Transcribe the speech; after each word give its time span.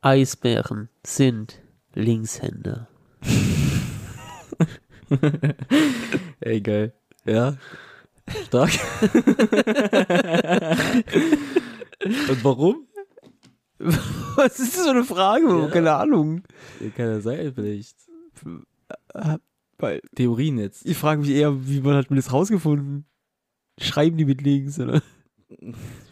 Eisbären 0.00 0.88
sind 1.04 1.60
Linkshänder. 1.94 2.88
Ey, 6.40 6.60
geil. 6.60 6.94
Ja. 7.24 7.56
Stark. 8.46 8.70
Und 12.28 12.44
warum? 12.44 12.86
Was 13.78 14.60
ist 14.60 14.76
das 14.76 14.84
für 14.84 14.90
eine 14.90 15.04
Frage? 15.04 15.46
Ja. 15.46 15.68
Keine 15.68 15.94
Ahnung. 15.94 16.42
Kann 16.96 17.06
ja 17.06 17.20
sein, 17.20 17.52
vielleicht. 17.54 17.96
Weil 19.78 20.00
Theorien 20.14 20.58
jetzt. 20.58 20.86
ich 20.86 20.96
frage 20.96 21.22
mich 21.22 21.30
eher, 21.30 21.66
wie 21.66 21.80
man 21.80 21.96
hat 21.96 22.10
mir 22.10 22.16
das 22.16 22.32
rausgefunden? 22.32 23.04
Schreiben 23.80 24.16
die 24.16 24.24
mit 24.24 24.42
links 24.42 24.78
oder? 24.78 25.02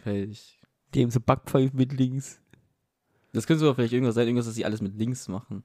Vielleicht. 0.03 0.59
Die 0.93 1.03
haben 1.03 1.11
so 1.11 1.19
Backpfeifen 1.19 1.77
mit 1.77 1.93
links. 1.93 2.41
Das 3.37 3.47
könnte 3.47 3.59
sogar 3.61 3.75
vielleicht 3.75 3.93
irgendwas 3.93 4.15
sein, 4.15 4.27
irgendwas, 4.27 4.45
dass 4.47 4.55
sie 4.55 4.65
alles 4.65 4.81
mit 4.81 4.97
links 4.97 5.27
machen. 5.27 5.63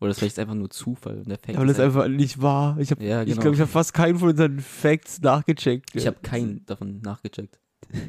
Oder 0.00 0.08
das 0.08 0.16
ist 0.16 0.20
vielleicht 0.20 0.38
einfach 0.40 0.54
nur 0.54 0.68
Zufall. 0.70 1.18
Und 1.18 1.28
der 1.28 1.38
Fact 1.38 1.56
Aber 1.56 1.66
das 1.66 1.78
ist 1.78 1.80
einfach- 1.84 2.02
einfach 2.04 2.16
nicht 2.16 2.42
wahr. 2.42 2.76
Ich, 2.78 2.90
hab- 2.90 3.00
Ja, 3.00 3.22
ich 3.22 3.28
genau. 3.30 3.40
glaube, 3.42 3.54
ich 3.54 3.60
habe 3.60 3.70
fast 3.70 3.94
keinen 3.94 4.18
von 4.18 4.28
unseren 4.30 4.58
Facts 4.60 5.20
nachgecheckt. 5.22 5.90
Ich 5.94 6.06
habe 6.06 6.16
keinen 6.22 6.66
davon 6.66 7.00
nachgecheckt. 7.00 7.58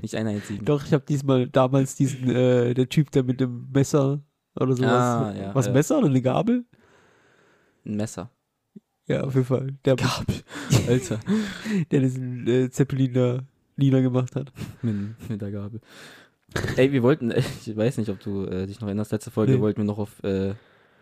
Nicht 0.02 0.16
einen 0.16 0.30
einzigen. 0.35 0.66
Doch, 0.66 0.83
ich 0.85 0.94
habe 0.94 1.03
diesmal 1.07 1.47
damals 1.47 1.95
diesen, 1.95 2.30
äh, 2.30 2.73
der 2.73 2.89
Typ, 2.89 3.11
der 3.11 3.23
mit 3.23 3.39
dem 3.39 3.70
Messer 3.71 4.21
oder 4.55 4.73
sowas. 4.75 4.91
Ah, 4.91 5.33
ja, 5.38 5.53
Was, 5.55 5.67
ja. 5.67 5.73
Messer 5.73 5.97
oder 5.99 6.08
eine 6.08 6.22
Gabel? 6.22 6.66
Ein 7.85 7.95
Messer. 7.97 8.31
Ja, 9.08 9.22
auf 9.23 9.35
jeden 9.35 9.45
Fall. 9.45 9.73
Der, 9.85 9.95
Gabel. 9.95 10.35
Alter. 10.88 11.19
der 11.91 11.99
diesen 11.99 12.47
äh, 12.47 12.69
Zeppelin 12.72 13.13
da 13.13 13.44
lila 13.75 13.99
gemacht 13.99 14.35
hat. 14.35 14.52
mit, 14.81 15.30
mit 15.30 15.41
der 15.41 15.52
Gabel. 15.52 15.81
Ey, 16.77 16.91
wir 16.91 17.04
wollten, 17.04 17.32
ich 17.66 17.76
weiß 17.76 17.98
nicht, 17.98 18.09
ob 18.09 18.20
du 18.20 18.45
äh, 18.45 18.66
dich 18.68 18.80
noch 18.80 18.88
erinnerst, 18.88 19.12
letzte 19.12 19.32
Folge 19.32 19.54
Nee. 19.54 19.59
wollten 19.59 19.77
wir 19.80 19.86
noch 19.86 19.98
auf 20.00 20.23
äh, 20.23 20.54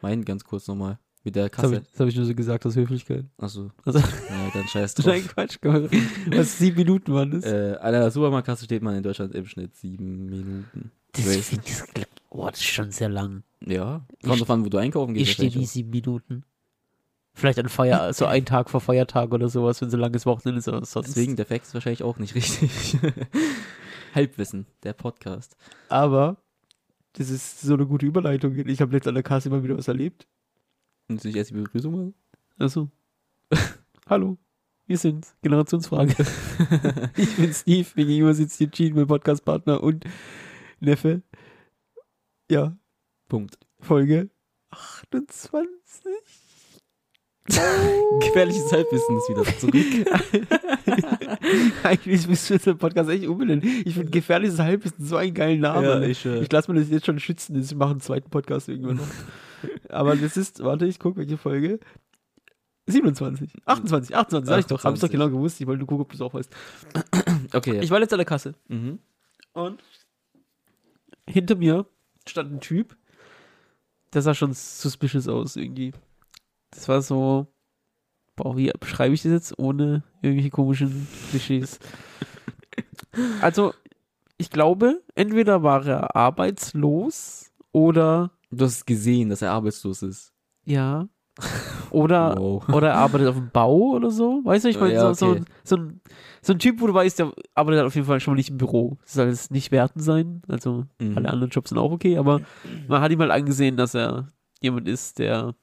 meinen 0.02 0.26
ganz 0.26 0.44
kurz 0.44 0.68
nochmal. 0.68 0.98
Mit 1.26 1.36
der 1.38 1.48
Das 1.48 1.58
habe 1.60 1.68
Kasse. 1.70 1.82
ich, 1.84 1.92
das 1.92 2.00
hab 2.02 2.08
ich 2.10 2.16
nur 2.18 2.26
so 2.26 2.36
gesagt 2.36 2.66
aus 2.66 2.76
Höflichkeit. 2.76 3.26
Achso. 3.38 3.72
Also, 3.86 4.00
Ja, 4.30 4.50
dann 4.54 4.68
scheiß 4.68 4.94
drauf. 4.96 5.06
nein, 5.06 5.26
Quatsch. 5.26 5.58
komm. 5.62 5.90
Was, 6.28 6.58
sieben 6.58 6.76
Minuten 6.78 7.14
waren 7.14 7.32
das? 7.32 7.46
Äh, 7.46 7.78
an 7.80 7.94
der 7.94 8.12
Supermarktkasse 8.12 8.66
steht 8.66 8.82
man 8.84 8.96
in 8.96 9.04
Deutschland 9.04 9.34
im 9.34 9.46
Schnitt 9.46 9.76
sieben 9.76 10.26
Minuten. 10.26 10.92
das 11.14 11.24
finde 11.48 11.64
ich, 11.66 12.06
oh, 12.30 12.46
das 12.50 12.60
ist 12.60 12.66
schon 12.66 12.92
sehr 12.92 13.08
lang. 13.10 13.44
Ja. 13.66 14.02
Ich- 14.20 14.28
Kommt 14.28 14.42
drauf 14.42 14.50
an, 14.50 14.66
wo 14.66 14.70
du 14.70 14.78
einkaufen 14.80 15.14
gehst. 15.14 15.28
Ich 15.30 15.34
stehe 15.34 15.58
nie 15.58 15.66
sieben 15.66 15.92
Minuten. 15.92 16.44
Vielleicht 17.36 17.58
an 17.58 17.70
Feier, 17.70 18.14
so 18.14 18.26
ein 18.26 18.46
Tag 18.46 18.70
vor 18.70 18.80
Feiertag 18.82 19.32
oder 19.32 19.48
sowas, 19.50 19.82
wenn 19.82 19.90
so 19.90 19.98
ein 19.98 20.02
langes 20.02 20.26
Wochenende 20.28 20.60
ist. 20.60 20.66
Sonst. 20.66 21.08
Deswegen, 21.08 21.36
der 21.38 21.46
Fact 21.48 21.66
ist 21.66 21.74
wahrscheinlich 21.74 22.04
auch 22.04 22.18
nicht 22.20 22.36
richtig. 22.36 22.98
Halbwissen, 24.14 24.68
der 24.84 24.94
Podcast. 24.94 25.56
Aber 25.90 26.38
das 27.14 27.30
ist 27.30 27.62
so 27.62 27.74
eine 27.74 27.86
gute 27.86 28.06
Überleitung. 28.06 28.56
Ich 28.68 28.82
habe 28.82 28.92
letztens 28.92 29.10
an 29.10 29.16
der 29.16 29.24
Kasse 29.24 29.50
immer 29.50 29.64
wieder 29.64 29.78
was 29.78 29.88
erlebt. 29.88 30.28
Und 31.08 31.22
sich 31.22 31.36
erst 31.36 31.52
die 31.52 31.56
Begrüßung 31.56 31.92
machen? 31.92 32.14
Achso. 32.58 32.90
Hallo. 34.08 34.38
Wir 34.86 34.98
sind's. 34.98 35.36
Generationsfrage. 35.42 36.16
ich 37.18 37.36
bin 37.36 37.54
Steve. 37.54 37.88
Mir 37.96 38.06
gegenüber 38.06 38.34
sitzt 38.34 38.58
hier 38.58 38.68
Gene, 38.68 38.96
mein 38.96 39.08
Podcastpartner 39.08 39.82
und 39.82 40.06
Neffe. 40.80 41.22
Ja, 42.50 42.76
Punkt. 43.30 43.58
Folge 43.80 44.30
28. 44.72 46.43
Gefährliches 48.22 48.72
Halbwissen 48.72 49.18
ist 49.18 49.30
wieder 49.30 49.44
zurück. 49.58 49.86
Eigentlich 51.84 52.28
müsst 52.28 52.50
ihr 52.50 52.58
den 52.60 52.78
Podcast 52.78 53.10
echt 53.10 53.28
umbenennen. 53.28 53.64
Ich 53.86 53.96
finde 53.96 54.12
gefährliches 54.12 54.60
Halbwissen 54.60 55.06
so 55.06 55.18
einen 55.18 55.34
geilen 55.34 55.60
Namen. 55.60 55.84
Ja, 55.84 56.02
ich, 56.02 56.26
äh, 56.26 56.40
ich 56.40 56.52
lasse 56.52 56.72
mir 56.72 56.80
das 56.80 56.90
jetzt 56.90 57.06
schon 57.06 57.20
schützen. 57.20 57.60
Ich 57.62 57.76
mache 57.76 57.92
einen 57.92 58.00
zweiten 58.00 58.30
Podcast 58.30 58.70
irgendwann 58.70 58.98
noch. 58.98 59.08
Aber 59.90 60.16
das 60.16 60.38
ist, 60.38 60.64
warte, 60.64 60.86
ich 60.86 61.00
gucke, 61.00 61.18
welche 61.18 61.38
Folge. 61.38 61.80
27. 62.88 63.52
28, 63.66 64.16
28, 64.16 64.48
sag 64.48 64.60
ich 64.60 64.66
doch. 64.66 64.84
Hab 64.84 64.94
ich 64.94 65.00
doch 65.02 65.08
28. 65.08 65.12
genau 65.12 65.30
gewusst. 65.30 65.60
Ich 65.60 65.68
wollte 65.68 65.80
nur 65.80 65.88
gucken, 65.88 66.04
ob 66.04 66.10
du 66.10 66.16
es 66.16 66.22
auch 66.22 66.34
weißt. 66.34 66.52
Okay. 67.56 67.80
Ich 67.82 67.92
war 67.92 68.00
jetzt 68.00 68.12
an 68.14 68.18
der 68.18 68.26
Kasse. 68.26 68.56
mhm. 68.68 68.98
Und 69.52 69.84
hinter 71.30 71.56
mir 71.56 71.86
stand 72.28 72.52
ein 72.52 72.60
Typ, 72.62 72.96
der 74.14 74.24
sah 74.24 74.34
schon 74.34 74.54
suspicious 74.54 75.28
aus 75.28 75.56
irgendwie. 75.56 75.92
Das 76.74 76.88
war 76.88 77.02
so, 77.02 77.48
boah, 78.36 78.58
wie 78.58 78.72
beschreibe 78.80 79.14
ich 79.14 79.22
das 79.24 79.32
jetzt 79.32 79.60
ohne 79.60 80.04
irgendwelche 80.22 80.50
komischen 80.50 81.08
Klischees? 81.30 81.80
Also, 83.42 83.74
ich 84.38 84.50
glaube, 84.50 85.04
entweder 85.14 85.62
war 85.62 85.86
er 85.86 86.16
arbeitslos 86.16 87.52
oder, 87.72 88.32
Du 88.52 88.66
hast 88.66 88.86
gesehen, 88.86 89.30
dass 89.30 89.42
er 89.42 89.52
arbeitslos 89.52 90.02
ist. 90.04 90.34
ja, 90.66 91.08
oder, 91.92 92.36
Wow. 92.40 92.70
oder 92.74 92.90
er 92.90 92.96
arbeitet 92.98 93.28
auf 93.28 93.36
dem 93.36 93.50
Bau 93.52 93.92
oder 93.94 94.10
so. 94.10 94.42
Weißt 94.44 94.66
du, 94.66 94.70
ich 94.70 94.80
meine, 94.80 94.94
Ja, 94.94 95.14
so, 95.14 95.28
okay. 95.30 95.44
so, 95.64 95.76
so, 95.76 95.82
ein, 95.84 96.02
so 96.42 96.54
ein 96.54 96.60
Typ, 96.60 96.82
wo 96.82 96.88
du 96.88 96.94
weißt, 96.94 97.20
der 97.20 97.32
arbeitet 97.54 97.86
auf 97.86 97.94
jeden 97.96 98.08
Fall 98.08 98.20
schon 98.20 98.34
mal 98.34 98.38
nicht 98.38 98.50
im 98.50 98.58
Büro. 98.58 98.98
Das 99.04 99.14
soll 99.14 99.28
es 99.28 99.52
nicht 99.52 99.72
werten 99.72 100.00
sein. 100.00 100.42
Also, 100.48 100.86
Mhm. 101.00 101.18
alle 101.18 101.30
anderen 101.30 101.50
Jobs 101.52 101.70
sind 101.70 101.78
auch 101.78 101.92
okay, 101.92 102.18
aber 102.18 102.42
man 102.88 103.02
hat 103.02 103.12
ihm 103.12 103.20
mal 103.20 103.32
angesehen, 103.32 103.78
dass 103.78 103.94
er 103.94 104.28
jemand 104.62 104.88
ist, 104.88 105.20
der 105.20 105.54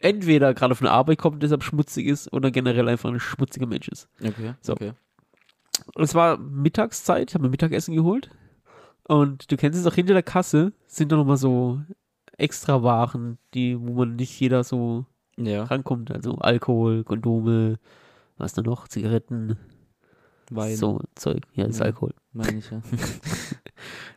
entweder 0.00 0.54
gerade 0.54 0.74
von 0.74 0.84
der 0.86 0.92
Arbeit 0.94 1.18
kommt, 1.18 1.42
deshalb 1.42 1.62
schmutzig 1.62 2.06
ist, 2.06 2.32
oder 2.32 2.50
generell 2.50 2.88
einfach 2.88 3.10
ein 3.10 3.20
schmutziger 3.20 3.66
Mensch 3.66 3.88
ist. 3.88 4.08
Okay. 4.20 4.54
So. 4.60 4.72
okay. 4.74 4.92
Und 5.94 6.02
es 6.02 6.14
war 6.14 6.38
Mittagszeit, 6.38 7.30
ich 7.30 7.34
habe 7.34 7.44
mir 7.44 7.50
Mittagessen 7.50 7.94
geholt. 7.94 8.30
Und 9.08 9.50
du 9.52 9.56
kennst 9.56 9.78
es 9.78 9.86
auch 9.86 9.94
hinter 9.94 10.14
der 10.14 10.22
Kasse, 10.22 10.72
sind 10.86 11.12
da 11.12 11.16
nochmal 11.16 11.36
so 11.36 11.80
extra 12.38 12.82
Waren, 12.82 13.38
die, 13.54 13.78
wo 13.80 13.92
man 13.94 14.16
nicht 14.16 14.38
jeder 14.40 14.64
so 14.64 15.06
Ja. 15.36 15.64
rankommt. 15.64 16.10
Also 16.10 16.36
Alkohol, 16.38 17.04
Kondome, 17.04 17.78
was 18.36 18.52
da 18.54 18.62
noch? 18.62 18.88
Zigaretten, 18.88 19.56
Wein. 20.50 20.76
so 20.76 21.00
Zeug. 21.14 21.42
Ja, 21.54 21.66
ist 21.66 21.78
Ja. 21.78 21.86
Alkohol. 21.86 22.14
Meine 22.32 22.58
ich 22.58 22.70
ja. 22.70 22.80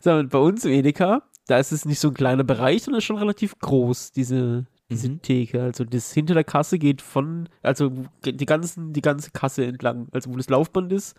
So, 0.02 0.12
und 0.14 0.30
bei 0.30 0.40
uns 0.40 0.64
im 0.66 0.72
Edeka, 0.72 1.24
da 1.48 1.58
ist 1.60 1.72
es 1.72 1.86
nicht 1.86 2.00
so 2.00 2.08
ein 2.10 2.14
kleiner 2.14 2.44
Bereich, 2.44 2.84
sondern 2.84 3.02
schon 3.02 3.18
relativ 3.18 3.60
groß, 3.60 4.12
diese, 4.12 4.66
diese 4.90 5.10
Mhm. 5.10 5.22
Theke. 5.22 5.62
Also 5.62 5.84
das 5.84 6.12
hinter 6.14 6.34
der 6.34 6.44
Kasse 6.44 6.80
geht 6.80 7.02
von, 7.02 7.48
also 7.62 7.92
die 8.26 8.46
ganzen, 8.46 8.94
die 8.94 9.02
ganze 9.02 9.32
Kasse 9.32 9.66
entlang. 9.66 10.08
Also 10.12 10.32
wo 10.32 10.36
das 10.38 10.50
Laufband 10.50 10.92
ist, 10.92 11.16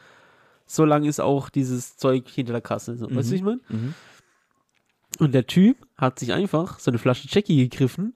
so 0.66 0.84
lang 0.84 1.04
ist 1.04 1.20
auch 1.20 1.48
dieses 1.50 1.96
Zeug 1.96 2.28
hinter 2.28 2.52
der 2.52 2.62
Kasse. 2.62 2.96
So, 2.96 3.12
Weißt 3.14 3.30
du, 3.30 3.34
ich 3.34 3.42
meine? 3.42 3.60
Mhm. 3.68 3.94
Und 5.18 5.34
der 5.34 5.46
Typ 5.46 5.76
hat 5.96 6.18
sich 6.18 6.32
einfach 6.32 6.78
so 6.78 6.90
eine 6.90 6.98
Flasche 6.98 7.28
Jackie 7.30 7.56
gegriffen 7.68 8.14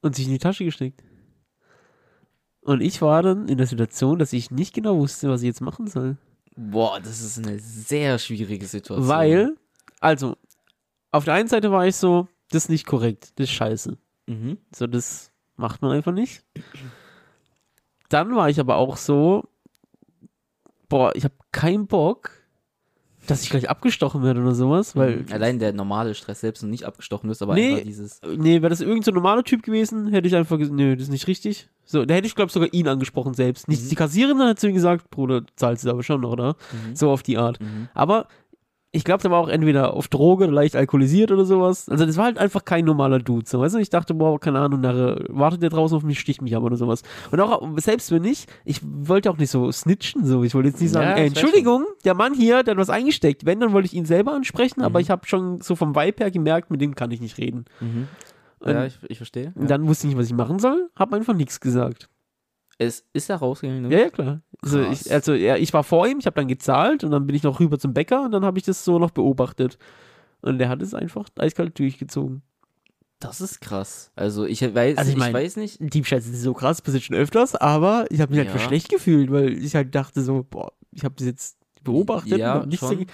und 0.00 0.14
sich 0.14 0.26
in 0.26 0.32
die 0.32 0.38
Tasche 0.38 0.64
gesteckt. 0.64 1.02
Und 2.60 2.80
ich 2.80 3.02
war 3.02 3.22
dann 3.22 3.48
in 3.48 3.58
der 3.58 3.66
Situation, 3.66 4.18
dass 4.20 4.32
ich 4.32 4.50
nicht 4.52 4.72
genau 4.74 4.96
wusste, 4.96 5.28
was 5.28 5.42
ich 5.42 5.46
jetzt 5.48 5.60
machen 5.60 5.88
soll. 5.88 6.16
Boah, 6.54 7.00
das 7.00 7.20
ist 7.20 7.38
eine 7.38 7.58
sehr 7.58 8.18
schwierige 8.18 8.66
Situation. 8.66 9.08
Weil, 9.08 9.56
also, 10.00 10.36
auf 11.10 11.24
der 11.24 11.34
einen 11.34 11.48
Seite 11.48 11.72
war 11.72 11.86
ich 11.86 11.96
so, 11.96 12.28
das 12.50 12.64
ist 12.64 12.68
nicht 12.68 12.86
korrekt, 12.86 13.32
das 13.36 13.44
ist 13.44 13.52
scheiße. 13.54 13.98
Mhm. 14.26 14.58
So, 14.74 14.86
das 14.86 15.30
macht 15.56 15.82
man 15.82 15.92
einfach 15.92 16.12
nicht. 16.12 16.44
Dann 18.08 18.34
war 18.34 18.50
ich 18.50 18.60
aber 18.60 18.76
auch 18.76 18.96
so, 18.96 19.44
boah, 20.88 21.14
ich 21.16 21.24
habe 21.24 21.34
keinen 21.50 21.86
Bock, 21.86 22.30
dass 23.26 23.42
ich 23.44 23.50
gleich 23.50 23.70
abgestochen 23.70 24.22
werde 24.24 24.40
oder 24.42 24.54
sowas, 24.54 24.96
weil, 24.96 25.18
Mhm. 25.18 25.32
Allein 25.32 25.58
der 25.60 25.72
normale 25.72 26.14
Stress 26.14 26.40
selbst 26.40 26.62
und 26.64 26.70
nicht 26.70 26.84
abgestochen 26.84 27.30
wirst, 27.30 27.40
aber 27.42 27.54
Nee. 27.54 27.72
einfach 27.74 27.84
dieses. 27.86 28.20
nee, 28.36 28.60
wäre 28.60 28.68
das 28.70 28.80
irgendein 28.80 29.02
so 29.04 29.10
normaler 29.12 29.44
Typ 29.44 29.62
gewesen, 29.62 30.08
hätte 30.08 30.26
ich 30.28 30.34
einfach 30.34 30.58
gesagt, 30.58 30.76
nö, 30.76 30.94
das 30.96 31.04
ist 31.04 31.10
nicht 31.12 31.26
richtig. 31.28 31.68
So, 31.84 32.04
da 32.04 32.14
hätte 32.14 32.26
ich, 32.26 32.34
glaube 32.34 32.48
ich, 32.48 32.52
sogar 32.52 32.72
ihn 32.74 32.88
angesprochen 32.88 33.34
selbst. 33.34 33.68
Nicht 33.68 33.84
Mhm. 33.84 33.88
die 33.90 33.94
Kassiererin 33.94 34.38
hat 34.40 34.58
zu 34.60 34.68
ihm 34.68 34.74
gesagt, 34.74 35.08
Bruder, 35.10 35.42
zahlst 35.56 35.84
du 35.84 35.90
aber 35.90 36.02
schon, 36.02 36.24
oder? 36.24 36.56
Mhm. 36.72 36.96
So 36.96 37.10
auf 37.10 37.22
die 37.22 37.38
Art. 37.38 37.60
Mhm. 37.60 37.88
Aber 37.94 38.26
ich 38.94 39.04
glaube, 39.04 39.22
der 39.22 39.30
war 39.30 39.38
auch 39.40 39.48
entweder 39.48 39.94
auf 39.94 40.08
Droge 40.08 40.44
oder 40.44 40.52
leicht 40.52 40.76
alkoholisiert 40.76 41.32
oder 41.32 41.46
sowas. 41.46 41.88
Also 41.88 42.04
das 42.04 42.18
war 42.18 42.26
halt 42.26 42.36
einfach 42.38 42.64
kein 42.66 42.84
normaler 42.84 43.18
Dude. 43.20 43.48
So, 43.48 43.58
weißt 43.60 43.74
du? 43.74 43.78
Ich 43.78 43.88
dachte, 43.88 44.12
boah, 44.12 44.38
keine 44.38 44.58
Ahnung, 44.60 44.80
nachher 44.82 45.18
wartet 45.28 45.62
der 45.62 45.70
draußen 45.70 45.96
auf 45.96 46.02
mich, 46.02 46.20
sticht 46.20 46.42
mich 46.42 46.54
ab 46.54 46.62
oder 46.62 46.76
sowas. 46.76 47.02
Und 47.30 47.40
auch, 47.40 47.66
selbst 47.78 48.10
wenn 48.12 48.20
nicht, 48.22 48.50
ich 48.66 48.80
wollte 48.82 49.30
auch 49.30 49.38
nicht 49.38 49.50
so 49.50 49.72
snitchen, 49.72 50.26
so. 50.26 50.44
Ich 50.44 50.54
wollte 50.54 50.68
jetzt 50.68 50.80
nicht 50.82 50.90
sagen, 50.92 51.08
Ja, 51.08 51.16
ey, 51.16 51.26
Entschuldigung, 51.28 51.86
der 52.04 52.12
Mann 52.14 52.34
hier, 52.34 52.62
der 52.62 52.72
hat 52.72 52.78
was 52.78 52.90
eingesteckt. 52.90 53.46
Wenn, 53.46 53.60
dann 53.60 53.72
wollte 53.72 53.86
ich 53.86 53.94
ihn 53.94 54.04
selber 54.04 54.32
ansprechen, 54.34 54.82
aber 54.82 54.98
Mhm. 54.98 55.02
ich 55.02 55.10
habe 55.10 55.26
schon 55.26 55.60
so 55.62 55.74
vom 55.74 55.94
Vibe 55.96 56.24
her 56.24 56.30
gemerkt, 56.30 56.70
mit 56.70 56.80
dem 56.82 56.94
kann 56.94 57.10
ich 57.12 57.20
nicht 57.22 57.38
reden. 57.38 57.64
Mhm. 57.80 58.08
Ja, 58.64 58.84
ich, 58.84 58.98
ich 59.08 59.16
verstehe. 59.16 59.52
Und 59.56 59.70
dann 59.70 59.88
wusste 59.88 60.06
ich 60.06 60.12
nicht, 60.12 60.20
was 60.20 60.26
ich 60.28 60.34
machen 60.36 60.58
soll, 60.58 60.90
habe 60.96 61.16
einfach 61.16 61.34
nichts 61.34 61.60
gesagt. 61.60 62.08
Es 62.82 63.04
ist 63.12 63.30
er 63.30 63.36
rausgegangen, 63.36 63.82
ne? 63.82 63.92
Ja, 63.94 63.98
ja, 64.00 64.10
klar. 64.10 64.40
Also 64.62 64.80
ich, 64.82 65.12
also, 65.12 65.34
ja, 65.34 65.56
ich 65.56 65.72
war 65.72 65.84
vor 65.84 66.06
ihm, 66.06 66.18
ich 66.18 66.26
habe 66.26 66.34
dann 66.36 66.48
gezahlt 66.48 67.02
und 67.04 67.10
dann 67.10 67.26
bin 67.26 67.34
ich 67.36 67.42
noch 67.42 67.58
rüber 67.60 67.78
zum 67.78 67.94
Bäcker 67.94 68.22
und 68.24 68.30
dann 68.32 68.44
habe 68.44 68.58
ich 68.58 68.64
das 68.64 68.84
so 68.84 68.98
noch 68.98 69.10
beobachtet. 69.10 69.78
Und 70.40 70.58
der 70.58 70.68
hat 70.68 70.82
es 70.82 70.94
einfach 70.94 71.28
eiskalt 71.38 71.78
durchgezogen. 71.78 72.42
Das 73.20 73.40
ist 73.40 73.60
krass. 73.60 74.10
Also 74.16 74.44
ich 74.46 74.62
weiß, 74.62 74.98
Also 74.98 75.10
ich 75.10 75.16
ich, 75.16 75.20
mein- 75.20 75.32
weiß 75.34 75.56
nicht. 75.56 75.78
Diebstahl 75.80 76.18
nicht 76.18 76.32
so 76.40 76.54
krass, 76.54 76.82
passiert 76.82 77.04
schon 77.04 77.16
öfters, 77.16 77.54
aber 77.54 78.06
ich 78.10 78.20
habe 78.20 78.32
mich 78.32 78.38
halt 78.40 78.48
Ja. 78.48 78.54
für 78.54 78.58
schlecht 78.66 78.88
gefühlt, 78.88 79.30
weil 79.30 79.52
ich 79.52 79.74
halt 79.76 79.94
dachte 79.94 80.22
so, 80.22 80.44
boah, 80.48 80.72
ich 80.90 81.04
habe 81.04 81.14
das 81.16 81.26
jetzt 81.26 81.56
beobachtet 81.84 82.38
Ja, 82.38 82.58
und 82.58 82.68
nichts 82.68 82.86
schon. 82.86 83.06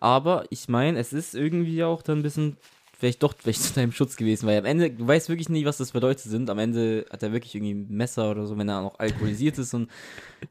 Aber 0.00 0.44
ich 0.50 0.68
meine, 0.68 0.98
es 0.98 1.12
ist 1.12 1.34
irgendwie 1.34 1.84
auch 1.84 2.02
dann 2.02 2.18
ein 2.20 2.22
bisschen 2.22 2.56
vielleicht 3.02 3.22
doch 3.24 3.34
vielleicht 3.36 3.62
zu 3.64 3.74
deinem 3.74 3.90
Schutz 3.90 4.14
gewesen, 4.14 4.46
weil 4.46 4.58
am 4.58 4.64
Ende, 4.64 4.90
du 4.92 5.04
weißt 5.04 5.28
wirklich 5.28 5.48
nie, 5.48 5.64
was 5.64 5.78
das 5.78 5.90
für 5.90 5.98
Leute 5.98 6.28
sind. 6.28 6.48
Am 6.48 6.58
Ende 6.60 7.04
hat 7.10 7.20
er 7.24 7.32
wirklich 7.32 7.52
irgendwie 7.56 7.74
ein 7.74 7.88
Messer 7.88 8.30
oder 8.30 8.46
so, 8.46 8.56
wenn 8.56 8.68
er 8.68 8.80
noch 8.80 9.00
alkoholisiert 9.00 9.58
ist 9.58 9.74
und 9.74 9.90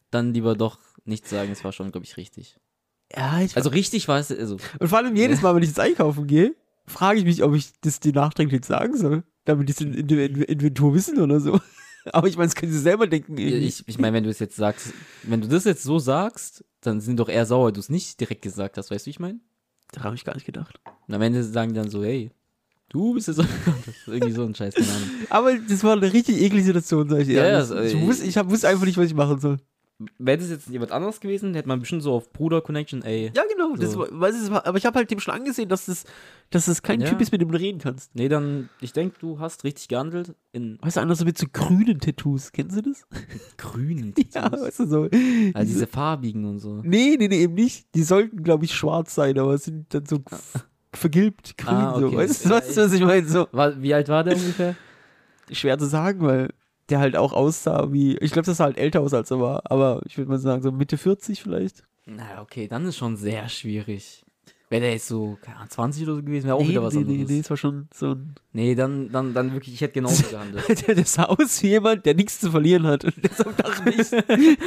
dann 0.09 0.33
lieber 0.33 0.55
doch 0.55 0.77
nichts 1.05 1.29
sagen. 1.29 1.49
Das 1.49 1.63
war 1.63 1.71
schon, 1.71 1.91
glaube 1.93 2.05
ich, 2.05 2.17
richtig. 2.17 2.57
Ja, 3.15 3.39
ich 3.39 3.55
Also 3.55 3.69
richtig 3.69 4.07
war 4.09 4.19
es, 4.19 4.31
also 4.31 4.57
Und 4.79 4.87
vor 4.89 4.97
allem 4.97 5.15
jedes 5.15 5.41
Mal, 5.41 5.55
wenn 5.55 5.63
ich 5.63 5.69
jetzt 5.69 5.79
einkaufen 5.79 6.27
gehe, 6.27 6.53
frage 6.87 7.19
ich 7.19 7.25
mich, 7.25 7.41
ob 7.41 7.53
ich 7.55 7.71
das 7.81 8.01
dir 8.01 8.11
nachträglich 8.11 8.65
sagen 8.65 8.97
soll, 8.97 9.23
damit 9.45 9.69
die 9.69 9.71
es 9.73 9.79
in, 9.81 9.93
In- 9.93 10.41
Inventur 10.43 10.93
wissen 10.93 11.19
oder 11.21 11.39
so. 11.39 11.57
Aber 12.11 12.27
ich 12.27 12.35
meine, 12.35 12.47
das 12.47 12.55
können 12.55 12.71
sie 12.73 12.79
selber 12.79 13.07
denken. 13.07 13.37
irgendwie. 13.37 13.65
ich, 13.67 13.83
ich 13.87 13.97
meine, 13.97 14.13
wenn 14.17 14.23
du 14.25 14.29
es 14.29 14.39
jetzt 14.39 14.57
sagst, 14.57 14.93
wenn 15.23 15.39
du 15.39 15.47
das 15.47 15.63
jetzt 15.63 15.83
so 15.83 15.99
sagst, 15.99 16.65
dann 16.81 16.99
sind 16.99 17.17
doch 17.17 17.29
eher 17.29 17.45
sauer, 17.45 17.71
du 17.71 17.79
es 17.79 17.87
nicht 17.89 18.19
direkt 18.19 18.41
gesagt 18.41 18.77
hast, 18.77 18.91
weißt 18.91 19.05
du, 19.05 19.07
wie 19.07 19.11
ich 19.11 19.19
meine? 19.19 19.39
Daran 19.91 20.05
habe 20.07 20.15
ich 20.15 20.25
gar 20.25 20.33
nicht 20.33 20.45
gedacht. 20.45 20.79
Und 21.07 21.13
am 21.13 21.21
Ende 21.21 21.43
sagen 21.43 21.73
die 21.73 21.79
dann 21.79 21.89
so, 21.89 22.03
hey, 22.03 22.31
du 22.91 23.13
bist 23.15 23.27
jetzt 23.27 23.37
so, 23.37 23.43
das 23.85 23.95
irgendwie 24.07 24.31
so 24.33 24.43
ein 24.43 24.53
Scheiß, 24.55 24.73
keine 24.75 24.87
Ahnung. 24.87 25.09
Aber 25.29 25.57
das 25.57 25.83
war 25.83 25.93
eine 25.97 26.11
richtig 26.13 26.41
eklige 26.41 26.63
Situation, 26.65 27.09
sag 27.09 27.19
ich 27.21 27.27
dir. 27.27 27.35
Ja, 27.35 27.43
ehrlich. 27.45 27.69
das- 27.69 27.93
ich 27.93 27.99
wusste, 28.01 28.25
ich 28.25 28.37
hab, 28.37 28.49
wusste 28.49 28.67
einfach 28.67 28.85
nicht, 28.85 28.97
was 28.97 29.05
ich 29.07 29.13
machen 29.15 29.39
soll. 29.39 29.57
Wäre 30.17 30.39
das 30.39 30.49
jetzt 30.49 30.67
jemand 30.67 30.91
anderes 30.91 31.19
gewesen, 31.19 31.53
hätte 31.53 31.67
man 31.67 31.79
bestimmt 31.79 32.01
so 32.01 32.11
auf 32.13 32.33
Bruder-Connection, 32.33 33.03
ey. 33.03 33.31
Ja, 33.35 33.43
genau. 33.47 33.75
Das 33.75 33.91
So. 33.91 33.99
war, 33.99 34.07
weiß 34.11 34.33
ich, 34.43 34.51
aber 34.51 34.75
ich 34.79 34.85
habe 34.87 34.97
halt 34.97 35.11
dem 35.11 35.19
schon 35.19 35.35
angesehen, 35.35 35.69
dass 35.69 35.85
das, 35.85 36.05
dass 36.49 36.65
das 36.65 36.81
kein 36.81 37.01
Ja. 37.01 37.07
Typ 37.07 37.21
ist, 37.21 37.31
mit 37.31 37.39
dem 37.39 37.51
du 37.51 37.57
reden 37.59 37.77
kannst. 37.77 38.15
Nee, 38.15 38.27
dann, 38.27 38.69
ich 38.79 38.93
denke, 38.93 39.17
du 39.19 39.37
hast 39.39 39.63
richtig 39.63 39.89
gehandelt 39.89 40.33
in 40.53 40.79
Weißt 40.81 40.97
du, 40.97 41.01
einer 41.01 41.13
so 41.13 41.23
mit 41.23 41.37
so 41.37 41.45
grünen 41.53 41.99
Tattoos. 41.99 42.51
Kennen 42.51 42.71
Sie 42.71 42.81
das? 42.81 43.05
grünen 43.57 44.15
Ja, 44.33 44.49
Tattoos. 44.49 44.61
weißt 44.61 44.79
du 44.79 44.85
so. 44.87 45.01
Also 45.53 45.71
diese 45.71 45.85
farbigen 45.85 46.45
und 46.45 46.57
so. 46.57 46.81
Nee, 46.83 47.15
nee, 47.19 47.27
nee, 47.27 47.43
eben 47.43 47.53
nicht. 47.53 47.85
Die 47.93 48.01
sollten, 48.01 48.41
glaube 48.41 48.65
ich, 48.65 48.73
schwarz 48.73 49.13
sein, 49.13 49.37
aber 49.37 49.53
es 49.53 49.65
sind 49.65 49.93
dann 49.93 50.07
so 50.07 50.15
f- 50.15 50.65
vergilbt 50.93 51.57
grün. 51.57 51.73
Ah, 51.75 51.99
so. 51.99 52.07
okay. 52.07 52.17
Weißt 52.17 52.45
du, 52.45 52.49
Ja, 52.49 52.55
weißt 52.55 52.77
du, 52.77 52.81
was 52.81 52.93
ich 52.93 53.01
meine? 53.01 53.27
So 53.27 53.47
wie 53.51 53.93
alt 53.93 54.09
war 54.09 54.23
der 54.23 54.35
ungefähr? 54.35 54.75
schwer 55.51 55.77
zu 55.77 55.85
sagen, 55.85 56.21
weil 56.21 56.49
der 56.89 56.99
halt 56.99 57.15
auch 57.15 57.33
aussah 57.33 57.91
wie. 57.91 58.17
Ich 58.17 58.31
glaube, 58.31 58.45
das 58.45 58.57
sah 58.57 58.65
halt 58.65 58.77
älter 58.77 59.01
aus, 59.01 59.13
als 59.13 59.31
er 59.31 59.39
war. 59.39 59.61
Aber 59.71 60.01
ich 60.05 60.17
würde 60.17 60.29
mal 60.29 60.37
sagen, 60.39 60.61
so 60.61 60.71
Mitte 60.71 60.97
40 60.97 61.41
vielleicht. 61.41 61.83
Na, 62.05 62.41
okay, 62.41 62.67
dann 62.67 62.85
ist 62.85 62.97
schon 62.97 63.15
sehr 63.15 63.47
schwierig. 63.49 64.25
Wäre 64.71 64.83
der 64.83 64.93
jetzt 64.93 65.09
so, 65.09 65.37
keine 65.41 65.57
Ahnung, 65.57 65.69
20 65.69 66.03
oder 66.03 66.15
so 66.15 66.23
gewesen, 66.23 66.45
wäre 66.45 66.55
auch 66.55 66.61
nee, 66.61 66.69
wieder 66.69 66.81
was 66.81 66.93
nee, 66.93 67.01
anderes. 67.01 67.27
nee, 67.27 67.33
nee, 67.33 67.39
es 67.41 67.49
war 67.49 67.57
schon 67.57 67.89
so 67.93 68.11
ein. 68.11 68.35
Nee, 68.53 68.73
dann, 68.73 69.11
dann, 69.11 69.33
dann 69.33 69.51
wirklich, 69.51 69.75
ich 69.75 69.81
hätte 69.81 69.95
genauso 69.95 70.23
gehandelt. 70.23 70.63
Der, 70.87 70.95
der 70.95 71.03
sah 71.03 71.23
aus 71.25 71.61
wie 71.61 71.71
jemand, 71.71 72.05
der 72.05 72.15
nichts 72.15 72.39
zu 72.39 72.51
verlieren 72.51 72.87
hat. 72.87 73.03
Und 73.03 73.15
deshalb 73.21 73.57
dachte 73.57 73.89
ich, 73.89 74.09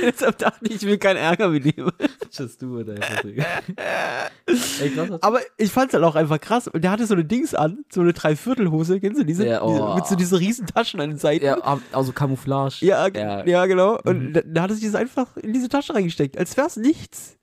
deshalb 0.03 0.37
dachte 0.37 0.67
ich, 0.67 0.75
ich 0.75 0.83
will 0.83 0.99
keinen 0.99 1.17
Ärger 1.17 1.49
mit 1.49 1.65
ihm. 1.65 1.91
Just 2.31 2.61
do 2.61 2.81
it 2.81 2.91
einfach. 2.91 3.25
Ey, 3.25 4.91
krass. 4.91 5.23
Aber 5.23 5.41
ich 5.56 5.73
fand's 5.73 5.95
halt 5.95 6.05
auch 6.05 6.17
einfach 6.17 6.39
krass. 6.39 6.69
Und 6.69 6.85
der 6.85 6.91
hatte 6.91 7.06
so 7.06 7.15
eine 7.15 7.25
Dings 7.25 7.55
an, 7.55 7.87
so 7.91 8.03
eine 8.03 8.12
Dreiviertelhose, 8.12 9.01
kennst 9.01 9.19
du 9.19 9.25
diese? 9.25 9.47
Ja, 9.47 9.62
oh. 9.62 9.73
diese 9.73 9.95
mit 9.95 10.06
so 10.06 10.17
diesen 10.17 10.37
riesen 10.37 10.67
Taschen 10.67 11.01
an 11.01 11.09
den 11.11 11.19
Seiten. 11.19 11.47
Ja, 11.47 11.79
also 11.93 12.12
Camouflage. 12.12 12.85
Ja, 12.85 13.09
Ja. 13.09 13.47
ja, 13.47 13.65
genau. 13.65 13.99
Und 14.05 14.35
da, 14.35 14.43
da 14.45 14.62
hat 14.65 14.71
er 14.71 14.77
sich 14.77 14.85
das 14.85 14.97
einfach 14.97 15.35
in 15.39 15.55
diese 15.55 15.71
Tasche 15.71 15.95
reingesteckt, 15.95 16.37
als 16.37 16.55
wär's 16.59 16.77
nichts. 16.77 17.39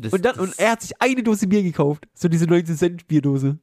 Das, 0.00 0.12
Und, 0.12 0.24
dann, 0.24 0.36
das, 0.36 0.44
und 0.46 0.58
er 0.58 0.72
hat 0.72 0.82
sich 0.82 0.92
eine 1.00 1.22
Dose 1.22 1.46
Bier 1.46 1.62
gekauft. 1.62 2.06
So 2.14 2.28
diese 2.28 2.46
19 2.46 2.76
Cent 2.76 3.08
Bierdose. 3.08 3.58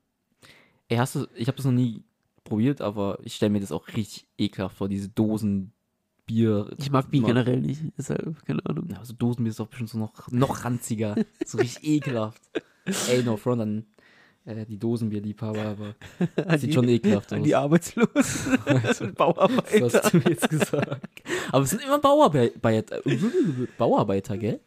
Ey, 0.90 0.98
hast 0.98 1.16
du, 1.16 1.28
ich 1.36 1.48
habe 1.48 1.56
das 1.58 1.66
noch 1.66 1.72
nie 1.74 2.04
probiert, 2.44 2.80
aber 2.82 3.20
ich 3.24 3.36
stelle 3.36 3.50
mir 3.52 3.60
das 3.60 3.72
auch 3.72 3.88
richtig 3.90 4.26
ekelhaft 4.38 4.78
vor, 4.78 4.88
diese 4.90 5.10
Dosen 5.10 5.74
Bier. 6.26 6.70
Ich 6.78 6.92
mag 6.92 7.10
Bier 7.12 7.24
generell 7.24 7.60
nicht. 7.62 7.82
Deshalb, 7.98 8.46
keine 8.46 8.66
Ahnung. 8.66 8.88
Ja, 8.90 9.04
so 9.04 9.14
Dosenbier 9.14 9.52
ist 9.52 9.60
doch 9.60 9.68
bestimmt 9.68 9.90
so 9.90 9.98
noch, 9.98 10.30
noch 10.32 10.64
ranziger. 10.66 11.16
so 11.46 11.58
richtig 11.58 11.84
ekelhaft. 11.88 12.42
Ey, 13.10 13.24
no 13.24 13.36
front 13.38 13.62
an 13.62 13.86
äh, 14.46 14.66
die 14.66 14.78
Dosenbierliebhaber, 14.78 15.62
aber 15.62 15.96
sieht 16.58 16.70
die- 16.70 16.74
schon 16.74 16.88
ekelhaft 16.88 17.34
aus. 17.34 17.44
die 17.44 17.56
Arbeitslosen 17.56 18.58
und 19.08 19.16
Bauarbeiter. 19.16 19.82
Was 19.86 19.94
hast 19.96 20.14
du 20.14 20.18
jetzt 20.20 20.50
gesagt? 20.50 21.22
Aber 21.52 21.64
es 21.66 21.70
sind 21.70 21.82
immer 21.84 22.00
Bauarbeiter, 22.00 23.02
Bauarbeiter, 23.78 24.38
gell? 24.38 24.60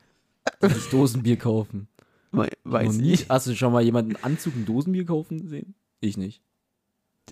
Sich 0.60 0.88
Dosenbier 0.90 1.36
kaufen. 1.36 1.88
We- 2.32 2.48
Weiß 2.64 2.98
ich. 2.98 3.28
Hast 3.28 3.46
du 3.46 3.54
schon 3.54 3.72
mal 3.72 3.82
jemanden 3.82 4.16
Anzug 4.22 4.54
ein 4.56 4.64
Dosenbier 4.66 5.04
kaufen 5.04 5.48
sehen? 5.48 5.74
Ich 6.00 6.16
nicht. 6.16 6.42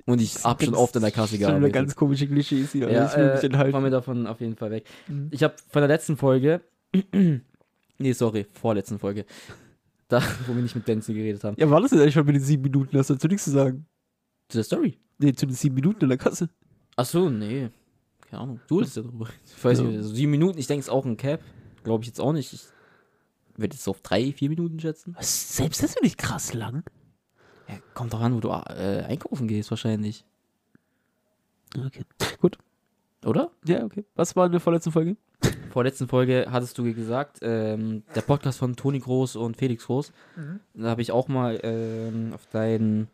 Und 0.07 0.21
ich 0.21 0.45
hab 0.45 0.63
schon 0.63 0.75
oft 0.75 0.95
in 0.97 1.03
der 1.03 1.11
Kasse 1.11 1.39
gearbeitet. 1.39 1.73
ganz 1.73 1.97
komische 1.97 2.27
Klischees 2.29 2.73
hier. 2.73 2.91
ja, 2.91 3.07
ich 3.07 3.15
äh, 3.15 3.47
enthalten. 3.47 3.73
fahren 3.73 3.85
wir 3.85 3.91
davon 3.91 4.27
auf 4.27 4.41
jeden 4.41 4.57
Fall 4.57 4.71
weg. 4.71 4.87
Mhm. 5.09 5.29
Ich 5.31 5.43
habe 5.43 5.55
von 5.69 5.81
der 5.81 5.89
letzten 5.89 6.17
Folge, 6.17 6.61
nee, 7.13 8.13
sorry, 8.13 8.47
vorletzten 8.53 8.99
Folge, 8.99 9.25
da, 10.09 10.23
wo 10.47 10.55
wir 10.55 10.63
nicht 10.63 10.75
mit 10.77 10.87
Denzel 10.87 11.15
geredet 11.15 11.43
haben, 11.45 11.57
Ja, 11.59 11.69
war 11.71 11.81
das 11.81 11.91
denn 11.91 12.01
eigentlich 12.01 12.15
schon 12.15 12.27
mit 12.27 12.35
den 12.37 12.43
sieben 12.43 12.63
Minuten? 12.63 12.97
Hast 12.99 13.11
du 13.11 13.15
dazu 13.15 13.29
nichts 13.29 13.45
zu 13.45 13.51
sagen? 13.51 13.87
zu 14.49 14.59
der 14.59 14.65
Story. 14.65 14.99
Nee, 15.19 15.33
zu 15.33 15.47
den 15.47 15.55
sieben 15.55 15.75
Minuten 15.75 16.03
in 16.05 16.09
der 16.09 16.19
Kasse. 16.19 16.49
Ach 16.97 17.05
so, 17.05 17.29
nee, 17.29 17.69
keine 18.31 18.43
Ahnung. 18.43 18.61
Du 18.69 18.79
willst 18.79 18.97
ja 18.97 19.03
drüber. 19.03 19.29
Ich 19.45 19.63
weiß 19.65 19.79
Ja. 19.79 19.85
nicht, 19.85 19.97
also 19.99 20.15
sieben 20.15 20.31
Minuten, 20.31 20.59
ich 20.59 20.67
denke, 20.67 20.81
es 20.81 20.87
ist 20.87 20.93
auch 20.93 21.05
ein 21.05 21.17
Cap. 21.17 21.41
Glaube 21.85 22.03
ich 22.03 22.09
jetzt 22.09 22.21
auch 22.21 22.33
nicht. 22.33 22.53
Ich 22.53 22.63
würde 23.59 23.75
jetzt 23.75 23.89
auf 23.89 24.01
drei, 24.01 24.33
vier 24.33 24.49
Minuten 24.49 24.81
schätzen. 24.81 25.15
Was, 25.19 25.57
selbst 25.57 25.83
das 25.83 25.95
finde 25.95 26.07
ich 26.07 26.17
krass 26.17 26.55
lang. 26.55 26.85
Ja, 27.69 27.77
kommt 27.95 28.13
doch 28.13 28.21
an, 28.21 28.35
wo 28.35 28.41
du 28.41 28.49
äh, 28.49 29.05
einkaufen 29.07 29.47
gehst, 29.49 29.71
wahrscheinlich. 29.71 30.25
Okay. 31.77 32.03
Gut. 32.41 32.59
Oder? 33.25 33.51
Ja, 33.67 33.85
okay. 33.85 34.05
Was 34.15 34.37
war 34.37 34.47
in 34.47 34.53
der 34.53 34.61
vorletzten 34.61 34.93
Folge? 34.93 35.17
Vorletzten 35.71 36.09
Folge 36.09 36.47
hattest 36.51 36.79
du 36.79 36.95
gesagt, 36.95 37.39
ähm, 37.43 38.03
der 38.15 38.23
Podcast 38.23 38.59
von 38.59 38.75
Toni 38.75 39.01
Groß 39.01 39.37
und 39.37 39.57
Felix 39.57 39.87
Groß. 39.87 40.13
Da 40.75 40.89
habe 40.89 41.03
ich 41.03 41.13
auch 41.13 41.29
mal 41.29 41.61
ähm, 41.63 42.33
auf 42.33 42.47
deinen 42.47 43.09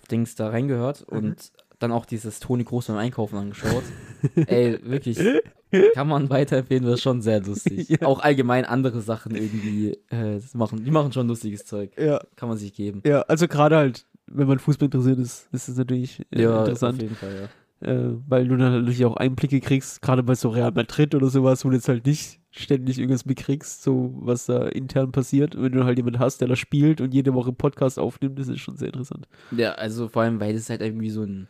auf 0.00 0.08
Dings 0.08 0.34
da 0.36 0.48
reingehört 0.48 1.02
und 1.02 1.52
dann 1.78 1.92
auch 1.92 2.06
dieses 2.06 2.40
Toni 2.40 2.64
Groß 2.64 2.86
beim 2.88 2.96
Einkaufen 2.96 3.36
angeschaut. 3.36 3.82
Ey, 4.46 4.78
wirklich. 4.82 5.18
Kann 5.94 6.08
man 6.08 6.30
weiterempfehlen, 6.30 6.84
das 6.84 6.94
ist 6.94 7.02
schon 7.02 7.22
sehr 7.22 7.40
lustig. 7.42 7.88
Ja. 8.00 8.06
Auch 8.06 8.20
allgemein 8.20 8.64
andere 8.64 9.00
Sachen 9.00 9.34
irgendwie 9.34 9.96
äh, 10.10 10.40
machen. 10.54 10.84
Die 10.84 10.90
machen 10.90 11.12
schon 11.12 11.28
lustiges 11.28 11.64
Zeug. 11.66 11.90
Ja. 11.98 12.20
Kann 12.36 12.48
man 12.48 12.56
sich 12.58 12.72
geben. 12.72 13.02
Ja, 13.04 13.22
also 13.22 13.46
gerade 13.48 13.76
halt, 13.76 14.06
wenn 14.26 14.46
man 14.48 14.58
Fußball 14.58 14.86
interessiert 14.86 15.18
ist, 15.18 15.48
ist 15.52 15.68
es 15.68 15.76
natürlich 15.76 16.20
äh, 16.30 16.42
Ja, 16.42 16.54
auf 16.62 16.66
interessant. 16.68 17.02
jeden 17.02 17.14
Fall, 17.14 17.48
ja. 17.82 17.86
Äh, 17.86 18.16
weil 18.26 18.48
du 18.48 18.56
dann 18.56 18.72
natürlich 18.72 19.04
auch 19.04 19.16
Einblicke 19.16 19.60
kriegst, 19.60 20.00
gerade 20.00 20.22
bei 20.22 20.34
so 20.34 20.48
Real 20.48 20.72
Madrid 20.72 21.14
oder 21.14 21.28
sowas, 21.28 21.64
wo 21.64 21.68
du 21.68 21.74
jetzt 21.76 21.88
halt 21.88 22.06
nicht 22.06 22.40
ständig 22.50 22.98
irgendwas 22.98 23.26
mitkriegst, 23.26 23.82
so 23.82 24.14
was 24.16 24.46
da 24.46 24.66
intern 24.68 25.12
passiert. 25.12 25.54
Und 25.54 25.62
wenn 25.64 25.72
du 25.72 25.84
halt 25.84 25.98
jemanden 25.98 26.18
hast, 26.20 26.40
der 26.40 26.48
da 26.48 26.56
spielt 26.56 27.02
und 27.02 27.12
jede 27.12 27.34
Woche 27.34 27.52
Podcast 27.52 27.98
aufnimmt, 27.98 28.38
das 28.38 28.48
ist 28.48 28.60
schon 28.60 28.76
sehr 28.78 28.88
interessant. 28.88 29.28
Ja, 29.54 29.72
also 29.72 30.08
vor 30.08 30.22
allem, 30.22 30.40
weil 30.40 30.54
das 30.54 30.70
halt 30.70 30.80
irgendwie 30.80 31.10
so 31.10 31.22
ein 31.22 31.48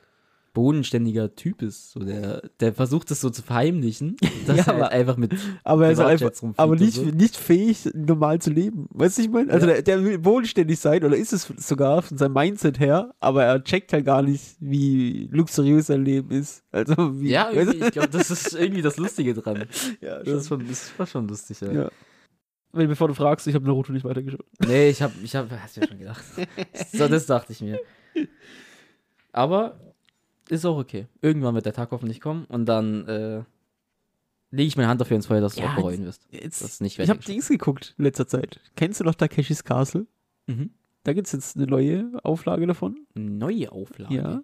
bodenständiger 0.56 1.34
Typ 1.36 1.60
ist. 1.60 1.92
So 1.92 2.00
der, 2.00 2.40
der 2.60 2.72
versucht 2.72 3.10
das 3.10 3.20
so 3.20 3.28
zu 3.28 3.42
verheimlichen, 3.42 4.16
dass 4.46 4.56
Ja, 4.56 4.62
er 4.62 4.66
halt 4.66 4.76
aber- 4.76 4.90
einfach 4.90 5.16
mit 5.18 5.34
Aber 5.64 5.84
er 5.86 5.92
ist 5.92 6.00
einfach, 6.00 6.30
aber 6.56 6.76
nicht, 6.76 6.94
so. 6.94 7.02
nicht 7.04 7.36
fähig, 7.36 7.90
normal 7.94 8.40
zu 8.40 8.50
leben. 8.50 8.86
Weißt 8.90 9.18
du, 9.18 9.22
ich 9.22 9.28
meine? 9.30 9.52
Also 9.52 9.66
Ja. 9.66 9.74
der, 9.74 9.82
der 9.82 10.02
will 10.04 10.18
bodenständig 10.18 10.80
sein, 10.80 11.04
oder 11.04 11.14
ist 11.16 11.32
es 11.34 11.44
sogar 11.58 12.00
von 12.02 12.16
seinem 12.16 12.32
Mindset 12.32 12.80
her, 12.80 13.14
aber 13.20 13.44
er 13.44 13.62
checkt 13.62 13.92
halt 13.92 14.06
gar 14.06 14.22
nicht, 14.22 14.56
wie 14.58 15.28
luxuriös 15.30 15.86
sein 15.88 16.04
Leben 16.04 16.30
ist. 16.30 16.64
Also 16.72 17.20
wie, 17.20 17.30
Ja, 17.30 17.46
weißt 17.48 17.56
irgendwie, 17.74 17.84
ich 17.86 17.92
glaube, 17.92 18.08
das 18.08 18.30
ist 18.30 18.54
irgendwie 18.54 18.82
das 18.82 18.96
Lustige 18.96 19.34
dran. 19.34 19.56
du? 19.60 19.66
ja, 20.06 20.22
Das, 20.22 20.42
ist 20.42 20.48
schon, 20.48 20.66
das 20.66 20.90
war 20.98 21.06
schon 21.06 21.28
lustig, 21.28 21.60
ja. 21.60 21.70
Ja. 21.72 21.88
Wenn, 22.72 22.88
bevor 22.88 23.08
du 23.08 23.14
fragst, 23.14 23.46
ich 23.46 23.54
habe 23.54 23.64
Naruto 23.66 23.92
nicht 23.92 24.04
weitergeschaut. 24.04 24.44
Nee, 24.66 24.88
ich 24.90 25.00
hab, 25.02 25.12
ich 25.22 25.34
hab, 25.36 25.50
hast 25.50 25.76
du 25.76 25.80
ja 25.82 25.86
schon 25.88 25.98
gedacht. 25.98 26.24
So, 26.92 27.08
das 27.08 27.24
dachte 27.26 27.52
ich 27.52 27.60
mir. 27.60 27.78
Aber 29.32 29.78
ist 30.48 30.64
auch 30.64 30.78
okay. 30.78 31.06
Irgendwann 31.20 31.54
wird 31.54 31.66
der 31.66 31.72
Tag 31.72 31.90
hoffentlich 31.90 32.20
kommen 32.20 32.44
und 32.46 32.66
dann 32.66 33.06
äh, 33.08 33.42
lege 34.50 34.68
ich 34.68 34.76
meine 34.76 34.88
Hand 34.88 35.00
dafür 35.00 35.16
ins 35.16 35.26
Feuer, 35.26 35.40
dass 35.40 35.54
du 35.56 35.62
Ja, 35.62 35.70
auch 35.72 35.76
bereuen 35.76 36.04
wirst. 36.04 36.26
Jetzt, 36.30 36.62
Das 36.62 36.70
ist 36.72 36.80
nicht 36.80 36.98
ich 36.98 37.08
habe. 37.08 37.20
Dings 37.20 37.48
geguckt 37.48 37.94
in 37.98 38.04
letzter 38.04 38.26
Zeit. 38.26 38.60
Kennst 38.76 39.00
du 39.00 39.04
noch 39.04 39.14
Takeshis 39.14 39.64
Castle? 39.64 40.06
Mhm. 40.46 40.70
Da 41.04 41.12
gibt 41.12 41.26
es 41.26 41.32
jetzt 41.32 41.56
eine 41.56 41.66
neue 41.66 42.10
Auflage 42.24 42.66
davon. 42.66 42.96
Neue 43.14 43.70
Auflage. 43.72 44.14
Ja. 44.14 44.42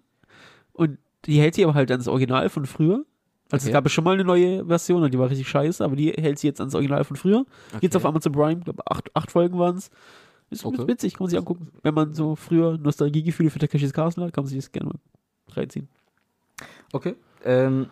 Und 0.71 0.97
die 1.25 1.39
hält 1.39 1.55
sich 1.55 1.63
aber 1.63 1.73
halt 1.73 1.91
ans 1.91 2.07
Original 2.07 2.49
von 2.49 2.65
früher. 2.65 3.05
Also 3.51 3.65
Okay. 3.65 3.69
es 3.69 3.71
gab 3.73 3.89
schon 3.89 4.03
mal 4.03 4.13
eine 4.13 4.23
neue 4.23 4.65
Version 4.65 5.03
und 5.03 5.13
die 5.13 5.19
war 5.19 5.29
richtig 5.29 5.47
scheiße, 5.47 5.83
aber 5.83 5.95
die 5.95 6.11
hält 6.11 6.39
sich 6.39 6.47
jetzt 6.47 6.59
ans 6.59 6.73
Original 6.73 7.03
von 7.03 7.15
früher. 7.17 7.39
Okay. 7.69 7.79
Jetzt 7.81 7.95
auf 7.95 8.05
Amazon 8.05 8.31
Prime, 8.31 8.59
ich 8.59 8.63
glaube 8.65 8.81
acht, 8.89 9.15
acht 9.15 9.31
Folgen 9.31 9.59
waren 9.59 9.77
es. 9.77 9.89
Ist 10.49 10.65
okay. 10.65 10.87
witzig, 10.87 11.13
kann 11.13 11.25
man 11.25 11.29
sich 11.29 11.39
angucken. 11.39 11.67
Wenn 11.81 11.93
man 11.93 12.13
so 12.13 12.35
früher 12.35 12.77
Nostalgiegefühle 12.77 13.49
für 13.49 13.59
Takeshis 13.59 13.93
Castle 13.93 14.25
hat, 14.25 14.33
kann 14.33 14.43
man 14.43 14.49
sich 14.49 14.57
das 14.59 14.71
gerne 14.71 14.89
mal 14.89 14.99
reinziehen. 15.57 15.87
Okay. 16.91 17.15
Ähm, 17.43 17.89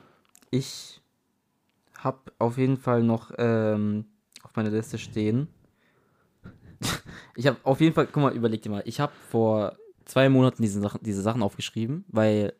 ich 0.50 1.02
habe 1.98 2.20
auf 2.40 2.58
jeden 2.58 2.78
Fall 2.78 3.04
noch 3.04 3.32
ähm, 3.38 4.06
auf 4.44 4.56
meiner 4.56 4.70
Liste 4.70 4.98
stehen. 4.98 5.48
ich 7.36 7.48
habe 7.48 7.58
auf 7.64 7.82
jeden 7.82 7.94
Fall, 7.94 8.08
guck 8.08 8.24
mal, 8.24 8.34
überleg 8.34 8.62
dir 8.62 8.70
mal. 8.70 8.84
Ich 8.86 9.00
habe 9.00 9.14
vor 9.30 9.78
zwei 10.06 10.30
Monaten 10.30 10.62
diese 10.62 10.80
Sachen, 10.82 11.02
diese 11.04 11.22
Sachen 11.22 11.44
aufgeschrieben, 11.44 12.06
weil 12.08 12.54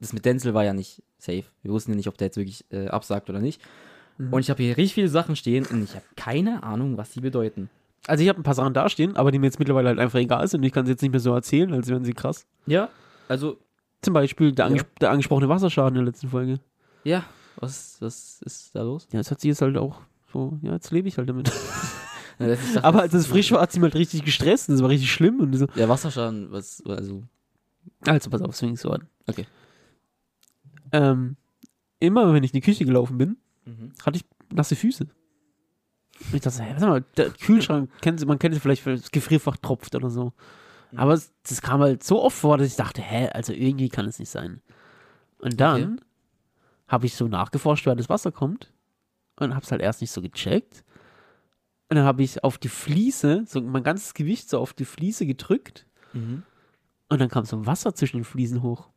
das 0.00 0.12
mit 0.12 0.24
Denzel 0.24 0.54
war 0.54 0.64
ja 0.64 0.72
nicht 0.72 1.02
safe. 1.18 1.44
Wir 1.62 1.72
wussten 1.72 1.92
ja 1.92 1.96
nicht, 1.96 2.08
ob 2.08 2.18
der 2.18 2.28
jetzt 2.28 2.36
wirklich 2.36 2.64
äh, 2.70 2.88
absagt 2.88 3.30
oder 3.30 3.40
nicht. 3.40 3.60
Mhm. 4.18 4.32
Und 4.32 4.40
ich 4.40 4.50
habe 4.50 4.62
hier 4.62 4.76
richtig 4.76 4.94
viele 4.94 5.08
Sachen 5.08 5.36
stehen 5.36 5.66
und 5.66 5.82
ich 5.82 5.94
habe 5.94 6.04
keine 6.16 6.62
Ahnung, 6.62 6.96
was 6.96 7.10
die 7.10 7.20
bedeuten. 7.20 7.70
Also 8.06 8.22
ich 8.22 8.28
habe 8.28 8.40
ein 8.40 8.44
paar 8.44 8.54
Sachen 8.54 8.74
dastehen, 8.74 9.16
aber 9.16 9.30
die 9.30 9.38
mir 9.38 9.46
jetzt 9.46 9.58
mittlerweile 9.58 9.88
halt 9.88 9.98
einfach 9.98 10.18
egal 10.18 10.46
sind. 10.48 10.64
Ich 10.64 10.72
kann 10.72 10.86
sie 10.86 10.92
jetzt 10.92 11.02
nicht 11.02 11.10
mehr 11.10 11.20
so 11.20 11.34
erzählen, 11.34 11.72
als 11.72 11.88
wären 11.88 12.04
sie 12.04 12.14
krass. 12.14 12.46
Ja, 12.66 12.88
also, 13.28 13.58
Zum 14.02 14.14
Beispiel 14.14 14.52
der, 14.52 14.66
Ja. 14.66 14.70
anges 14.70 14.84
der 15.00 15.10
angesprochene 15.10 15.48
Wasserschaden 15.48 15.96
in 15.98 16.04
der 16.04 16.12
letzten 16.12 16.28
Folge. 16.28 16.60
ja, 17.04 17.24
was, 17.56 17.96
was 18.00 18.40
ist 18.42 18.74
da 18.74 18.82
los? 18.82 19.06
Ja, 19.12 19.18
das 19.18 19.30
hat 19.30 19.40
sie 19.40 19.48
jetzt 19.48 19.60
halt 19.60 19.76
auch 19.76 20.00
so, 20.32 20.58
ja, 20.62 20.72
jetzt 20.72 20.90
lebe 20.92 21.08
ich 21.08 21.18
halt 21.18 21.28
damit. 21.28 21.50
Ja, 22.38 22.46
das- 22.46 22.76
aber 22.82 23.02
als 23.02 23.12
es 23.12 23.26
frisch 23.26 23.52
war, 23.52 23.60
hat 23.60 23.70
sie 23.72 23.80
mich 23.80 23.92
halt 23.92 23.96
richtig 23.96 24.24
gestresst 24.24 24.70
und 24.70 24.74
das 24.76 24.82
war 24.82 24.88
richtig 24.88 25.12
schlimm 25.12 25.40
und 25.40 25.52
so. 25.54 25.66
Ja, 25.74 25.90
Wasserschaden, 25.90 26.50
was, 26.50 26.82
also, 26.86 27.22
Also 28.06 28.30
pass 28.30 28.40
auf, 28.40 28.54
es 28.54 28.60
fing 28.60 28.76
so 28.76 28.90
an. 28.92 29.06
Okay. 29.26 29.46
Ähm, 30.92 31.36
immer 31.98 32.32
wenn 32.32 32.42
ich 32.42 32.52
in 32.54 32.60
die 32.60 32.64
Küche 32.64 32.86
gelaufen 32.86 33.18
bin, 33.18 33.36
mhm. 33.66 33.92
hatte 34.04 34.16
ich 34.16 34.24
nasse 34.54 34.74
Füße. 34.74 35.04
Und 35.04 36.34
ich 36.34 36.40
dachte, 36.40 36.62
hey, 36.62 36.72
warte 36.72 36.86
mal, 36.86 37.04
der 37.16 37.28
Kühlschrank, 37.30 37.90
Sie, 38.16 38.24
man 38.26 38.38
kennt 38.38 38.54
es 38.54 38.62
vielleicht, 38.62 38.84
wenn 38.86 38.96
das 38.96 39.10
Gefrierfach 39.10 39.58
tropft 39.58 39.94
oder 39.94 40.08
so. 40.10 40.32
Aber 40.96 41.12
es, 41.14 41.32
das 41.48 41.62
kam 41.62 41.80
halt 41.80 42.02
so 42.02 42.22
oft 42.22 42.36
vor, 42.36 42.58
dass 42.58 42.66
ich 42.68 42.76
dachte, 42.76 43.00
hä, 43.02 43.28
also 43.32 43.52
irgendwie 43.52 43.88
kann 43.88 44.06
es 44.06 44.18
nicht 44.18 44.30
sein. 44.30 44.60
Und 45.38 45.60
dann 45.60 46.00
habe 46.88 47.06
ich 47.06 47.14
so 47.14 47.28
nachgeforscht, 47.28 47.86
wer 47.86 47.94
das 47.94 48.08
Wasser 48.08 48.32
kommt 48.32 48.72
und 49.36 49.54
habe 49.54 49.64
es 49.64 49.70
halt 49.70 49.80
erst 49.82 50.00
nicht 50.00 50.10
so 50.10 50.20
gecheckt. 50.20 50.84
Und 51.88 51.96
dann 51.96 52.04
habe 52.04 52.22
ich 52.22 52.42
auf 52.44 52.58
die 52.58 52.68
Fliese, 52.68 53.44
so 53.46 53.60
mein 53.60 53.82
ganzes 53.82 54.14
Gewicht 54.14 54.48
so 54.48 54.58
auf 54.58 54.72
die 54.72 54.84
Fliese 54.84 55.26
gedrückt 55.26 55.86
Mhm. 56.12 56.42
und 57.08 57.20
dann 57.20 57.28
kam 57.28 57.44
so 57.44 57.66
Wasser 57.66 57.94
zwischen 57.94 58.16
den 58.18 58.24
Fliesen 58.24 58.62
hoch. 58.62 58.88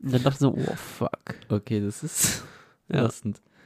Und 0.00 0.12
dann 0.14 0.22
dachte 0.22 0.34
ich 0.34 0.38
so, 0.40 0.54
oh 0.54 0.76
fuck. 0.76 1.34
Okay, 1.48 1.80
das 1.80 2.02
ist 2.04 2.44
Ja. 2.88 3.02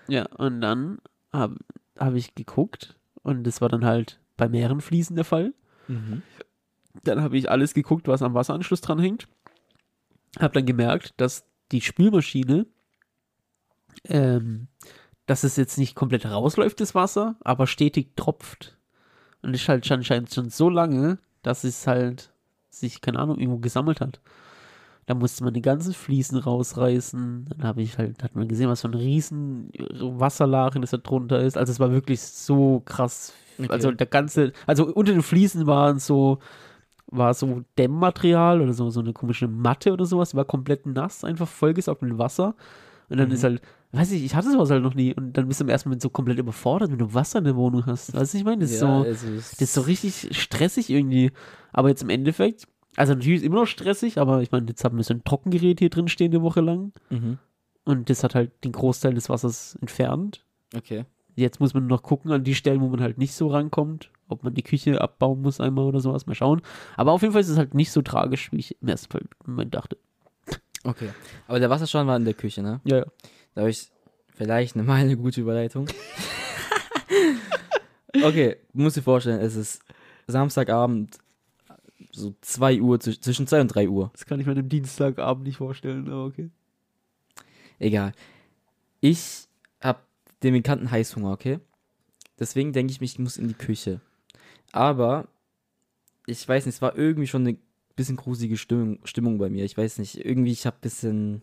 Ja, 0.08 0.26
und 0.36 0.60
dann 0.62 0.98
habe 1.32 1.56
hab 1.98 2.14
ich 2.14 2.34
geguckt 2.34 2.96
und 3.22 3.44
das 3.44 3.60
war 3.60 3.68
dann 3.68 3.84
halt 3.84 4.18
bei 4.38 4.48
mehreren 4.48 4.80
Fliesen 4.80 5.16
der 5.16 5.26
Fall. 5.26 5.52
Mhm. 5.88 6.22
Dann 7.04 7.22
habe 7.22 7.38
ich 7.38 7.50
alles 7.50 7.74
geguckt, 7.74 8.08
was 8.08 8.22
am 8.22 8.34
Wasseranschluss 8.34 8.80
dran 8.80 8.98
hängt. 8.98 9.28
Habe 10.38 10.54
dann 10.54 10.66
gemerkt, 10.66 11.14
dass 11.16 11.44
die 11.72 11.80
Spülmaschine, 11.80 12.66
ähm, 14.04 14.68
dass 15.26 15.44
es 15.44 15.56
jetzt 15.56 15.78
nicht 15.78 15.94
komplett 15.94 16.26
rausläuft, 16.26 16.80
das 16.80 16.94
Wasser, 16.94 17.36
aber 17.42 17.66
stetig 17.66 18.16
tropft. 18.16 18.76
Und 19.42 19.54
es 19.54 19.62
ist 19.62 19.68
halt 19.68 19.90
anscheinend 19.90 20.32
schon 20.32 20.50
so 20.50 20.68
lange, 20.68 21.18
dass 21.42 21.64
es 21.64 21.86
halt 21.86 22.32
sich, 22.70 23.00
keine 23.00 23.18
Ahnung, 23.18 23.38
irgendwo 23.38 23.58
gesammelt 23.58 24.00
hat. 24.00 24.20
Da 25.06 25.14
musste 25.14 25.42
man 25.42 25.54
die 25.54 25.62
ganzen 25.62 25.92
Fliesen 25.92 26.38
rausreißen. 26.38 27.46
Dann 27.48 27.66
habe 27.66 27.82
ich 27.82 27.98
halt, 27.98 28.22
hat 28.22 28.36
man 28.36 28.46
gesehen, 28.46 28.68
was 28.68 28.82
für 28.82 28.88
ein 28.88 28.94
riesen 28.94 29.70
Wasserlachen 29.98 30.82
das 30.82 30.90
da 30.90 30.98
drunter 30.98 31.40
ist. 31.40 31.56
Also 31.56 31.72
es 31.72 31.80
war 31.80 31.90
wirklich 31.90 32.20
so 32.20 32.80
krass. 32.84 33.32
Okay. 33.58 33.68
Also 33.70 33.90
der 33.90 34.06
ganze, 34.06 34.52
also 34.66 34.86
unter 34.86 35.12
den 35.12 35.22
Fliesen 35.22 35.66
waren 35.66 35.98
so, 35.98 36.38
war 37.06 37.34
so 37.34 37.62
Dämmmaterial 37.78 38.60
oder 38.60 38.72
so, 38.72 38.90
so 38.90 39.00
eine 39.00 39.12
komische 39.12 39.48
Matte 39.48 39.92
oder 39.92 40.04
sowas, 40.06 40.30
die 40.30 40.36
war 40.36 40.44
komplett 40.44 40.86
nass, 40.86 41.24
einfach 41.24 41.48
vollgesaugt 41.48 42.02
mit 42.02 42.16
Wasser. 42.18 42.54
Und 43.08 43.18
dann 43.18 43.28
Mhm. 43.28 43.34
ist 43.34 43.42
halt, 43.44 43.62
weiß 43.92 44.12
ich, 44.12 44.24
ich 44.24 44.34
hatte 44.36 44.52
sowas 44.52 44.70
halt 44.70 44.82
noch 44.84 44.94
nie. 44.94 45.12
Und 45.14 45.32
dann 45.36 45.48
bist 45.48 45.58
du 45.60 45.64
im 45.64 45.68
ersten 45.70 45.88
Moment 45.88 46.02
so 46.02 46.10
komplett 46.10 46.38
überfordert, 46.38 46.90
wenn 46.92 46.98
du 46.98 47.12
Wasser 47.12 47.38
in 47.40 47.44
der 47.44 47.56
Wohnung 47.56 47.86
hast. 47.86 48.14
Weißt 48.14 48.34
du, 48.34 48.38
ich 48.38 48.44
meine, 48.44 48.60
das 48.62 48.70
ist 48.70 48.78
so, 48.80 48.86
also, 48.86 49.26
das 49.34 49.60
ist 49.60 49.74
so 49.74 49.80
richtig 49.80 50.28
stressig 50.38 50.90
irgendwie. 50.90 51.32
Aber 51.72 51.88
jetzt 51.88 52.02
im 52.02 52.08
Endeffekt, 52.10 52.68
also 52.96 53.14
natürlich 53.14 53.40
ist 53.40 53.46
immer 53.46 53.56
noch 53.60 53.66
stressig, 53.66 54.18
aber 54.18 54.42
ich 54.42 54.52
meine, 54.52 54.66
jetzt 54.68 54.84
haben 54.84 54.96
wir 54.96 55.02
so 55.04 55.12
ein 55.14 55.24
Trockengerät 55.24 55.80
hier 55.80 55.90
drin 55.90 56.06
stehen 56.08 56.30
eine 56.32 56.42
Woche 56.42 56.60
lang. 56.60 56.92
Mhm. 57.10 57.38
Und 57.84 58.10
das 58.10 58.22
hat 58.22 58.36
halt 58.36 58.52
den 58.62 58.70
Großteil 58.72 59.14
des 59.14 59.28
Wassers 59.28 59.76
entfernt. 59.80 60.44
Okay. 60.76 61.04
Jetzt 61.34 61.58
muss 61.58 61.74
man 61.74 61.86
noch 61.88 62.02
gucken 62.02 62.30
an 62.30 62.44
die 62.44 62.54
Stellen, 62.54 62.80
wo 62.82 62.88
man 62.88 63.00
halt 63.00 63.18
nicht 63.18 63.34
so 63.34 63.48
rankommt. 63.48 64.10
Ob 64.30 64.42
man 64.44 64.54
die 64.54 64.62
Küche 64.62 65.00
abbauen 65.00 65.42
muss 65.42 65.60
einmal 65.60 65.84
oder 65.84 66.00
sowas. 66.00 66.26
Mal 66.26 66.34
schauen. 66.34 66.62
Aber 66.96 67.12
auf 67.12 67.22
jeden 67.22 67.32
Fall 67.32 67.42
ist 67.42 67.48
es 67.48 67.58
halt 67.58 67.74
nicht 67.74 67.90
so 67.92 68.02
tragisch, 68.02 68.50
wie 68.52 68.58
ich 68.58 68.76
im 68.80 68.88
ersten 68.88 69.28
Moment 69.46 69.74
dachte. 69.74 69.96
Okay. 70.84 71.10
Aber 71.46 71.60
der 71.60 71.70
Wasserschaden 71.70 72.08
war 72.08 72.16
in 72.16 72.24
der 72.24 72.34
Küche, 72.34 72.62
ne? 72.62 72.80
Ja, 72.84 72.98
ja. 72.98 73.06
Da 73.54 73.62
habe 73.62 73.70
ich 73.70 73.90
vielleicht 74.34 74.74
eine, 74.76 74.84
mal 74.84 75.00
eine 75.00 75.16
gute 75.16 75.40
Überleitung. 75.40 75.86
okay, 78.24 78.56
du 78.72 78.82
musst 78.82 78.96
dir 78.96 79.02
vorstellen, 79.02 79.40
es 79.40 79.56
ist 79.56 79.82
Samstagabend, 80.26 81.18
so 82.12 82.34
2 82.40 82.80
Uhr, 82.80 82.98
zwisch- 82.98 83.20
zwischen 83.20 83.46
2 83.46 83.60
und 83.60 83.68
3 83.68 83.88
Uhr. 83.88 84.10
Das 84.12 84.26
kann 84.26 84.40
ich 84.40 84.46
mir 84.46 84.54
dem 84.54 84.68
Dienstagabend 84.68 85.46
nicht 85.46 85.58
vorstellen, 85.58 86.08
aber 86.08 86.24
okay. 86.24 86.50
Egal. 87.78 88.12
Ich 89.00 89.46
habe 89.80 90.00
den 90.42 90.54
bekannten 90.54 90.90
Heißhunger, 90.90 91.32
okay? 91.32 91.60
Deswegen 92.38 92.72
denke 92.72 92.92
ich 92.92 93.00
mich, 93.00 93.12
ich 93.12 93.18
muss 93.18 93.36
in 93.36 93.48
die 93.48 93.54
Küche. 93.54 94.00
Aber 94.72 95.28
ich 96.26 96.46
weiß 96.46 96.66
nicht, 96.66 96.76
es 96.76 96.82
war 96.82 96.96
irgendwie 96.96 97.26
schon 97.26 97.46
eine 97.46 97.56
bisschen 97.96 98.16
gruselige 98.16 98.56
Stimmung, 98.56 98.98
Stimmung 99.04 99.38
bei 99.38 99.50
mir. 99.50 99.64
Ich 99.64 99.76
weiß 99.76 99.98
nicht, 99.98 100.24
irgendwie, 100.24 100.52
ich 100.52 100.66
habe 100.66 100.76
bisschen. 100.80 101.42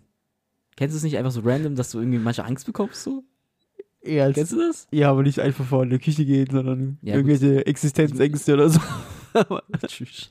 Kennst 0.75 0.93
du 0.93 0.97
es 0.97 1.03
nicht 1.03 1.17
einfach 1.17 1.31
so 1.31 1.41
random, 1.41 1.75
dass 1.75 1.91
du 1.91 1.99
irgendwie 1.99 2.19
manche 2.19 2.45
Angst 2.45 2.65
bekommst? 2.65 3.03
So? 3.03 3.23
Ja, 4.03 4.25
als, 4.25 4.35
Kennst 4.35 4.51
du 4.53 4.57
das? 4.57 4.87
ja, 4.91 5.09
aber 5.09 5.23
nicht 5.23 5.39
einfach 5.39 5.65
vor 5.65 5.83
in 5.83 5.89
der 5.89 5.99
Küche 5.99 6.23
gehen, 6.23 6.47
sondern 6.51 6.97
Ja, 7.01 7.15
irgendwelche 7.15 7.65
Existenzängste 7.65 8.53
oder 8.53 8.69
so. 8.69 8.79
Tschüss. 9.87 10.29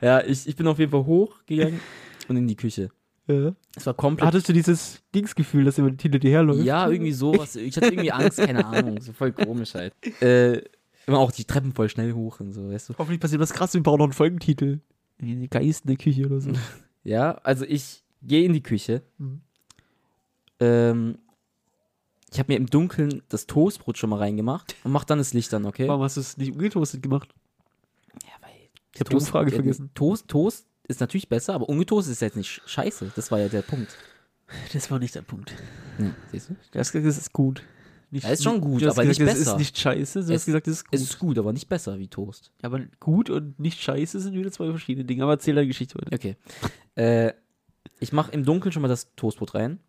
ja, 0.00 0.22
ich, 0.24 0.46
ich 0.48 0.56
bin 0.56 0.66
auf 0.68 0.78
jeden 0.78 0.90
Fall 0.92 1.04
hochgegangen 1.04 1.80
und 2.28 2.36
in 2.36 2.46
die 2.48 2.56
Küche. 2.56 2.90
ja. 3.26 3.54
Es 3.76 3.84
war 3.86 3.94
komplett. 3.94 4.26
Hattest 4.28 4.48
du 4.48 4.52
dieses 4.52 5.02
Dingsgefühl, 5.14 5.64
dass 5.64 5.76
jemand 5.76 6.00
hinter 6.00 6.18
dir 6.20 6.30
herläuft? 6.30 6.64
Ja, 6.64 6.88
irgendwie 6.88 7.12
sowas. 7.12 7.56
Ich 7.56 7.76
hatte 7.76 7.88
irgendwie 7.88 8.12
Angst, 8.12 8.38
keine 8.38 8.64
Ahnung. 8.64 9.00
So 9.00 9.12
voll 9.12 9.32
komisch 9.32 9.74
halt. 9.74 9.92
Äh, 10.22 10.62
immer 11.06 11.18
auch 11.18 11.32
die 11.32 11.44
Treppen 11.44 11.72
voll 11.72 11.88
schnell 11.88 12.12
hoch 12.12 12.40
und 12.40 12.52
so, 12.52 12.70
weißt 12.70 12.90
du. 12.90 12.94
Hoffentlich 12.98 13.20
passiert 13.20 13.40
was 13.40 13.52
krass, 13.52 13.74
wir 13.74 13.82
brauchen 13.82 13.98
noch 13.98 14.06
einen 14.06 14.12
Folgentitel. 14.12 14.80
Die 15.20 15.48
Geist 15.48 15.84
in 15.84 15.88
der 15.88 15.96
Küche 15.96 16.26
oder 16.26 16.40
so. 16.40 16.52
Ja, 17.06 17.32
also 17.42 17.66
ich 17.66 18.02
gehe 18.22 18.46
in 18.46 18.54
die 18.54 18.62
Küche. 18.62 19.02
Mhm. 19.18 19.42
Ähm, 20.58 21.18
ich 22.32 22.38
habe 22.38 22.50
mir 22.50 22.56
im 22.56 22.66
Dunkeln 22.66 23.22
das 23.28 23.46
Toastbrot 23.46 23.98
schon 23.98 24.08
mal 24.08 24.20
reingemacht 24.20 24.74
und 24.84 24.90
mach 24.90 25.04
dann 25.04 25.18
das 25.18 25.34
Licht 25.34 25.52
an, 25.52 25.66
okay? 25.66 25.86
Warum 25.86 26.02
hast 26.02 26.16
du 26.16 26.22
es 26.22 26.38
nicht 26.38 26.52
ungetoastet 26.52 27.02
gemacht? 27.02 27.28
Ja, 28.22 28.30
weil 28.40 28.52
Ich 28.94 29.00
habe 29.00 29.10
die 29.10 29.16
Umfrage 29.16 29.50
äh, 29.52 29.54
vergessen. 29.54 29.90
Toast, 29.94 30.28
Toast 30.28 30.66
ist 30.88 31.00
natürlich 31.00 31.28
besser, 31.28 31.52
aber 31.52 31.68
ungetoastet 31.68 32.12
ist 32.12 32.22
jetzt 32.22 32.36
nicht 32.36 32.62
scheiße. 32.64 33.12
Das 33.14 33.30
war 33.30 33.38
ja 33.38 33.48
der 33.48 33.62
Punkt. 33.62 33.96
Das 34.72 34.90
war 34.90 34.98
nicht 34.98 35.14
der 35.14 35.22
Punkt. 35.22 35.54
Ja, 35.98 36.14
siehst 36.32 36.50
du? 36.50 36.56
Gesagt, 36.72 36.94
es 37.06 37.18
ist 37.18 37.32
gut. 37.32 37.62
Nicht, 38.14 38.24
Ja, 38.24 38.30
ist 38.30 38.44
schon 38.44 38.60
gut, 38.60 38.82
aber 38.84 38.90
gesagt, 39.04 39.08
nicht 39.08 39.20
es 39.20 39.26
besser. 39.38 39.52
ist 39.54 39.58
nicht 39.58 39.76
scheiße, 39.78 40.20
du 40.20 40.26
Es- 40.32 40.40
hast 40.40 40.46
gesagt, 40.46 40.68
es 40.68 40.74
ist 40.76 40.84
gut. 40.84 40.94
Es 40.94 41.02
ist 41.02 41.18
gut, 41.18 41.38
aber 41.38 41.52
nicht 41.52 41.68
besser 41.68 41.98
wie 41.98 42.06
Toast. 42.06 42.52
aber 42.62 42.80
gut 43.00 43.28
und 43.28 43.58
nicht 43.58 43.80
scheiße 43.80 44.20
sind 44.20 44.34
wieder 44.34 44.52
zwei 44.52 44.70
verschiedene 44.70 45.04
Dinge. 45.04 45.24
Aber 45.24 45.32
erzähl 45.32 45.54
deine 45.56 45.66
Geschichte 45.66 45.96
weiter. 45.96 46.14
Okay. 46.14 46.36
äh, 46.94 47.32
ich 47.98 48.12
mache 48.12 48.30
im 48.32 48.44
Dunkeln 48.44 48.72
schon 48.72 48.82
mal 48.82 48.88
das 48.88 49.12
Toastbrot 49.16 49.54
rein 49.54 49.80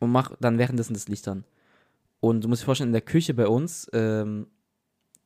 und 0.00 0.10
mache 0.10 0.36
dann 0.40 0.58
währenddessen 0.58 0.94
das 0.94 1.06
Licht 1.08 1.26
an. 1.28 1.44
Und 2.20 2.42
du 2.42 2.48
musst 2.48 2.62
dir 2.62 2.66
vorstellen, 2.66 2.88
in 2.88 2.92
der 2.94 3.02
Küche 3.02 3.34
bei 3.34 3.46
uns, 3.46 3.88
ähm, 3.92 4.46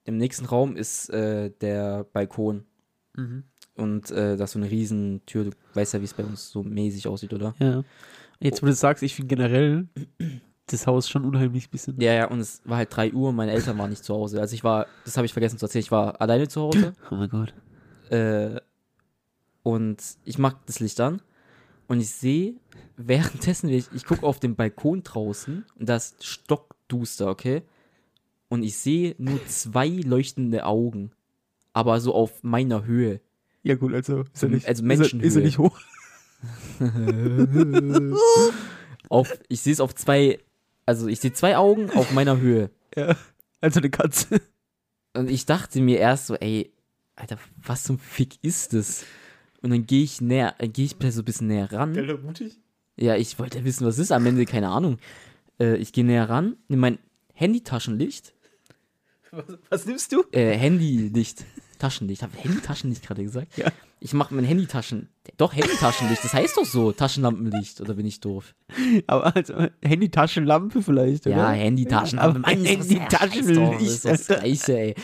im 0.04 0.16
nächsten 0.18 0.44
Raum 0.44 0.76
ist 0.76 1.08
äh, 1.10 1.50
der 1.62 2.04
Balkon. 2.12 2.64
Mhm. 3.16 3.44
Und 3.74 4.10
äh, 4.10 4.36
da 4.36 4.44
ist 4.44 4.52
so 4.52 4.58
eine 4.58 4.70
riesen 4.70 5.22
Tür. 5.26 5.44
Du 5.44 5.50
weißt 5.74 5.94
ja, 5.94 6.00
wie 6.00 6.04
es 6.04 6.14
bei 6.14 6.24
uns 6.24 6.50
so 6.50 6.62
mäßig 6.62 7.08
aussieht, 7.08 7.32
oder? 7.34 7.54
Ja. 7.58 7.82
Jetzt, 8.38 8.60
wo 8.62 8.66
du 8.66 8.72
das 8.72 8.80
sagst, 8.80 9.02
ich 9.02 9.14
finde 9.14 9.28
generell 9.34 9.86
das 10.66 10.86
Haus 10.86 11.08
schon 11.08 11.24
unheimlich 11.24 11.70
bisschen. 11.70 12.00
Ja, 12.00 12.12
ja, 12.12 12.28
und 12.28 12.40
es 12.40 12.60
war 12.64 12.78
halt 12.78 12.94
3 12.94 13.12
Uhr 13.12 13.28
und 13.30 13.36
meine 13.36 13.52
Eltern 13.52 13.78
waren 13.78 13.90
nicht 13.90 14.04
zu 14.04 14.14
Hause. 14.14 14.40
Also 14.40 14.54
ich 14.54 14.64
war, 14.64 14.86
das 15.04 15.16
habe 15.16 15.26
ich 15.26 15.32
vergessen 15.32 15.58
zu 15.58 15.66
erzählen, 15.66 15.82
ich 15.84 15.92
war 15.92 16.20
alleine 16.20 16.48
zu 16.48 16.60
Hause. 16.62 16.94
Oh 17.10 17.14
mein 17.14 17.28
Gott. 17.28 17.54
Äh, 18.10 18.60
und 19.62 19.96
ich 20.24 20.38
mach 20.38 20.54
das 20.66 20.80
Licht 20.80 21.00
an 21.00 21.22
und 21.88 22.00
ich 22.00 22.10
sehe 22.10 22.54
währenddessen, 22.96 23.68
ich, 23.68 23.86
ich 23.94 24.04
gucke 24.04 24.24
auf 24.24 24.40
den 24.40 24.56
Balkon 24.56 25.02
draußen 25.02 25.64
und 25.78 25.88
da 25.88 25.96
ist 25.96 26.24
stockduster, 26.24 27.28
okay? 27.28 27.62
Und 28.48 28.62
ich 28.62 28.76
sehe 28.78 29.14
nur 29.18 29.44
zwei 29.46 29.88
leuchtende 29.88 30.64
Augen, 30.66 31.10
aber 31.72 32.00
so 32.00 32.14
auf 32.14 32.42
meiner 32.42 32.84
Höhe. 32.84 33.20
Ja 33.62 33.74
gut, 33.74 33.92
also 33.92 34.24
ist 34.32 34.42
er 34.42 34.48
nicht, 34.48 34.68
Also 34.68 34.84
ist 34.84 34.88
er, 34.90 35.02
ist 35.02 35.36
er 35.36 35.42
Menschenhöhe. 35.42 35.42
nicht 35.44 35.58
hoch. 35.58 35.78
Auf, 39.08 39.32
ich 39.48 39.60
sehe 39.60 39.72
es 39.72 39.80
auf 39.80 39.94
zwei, 39.94 40.38
also 40.86 41.08
ich 41.08 41.20
sehe 41.20 41.32
zwei 41.32 41.56
Augen 41.56 41.90
auf 41.90 42.12
meiner 42.12 42.38
Höhe. 42.38 42.70
Ja. 42.96 43.14
Also 43.60 43.80
eine 43.80 43.90
Katze. 43.90 44.40
Und 45.12 45.28
ich 45.28 45.44
dachte 45.44 45.82
mir 45.82 45.98
erst 45.98 46.28
so, 46.28 46.34
ey, 46.36 46.72
Alter, 47.14 47.36
was 47.62 47.84
zum 47.84 47.98
Fick 47.98 48.38
ist 48.40 48.72
das? 48.72 49.04
Und 49.60 49.68
dann 49.68 49.84
gehe 49.84 50.02
ich 50.02 50.22
näher, 50.22 50.54
äh, 50.56 50.66
gehe 50.66 50.86
ich 50.86 50.96
so 51.12 51.20
ein 51.20 51.24
bisschen 51.26 51.48
näher 51.48 51.70
ran. 51.70 51.92
mutig. 52.22 52.58
Ja, 52.96 53.16
ich 53.16 53.38
wollte 53.38 53.62
wissen, 53.64 53.86
was 53.86 53.96
es 53.96 54.04
ist. 54.04 54.12
Am 54.12 54.24
Ende 54.24 54.46
keine 54.46 54.68
Ahnung. 54.70 54.96
Äh, 55.60 55.76
ich 55.76 55.92
gehe 55.92 56.04
näher 56.04 56.30
ran, 56.30 56.56
nehme 56.68 56.80
mein 56.80 56.98
Handy-Taschenlicht. 57.34 58.32
Was, 59.30 59.44
was 59.68 59.86
nimmst 59.86 60.12
du? 60.12 60.24
Äh, 60.32 60.56
Handy-Licht. 60.56 61.44
Taschenlicht. 61.78 62.22
Habe 62.22 62.34
Handy-Taschenlicht 62.38 63.06
gerade 63.06 63.22
gesagt? 63.24 63.58
Ja. 63.58 63.70
Ich 63.98 64.12
mache 64.12 64.34
mein 64.34 64.44
Handytaschen. 64.44 65.08
Doch, 65.38 65.54
Handytaschenlicht, 65.54 66.22
das 66.22 66.34
heißt 66.34 66.56
doch 66.58 66.66
so. 66.66 66.92
Taschenlampenlicht, 66.92 67.80
oder 67.80 67.94
bin 67.94 68.06
ich 68.06 68.20
doof? 68.20 68.54
Aber 69.06 69.34
also 69.34 69.54
Handy-Taschenlampe 69.82 70.82
vielleicht, 70.82 71.26
oder? 71.26 71.36
Ja, 71.36 71.50
Handytaschenlampe. 71.50 72.38
Mann, 72.40 72.62
das- 72.62 72.72
Handytaschenlicht, 72.90 74.04
Das 74.04 74.20
ist 74.20 74.30
das 74.30 74.38
Gleiche, 74.40 74.78
ey. 74.78 74.94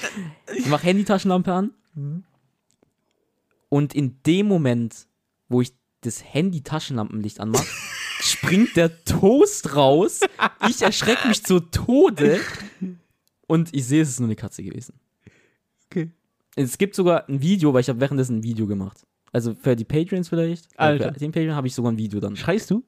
Ich 0.56 0.66
mache 0.66 0.84
Handytaschenlampe 0.86 1.52
an. 1.52 1.70
Mhm. 1.94 2.24
Und 3.70 3.94
in 3.94 4.22
dem 4.26 4.46
Moment, 4.46 5.06
wo 5.48 5.62
ich 5.62 5.72
das 6.02 6.22
Handy-Taschenlampenlicht 6.22 7.40
anmache, 7.40 7.66
springt 8.20 8.76
der 8.76 9.02
Toast 9.04 9.74
raus. 9.74 10.20
Ich 10.68 10.82
erschrecke 10.82 11.28
mich 11.28 11.42
zu 11.42 11.60
Tode. 11.60 12.40
Und 13.46 13.74
ich 13.74 13.86
sehe, 13.86 14.02
es 14.02 14.10
ist 14.10 14.20
nur 14.20 14.28
eine 14.28 14.36
Katze 14.36 14.62
gewesen. 14.62 14.94
Okay. 15.86 16.10
Es 16.54 16.78
gibt 16.78 16.94
sogar 16.94 17.28
ein 17.28 17.40
Video, 17.40 17.72
weil 17.72 17.80
ich 17.80 17.88
habe 17.88 18.00
währenddessen 18.00 18.38
ein 18.38 18.42
Video 18.42 18.66
gemacht. 18.66 19.06
Also 19.32 19.54
für 19.54 19.74
die 19.74 19.84
Patreons 19.84 20.28
vielleicht. 20.28 20.66
Äh, 20.72 20.78
Alter. 20.78 21.12
Für 21.12 21.18
den 21.18 21.32
Patreon 21.32 21.54
habe 21.54 21.66
ich 21.66 21.74
sogar 21.74 21.92
ein 21.92 21.98
Video 21.98 22.20
dann. 22.20 22.36
Schreist 22.36 22.70
du? 22.70 22.84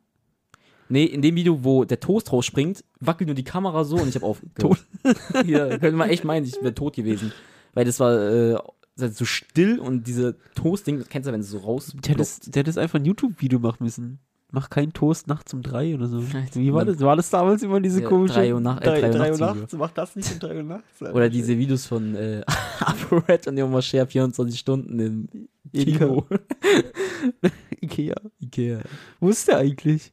Nee, 0.89 1.05
in 1.05 1.23
dem 1.23 1.35
Video, 1.35 1.65
wo 1.65 1.85
der 1.85 1.99
Toast 1.99 2.31
rausspringt, 2.31 2.85
wackelt 3.01 3.29
nur 3.29 3.35
die 3.35 3.45
Kamera 3.45 3.85
so 3.85 3.97
und 3.97 4.09
ich 4.09 4.15
habe 4.17 4.27
aufgehört. 4.27 4.85
ja, 5.47 5.69
könnte 5.79 5.93
man 5.93 6.11
echt 6.11 6.25
meinen, 6.25 6.45
ich 6.45 6.61
wäre 6.61 6.75
tot 6.75 6.95
gewesen. 6.95 7.33
Weil 7.73 7.87
das 7.87 8.01
war 8.01 8.13
äh, 8.15 8.59
so 8.97 9.25
still 9.25 9.79
und 9.79 10.07
diese 10.07 10.37
Toast-Ding, 10.55 10.99
das 10.99 11.09
kennst 11.09 11.27
du, 11.27 11.33
wenn 11.33 11.41
es 11.41 11.49
so 11.49 11.59
raus. 11.59 11.97
Der 12.05 12.65
hätte 12.65 12.81
einfach 12.81 12.99
ein 12.99 13.07
YouTube-Video 13.07 13.59
machen 13.59 13.85
müssen. 13.85 14.19
Mach 14.51 14.71
keinen 14.71 14.93
Toast 14.93 15.27
nachts 15.27 15.53
um 15.53 15.63
drei 15.63 15.95
oder 15.97 16.07
so. 16.07 16.23
Wie 16.55 16.73
war 16.73 16.85
das? 16.85 17.01
War 17.01 17.17
das 17.17 17.29
damals 17.29 17.63
immer 17.65 17.81
diese 17.81 18.03
Ja, 18.03 18.09
komische... 18.09 18.35
drei 18.35 18.55
Uhr 18.55 18.61
nach- 18.61 18.81
äh, 18.81 18.85
drei 18.85 19.03
Uhr 19.09 19.11
drei 19.11 19.33
Uhr 19.33 19.39
nachts 19.39 19.61
nachts? 19.61 19.73
Mach 19.73 19.91
das 19.91 20.15
nicht 20.15 20.33
um 20.33 20.39
drei 20.39 20.57
Uhr 20.59 20.63
nachts. 20.63 21.03
Oder 21.03 21.29
diese 21.29 21.59
Videos 21.59 21.87
von 21.87 22.15
äh, 22.15 22.43
ApoRed 22.81 23.49
und 23.49 23.61
Oma 23.61 23.83
Share 23.83 24.07
24 24.07 24.57
Stunden 24.59 25.01
im 25.01 25.49
Kino. 25.73 26.25
Ikea. 27.81 28.15
Ikea. 28.41 28.81
Wo 29.21 29.29
ist 29.31 29.49
der 29.49 29.59
eigentlich? 29.59 30.13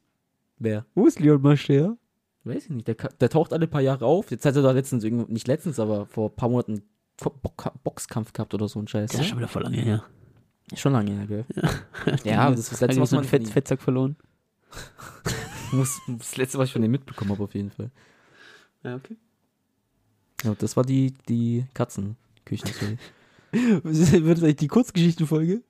Wer? 0.58 0.86
Wo 0.96 1.06
ist 1.08 1.20
Leon 1.20 1.42
Mascher? 1.42 1.98
Weiß 2.44 2.64
ich 2.64 2.70
nicht. 2.72 2.88
Der, 2.88 2.96
der 2.96 3.30
taucht 3.30 3.54
alle 3.54 3.68
paar 3.68 3.82
Jahre 3.82 4.06
auf. 4.06 4.32
Jetzt 4.32 4.46
hat 4.46 4.56
er 4.56 4.64
da 4.64 4.72
letztens, 4.72 5.04
nicht 5.04 5.48
letztens, 5.48 5.80
aber 5.80 6.06
vor 6.08 6.30
ein 6.30 6.36
paar 6.36 6.50
Monaten 6.50 6.82
Bo- 7.22 7.30
Bo- 7.42 7.54
Boxkampf 7.84 8.34
gehabt 8.34 8.54
oder 8.56 8.68
so 8.68 8.80
ein 8.80 8.88
Scheiß. 8.88 9.12
Das 9.12 9.22
ist 9.22 9.28
schon 9.28 9.38
wieder 9.38 9.48
voll 9.48 9.64
lange 9.64 9.78
her. 9.78 10.04
Schon 10.76 10.94
lange 10.94 11.12
her, 11.12 11.28
gell? 11.28 11.46
Ja, 12.24 12.42
aber 12.46 12.56
das 12.56 12.66
ist 12.66 12.74
das 12.74 12.82
letzte, 12.82 13.02
was 13.02 13.10
so 13.10 13.16
man 13.16 13.26
ein 13.26 13.30
Fett, 13.30 13.48
Fettsack 13.48 13.82
verloren. 13.82 14.16
muss, 15.72 16.00
das 16.08 16.38
letzte, 16.38 16.58
was 16.58 16.68
ich 16.68 16.74
von 16.74 16.82
dem 16.82 16.92
mitbekommen 16.92 17.32
habe, 17.32 17.44
auf 17.44 17.54
jeden 17.54 17.72
Fall. 17.72 17.92
Ja, 18.84 18.96
okay. 18.96 19.18
Ja, 20.44 20.56
das 20.56 20.76
war 20.78 20.84
die, 20.84 21.14
die 21.28 21.66
Katzenküchen. 21.74 22.70
Wird 23.52 24.38
das 24.38 24.44
eigentlich 24.44 24.56
die 24.56 24.68
Kurzgeschichtenfolge? 24.68 25.62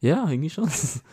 ja, 0.00 0.28
irgendwie 0.30 0.50
schon. 0.50 0.64
Das 0.64 1.04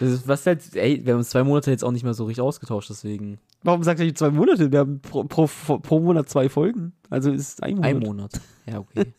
ist, 0.00 0.26
was 0.26 0.44
halt, 0.46 0.74
ey, 0.74 1.04
wir 1.04 1.12
haben 1.12 1.20
uns 1.20 1.30
zwei 1.30 1.44
Monate 1.44 1.70
jetzt 1.70 1.84
auch 1.84 1.92
nicht 1.92 2.02
mehr 2.02 2.14
so 2.14 2.24
richtig 2.24 2.42
ausgetauscht, 2.42 2.90
deswegen 2.90 3.38
Warum 3.66 3.82
sagst 3.82 3.98
du 3.98 4.04
eigentlich 4.04 4.16
zwei 4.16 4.30
Monate? 4.30 4.70
Wir 4.70 4.80
haben 4.80 5.00
pro, 5.00 5.24
pro, 5.24 5.46
pro 5.46 5.98
Monat 5.98 6.28
zwei 6.28 6.48
Folgen. 6.48 6.92
Also 7.10 7.32
ist 7.32 7.62
ein 7.64 7.74
Monat. 7.74 7.90
ein 7.90 7.98
Monat. 7.98 8.40
Ja, 8.66 8.78
okay. 8.78 9.12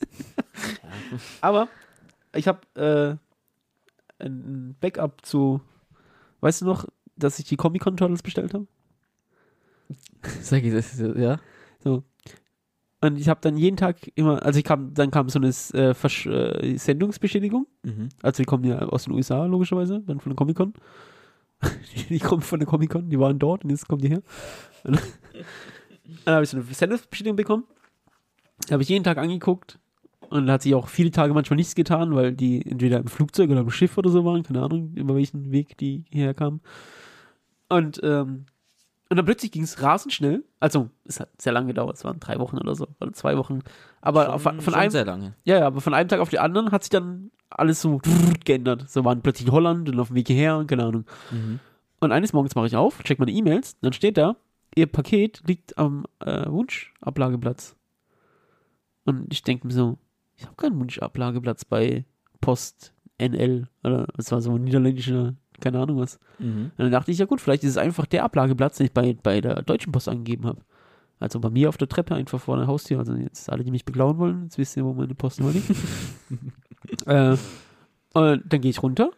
Aber 1.42 1.68
ich 2.34 2.48
habe 2.48 2.62
äh, 2.76 3.18
ein 4.20 4.76
Backup 4.80 5.26
zu. 5.26 5.62
Weißt 6.42 6.62
du 6.62 6.66
noch, 6.66 6.86
dass 7.16 7.40
ich 7.40 7.46
die 7.46 7.58
Comic-Con-Turtles 7.58 8.24
bestellt 8.24 8.54
habe? 8.54 8.68
Sag 10.42 10.64
ich 10.64 10.74
das, 10.74 11.00
ja? 11.00 11.40
Und 13.00 13.20
ich 13.20 13.30
habe 13.30 13.40
dann 13.42 13.58
jeden 13.58 13.78
Tag 13.78 14.12
immer, 14.16 14.44
also 14.44 14.58
ich 14.58 14.66
kam, 14.66 14.94
dann 14.94 15.12
kam 15.12 15.30
so 15.30 15.40
eine 15.40 15.50
äh, 15.50 15.94
Versch 15.94 16.26
äh, 16.26 16.78
Sendungsbestätigung. 16.78 17.68
Mhm. 17.84 18.10
Also 18.24 18.42
die 18.42 18.46
kommen 18.46 18.64
ja 18.64 18.80
aus 18.80 19.04
den 19.04 19.14
USA, 19.14 19.46
logischerweise, 19.46 20.02
dann 20.06 20.20
von 20.20 20.32
der 20.32 20.36
Comic-Con. 20.36 20.74
die 22.10 22.20
kommen 22.20 22.42
von 22.42 22.60
der 22.60 22.68
Comic-Con, 22.68 23.10
die 23.10 23.20
waren 23.20 23.40
dort 23.40 23.64
und 23.64 23.70
jetzt 23.70 23.88
kommen 23.88 24.02
die 24.02 24.10
her. 24.10 24.22
Dann 26.24 26.36
habe 26.36 26.44
ich 26.44 26.50
so 26.50 26.58
eine 26.58 26.66
Sendungsbestätigung 26.66 27.36
bekommen. 27.36 27.66
Habe 28.72 28.82
ich 28.82 28.90
jeden 28.90 29.04
Tag 29.04 29.18
angeguckt. 29.18 29.78
Und 30.30 30.48
da 30.48 30.54
hat 30.54 30.62
sich 30.62 30.76
auch 30.76 30.88
viele 30.90 31.12
Tage 31.12 31.34
manchmal 31.34 31.56
nichts 31.58 31.76
getan, 31.76 32.14
weil 32.14 32.34
die 32.34 32.66
entweder 32.66 32.98
im 33.00 33.08
Flugzeug 33.08 33.50
oder 33.50 33.62
im 33.62 33.70
Schiff 33.70 33.98
oder 33.98 34.10
so 34.10 34.26
waren. 34.26 34.44
Keine 34.44 34.62
Ahnung, 34.62 34.92
über 34.96 35.16
welchen 35.16 35.52
Weg 35.52 35.78
die 35.78 36.04
hierher 36.10 36.34
kamen. 36.34 36.62
Und, 37.70 38.00
ähm, 38.04 38.46
und 39.10 39.16
dann 39.18 39.26
plötzlich 39.26 39.52
ging 39.52 39.64
es 39.64 39.82
rasend 39.82 40.14
schnell. 40.14 40.44
Also, 40.60 40.90
es 41.06 41.20
hat 41.22 41.30
sehr 41.42 41.54
lange 41.54 41.68
gedauert. 41.68 41.96
Es 41.96 42.04
waren 42.04 42.20
drei 42.20 42.40
Wochen 42.40 42.58
oder 42.58 42.76
so. 42.76 42.88
Oder 43.00 43.14
zwei 43.14 43.38
Wochen. 43.38 43.60
Aber 44.02 44.26
Schon- 44.26 44.34
auf, 44.34 44.42
von 44.44 44.62
schon 44.62 44.74
einem, 44.74 44.92
sehr 44.92 45.06
lange. 45.06 45.34
ja, 45.46 45.60
ja, 45.60 45.68
aber 45.68 45.80
von 45.80 45.94
einem 45.94 46.10
Tag 46.10 46.20
auf 46.20 46.30
den 46.30 46.40
anderen 46.40 46.72
hat 46.72 46.84
sich 46.84 46.90
dann 46.90 47.32
alles 47.50 47.82
so 47.82 48.02
geändert. 48.46 48.90
So 48.90 49.06
waren 49.06 49.22
plötzlich 49.22 49.48
in 49.48 49.54
Holland 49.54 49.88
und 49.90 50.00
auf 50.00 50.08
dem 50.08 50.18
Weg 50.18 50.28
hierher 50.28 50.58
und 50.58 50.68
keine 50.68 50.84
Ahnung. 50.86 51.06
Mhm. 51.32 51.60
Und 52.02 52.12
eines 52.12 52.34
Morgens 52.34 52.54
mache 52.56 52.68
ich 52.68 52.76
auf, 52.76 53.02
check 53.04 53.18
meine 53.18 53.32
E-Mails, 53.32 53.80
dann 53.80 53.94
steht 53.94 54.18
da, 54.18 54.36
ihr 54.76 54.86
Paket 54.88 55.42
liegt 55.48 55.78
am 55.78 56.06
äh, 56.20 56.46
Wunschablageplatz. 56.50 57.76
Und 59.06 59.32
ich 59.32 59.42
denke 59.42 59.66
mir 59.68 59.74
so, 59.74 59.98
ich 60.38 60.46
habe 60.46 60.56
keinen 60.56 60.80
Wunschablageplatz 60.80 61.66
bei 61.66 62.06
Post 62.42 62.94
NL 63.20 63.68
oder 63.84 64.08
es 64.18 64.32
war 64.32 64.42
so 64.42 64.56
ein 64.56 64.64
niederländischer, 64.64 65.36
keine 65.60 65.80
Ahnung 65.80 65.98
was. 65.98 66.20
Mhm. 66.40 66.72
Und 66.78 66.80
dann 66.80 66.92
dachte 66.92 67.12
ich, 67.12 67.18
ja 67.18 67.26
gut, 67.26 67.42
vielleicht 67.42 67.64
ist 67.64 67.72
es 67.72 67.78
einfach 67.78 68.06
der 68.06 68.24
Ablageplatz, 68.24 68.78
den 68.78 68.86
ich 68.88 68.94
bei, 68.94 69.18
bei 69.22 69.42
der 69.42 69.64
Deutschen 69.64 69.92
Post 69.92 70.08
angegeben 70.08 70.46
habe. 70.46 70.62
Also 71.20 71.40
bei 71.40 71.50
mir 71.50 71.68
auf 71.70 71.78
der 71.78 71.90
Treppe 71.90 72.14
einfach 72.14 72.40
vor 72.40 72.58
der 72.58 72.68
Haustür. 72.68 73.00
Also 73.00 73.16
jetzt 73.16 73.52
alle, 73.52 73.64
die 73.64 73.72
mich 73.72 73.86
beklauen 73.86 74.20
wollen, 74.20 74.44
jetzt 74.44 74.60
wisst 74.60 74.78
ihr, 74.78 74.86
wo 74.86 74.94
meine 74.94 75.16
Post 75.16 75.40
nur 75.40 75.52
liegt. 75.52 75.70
äh, 77.08 77.36
und 78.14 78.44
dann 78.46 78.62
gehe 78.62 78.70
ich 78.70 78.84
runter, 78.84 79.10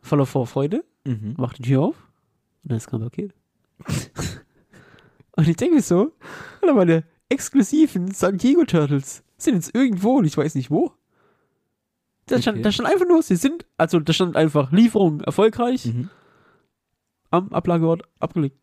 voller 0.00 0.26
Vorfreude, 0.26 0.84
Mhm. 1.04 1.34
mach 1.38 1.54
die 1.54 1.62
Tür 1.62 1.82
auf 1.82 1.96
und 2.62 2.72
dann 2.72 2.76
ist 2.78 2.88
kein 2.88 3.00
Paket. 3.00 3.32
und 5.36 5.48
ich 5.48 5.56
denke 5.56 5.76
mir 5.76 5.82
so, 5.82 6.12
Alter, 6.60 6.74
meine 6.74 7.04
exklusiven 7.28 8.10
San 8.12 8.36
Diego 8.38 8.64
Turtles 8.64 9.22
sind 9.38 9.54
jetzt 9.54 9.74
irgendwo 9.74 10.18
und 10.18 10.24
ich 10.24 10.36
weiß 10.36 10.54
nicht 10.54 10.70
wo. 10.70 10.92
Da 12.26 12.40
stand, 12.42 12.56
Okay. 12.58 12.62
da 12.64 12.72
stand 12.72 12.88
einfach 12.90 13.06
nur, 13.08 13.22
sie 13.22 13.36
sind, 13.36 13.64
also 13.78 14.00
da 14.00 14.12
stand 14.12 14.36
einfach 14.36 14.70
Lieferung 14.72 15.20
erfolgreich 15.22 15.86
Mhm. 15.86 16.10
am 17.30 17.52
Ablageort 17.52 18.02
abgelegt. 18.20 18.58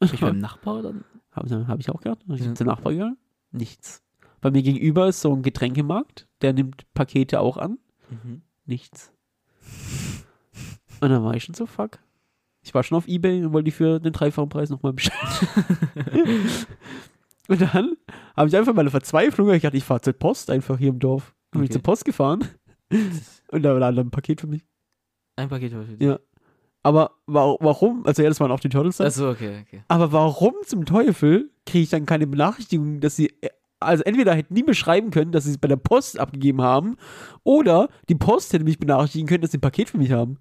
Ich 0.00 0.20
beim 0.20 0.38
Nachbar 0.40 0.82
dann? 0.82 1.04
Habe 1.32 1.68
hab 1.68 1.80
ich 1.80 1.90
auch 1.90 2.00
gehabt. 2.00 2.24
Ich 2.28 2.42
bin 2.42 2.56
zum 2.56 2.66
Nachbar 2.66 2.92
gegangen. 2.92 3.16
Nichts. 3.52 4.02
Bei 4.40 4.50
mir 4.50 4.62
gegenüber 4.62 5.08
ist 5.08 5.20
so 5.20 5.32
ein 5.34 5.42
Getränkemarkt, 5.42 6.26
der 6.42 6.52
nimmt 6.52 6.84
Pakete 6.94 7.40
auch 7.40 7.56
an. 7.56 7.78
Mhm. 8.10 8.42
Nichts. 8.66 9.12
Und 11.00 11.10
dann 11.10 11.22
war 11.24 11.34
ich 11.34 11.44
schon 11.44 11.54
so, 11.54 11.66
fuck. 11.66 11.98
Ich 12.62 12.74
war 12.74 12.82
schon 12.82 12.98
auf 12.98 13.08
Ebay 13.08 13.44
und 13.44 13.52
wollte 13.52 13.64
die 13.66 13.70
für 13.70 13.98
den 14.00 14.12
dreifachen 14.12 14.48
Preis 14.48 14.68
nochmal 14.68 14.92
bestellen. 14.92 15.18
und 17.48 17.60
dann 17.60 17.96
habe 18.36 18.48
ich 18.48 18.56
einfach 18.56 18.74
meine 18.74 18.90
Verzweiflung, 18.90 19.50
ich 19.52 19.62
dachte, 19.62 19.76
ich 19.76 19.84
fahre 19.84 20.00
zur 20.00 20.12
Post 20.12 20.50
einfach 20.50 20.78
hier 20.78 20.88
im 20.90 20.98
Dorf. 20.98 21.34
Bin 21.50 21.62
ich 21.62 21.66
Okay. 21.70 21.72
zur 21.74 21.82
Post 21.82 22.04
gefahren 22.04 22.44
und 23.50 23.62
da 23.62 23.72
war 23.72 23.80
dann 23.80 23.98
ein 23.98 24.10
Paket 24.10 24.40
für 24.40 24.46
mich. 24.46 24.64
Ein 25.36 25.48
Paket 25.48 25.72
für 25.72 25.84
dich. 25.84 26.00
Ja. 26.06 26.18
Aber 26.82 27.12
wa 27.26 27.56
warum? 27.60 28.06
Also 28.06 28.22
ja, 28.22 28.28
das 28.28 28.38
waren 28.40 28.50
auch 28.52 28.60
die 28.60 28.68
Turtles. 28.68 28.98
dann. 28.98 29.08
Achso, 29.08 29.30
okay, 29.30 29.62
okay. 29.66 29.82
Aber 29.88 30.12
warum 30.12 30.54
zum 30.64 30.84
Teufel 30.84 31.50
kriege 31.66 31.82
ich 31.82 31.90
dann 31.90 32.06
keine 32.06 32.26
Benachrichtigung, 32.26 33.00
dass 33.00 33.16
sie. 33.16 33.32
Also 33.80 34.02
entweder 34.04 34.34
hätten 34.34 34.54
die 34.56 34.64
beschreiben 34.64 35.10
können, 35.12 35.30
dass 35.30 35.44
sie 35.44 35.52
es 35.52 35.58
bei 35.58 35.68
der 35.68 35.76
Post 35.76 36.18
abgegeben 36.18 36.62
haben, 36.62 36.96
oder 37.44 37.88
die 38.08 38.16
Post 38.16 38.52
hätte 38.52 38.64
mich 38.64 38.78
benachrichtigen 38.80 39.28
können, 39.28 39.42
dass 39.42 39.52
sie 39.52 39.58
ein 39.58 39.60
Paket 39.62 39.90
für 39.90 39.98
mich 39.98 40.10
haben. 40.10 40.38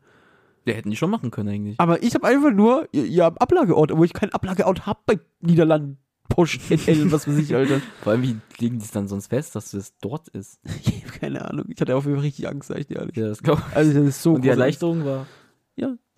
Wir 0.66 0.74
hätten 0.74 0.90
die 0.90 0.96
schon 0.98 1.12
machen 1.12 1.30
können 1.32 1.50
eigentlich. 1.50 1.80
Aber 1.80 2.02
ich 2.02 2.16
habe 2.16 2.26
einfach 2.26 2.52
nur 2.52 2.88
ihr, 2.92 3.06
ihr 3.06 3.26
Ablageort, 3.26 3.96
wo 3.96 4.04
ich 4.04 4.14
keinen 4.14 4.32
Ablageort 4.34 4.86
habe 4.88 5.00
bei 5.06 5.20
Niederlanden. 5.42 6.00
NL, 6.36 7.12
was 7.12 7.28
weiß 7.28 7.38
ich, 7.38 7.56
Alter. 7.56 7.82
Vor 8.02 8.12
allem, 8.14 8.22
wie 8.24 8.36
legen 8.60 8.78
die 8.80 8.86
es 8.86 8.92
dann 8.92 9.08
sonst 9.08 9.28
fest, 9.28 9.56
dass 9.56 9.72
das 9.72 9.98
dort 10.00 10.28
ist? 10.30 10.60
Ich 10.84 11.04
hab 11.06 11.20
keine 11.22 11.46
Ahnung. 11.46 11.66
Ich 11.70 11.80
hatte 11.82 11.96
auf 11.96 12.04
jeden 12.06 12.18
Fall 12.18 12.26
richtig 12.26 12.48
Angst, 12.48 12.68
sag 12.68 12.78
ich 12.80 12.88
dir 12.88 12.98
ehrlich. 12.98 13.16
Ja, 13.16 13.28
das 13.30 13.42
glaub 13.42 13.62
Also, 13.76 13.94
das 13.94 14.04
ist 14.08 14.22
so 14.24 14.34
Und 14.34 14.44
die 14.44 14.50
Erleichterung 14.50 15.04
war. 15.06 15.20
Angst. 15.20 15.32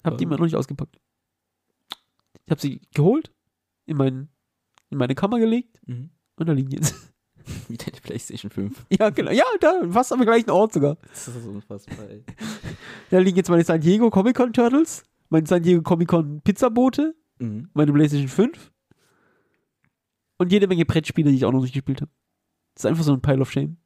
Hab 0.04 0.18
die 0.18 0.24
Ähm. 0.24 0.30
immer 0.30 0.38
noch 0.38 0.46
nicht 0.46 0.56
ausgepackt. 0.56 0.98
Ich 2.46 2.52
habe 2.52 2.62
sie 2.62 2.82
geholt, 2.94 3.32
in, 3.86 3.98
mein, 3.98 4.30
in 4.90 4.98
meine 4.98 5.14
Kammer 5.14 5.40
gelegt 5.40 5.80
Mhm. 5.86 6.10
und 6.38 6.48
da 6.48 6.54
liegen 6.54 6.70
die 6.70 6.78
jetzt. 6.78 6.96
Wie 7.68 7.76
deine 7.78 8.00
Playstation 8.02 8.50
5. 8.50 8.86
ja, 8.98 9.10
genau. 9.10 9.32
Ja, 9.32 9.44
da, 9.60 9.82
fast 9.92 10.14
am 10.14 10.22
gleichen 10.22 10.50
Ort 10.52 10.72
sogar. 10.74 10.98
Das 11.10 11.28
ist 11.28 11.46
unfassbar, 11.46 12.10
ey. 12.10 12.24
Da 13.10 13.20
liegen 13.20 13.36
jetzt 13.38 13.50
meine 13.50 13.64
San 13.66 13.82
Diego 13.82 14.10
Comic 14.10 14.36
Con 14.38 14.54
Turtles, 14.54 15.04
meine 15.30 15.46
San 15.48 15.62
Diego 15.64 15.82
Comic 15.82 16.08
Con 16.08 16.42
Pizzaboote, 16.42 17.14
Mhm. 17.40 17.70
meine 17.74 17.92
PlayStation 17.94 18.28
5 18.30 18.72
und 20.40 20.52
jede 20.52 20.68
Menge 20.68 20.86
Brettspiele, 20.86 21.30
die 21.30 21.38
ich 21.38 21.46
auch 21.46 21.52
noch 21.52 21.62
nicht 21.62 21.74
gespielt 21.74 22.02
habe. 22.02 22.12
Das 22.76 22.86
ist 22.86 22.90
einfach 22.90 23.04
so 23.04 23.14
ein 23.14 23.22
Pile 23.22 23.42
of 23.42 23.52
Shame. 23.52 23.78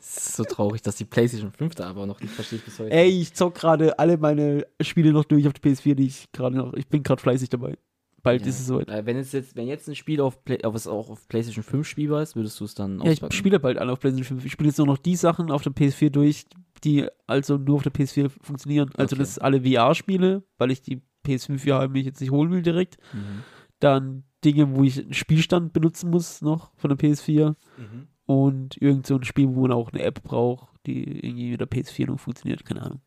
Es 0.00 0.28
ist 0.28 0.36
so 0.36 0.44
traurig, 0.44 0.82
dass 0.82 0.96
die 0.96 1.04
Playstation 1.04 1.50
5 1.52 1.74
da 1.74 1.88
aber 1.88 2.06
noch 2.06 2.20
nicht 2.20 2.32
verstehe 2.32 2.58
ich 2.58 2.64
bis 2.64 2.78
heute. 2.78 2.90
Ey, 2.90 3.08
ich 3.08 3.34
zock 3.34 3.54
gerade 3.54 3.98
alle 3.98 4.16
meine 4.16 4.66
Spiele 4.80 5.12
noch 5.12 5.24
durch 5.24 5.46
auf 5.46 5.52
die 5.52 5.60
PS4, 5.68 5.94
die 5.94 6.06
ich 6.06 6.30
gerade 6.32 6.56
noch. 6.56 6.72
Ich 6.74 6.88
bin 6.88 7.02
gerade 7.02 7.20
fleißig 7.20 7.48
dabei. 7.48 7.76
bald 8.22 8.42
Ja. 8.42 8.48
ist 8.48 8.60
es 8.60 8.66
soweit. 8.66 8.88
Wenn 9.06 9.16
es 9.16 9.32
jetzt, 9.32 9.54
wenn 9.56 9.66
jetzt 9.68 9.88
ein 9.88 9.94
Spiel 9.94 10.20
auf, 10.20 10.44
Play, 10.44 10.58
was 10.62 10.86
auch 10.86 11.10
auf 11.10 11.28
PlayStation 11.28 11.62
5 11.64 11.86
spielbar 11.86 12.22
ist, 12.22 12.34
würdest 12.36 12.58
du 12.60 12.64
es 12.64 12.74
dann 12.74 13.00
Ja, 13.00 13.10
ich 13.12 13.20
spiele 13.34 13.60
bald 13.60 13.78
alle 13.78 13.92
auf 13.92 14.00
PlayStation 14.00 14.38
5. 14.38 14.44
Ich 14.46 14.52
spiele 14.52 14.68
jetzt 14.68 14.78
nur 14.78 14.86
noch 14.86 14.98
die 14.98 15.16
Sachen 15.16 15.50
auf 15.50 15.62
der 15.62 15.72
PS4 15.72 16.10
durch, 16.10 16.44
die 16.84 17.06
also 17.26 17.56
nur 17.56 17.76
auf 17.76 17.82
der 17.82 17.92
PS4 17.92 18.28
funktionieren. 18.40 18.90
Also 18.96 19.14
Okay. 19.14 19.22
das 19.22 19.30
ist 19.30 19.38
alle 19.38 19.62
VR-Spiele, 19.62 20.42
weil 20.58 20.70
ich 20.70 20.82
die 20.82 21.02
PS5 21.26 21.64
ja 21.66 21.86
mich 21.88 22.04
jetzt 22.04 22.20
nicht 22.20 22.30
holen 22.30 22.50
will 22.50 22.62
direkt. 22.62 22.96
Mhm. 23.12 23.42
Dann 23.80 24.24
Dinge, 24.46 24.74
wo 24.74 24.84
ich 24.84 25.00
einen 25.00 25.12
Spielstand 25.12 25.72
benutzen 25.72 26.10
muss 26.10 26.40
noch 26.40 26.70
von 26.76 26.88
der 26.88 26.98
PS4. 26.98 27.54
Mhm. 27.76 28.08
Und 28.26 28.80
irgend 28.80 29.06
so 29.06 29.16
ein 29.16 29.24
Spiel, 29.24 29.48
wo 29.48 29.62
man 29.62 29.72
auch 29.72 29.92
eine 29.92 30.02
App 30.02 30.22
braucht, 30.22 30.68
die 30.86 31.24
irgendwie 31.24 31.50
mit 31.50 31.60
der 31.60 31.68
PS4 31.68 32.06
noch 32.06 32.18
funktioniert. 32.18 32.64
Keine 32.64 32.82
Ahnung. 32.82 33.00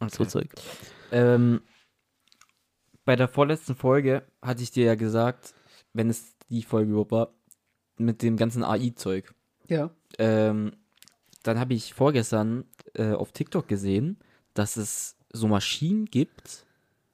So 0.00 0.22
Okay. 0.22 0.28
Zeug. 0.28 0.54
Ähm, 1.12 1.60
bei 3.04 3.16
der 3.16 3.28
vorletzten 3.28 3.74
Folge 3.74 4.22
hatte 4.42 4.62
ich 4.62 4.70
dir 4.70 4.84
ja 4.86 4.94
gesagt, 4.94 5.54
wenn 5.92 6.08
es 6.10 6.36
die 6.48 6.62
Folge 6.62 6.90
überhaupt 6.90 7.12
war, 7.12 7.34
mit 7.96 8.22
dem 8.22 8.36
ganzen 8.36 8.64
AI-Zeug. 8.64 9.34
Ja. 9.68 9.90
Ähm, 10.18 10.72
dann 11.42 11.58
habe 11.58 11.74
ich 11.74 11.94
vorgestern 11.94 12.64
äh, 12.94 13.12
auf 13.12 13.32
TikTok 13.32 13.68
gesehen, 13.68 14.18
dass 14.54 14.76
es 14.76 15.16
so 15.32 15.48
Maschinen 15.48 16.06
gibt, 16.06 16.66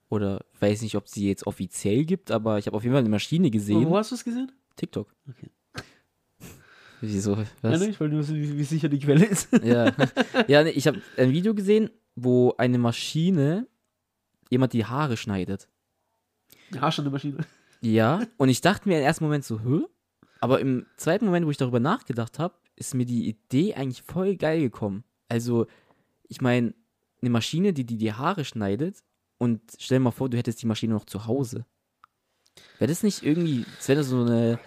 oder 0.09 0.45
weiß 0.61 0.83
nicht, 0.83 0.97
ob 0.97 1.09
sie 1.09 1.29
jetzt 1.29 1.47
offiziell 1.47 2.05
gibt, 2.05 2.31
aber 2.31 2.59
ich 2.59 2.67
habe 2.67 2.77
auf 2.77 2.83
jeden 2.83 2.95
Fall 2.95 3.01
eine 3.01 3.09
Maschine 3.09 3.51
gesehen. 3.51 3.89
Wo 3.89 3.97
hast 3.97 4.11
du 4.11 4.15
es 4.15 4.25
gesehen? 4.25 4.53
TikTok. 4.77 5.13
Okay. 5.29 5.51
Wieso? 7.01 7.35
Ja, 7.35 7.47
Was? 7.63 7.81
nicht, 7.81 8.01
weil 8.01 8.11
du 8.11 8.19
wissen, 8.19 8.37
wie, 8.37 8.57
wie 8.57 8.65
sicher 8.65 8.89
die 8.89 8.99
Quelle 8.99 9.25
ist. 9.25 9.49
Ja, 9.65 9.93
ja 10.49 10.63
nee, 10.63 10.71
ich 10.71 10.87
habe 10.87 11.03
ein 11.17 11.33
Video 11.33 11.55
gesehen, 11.55 11.91
wo 12.15 12.55
eine 12.59 12.79
Maschine 12.79 13.67
jemand 14.51 14.73
die 14.73 14.85
Haare 14.85 15.17
schneidet. 15.17 15.69
Ja, 16.73 16.91
schon 16.93 17.05
eine 17.05 17.13
Maschine. 17.13 17.39
Ja, 17.81 18.27
und 18.37 18.49
ich 18.49 18.61
dachte 18.61 18.89
mir 18.89 18.99
im 18.99 19.05
ersten 19.05 19.25
Moment 19.25 19.45
so, 19.45 19.61
hä? 19.61 19.85
Aber 20.41 20.61
im 20.61 20.87
zweiten 20.97 21.27
Moment, 21.27 21.47
wo 21.47 21.51
ich 21.51 21.57
darüber 21.57 21.81
nachgedacht 21.81 22.39
habe, 22.39 22.55
ist 22.77 22.95
mir 22.95 23.07
die 23.07 23.29
Idee 23.29 23.75
eigentlich 23.75 24.03
voll 24.03 24.37
geil 24.37 24.61
gekommen. 24.61 25.05
Also, 25.29 25.67
ich 26.29 26.41
meine, 26.41 26.75
eine 27.21 27.31
Maschine, 27.31 27.73
die 27.73 27.85
dir 27.85 27.99
die 27.99 28.13
Haare 28.13 28.45
schneidet 28.45 29.03
und 29.39 29.61
stell 29.79 29.99
dir 29.99 30.05
mal 30.05 30.11
vor, 30.11 30.29
du 30.29 30.37
hättest 30.37 30.63
die 30.63 30.67
Maschine 30.67 30.95
noch 30.95 31.05
zu 31.05 31.27
Hause. 31.27 31.65
Wäre 32.79 32.89
das 32.89 33.03
nicht 33.03 33.23
irgendwie, 33.23 33.65
das 33.77 33.89
wäre 33.89 34.03
so 34.05 34.23
eine, 34.23 34.59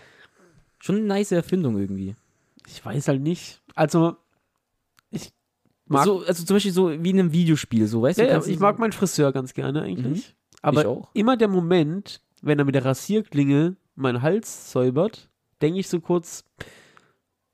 schon 0.79 0.95
eine 0.97 1.05
nice 1.05 1.31
Erfindung 1.31 1.77
irgendwie. 1.77 2.15
Ich 2.67 2.83
weiß 2.83 3.07
halt 3.07 3.21
nicht. 3.21 3.61
Also, 3.75 4.17
ich 5.09 5.31
mag, 5.85 6.05
So, 6.05 6.19
also 6.23 6.43
zum 6.45 6.55
Beispiel 6.55 6.71
so 6.71 6.89
wie 6.91 7.09
in 7.09 7.19
einem 7.19 7.31
Videospiel, 7.31 7.87
so, 7.87 8.01
weißt 8.03 8.19
ja, 8.19 8.25
du? 8.25 8.31
ja, 8.31 8.37
ich 8.45 8.57
so- 8.57 8.61
mag 8.61 8.77
meinen 8.79 8.91
Friseur 8.91 9.31
ganz 9.31 9.53
gerne 9.53 9.81
eigentlich. 9.81 10.35
Aber 10.61 10.81
Ich 10.81 10.87
auch. 10.87 11.09
immer 11.13 11.37
der 11.37 11.47
Moment, 11.47 12.21
wenn 12.41 12.59
er 12.59 12.65
mit 12.65 12.75
der 12.75 12.85
Rasierklinge 12.85 13.75
meinen 13.95 14.21
Hals 14.21 14.71
säubert, 14.71 15.29
denke 15.61 15.79
ich 15.79 15.87
so 15.87 15.99
kurz, 15.99 16.43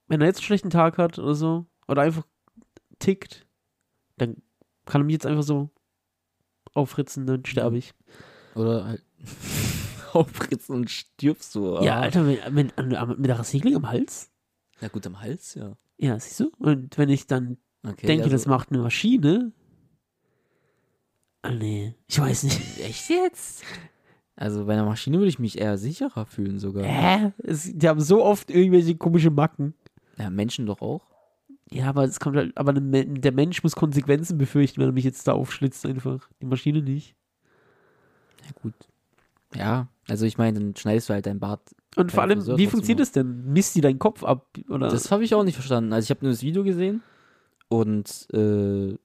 wenn 0.08 0.22
er 0.22 0.28
jetzt 0.28 0.38
einen 0.40 0.46
schlechten 0.46 0.70
Tag 0.70 0.98
hat 0.98 1.18
oder 1.18 1.34
so, 1.36 1.66
oder 1.88 2.02
einfach 2.02 2.26
tickt, 3.00 3.46
dann 4.18 4.38
kann 4.86 5.02
er 5.02 5.06
mich 5.06 5.14
jetzt 5.14 5.26
einfach 5.26 5.44
so 5.44 5.70
aufritzen, 6.76 7.26
dann 7.26 7.44
sterbe 7.46 7.78
ich. 7.78 7.94
Oder 8.54 8.86
halt 8.86 9.04
aufritzen 10.14 10.76
und 10.76 10.90
stirbst 10.92 11.56
du. 11.56 11.80
Ja, 11.82 11.96
Ah. 11.98 12.02
Alter, 12.02 12.22
mit, 12.24 12.52
mit, 12.52 12.74
mit 13.18 13.28
der 13.30 13.40
Rasierklinge 13.40 13.78
am 13.78 13.90
Hals? 13.90 14.30
Ja, 14.82 14.88
gut, 14.90 15.08
am 15.08 15.20
Hals, 15.22 15.56
ja. 15.56 15.76
Ja, 15.98 16.20
siehst 16.20 16.40
du? 16.42 16.52
Und 16.60 16.98
wenn 16.98 17.10
ich 17.10 17.26
dann 17.28 17.58
Okay, 17.88 18.06
denke, 18.08 18.26
also- 18.26 18.36
das 18.36 18.46
macht 18.46 18.70
eine 18.72 18.80
Maschine. 18.80 19.52
Ah, 21.42 21.52
nee, 21.52 21.94
ich 22.08 22.20
weiß 22.20 22.44
nicht. 22.44 22.80
Echt 22.80 23.10
jetzt? 23.10 23.64
Also 24.36 24.66
bei 24.66 24.74
einer 24.74 24.86
Maschine 24.86 25.18
würde 25.18 25.30
ich 25.30 25.40
mich 25.40 25.60
eher 25.60 25.78
sicherer 25.78 26.26
fühlen 26.26 26.60
sogar. 26.60 26.84
Hä? 26.84 27.32
Es, 27.38 27.72
die 27.74 27.88
haben 27.88 28.02
so 28.02 28.24
oft 28.24 28.50
irgendwelche 28.52 28.96
komische 28.96 29.30
Macken. 29.32 29.74
Ja, 30.18 30.30
Menschen 30.30 30.66
doch 30.66 30.82
auch. 30.82 31.04
Ja, 31.72 31.88
aber 31.88 32.04
es 32.04 32.20
kommt 32.20 32.38
halt, 32.38 32.56
aber 32.58 32.74
der 32.74 33.32
Mensch 33.32 33.64
muss 33.64 33.76
Konsequenzen 33.76 34.38
befürchten, 34.38 34.82
wenn 34.82 34.90
er 34.90 34.94
mich 34.94 35.04
jetzt 35.04 35.28
da 35.28 35.34
aufschlitzt 35.34 35.86
einfach. 35.86 36.30
Die 36.42 36.46
Maschine 36.46 36.82
nicht. 36.82 37.16
Ja, 38.46 38.52
gut. 38.62 38.74
Ja, 39.56 39.88
also 40.08 40.26
ich 40.26 40.38
meine, 40.38 40.60
dann 40.60 40.76
schneidest 40.76 41.10
du 41.10 41.14
halt 41.14 41.26
dein 41.26 41.40
Bart. 41.40 41.62
Und 41.96 42.12
vor 42.12 42.24
allem, 42.24 42.40
Friseur 42.40 42.58
wie 42.58 42.68
funktioniert 42.68 43.00
das 43.00 43.12
denn? 43.12 43.52
Misst 43.52 43.76
die 43.76 43.82
deinen 43.82 44.00
Kopf 44.00 44.24
ab? 44.24 44.48
Oder? 44.70 44.90
Das 44.90 45.12
habe 45.12 45.24
ich 45.24 45.34
auch 45.34 45.44
nicht 45.44 45.56
verstanden. 45.56 45.94
Also 45.94 46.06
ich 46.06 46.10
habe 46.12 46.26
nur 46.26 46.34
das 46.34 46.44
Video 46.44 46.64
gesehen 46.64 47.02
und 47.70 48.28
äh, 48.34 48.96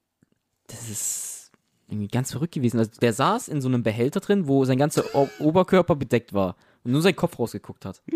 das 0.67 0.91
ist 0.91 1.53
irgendwie 1.89 2.09
ganz 2.09 2.33
verrückt 2.33 2.55
gewesen. 2.55 2.79
Also 2.79 2.91
der 3.01 3.13
saß 3.13 3.49
in 3.49 3.61
so 3.61 3.69
einem 3.69 3.83
Behälter 3.83 4.21
drin, 4.21 4.49
wo 4.49 4.65
sein 4.65 4.79
ganzer 4.79 5.05
Oberkörper 5.41 5.97
bedeckt 5.97 6.35
war 6.35 6.57
und 6.85 6.93
nur 6.93 7.03
sein 7.03 7.17
Kopf 7.17 7.39
rausgeguckt 7.39 7.85
hat. 7.85 8.03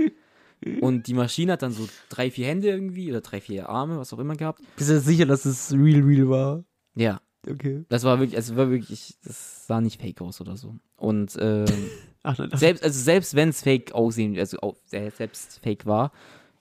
Und 0.80 1.06
die 1.06 1.14
Maschine 1.14 1.52
hat 1.52 1.62
dann 1.62 1.72
so 1.72 1.86
drei, 2.08 2.30
vier 2.30 2.46
Hände 2.46 2.68
irgendwie 2.68 3.10
oder 3.10 3.20
drei, 3.20 3.40
vier 3.40 3.68
Arme, 3.68 3.98
was 3.98 4.12
auch 4.12 4.18
immer 4.18 4.34
gehabt. 4.36 4.62
Bist 4.76 4.88
du 4.90 4.98
sicher, 5.00 5.26
dass 5.26 5.44
es 5.44 5.72
real, 5.72 6.02
real 6.02 6.28
war? 6.28 6.64
Ja, 6.94 7.20
Okay. 7.46 7.84
das 7.90 8.04
war 8.04 8.18
wirklich, 8.18 8.36
also 8.36 8.56
war 8.56 8.70
wirklich, 8.70 9.18
das 9.22 9.66
sah 9.66 9.82
nicht 9.82 10.00
fake 10.00 10.22
aus 10.22 10.40
oder 10.40 10.56
so. 10.56 10.76
Und 10.96 11.36
ähm, 11.38 11.90
Ach 12.22 12.38
nein, 12.38 12.48
das 12.48 12.60
selbst, 12.60 12.82
also 12.82 12.98
selbst 12.98 13.34
wenn 13.34 13.50
es 13.50 13.60
fake 13.62 13.92
aussehen, 13.92 14.38
also 14.38 14.56
au- 14.62 14.76
äh, 14.92 15.10
selbst 15.10 15.60
fake 15.62 15.84
war, 15.84 16.10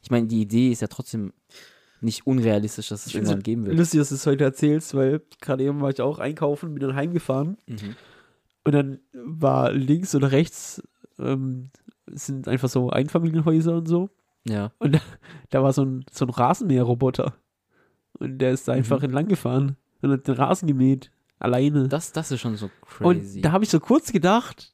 ich 0.01 0.11
meine, 0.11 0.27
die 0.27 0.41
Idee 0.41 0.71
ist 0.73 0.81
ja 0.81 0.87
trotzdem 0.89 1.31
nicht 2.01 2.27
unrealistisch, 2.27 2.89
dass 2.89 3.05
es 3.05 3.15
irgendwann 3.15 3.41
geben 3.43 3.65
wird. 3.65 3.77
lustig, 3.77 4.01
dass 4.01 4.09
du 4.09 4.15
es 4.15 4.25
heute 4.27 4.43
erzählst, 4.43 4.93
weil 4.93 5.21
gerade 5.39 5.63
eben 5.63 5.79
war 5.79 5.89
ich 5.91 6.01
auch 6.01 6.19
einkaufen, 6.19 6.73
bin 6.73 6.81
dann 6.85 6.95
heimgefahren 6.97 7.55
Mhm. 7.67 7.95
und 8.65 8.71
dann 8.73 8.99
war 9.13 9.71
links 9.71 10.13
oder 10.13 10.33
rechts 10.33 10.83
ähm, 11.17 11.69
sind 12.07 12.47
einfach 12.47 12.69
so 12.69 12.89
Einfamilienhäuser 12.89 13.75
und 13.77 13.87
so. 13.87 14.09
Ja. 14.47 14.71
Und 14.79 14.93
da, 14.95 14.99
da 15.49 15.63
war 15.63 15.73
so 15.73 15.83
ein, 15.85 16.05
so 16.11 16.25
ein 16.25 16.29
Rasenmäherroboter. 16.29 17.33
Und 18.19 18.37
der 18.39 18.51
ist 18.51 18.67
da 18.67 18.73
einfach 18.73 18.99
Mhm. 18.99 19.05
entlang 19.05 19.27
gefahren 19.27 19.77
und 20.01 20.11
hat 20.11 20.27
den 20.27 20.35
Rasen 20.35 20.67
gemäht. 20.67 21.11
Alleine. 21.39 21.87
Das, 21.87 22.11
das 22.11 22.31
ist 22.31 22.39
schon 22.41 22.55
so 22.55 22.69
crazy. 22.81 23.03
und 23.37 23.41
da 23.43 23.51
habe 23.51 23.63
ich 23.63 23.69
so 23.69 23.79
kurz 23.79 24.11
gedacht, 24.11 24.73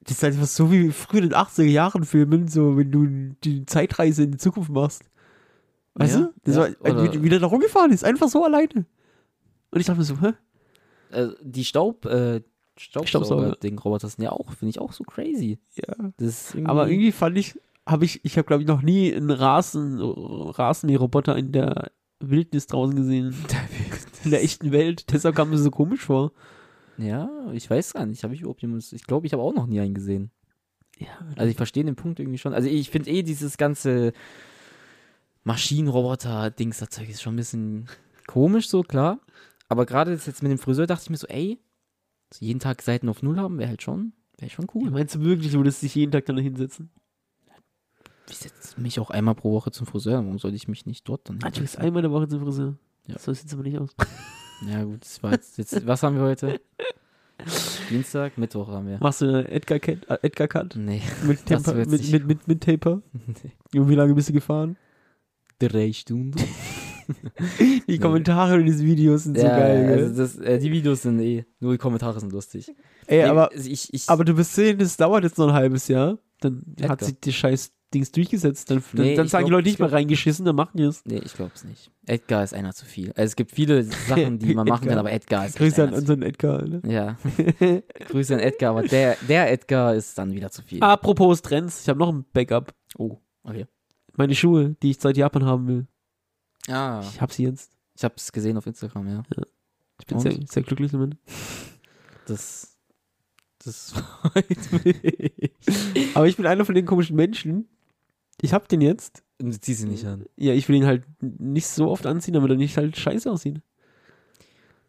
das 0.00 0.16
ist 0.16 0.24
einfach 0.24 0.46
so 0.46 0.72
wie 0.72 0.90
früher 0.90 1.22
in 1.22 1.28
den 1.30 1.38
80er 1.38 1.64
Jahren 1.64 2.04
Filmen, 2.04 2.48
so 2.48 2.76
wenn 2.76 2.90
du 2.90 3.06
die 3.44 3.66
Zeitreise 3.66 4.22
in 4.24 4.32
die 4.32 4.38
Zukunft 4.38 4.70
machst. 4.70 5.02
Weißt 5.94 6.14
Ja, 6.16 6.20
du? 6.22 6.32
Das 6.44 6.56
ja, 6.56 6.62
war, 6.80 7.12
wie, 7.12 7.22
wie 7.22 7.28
der 7.28 7.40
da 7.40 7.46
rumgefahren 7.46 7.92
ist, 7.92 8.04
einfach 8.04 8.28
so 8.28 8.44
alleine. 8.44 8.86
Und 9.70 9.80
ich 9.80 9.86
dachte 9.86 9.98
mir 9.98 10.04
so, 10.04 10.20
hä? 10.20 10.32
äh, 11.10 11.28
die 11.42 11.64
Staub, 11.64 12.06
äh, 12.06 12.40
Staubsauger. 12.78 13.24
Staubsauger-Ding-Roboter 13.26 14.08
sind 14.08 14.24
ja 14.24 14.32
auch, 14.32 14.50
finde 14.52 14.70
ich 14.70 14.78
auch 14.78 14.92
so 14.92 15.04
crazy. 15.04 15.58
Ja. 15.74 15.94
Irgendwie, 16.18 16.66
Aber 16.66 16.88
irgendwie 16.88 17.12
fand 17.12 17.36
ich, 17.38 17.58
habe 17.86 18.04
ich, 18.04 18.24
ich 18.24 18.36
habe 18.36 18.46
glaube 18.46 18.62
ich 18.62 18.68
noch 18.68 18.82
nie 18.82 19.14
einen 19.14 19.30
Rasen, 19.30 20.00
Rasenmäherroboter 20.00 21.36
in 21.36 21.52
der 21.52 21.90
Wildnis 22.20 22.66
draußen 22.66 22.96
gesehen. 22.96 23.34
In 24.24 24.32
der 24.32 24.42
echten 24.42 24.72
Welt. 24.72 25.12
Deshalb 25.12 25.36
kam 25.36 25.50
mir 25.50 25.58
so 25.58 25.70
komisch 25.70 26.04
vor. 26.04 26.32
Ja, 26.98 27.30
ich 27.52 27.70
weiß 27.70 27.92
gar 27.94 28.04
nicht. 28.04 28.24
Habe 28.24 28.34
ich 28.34 28.40
überhaupt 28.40 28.60
jemals, 28.60 28.92
ich 28.92 29.04
glaube, 29.04 29.28
ich 29.28 29.32
habe 29.32 29.44
auch 29.44 29.54
noch 29.54 29.68
nie 29.68 29.78
einen 29.78 29.94
gesehen. 29.94 30.32
Ja, 30.98 31.06
Also 31.36 31.48
ich 31.48 31.56
verstehe 31.56 31.84
den 31.84 31.94
Punkt 31.94 32.18
irgendwie 32.18 32.38
schon. 32.38 32.52
Also 32.52 32.68
ich 32.68 32.90
finde 32.90 33.10
eh 33.10 33.22
dieses 33.22 33.56
ganze 33.56 34.12
Maschinenroboter-Dings, 35.44 36.78
das 36.78 36.90
Zeug 36.90 37.08
ist 37.08 37.22
schon 37.22 37.34
ein 37.34 37.36
bisschen 37.36 37.88
komisch 38.26 38.68
so, 38.68 38.82
klar. 38.82 39.20
Aber 39.68 39.86
gerade 39.86 40.12
jetzt 40.12 40.42
mit 40.42 40.50
dem 40.50 40.58
Friseur 40.58 40.86
dachte 40.86 41.04
ich 41.04 41.10
mir 41.10 41.16
so, 41.16 41.26
ey, 41.28 41.58
so 42.32 42.44
jeden 42.44 42.60
Tag 42.60 42.82
Seiten 42.82 43.08
auf 43.08 43.22
Null 43.22 43.38
haben, 43.38 43.58
wäre 43.58 43.68
halt 43.70 43.82
schon, 43.82 44.12
wäre 44.38 44.50
schon 44.50 44.66
cool. 44.74 44.90
Meinst 44.90 45.14
du 45.14 45.20
wirklich, 45.20 45.52
du 45.52 45.58
würdest 45.58 45.82
dich 45.82 45.94
jeden 45.94 46.12
Tag 46.12 46.26
dann 46.26 46.38
hinsetzen? 46.38 46.90
Ich 48.30 48.36
setze 48.36 48.78
mich 48.80 49.00
auch 49.00 49.10
einmal 49.10 49.34
pro 49.34 49.52
Woche 49.52 49.70
zum 49.70 49.86
Friseur, 49.86 50.18
warum 50.22 50.38
sollte 50.38 50.56
ich 50.56 50.68
mich 50.68 50.84
nicht 50.84 51.08
dort 51.08 51.28
dann 51.28 51.36
Ah, 51.42 51.48
du 51.50 51.56
hinsetzen? 51.60 51.80
einmal 51.82 52.04
in 52.04 52.10
der 52.10 52.12
Woche 52.12 52.28
zum 52.28 52.40
Friseur. 52.40 52.76
Ja. 53.06 53.18
So 53.18 53.32
sieht 53.32 53.46
es 53.46 53.54
aber 53.54 53.62
nicht 53.62 53.78
aus. 53.78 53.94
Ja 54.66 54.82
gut, 54.82 55.02
das 55.02 55.22
war 55.22 55.30
jetzt, 55.30 55.56
jetzt, 55.56 55.86
was 55.86 56.02
haben 56.02 56.16
wir 56.16 56.22
heute? 56.24 56.60
Dienstag, 57.90 58.36
Mittwoch 58.38 58.66
haben 58.66 58.88
wir. 58.88 58.98
Machst 59.00 59.20
du 59.20 59.26
eine 59.28 59.48
Edgar, 59.48 59.78
Cat, 59.78 59.98
äh, 60.10 60.18
Edgar 60.22 60.48
Cut 60.48 60.74
Nee, 60.74 61.00
mit, 61.22 61.46
Temper, 61.46 61.74
mit, 61.74 61.88
mit, 61.90 62.26
mit, 62.26 62.48
mit 62.48 62.60
Taper? 62.64 63.00
Und 63.72 63.88
wie 63.88 63.94
lange 63.94 64.14
bist 64.14 64.28
du 64.30 64.32
gefahren? 64.32 64.76
drei 65.60 65.92
Stunden. 65.92 66.40
Die 67.88 67.98
Kommentare 67.98 68.58
in 68.60 68.66
diesen 68.66 68.86
Videos 68.86 69.24
sind 69.24 69.38
so 69.38 69.44
geil, 69.46 69.86
also 69.88 70.16
das, 70.16 70.36
äh, 70.38 70.58
die 70.58 70.70
Videos 70.72 71.02
sind 71.02 71.20
eh, 71.20 71.44
nur 71.60 71.72
die 71.72 71.78
Kommentare 71.78 72.18
sind 72.20 72.32
lustig. 72.32 72.68
Ey, 73.06 73.22
Nee, 73.22 73.24
aber, 73.24 73.50
also 73.52 73.68
ich, 73.70 73.92
ich, 73.94 74.08
aber 74.08 74.24
du 74.24 74.34
bist 74.34 74.54
sehen, 74.54 74.78
das 74.78 74.96
dauert 74.96 75.24
jetzt 75.24 75.38
noch 75.38 75.48
ein 75.48 75.54
halbes 75.54 75.88
Jahr. 75.88 76.18
Dann 76.40 76.62
Edgar. 76.76 76.90
hat 76.90 77.04
sich 77.04 77.18
die 77.20 77.32
scheiß 77.32 77.72
Dings 77.94 78.12
durchgesetzt. 78.12 78.70
Dann, 78.70 78.82
Nee, 78.92 79.14
dann 79.16 79.28
sagen 79.28 79.46
die 79.46 79.48
glaub- 79.48 79.58
Leute 79.58 79.64
nicht 79.68 79.74
ich 79.74 79.78
mal 79.80 79.86
glaub- 79.88 79.96
reingeschissen, 79.98 80.44
dann 80.44 80.54
machen 80.56 80.76
die 80.76 80.82
es. 80.82 81.02
Nee, 81.06 81.22
ich 81.24 81.32
glaube 81.32 81.52
es 81.54 81.64
nicht. 81.64 81.90
Edgar 82.06 82.44
ist 82.44 82.52
einer 82.52 82.72
zu 82.74 82.84
viel. 82.84 83.08
Also 83.16 83.22
es 83.30 83.36
gibt 83.36 83.50
viele 83.52 83.82
Sachen, 83.82 84.38
die 84.38 84.54
man 84.54 84.68
machen 84.68 84.86
kann, 84.86 84.98
aber 84.98 85.10
Edgar 85.10 85.46
ist 85.46 85.56
Grüße 85.56 85.82
an 85.84 85.94
unseren 85.94 86.20
Edgar. 86.22 86.62
Ne? 86.68 86.82
Ja, 86.86 87.16
Grüße 88.10 88.34
an 88.34 88.40
Edgar, 88.40 88.70
aber 88.76 88.82
der, 88.82 89.16
der 89.26 89.50
Edgar 89.50 89.94
ist 89.94 90.18
dann 90.18 90.32
wieder 90.34 90.50
zu 90.50 90.62
viel. 90.62 90.82
Apropos 90.82 91.40
Trends, 91.40 91.80
ich 91.82 91.88
habe 91.88 91.98
noch 91.98 92.10
ein 92.12 92.24
Backup. 92.32 92.74
Oh, 92.98 93.16
okay. 93.42 93.64
Meine 94.16 94.34
Schuhe, 94.34 94.76
die 94.82 94.90
ich 94.90 94.98
seit 95.00 95.16
Japan 95.16 95.46
haben 95.46 95.66
will. 95.66 95.86
Ah, 96.68 97.00
Ich 97.12 97.20
habe 97.20 97.32
sie 97.32 97.44
jetzt. 97.44 97.72
ich 97.94 98.04
habe 98.04 98.14
es 98.16 98.30
gesehen 98.32 98.56
auf 98.56 98.66
Instagram, 98.66 99.08
ja. 99.08 99.22
Ich 100.00 100.06
bin 100.06 100.18
sehr, 100.20 100.38
sehr 100.46 100.62
glücklich 100.62 100.92
damit. 100.92 101.16
Das 102.26 102.76
Das 103.64 103.92
freut 104.22 104.84
mich. 104.84 105.52
Aber 106.14 106.26
ich 106.28 106.36
bin 106.36 106.46
einer 106.46 106.64
von 106.64 106.74
den 106.74 106.86
komischen 106.86 107.16
Menschen. 107.16 107.68
Ich 108.40 108.52
hab 108.52 108.68
den 108.68 108.80
jetzt. 108.80 109.24
Und 109.40 109.52
du 109.52 109.60
ziehst 109.60 109.82
ihn 109.82 109.88
nicht 109.90 110.04
an. 110.04 110.24
Ja, 110.36 110.52
ich 110.52 110.68
will 110.68 110.76
ihn 110.76 110.86
halt 110.86 111.04
nicht 111.20 111.66
so 111.66 111.88
oft 111.88 112.06
anziehen, 112.06 112.34
damit 112.34 112.50
er 112.50 112.56
nicht 112.56 112.76
halt 112.76 112.96
scheiße 112.96 113.30
aussieht. 113.30 113.60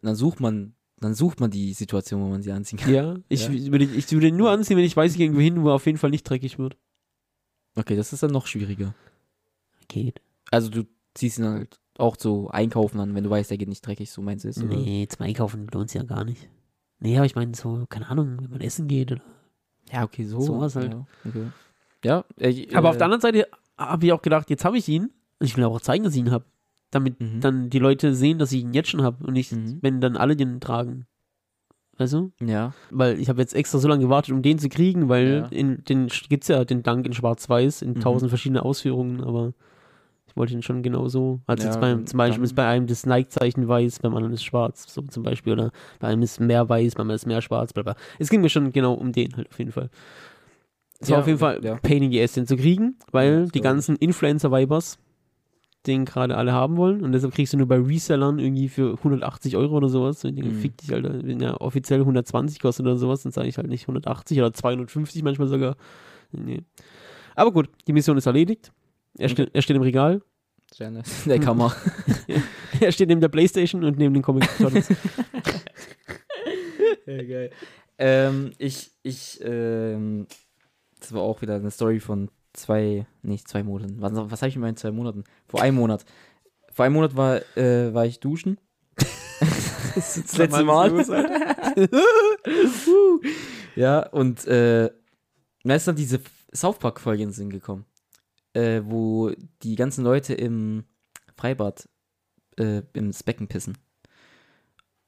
Dann 0.02 0.14
sucht 0.14 0.40
man, 0.40 0.74
dann 0.98 1.14
sucht 1.14 1.40
man 1.40 1.50
die 1.50 1.72
Situation, 1.72 2.22
wo 2.22 2.28
man 2.28 2.42
sie 2.42 2.52
anziehen 2.52 2.78
kann. 2.78 2.92
Ja, 2.92 3.16
ich, 3.28 3.48
Ja. 3.48 3.72
Würde, 3.72 3.84
ich 3.84 4.10
würde 4.12 4.28
ihn 4.28 4.36
nur 4.36 4.50
anziehen, 4.50 4.76
wenn 4.76 4.84
ich 4.84 4.96
weiß, 4.96 5.12
ich 5.12 5.18
gehe 5.18 5.26
irgendwo 5.26 5.42
hin, 5.42 5.62
wo 5.62 5.68
er 5.68 5.74
auf 5.74 5.86
jeden 5.86 5.98
Fall 5.98 6.10
nicht 6.10 6.22
dreckig 6.24 6.58
wird. 6.58 6.76
Okay, 7.74 7.96
das 7.96 8.12
ist 8.12 8.22
dann 8.22 8.30
noch 8.32 8.46
schwieriger. 8.46 8.94
Geht. 9.88 10.20
Also 10.50 10.68
du 10.70 10.84
ziehst 11.14 11.38
ihn 11.38 11.44
halt 11.48 11.78
auch 11.98 12.16
so 12.18 12.48
einkaufen 12.48 12.98
an, 13.00 13.14
wenn 13.14 13.24
du 13.24 13.30
weißt, 13.30 13.50
der 13.50 13.58
geht 13.58 13.68
nicht 13.68 13.86
dreckig, 13.86 14.10
so 14.10 14.22
meinst 14.22 14.44
du 14.44 14.48
es? 14.48 14.58
oder? 14.58 14.68
Nee, 14.68 15.06
zum 15.08 15.24
Einkaufen 15.26 15.66
lohnt 15.72 15.90
sich 15.90 16.00
ja 16.00 16.06
gar 16.06 16.24
nicht. 16.24 16.48
Nee, 17.00 17.16
aber 17.16 17.26
ich 17.26 17.34
meine 17.34 17.54
so, 17.54 17.84
keine 17.88 18.08
Ahnung, 18.08 18.38
wenn 18.40 18.50
man 18.50 18.60
essen 18.60 18.88
geht 18.88 19.12
oder. 19.12 19.22
Ja, 19.92 20.04
okay, 20.04 20.24
so. 20.24 20.40
Sowas 20.40 20.76
halt. 20.76 20.92
Ja, 20.94 21.06
okay. 21.26 21.46
ja 22.04 22.24
äh, 22.38 22.74
Aber 22.74 22.88
äh, 22.88 22.90
auf 22.90 22.96
der 22.96 23.06
anderen 23.06 23.20
Seite 23.20 23.48
habe 23.76 24.06
ich 24.06 24.12
auch 24.12 24.22
gedacht, 24.22 24.48
jetzt 24.50 24.64
habe 24.64 24.78
ich 24.78 24.88
ihn. 24.88 25.10
Und 25.38 25.46
ich 25.46 25.56
will 25.56 25.64
auch 25.64 25.80
zeigen, 25.80 26.04
dass 26.04 26.14
ich 26.14 26.20
ihn 26.20 26.30
habe. 26.30 26.44
Damit 26.90 27.20
Mhm. 27.20 27.40
dann 27.40 27.70
die 27.70 27.78
Leute 27.78 28.14
sehen, 28.14 28.38
dass 28.38 28.52
ich 28.52 28.62
ihn 28.62 28.74
jetzt 28.74 28.88
schon 28.90 29.02
habe 29.02 29.24
und 29.26 29.32
nicht, 29.34 29.52
Mhm. 29.52 29.78
wenn 29.80 30.00
dann 30.00 30.16
alle 30.16 30.36
den 30.36 30.60
tragen. 30.60 31.06
Weißt 31.98 32.14
du? 32.14 32.32
Ja, 32.40 32.72
Weil 32.90 33.18
ich 33.20 33.28
habe 33.28 33.40
jetzt 33.40 33.54
extra 33.54 33.78
so 33.78 33.86
lange 33.88 34.02
gewartet, 34.04 34.32
um 34.34 34.42
den 34.42 34.58
zu 34.58 34.68
kriegen, 34.68 35.08
weil 35.08 35.28
Ja. 35.28 35.46
in, 35.48 35.84
den 35.84 36.08
gibt 36.28 36.44
es 36.44 36.48
ja 36.48 36.64
den 36.64 36.82
Dank 36.82 37.06
in 37.06 37.12
Schwarz-Weiß 37.12 37.82
in 37.82 37.90
Mhm. 37.92 38.00
tausend 38.00 38.30
verschiedene 38.30 38.64
Ausführungen, 38.64 39.22
aber 39.22 39.52
ich 40.30 40.36
wollte 40.36 40.54
ihn 40.54 40.62
schon 40.62 40.82
genau 40.82 41.08
so. 41.08 41.40
Also 41.46 41.64
Ja, 41.64 41.70
jetzt 41.70 41.80
beim, 41.80 42.06
zum 42.06 42.16
Beispiel 42.18 42.44
ist 42.44 42.54
bei 42.54 42.66
einem 42.66 42.86
das 42.86 43.04
Nike-Zeichen 43.04 43.66
weiß, 43.68 43.98
beim 43.98 44.14
anderen 44.14 44.32
ist 44.32 44.44
schwarz, 44.44 44.86
so 44.88 45.02
zum 45.02 45.22
Beispiel. 45.22 45.52
Oder 45.54 45.70
bei 45.98 46.08
einem 46.08 46.22
ist 46.22 46.40
mehr 46.40 46.68
weiß, 46.68 46.94
beim 46.94 47.02
anderen 47.02 47.16
ist 47.16 47.26
mehr 47.26 47.42
schwarz, 47.42 47.72
bla 47.72 47.82
bla. 47.82 47.96
Es 48.18 48.30
ging 48.30 48.40
mir 48.40 48.48
schon 48.48 48.72
genau 48.72 48.94
um 48.94 49.12
den 49.12 49.36
halt 49.36 49.48
auf 49.50 49.58
jeden 49.58 49.72
Fall. 49.72 49.90
Es 51.00 51.08
war 51.10 51.16
Ja, 51.16 51.20
auf 51.22 51.26
jeden 51.26 51.38
Fall 51.38 51.60
ja. 51.64 51.76
Pain 51.76 52.02
in 52.02 52.12
the 52.12 52.22
Ass, 52.22 52.32
den 52.32 52.46
zu 52.46 52.56
kriegen, 52.56 52.96
weil 53.10 53.48
die 53.48 53.60
ganzen 53.60 53.96
Influencer-Vibers 53.96 54.98
den 55.86 56.04
gerade 56.04 56.36
alle 56.36 56.52
haben 56.52 56.76
wollen 56.76 57.02
und 57.02 57.12
deshalb 57.12 57.32
kriegst 57.32 57.54
du 57.54 57.56
nur 57.56 57.66
bei 57.66 57.78
Resellern 57.78 58.38
irgendwie 58.38 58.68
für 58.68 58.98
180 58.98 59.56
Euro 59.56 59.78
oder 59.78 59.88
sowas. 59.88 60.22
Und 60.24 60.30
ich 60.30 60.36
denke, 60.36 60.50
Mhm. 60.50 60.60
fick 60.60 60.76
dich, 60.76 60.92
Alter. 60.92 61.24
Wenn 61.24 61.40
ja 61.40 61.58
offiziell 61.58 62.00
120 62.04 62.60
kostet 62.60 62.84
oder 62.84 62.98
sowas, 62.98 63.22
dann 63.22 63.32
sage 63.32 63.48
ich 63.48 63.56
halt 63.56 63.68
nicht 63.68 63.86
180 63.88 64.38
oder 64.38 64.52
250 64.52 65.22
manchmal 65.22 65.48
sogar. 65.48 65.76
Nee. 66.32 66.60
Aber 67.34 67.50
gut, 67.50 67.70
die 67.86 67.94
Mission 67.94 68.18
ist 68.18 68.26
erledigt. 68.26 68.72
Er, 69.18 69.28
steht, 69.28 69.50
er 69.54 69.62
steht 69.62 69.76
im 69.76 69.82
Regal. 69.82 70.22
sehr 70.72 70.90
nice. 70.90 71.24
In 71.24 71.28
der 71.30 71.40
Kammer. 71.40 71.74
Er 72.80 72.92
steht 72.92 73.08
neben 73.08 73.20
der 73.20 73.28
Playstation 73.28 73.84
und 73.84 73.98
neben 73.98 74.14
den 74.14 74.22
Comic 74.22 74.48
Turtles. 74.56 74.88
ja, 77.06 77.22
geil. 77.24 77.50
Ähm, 77.98 78.52
ich, 78.56 78.92
ich, 79.02 79.38
ähm, 79.42 80.26
das 80.98 81.12
war 81.12 81.20
auch 81.20 81.42
wieder 81.42 81.56
eine 81.56 81.70
Story 81.70 82.00
von 82.00 82.30
zwei, 82.54 83.06
nicht 83.20 83.48
zwei 83.48 83.62
Monaten. 83.62 84.00
Was, 84.00 84.12
was 84.14 84.40
habe 84.40 84.48
ich 84.48 84.54
in 84.54 84.62
meinen 84.62 84.76
zwei 84.76 84.92
Monaten? 84.92 85.24
Vor 85.46 85.60
einem 85.60 85.76
Monat. 85.76 86.06
Vor 86.72 86.86
einem 86.86 86.94
Monat 86.94 87.16
war, 87.16 87.42
äh, 87.56 87.92
war 87.92 88.06
ich 88.06 88.20
duschen. 88.20 88.58
das 89.94 90.38
letzte 90.38 90.64
Mal. 90.64 90.90
ja, 93.76 94.06
und 94.08 94.46
äh, 94.46 94.90
da 95.64 95.74
ist 95.74 95.86
dann 95.86 95.96
diese 95.96 96.20
South 96.54 96.78
Park-Folge 96.78 97.22
in 97.24 97.28
den 97.28 97.34
Sinn 97.34 97.50
gekommen, 97.50 97.84
äh, 98.54 98.82
wo 98.84 99.32
die 99.62 99.76
ganzen 99.76 100.04
Leute 100.04 100.34
im 100.34 100.84
Freibad 101.36 101.88
äh, 102.58 102.82
ins 102.92 103.22
Becken 103.22 103.48
pissen. 103.48 103.78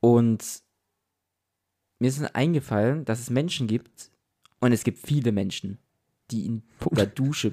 Und 0.00 0.62
mir 1.98 2.08
ist 2.08 2.34
eingefallen, 2.34 3.04
dass 3.04 3.20
es 3.20 3.30
Menschen 3.30 3.66
gibt, 3.66 4.10
und 4.60 4.72
es 4.72 4.84
gibt 4.84 4.98
viele 4.98 5.32
Menschen, 5.32 5.78
die 6.30 6.46
in 6.46 6.62
der 6.92 7.06
Dusche 7.06 7.52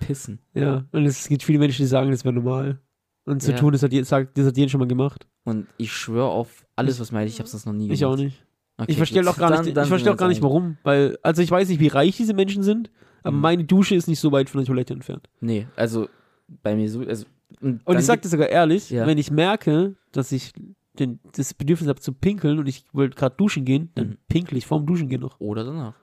pissen. 0.00 0.38
ja, 0.54 0.86
und 0.92 1.04
es 1.04 1.28
gibt 1.28 1.42
viele 1.42 1.58
Menschen, 1.58 1.82
die 1.82 1.88
sagen, 1.88 2.10
das 2.10 2.24
wäre 2.24 2.34
normal. 2.34 2.80
Und 3.24 3.42
zu 3.42 3.52
Ja. 3.52 3.56
tun, 3.58 3.72
das 3.72 3.82
hat, 3.82 3.92
das 3.92 4.10
hat 4.12 4.56
jeder 4.56 4.68
schon 4.68 4.80
mal 4.80 4.86
gemacht. 4.88 5.26
Und 5.44 5.66
ich 5.78 5.92
schwöre 5.92 6.28
auf 6.28 6.66
alles, 6.76 7.00
was 7.00 7.10
meine 7.12 7.26
ich, 7.26 7.34
ich 7.34 7.38
habe 7.40 7.50
das 7.50 7.66
noch 7.66 7.72
nie 7.72 7.84
gemacht. 7.86 7.96
Ich 7.96 8.04
auch 8.04 8.16
nicht. 8.16 8.44
Okay, 8.76 8.90
ich 8.90 8.96
verstehe 8.96 9.28
auch 9.28 9.36
gar 9.36 9.50
Dann- 9.50 9.64
nicht, 9.64 9.76
dann 9.76 9.84
ich 9.84 9.88
verstehe 9.88 10.12
auch 10.12 10.16
gar 10.16 10.28
nicht, 10.28 10.42
warum. 10.42 10.78
Weil, 10.82 11.16
also 11.22 11.42
ich 11.42 11.50
weiß 11.50 11.68
nicht, 11.68 11.80
wie 11.80 11.88
reich 11.88 12.16
diese 12.16 12.34
Menschen 12.34 12.62
sind, 12.62 12.90
aber 13.22 13.36
Mhm. 13.36 13.40
meine 13.42 13.64
Dusche 13.64 13.94
ist 13.94 14.08
nicht 14.08 14.18
so 14.20 14.32
weit 14.32 14.50
von 14.50 14.60
der 14.60 14.66
Toilette 14.66 14.92
entfernt. 14.94 15.28
Nee, 15.40 15.66
also 15.76 16.08
bei 16.62 16.74
mir 16.74 16.90
so, 16.90 17.00
also 17.00 17.24
Und 17.60 17.82
dann 17.86 17.98
ich 17.98 18.04
sag 18.04 18.20
dir 18.22 18.28
sogar 18.28 18.48
ehrlich, 18.48 18.90
Ja. 18.90 19.06
wenn 19.06 19.16
ich 19.18 19.30
merke, 19.30 19.94
dass 20.12 20.32
ich 20.32 20.52
den, 20.98 21.20
das 21.36 21.54
Bedürfnis 21.54 21.88
habe 21.88 22.00
zu 22.00 22.12
pinkeln 22.12 22.58
und 22.58 22.68
ich 22.68 22.84
wollte 22.92 23.16
gerade 23.16 23.36
duschen 23.36 23.64
gehen, 23.64 23.90
dann 23.94 24.08
Mhm. 24.08 24.16
pinkel 24.28 24.58
ich 24.58 24.66
vorm 24.66 24.86
Duschen 24.86 25.08
gehen 25.08 25.20
noch. 25.20 25.38
Oder 25.40 25.64
danach. 25.64 25.94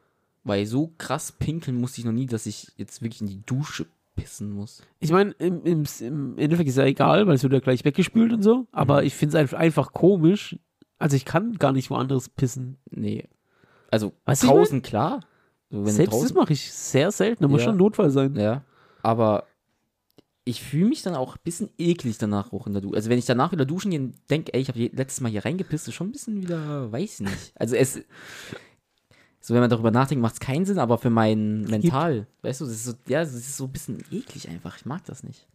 Weil 0.44 0.66
so 0.66 0.92
krass 0.98 1.32
pinkeln 1.34 1.78
musste 1.78 2.00
ich 2.02 2.06
noch 2.06 2.12
nie, 2.14 2.26
dass 2.26 2.46
ich 2.46 2.68
jetzt 2.78 3.02
wirklich 3.02 3.22
in 3.22 3.28
die 3.28 3.42
Dusche 3.46 3.86
pissen 4.16 4.52
muss. 4.52 4.82
Ich 5.00 5.12
meine, 5.12 5.32
im, 5.40 5.64
im, 5.64 5.84
im 6.02 6.38
Endeffekt 6.38 6.68
ist 6.70 6.78
ja 6.78 6.86
egal, 6.86 7.28
weil 7.28 7.36
es 7.36 7.44
wird 7.44 7.54
ja 7.54 7.60
gleich 7.60 7.86
weggespült 7.86 8.34
und 8.34 8.42
so, 8.44 8.66
aber 8.72 9.02
Mhm. 9.02 9.08
ich 9.08 9.14
finde 9.14 9.36
es 9.38 9.42
einfach, 9.42 9.58
einfach 9.60 9.94
komisch. 9.94 10.58
Also 11.02 11.16
ich 11.16 11.26
kann 11.26 11.58
gar 11.58 11.72
nicht 11.74 11.90
woanders 11.90 12.30
pissen. 12.30 12.78
Nee. 12.90 13.28
Also 13.90 14.14
Weißt 14.26 14.44
du, 14.44 14.48
ich 14.48 14.54
draußen, 14.54 14.82
klar. 14.82 15.22
So, 15.70 15.86
Selbst 15.86 16.14
das 16.14 16.20
draußen, 16.22 16.38
mache 16.38 16.54
ich 16.54 16.72
sehr 16.72 17.12
selten, 17.12 17.44
da 17.44 17.48
muss 17.50 17.62
Ja. 17.62 17.66
schon 17.66 17.76
ein 17.76 17.80
Notfall 17.80 18.12
sein. 18.12 18.36
Ja. 18.36 18.64
Aber 19.04 19.46
ich 20.44 20.62
fühle 20.64 20.90
mich 20.90 21.02
dann 21.02 21.16
auch 21.16 21.36
ein 21.36 21.42
bisschen 21.44 21.70
eklig 21.78 22.18
danach 22.18 22.52
auch 22.52 22.68
in 22.68 22.74
der 22.74 22.82
Dusche. 22.82 22.96
Also 22.96 23.10
wenn 23.10 23.20
ich 23.20 23.26
danach 23.26 23.52
wieder 23.52 23.66
duschen 23.66 23.92
gehe 23.92 24.00
und 24.00 24.16
denke, 24.30 24.54
ey, 24.54 24.62
ich 24.62 24.68
habe 24.70 24.80
letztes 24.80 25.22
Mal 25.22 25.30
hier 25.30 25.46
reingepisst, 25.46 25.88
ist 25.88 25.94
schon 25.94 26.08
ein 26.10 26.12
bisschen 26.12 26.42
wieder, 26.42 26.92
weiß 26.92 27.22
nicht. 27.22 27.52
Also 27.56 27.76
es, 27.76 28.00
so 29.40 29.54
wenn 29.54 29.62
man 29.62 29.70
darüber 29.70 29.92
nachdenkt, 29.92 30.22
macht 30.22 30.34
es 30.36 30.40
keinen 30.40 30.66
Sinn, 30.66 30.80
aber 30.80 30.98
für 30.98 31.10
mein 31.10 31.62
Mental, 31.62 32.28
weißt 32.42 32.62
du, 32.62 32.66
das 32.66 32.74
ist 32.76 32.86
so, 32.86 32.94
ja, 33.08 33.20
das 33.22 33.34
ist 33.34 33.58
so 33.58 33.66
ein 33.66 33.72
bisschen 33.72 34.04
eklig 34.12 34.50
einfach. 34.50 34.78
Ich 34.78 34.86
mag 34.86 35.04
das 35.06 35.24
nicht. 35.24 35.48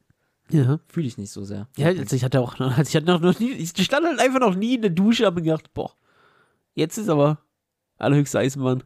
Ja. 0.50 0.78
Fühle 0.86 1.06
ich 1.06 1.18
nicht 1.18 1.30
so 1.30 1.44
sehr. 1.44 1.68
Ja, 1.76 1.88
also 1.88 2.14
ich 2.14 2.24
hatte 2.24 2.40
auch, 2.40 2.58
also 2.60 2.82
ich 2.82 2.96
hatte 2.96 3.06
noch, 3.06 3.20
noch 3.20 3.38
nie, 3.38 3.52
ich 3.52 3.70
stand 3.70 4.06
halt 4.06 4.20
einfach 4.20 4.40
noch 4.40 4.54
nie 4.54 4.76
in 4.76 4.82
der 4.82 4.90
Dusche, 4.90 5.26
habe 5.26 5.40
mir 5.40 5.46
gedacht, 5.46 5.72
boah, 5.74 5.92
jetzt 6.74 6.98
ist 6.98 7.08
aber 7.08 7.38
allerhöchste 7.98 8.38
Eisenbahn. 8.38 8.84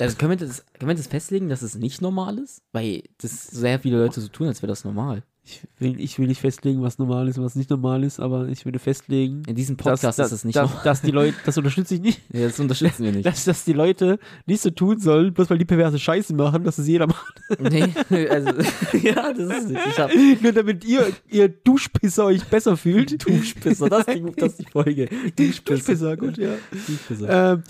Also 0.00 0.16
können 0.16 0.38
wir, 0.38 0.46
das, 0.46 0.64
können 0.72 0.88
wir 0.88 0.94
das 0.94 1.08
festlegen, 1.08 1.50
dass 1.50 1.60
es 1.60 1.74
nicht 1.74 2.00
normal 2.00 2.38
ist? 2.38 2.62
Weil 2.72 3.02
das 3.18 3.48
sehr 3.48 3.78
viele 3.78 3.98
Leute 3.98 4.20
so 4.20 4.28
tun, 4.28 4.46
als 4.46 4.62
wäre 4.62 4.70
das 4.70 4.84
normal. 4.84 5.22
Ich 5.50 5.62
will, 5.80 6.00
ich 6.00 6.18
will 6.18 6.28
nicht 6.28 6.40
festlegen, 6.40 6.82
was 6.82 6.98
normal 6.98 7.26
ist 7.26 7.36
und 7.38 7.44
was 7.44 7.56
nicht 7.56 7.70
normal 7.70 8.04
ist, 8.04 8.20
aber 8.20 8.46
ich 8.48 8.64
würde 8.64 8.78
festlegen, 8.78 9.42
In 9.48 9.56
diesem 9.56 9.76
Podcast 9.76 10.04
dass, 10.04 10.18
ist 10.18 10.32
es 10.32 10.44
nicht 10.44 10.56
dass, 10.56 10.68
normal. 10.68 10.84
dass 10.84 11.02
die 11.02 11.10
Leute, 11.10 11.36
das 11.44 11.58
unterstütze 11.58 11.94
ich 11.96 12.00
nicht, 12.00 12.20
Ja, 12.32 12.46
das 12.46 12.60
unterstützen 12.60 13.04
wir 13.04 13.12
nicht. 13.12 13.26
dass, 13.26 13.44
dass 13.44 13.64
die 13.64 13.72
Leute 13.72 14.18
nicht 14.46 14.60
so 14.62 14.70
tun 14.70 15.00
sollen, 15.00 15.32
bloß 15.34 15.50
weil 15.50 15.58
die 15.58 15.64
perverse 15.64 15.98
Scheiße 15.98 16.34
machen, 16.34 16.62
dass 16.62 16.78
es 16.78 16.86
jeder 16.86 17.06
macht. 17.08 17.34
nee, 17.58 18.28
also, 18.28 18.50
ja, 19.02 19.32
das 19.32 19.58
ist 19.58 19.68
nicht. 19.70 19.80
Ich 19.90 19.98
hab 19.98 20.10
Nur 20.42 20.52
damit 20.52 20.84
ihr, 20.84 21.08
ihr 21.28 21.48
Duschpisser 21.48 22.26
euch 22.26 22.44
besser 22.44 22.76
fühlt. 22.76 23.26
Duschpisser, 23.26 23.88
das 23.88 24.06
ist 24.06 24.14
die, 24.14 24.22
das 24.36 24.52
ist 24.52 24.60
die 24.60 24.70
Folge. 24.70 25.08
Duschpisser, 25.36 26.16
gut, 26.16 26.38
ja. 26.38 26.50
Duschpisser. 26.86 27.52
Ähm, 27.54 27.62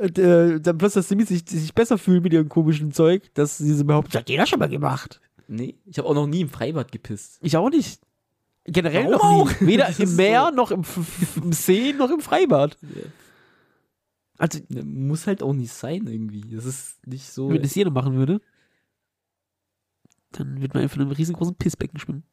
und, 0.00 0.18
äh, 0.18 0.60
dann 0.60 0.76
bloß, 0.76 0.94
dass 0.94 1.08
sie 1.08 1.22
sich, 1.22 1.44
sich 1.48 1.72
besser 1.72 1.98
fühlen 1.98 2.22
mit 2.22 2.32
ihrem 2.32 2.48
komischen 2.48 2.92
Zeug, 2.92 3.22
dass 3.34 3.58
sie 3.58 3.72
so 3.72 3.84
behaupten, 3.84 4.10
das 4.12 4.20
hat 4.22 4.28
jeder 4.28 4.44
schon 4.46 4.58
mal 4.58 4.68
gemacht. 4.68 5.20
Nee, 5.48 5.78
ich 5.84 5.98
habe 5.98 6.08
auch 6.08 6.14
noch 6.14 6.26
nie 6.26 6.40
im 6.42 6.48
Freibad 6.48 6.90
gepisst. 6.92 7.38
Ich 7.42 7.56
auch 7.56 7.70
nicht. 7.70 8.00
Generell 8.64 9.10
Warum 9.10 9.48
noch 9.48 9.60
nie. 9.60 9.66
Weder 9.66 9.86
Das 9.86 9.98
im 10.00 10.16
Meer, 10.16 10.46
so. 10.50 10.56
noch 10.56 10.70
im, 10.70 10.82
im 11.36 11.52
See, 11.52 11.92
noch 11.92 12.10
im 12.10 12.20
Freibad. 12.20 12.78
Also, 14.38 14.60
Muss 14.84 15.26
halt 15.26 15.42
auch 15.42 15.52
nicht 15.52 15.72
sein 15.72 16.06
irgendwie. 16.06 16.40
Das 16.54 16.64
ist 16.64 17.06
nicht 17.06 17.28
so. 17.28 17.50
wenn 17.50 17.62
das 17.62 17.74
jeder 17.74 17.90
machen 17.90 18.14
würde, 18.16 18.40
dann 20.32 20.60
würde 20.60 20.74
man 20.74 20.82
einfach 20.82 20.96
in 20.96 21.02
einem 21.02 21.12
riesengroßen 21.12 21.54
Pissbecken 21.56 21.98
schwimmen. 21.98 22.24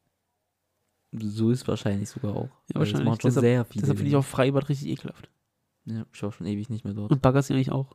So 1.12 1.50
ist 1.50 1.68
wahrscheinlich 1.68 2.08
sogar 2.08 2.34
auch. 2.34 2.44
Ja, 2.44 2.50
das 2.68 2.74
wahrscheinlich. 2.76 3.04
machen 3.04 3.20
schon 3.20 3.28
Deshalb- 3.28 3.42
sehr 3.44 3.64
viele. 3.66 3.82
Deshalb 3.82 3.98
finde 3.98 4.10
ich 4.10 4.16
auch 4.16 4.24
Freibad 4.24 4.68
richtig 4.68 4.88
ekelhaft. 4.88 5.30
Ja, 5.84 6.06
ich 6.12 6.22
war 6.22 6.32
schon 6.32 6.46
ewig 6.46 6.70
nicht 6.70 6.84
mehr 6.84 6.94
dort. 6.94 7.12
Und 7.12 7.20
Baggersee 7.22 7.52
eigentlich 7.54 7.70
auch. 7.72 7.94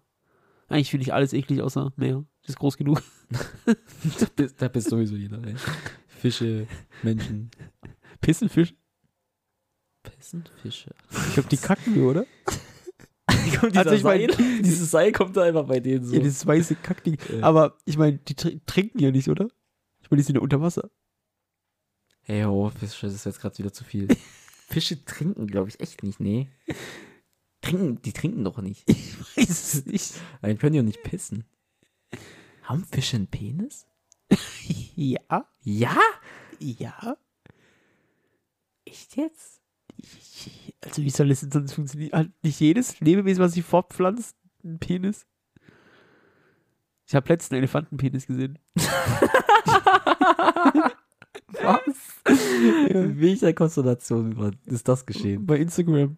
Eigentlich 0.68 0.92
finde 0.92 1.04
ich 1.04 1.14
alles 1.14 1.34
eklig 1.34 1.62
außer 1.62 1.94
Meer. 1.96 2.26
Das 2.42 2.50
ist 2.50 2.60
groß 2.60 2.78
genug. 2.78 3.02
da, 3.66 4.26
bist, 4.36 4.62
da 4.62 4.68
bist 4.68 4.90
sowieso 4.90 5.16
jeder, 5.16 5.42
ey. 5.46 5.56
Fische, 6.08 6.68
Menschen. 7.04 7.52
Pissen, 8.22 8.50
Fisch. 8.50 8.74
Pissen, 10.04 10.44
Fische. 10.62 10.94
Ich 11.28 11.34
glaube, 11.34 11.50
die 11.50 11.58
kacken 11.58 11.96
nur, 11.96 12.12
oder? 12.12 12.26
kommt 13.60 13.78
Also 13.78 13.92
ich 13.92 14.04
mein- 14.04 14.30
Seil, 14.32 14.62
dieses 14.62 14.92
Seil 14.92 15.12
kommt 15.12 15.36
da 15.38 15.44
einfach 15.44 15.66
bei 15.68 15.80
denen 15.80 16.06
so. 16.06 16.14
Ja, 16.14 16.20
dieses 16.20 16.46
weiße 16.46 16.76
Kackding. 16.76 17.18
Ja. 17.32 17.44
Aber 17.44 17.78
ich 17.86 17.98
meine, 17.98 18.18
die 18.18 18.36
tr 18.36 18.52
trinken 18.66 19.00
ja 19.00 19.12
nicht, 19.12 19.30
oder? 19.30 19.48
Ich 20.02 20.10
meine, 20.10 20.22
die 20.22 20.26
sind 20.26 20.36
ja 20.36 20.42
unter 20.42 20.62
Wasser. 20.62 20.90
Hey, 22.22 22.44
oh, 22.46 22.70
Fische, 22.70 23.06
das 23.08 23.16
ist 23.16 23.26
jetzt 23.26 23.40
gerade 23.40 23.58
wieder 23.58 23.72
zu 23.72 23.84
viel. 23.84 24.08
Fische 24.68 25.04
trinken, 25.06 25.48
glaube 25.48 25.70
ich, 25.70 25.80
echt 25.80 26.04
nicht, 26.04 26.20
nee. 26.20 26.50
Trinken, 27.68 28.02
die 28.02 28.14
trinken 28.14 28.44
doch 28.44 28.60
nicht. 28.62 28.88
Weiß 29.36 29.74
es 29.74 29.86
nicht. 29.86 30.14
Dann 30.42 30.58
können 30.58 30.74
die 30.74 30.80
auch 30.80 30.86
nicht 30.86 31.04
pissen. 31.04 31.44
Haben 32.64 32.86
Fische 32.86 33.18
einen 33.18 33.28
Penis? 33.28 33.86
Ja? 35.00 35.48
Ja? 35.62 35.96
Ja? 36.60 37.18
Echt 38.84 39.16
jetzt? 39.16 39.62
Also 40.82 41.04
wie 41.04 41.10
soll 41.12 41.30
das 41.30 41.42
denn 41.42 41.52
sonst 41.52 41.74
funktionieren? 41.74 42.18
Hat 42.18 42.30
nicht 42.42 42.60
jedes 42.60 43.00
Lebewesen, 43.00 43.44
was 43.44 43.54
sich 43.54 43.64
fortpflanzt, 43.64 44.36
einen 44.64 44.80
Penis? 44.80 45.28
Ich 47.06 47.14
habe 47.14 47.30
letzten 47.30 47.56
Elefantenpenis 47.56 48.26
gesehen. 48.26 48.58
Was? 51.62 52.22
In 52.90 53.22
welcher 53.22 53.54
Konstellation 53.54 54.58
ist 54.66 54.88
das 54.88 55.06
geschehen? 55.06 55.46
Bei 55.46 55.58
Instagram. 55.58 56.18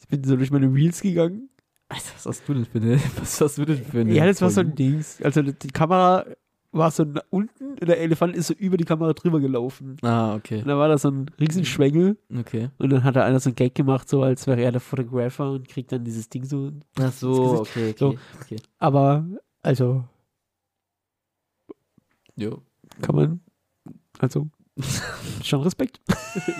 Ich 0.00 0.08
bin 0.08 0.24
so 0.24 0.36
durch 0.36 0.50
meine 0.50 0.72
Reels 0.72 1.00
gegangen. 1.00 1.50
Alter, 1.88 2.10
was 2.14 2.26
hast 2.26 2.48
du 2.48 2.54
denn 2.54 2.64
für 2.66 2.78
eine, 2.78 3.00
was 3.20 3.40
hast 3.40 3.58
du 3.58 3.64
denn 3.64 3.84
für 3.84 4.00
eine? 4.00 4.12
Ja, 4.12 4.26
das 4.26 4.40
war 4.42 4.50
so 4.50 4.60
ein 4.60 4.74
Dings. 4.74 5.20
Also 5.22 5.42
die 5.42 5.68
Kamera 5.68 6.26
war 6.70 6.90
so 6.90 7.06
unten 7.30 7.70
und 7.70 7.88
der 7.88 7.98
Elefant 7.98 8.36
ist 8.36 8.48
so 8.48 8.54
über 8.54 8.76
die 8.76 8.84
Kamera 8.84 9.14
drüber 9.14 9.40
gelaufen. 9.40 9.96
Ah, 10.02 10.34
okay. 10.34 10.60
Und 10.60 10.68
da 10.68 10.76
war 10.76 10.88
da 10.88 10.98
so 10.98 11.10
ein 11.10 11.30
riesen 11.40 11.64
Schwengel 11.64 12.18
Okay. 12.38 12.68
und 12.76 12.90
dann 12.90 13.04
hat 13.04 13.16
da 13.16 13.24
einer 13.24 13.40
so 13.40 13.48
ein 13.48 13.54
Gag 13.56 13.74
gemacht, 13.74 14.06
so 14.08 14.22
als 14.22 14.46
wäre 14.46 14.60
er 14.60 14.70
der 14.72 14.80
Fotografer 14.82 15.50
und 15.50 15.66
kriegt 15.66 15.90
dann 15.92 16.04
dieses 16.04 16.28
Ding 16.28 16.44
so. 16.44 16.72
Ach 17.00 17.10
so, 17.12 17.60
okay, 17.60 17.90
okay. 17.90 17.94
So. 17.98 18.18
okay. 18.42 18.56
Aber, 18.78 19.26
also, 19.62 20.04
Jo. 22.36 22.62
kann 23.00 23.14
man, 23.16 23.40
also, 24.18 24.48
schon 25.42 25.62
Respekt. 25.62 26.00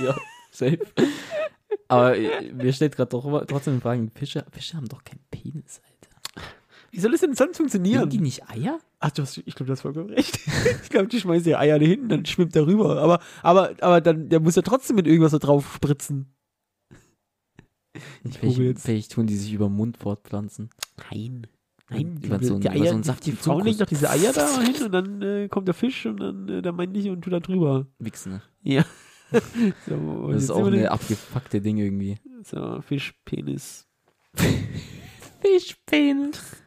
ja, 0.03 0.17
safe. 0.51 0.79
Aber 1.89 2.17
äh, 2.17 2.53
mir 2.53 2.73
steht 2.73 2.97
gerade 2.97 3.09
trotzdem 3.47 3.75
die 3.77 3.81
Frage, 3.81 4.11
Fische, 4.15 4.45
Fische 4.51 4.77
haben 4.77 4.89
doch 4.89 5.05
keinen 5.05 5.21
Penis, 5.31 5.81
Alter. 5.85 6.47
Wie 6.91 7.01
soll 7.01 7.13
das 7.13 7.21
denn 7.21 7.35
sonst 7.35 7.59
funktionieren? 7.59 8.09
die 8.09 8.19
nicht 8.21 8.49
Eier? 8.49 8.79
Ach, 9.01 9.11
du 9.11 9.23
hast, 9.23 9.37
ich 9.39 9.55
glaube, 9.55 9.67
du 9.67 9.73
hast 9.73 9.83
vollkommen 9.83 10.11
recht. 10.11 10.39
ich 10.83 10.89
glaube, 10.89 11.09
die 11.09 11.21
schmeißen 11.21 11.45
die 11.45 11.57
Eier 11.57 11.79
da 11.79 11.85
hinten, 11.85 12.09
dann 12.09 12.25
schwimmt 12.27 12.57
er 12.57 12.67
rüber. 12.67 12.99
Aber, 13.01 13.21
aber, 13.43 13.75
aber 13.81 14.01
dann, 14.01 14.29
der 14.31 14.41
muss 14.41 14.57
ja 14.57 14.63
trotzdem 14.63 14.97
mit 14.97 15.07
irgendwas 15.07 15.33
da 15.33 15.39
drauf 15.39 15.75
spritzen. 15.75 16.33
Ich 18.25 18.39
Vielleicht, 18.39 18.59
jetzt. 18.59 18.85
vielleicht 18.85 19.13
tun 19.13 19.27
die 19.27 19.37
sich 19.37 19.53
über 19.53 19.67
den 19.67 19.77
Mund 19.77 19.97
fortpflanzen. 19.99 20.71
Nein. 21.11 21.47
Nein, 21.91 22.21
Über 22.23 22.37
die, 22.39 22.45
so 22.47 22.55
einen- 22.55 22.61
die 22.61 22.69
über 22.69 22.77
Eier, 22.77 22.85
so 22.85 22.89
einen 22.91 22.97
die, 22.97 23.03
die 23.03 23.07
saftigen 23.07 23.37
Frauen 23.39 23.65
legen 23.65 23.79
doch 23.79 23.87
diese 23.87 24.11
Eier 24.11 24.33
da 24.33 24.61
hin 24.61 24.83
und 24.85 24.93
dann 24.93 25.23
äh, 25.23 25.49
kommt 25.49 25.69
der 25.69 25.75
Fisch 25.75 26.05
und 26.07 26.19
dann 26.21 26.49
äh, 26.49 26.63
der 26.63 26.73
männliche 26.73 27.11
und 27.13 27.23
tut 27.23 27.33
da 27.33 27.41
drüber. 27.41 27.87
Wichsen, 27.99 28.33
ne? 28.33 28.43
Ja. 28.63 28.85
so, 29.87 30.33
Das 30.33 30.45
ist 30.45 30.51
auch 30.51 30.67
eine 30.67 30.91
abgefuckte 30.91 31.61
Ding 31.61 31.77
irgendwie. 31.77 32.19
So, 32.43 32.81
Fischpenis. 32.83 33.87
Fischpenis. 35.41 36.63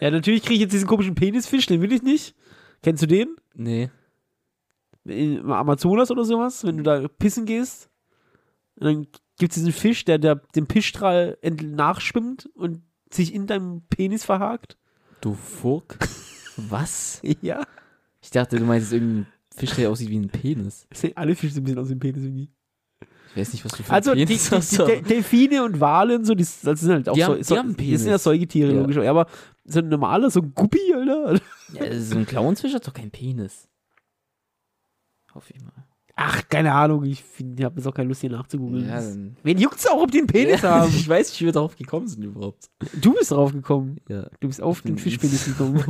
Ja, 0.00 0.10
natürlich 0.10 0.42
kriege 0.42 0.54
ich 0.54 0.60
jetzt 0.60 0.72
diesen 0.72 0.88
komischen 0.88 1.14
Penisfisch, 1.14 1.66
den 1.66 1.80
will 1.80 1.92
ich 1.92 2.02
nicht. 2.02 2.34
Kennst 2.82 3.02
du 3.02 3.06
den? 3.06 3.36
Nee. 3.54 3.90
Im 5.04 5.50
Amazonas 5.50 6.10
oder 6.10 6.24
sowas, 6.24 6.64
wenn 6.64 6.78
du 6.78 6.82
da 6.82 7.08
pissen 7.08 7.46
gehst. 7.46 7.88
Und 8.76 8.84
dann 8.84 9.06
gibt 9.38 9.52
es 9.52 9.56
diesen 9.56 9.72
Fisch, 9.72 10.04
der, 10.04 10.18
der 10.18 10.36
dem 10.54 10.66
Pischstrahl 10.66 11.38
nachschwimmt 11.42 12.48
und 12.54 12.82
sich 13.10 13.34
in 13.34 13.46
deinem 13.46 13.82
Penis 13.88 14.24
verhakt. 14.24 14.76
Du 15.20 15.34
Furk? 15.34 15.98
Was? 16.56 17.20
Ja. 17.40 17.62
Ich 18.20 18.30
dachte, 18.30 18.58
du 18.58 18.64
meinst 18.64 18.92
irgendein 18.92 19.26
Fisch, 19.56 19.74
der 19.74 19.90
aussieht 19.90 20.10
wie 20.10 20.18
ein 20.18 20.28
Penis. 20.28 20.86
Sehen 20.94 21.12
alle 21.16 21.34
Fische 21.36 21.54
so 21.54 21.60
ein 21.60 21.64
bisschen 21.64 21.78
aus 21.78 21.88
dem 21.88 21.98
Penis 22.00 22.22
irgendwie. 22.24 22.50
Ich 23.30 23.40
weiß 23.40 23.52
nicht, 23.52 23.64
was 23.64 23.72
du 23.72 23.82
für 23.82 23.92
Also 23.92 24.14
die, 24.14 24.24
die, 24.26 24.36
die 24.38 25.02
Delfine 25.02 25.64
und 25.64 25.80
Wale 25.80 26.16
und 26.16 26.24
so, 26.24 26.34
die, 26.34 26.46
das 26.62 26.80
sind 26.80 26.90
halt 26.92 27.08
auch 27.08 27.14
Die 27.14 27.20
so, 27.22 27.26
haben- 27.58 27.72
so 27.72 27.72
die 27.74 27.96
sind 27.96 28.10
ja. 28.10 28.18
Säugetiere, 28.18 28.72
Ja. 28.72 28.80
logisch. 28.80 28.96
Aber 28.98 29.26
so 29.64 29.80
ein 29.80 29.88
normaler, 29.88 30.30
so 30.30 30.40
ein 30.40 30.52
Guppi, 30.54 30.78
Alter. 30.94 31.40
Ja, 31.72 32.00
so 32.00 32.16
ein 32.16 32.26
Clownsfisch 32.26 32.72
hat 32.74 32.86
doch 32.86 32.92
keinen 32.92 33.10
Penis. 33.10 33.68
Hoffe 35.34 35.52
ich 35.52 35.60
mal. 35.62 35.72
Ach, 36.16 36.42
keine 36.48 36.72
Ahnung, 36.72 37.04
ich, 37.04 37.24
habe 37.60 37.76
jetzt 37.76 37.86
auch 37.86 37.94
keine 37.94 38.08
Lust 38.08 38.20
hier 38.20 38.30
nachzugoogeln. 38.30 38.86
Ja, 38.86 39.02
Wen 39.42 39.58
juckt's 39.58 39.84
auch, 39.86 40.02
ob 40.02 40.12
die 40.12 40.18
einen 40.18 40.28
Penis 40.28 40.62
ja, 40.62 40.70
haben? 40.80 40.92
Ich 40.94 41.08
weiß 41.08 41.28
nicht, 41.28 41.40
wie 41.40 41.46
wir 41.46 41.52
darauf 41.52 41.76
gekommen 41.76 42.06
sind 42.06 42.22
überhaupt. 42.22 42.70
Du 43.00 43.14
bist 43.14 43.32
drauf 43.32 43.52
gekommen. 43.52 43.96
Ja. 44.08 44.28
Du 44.38 44.46
bist 44.46 44.62
auf 44.62 44.82
den 44.82 44.96
Fischpenis 44.96 45.44
gekommen. 45.46 45.82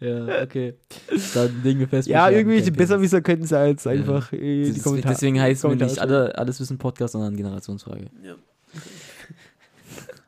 ja, 0.00 0.42
okay. 0.42 0.74
Dann 1.34 1.62
legen 1.62 1.80
wir 1.80 1.88
fest. 1.88 2.08
ja, 2.08 2.24
haben 2.24 2.34
irgendwelche. 2.34 2.72
Besserwisser 2.72 3.20
können 3.20 3.42
es 3.42 3.52
als 3.52 3.86
einfach 3.86 4.32
äh, 4.32 4.70
die 4.70 4.80
Kommentare. 4.80 5.14
Deswegen 5.14 5.38
heißt 5.38 5.64
wir 5.64 5.76
nicht 5.76 5.98
alle 5.98 6.38
Alles 6.38 6.60
Wissen 6.60 6.78
Podcast, 6.78 7.12
sondern 7.12 7.36
Generationsfrage. 7.36 8.06
Ja. 8.22 8.36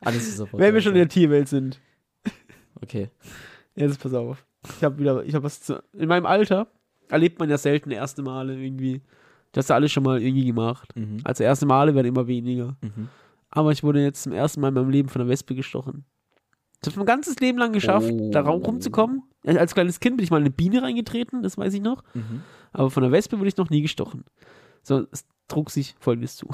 Alles 0.00 0.28
ist 0.28 0.38
Podcast. 0.38 0.58
Wenn 0.58 0.74
wir 0.74 0.82
schon 0.82 0.92
in 0.92 0.98
der 0.98 1.08
Tierwelt 1.08 1.48
sind. 1.48 1.80
Okay. 2.82 3.08
Jetzt 3.74 4.00
pass 4.00 4.12
auf. 4.12 4.44
Ich 4.76 4.84
habe 4.84 4.98
wieder, 4.98 5.24
ich 5.24 5.34
habe 5.34 5.44
was 5.44 5.62
zu. 5.62 5.82
In 5.94 6.08
meinem 6.08 6.26
Alter 6.26 6.68
erlebt 7.12 7.38
man 7.38 7.48
ja 7.50 7.58
selten 7.58 7.90
erste 7.90 8.22
Male 8.22 8.54
irgendwie. 8.60 9.00
Das 9.52 9.64
hast 9.64 9.70
du 9.70 9.74
alles 9.74 9.92
schon 9.92 10.02
mal 10.02 10.20
irgendwie 10.22 10.46
gemacht. 10.46 10.94
Mhm. 10.96 11.18
Also 11.24 11.44
erste 11.44 11.66
Male 11.66 11.94
werden 11.94 12.06
immer 12.06 12.26
weniger. 12.26 12.76
Mhm. 12.82 13.08
Aber 13.50 13.70
ich 13.70 13.82
wurde 13.82 14.02
jetzt 14.02 14.22
zum 14.22 14.32
ersten 14.32 14.60
Mal 14.60 14.68
in 14.68 14.74
meinem 14.74 14.90
Leben 14.90 15.08
von 15.08 15.20
einer 15.20 15.30
Wespe 15.30 15.54
gestochen. 15.54 16.04
Ich 16.82 16.86
habe 16.88 16.96
mein 16.98 17.06
ganzes 17.06 17.38
Leben 17.38 17.58
lang 17.58 17.72
geschafft, 17.72 18.10
Oh. 18.10 18.30
da 18.32 18.40
rum- 18.40 18.62
rumzukommen. 18.62 19.22
Als 19.44 19.74
kleines 19.74 20.00
Kind 20.00 20.16
bin 20.16 20.24
ich 20.24 20.30
mal 20.30 20.38
in 20.38 20.44
eine 20.44 20.50
Biene 20.50 20.82
reingetreten, 20.82 21.42
das 21.42 21.56
weiß 21.58 21.74
ich 21.74 21.80
noch. 21.82 22.02
Mhm. 22.14 22.42
Aber 22.72 22.90
von 22.90 23.02
der 23.02 23.12
Wespe 23.12 23.38
wurde 23.38 23.48
ich 23.48 23.56
noch 23.56 23.70
nie 23.70 23.82
gestochen. 23.82 24.24
So, 24.82 25.06
es 25.12 25.26
trug 25.48 25.70
sich 25.70 25.94
folgendes 26.00 26.36
zu. 26.36 26.48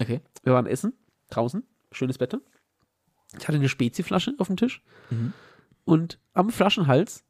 Okay. 0.00 0.20
Wir 0.44 0.52
waren 0.54 0.66
essen, 0.66 0.92
draußen, 1.30 1.62
schönes 1.92 2.20
Wetter. 2.20 2.40
Ich 3.38 3.48
hatte 3.48 3.58
eine 3.58 3.68
Spezieflasche 3.68 4.34
auf 4.38 4.46
dem 4.46 4.56
Tisch 4.56 4.82
Mhm. 5.10 5.32
und 5.84 6.18
am 6.32 6.50
Flaschenhals 6.50 7.24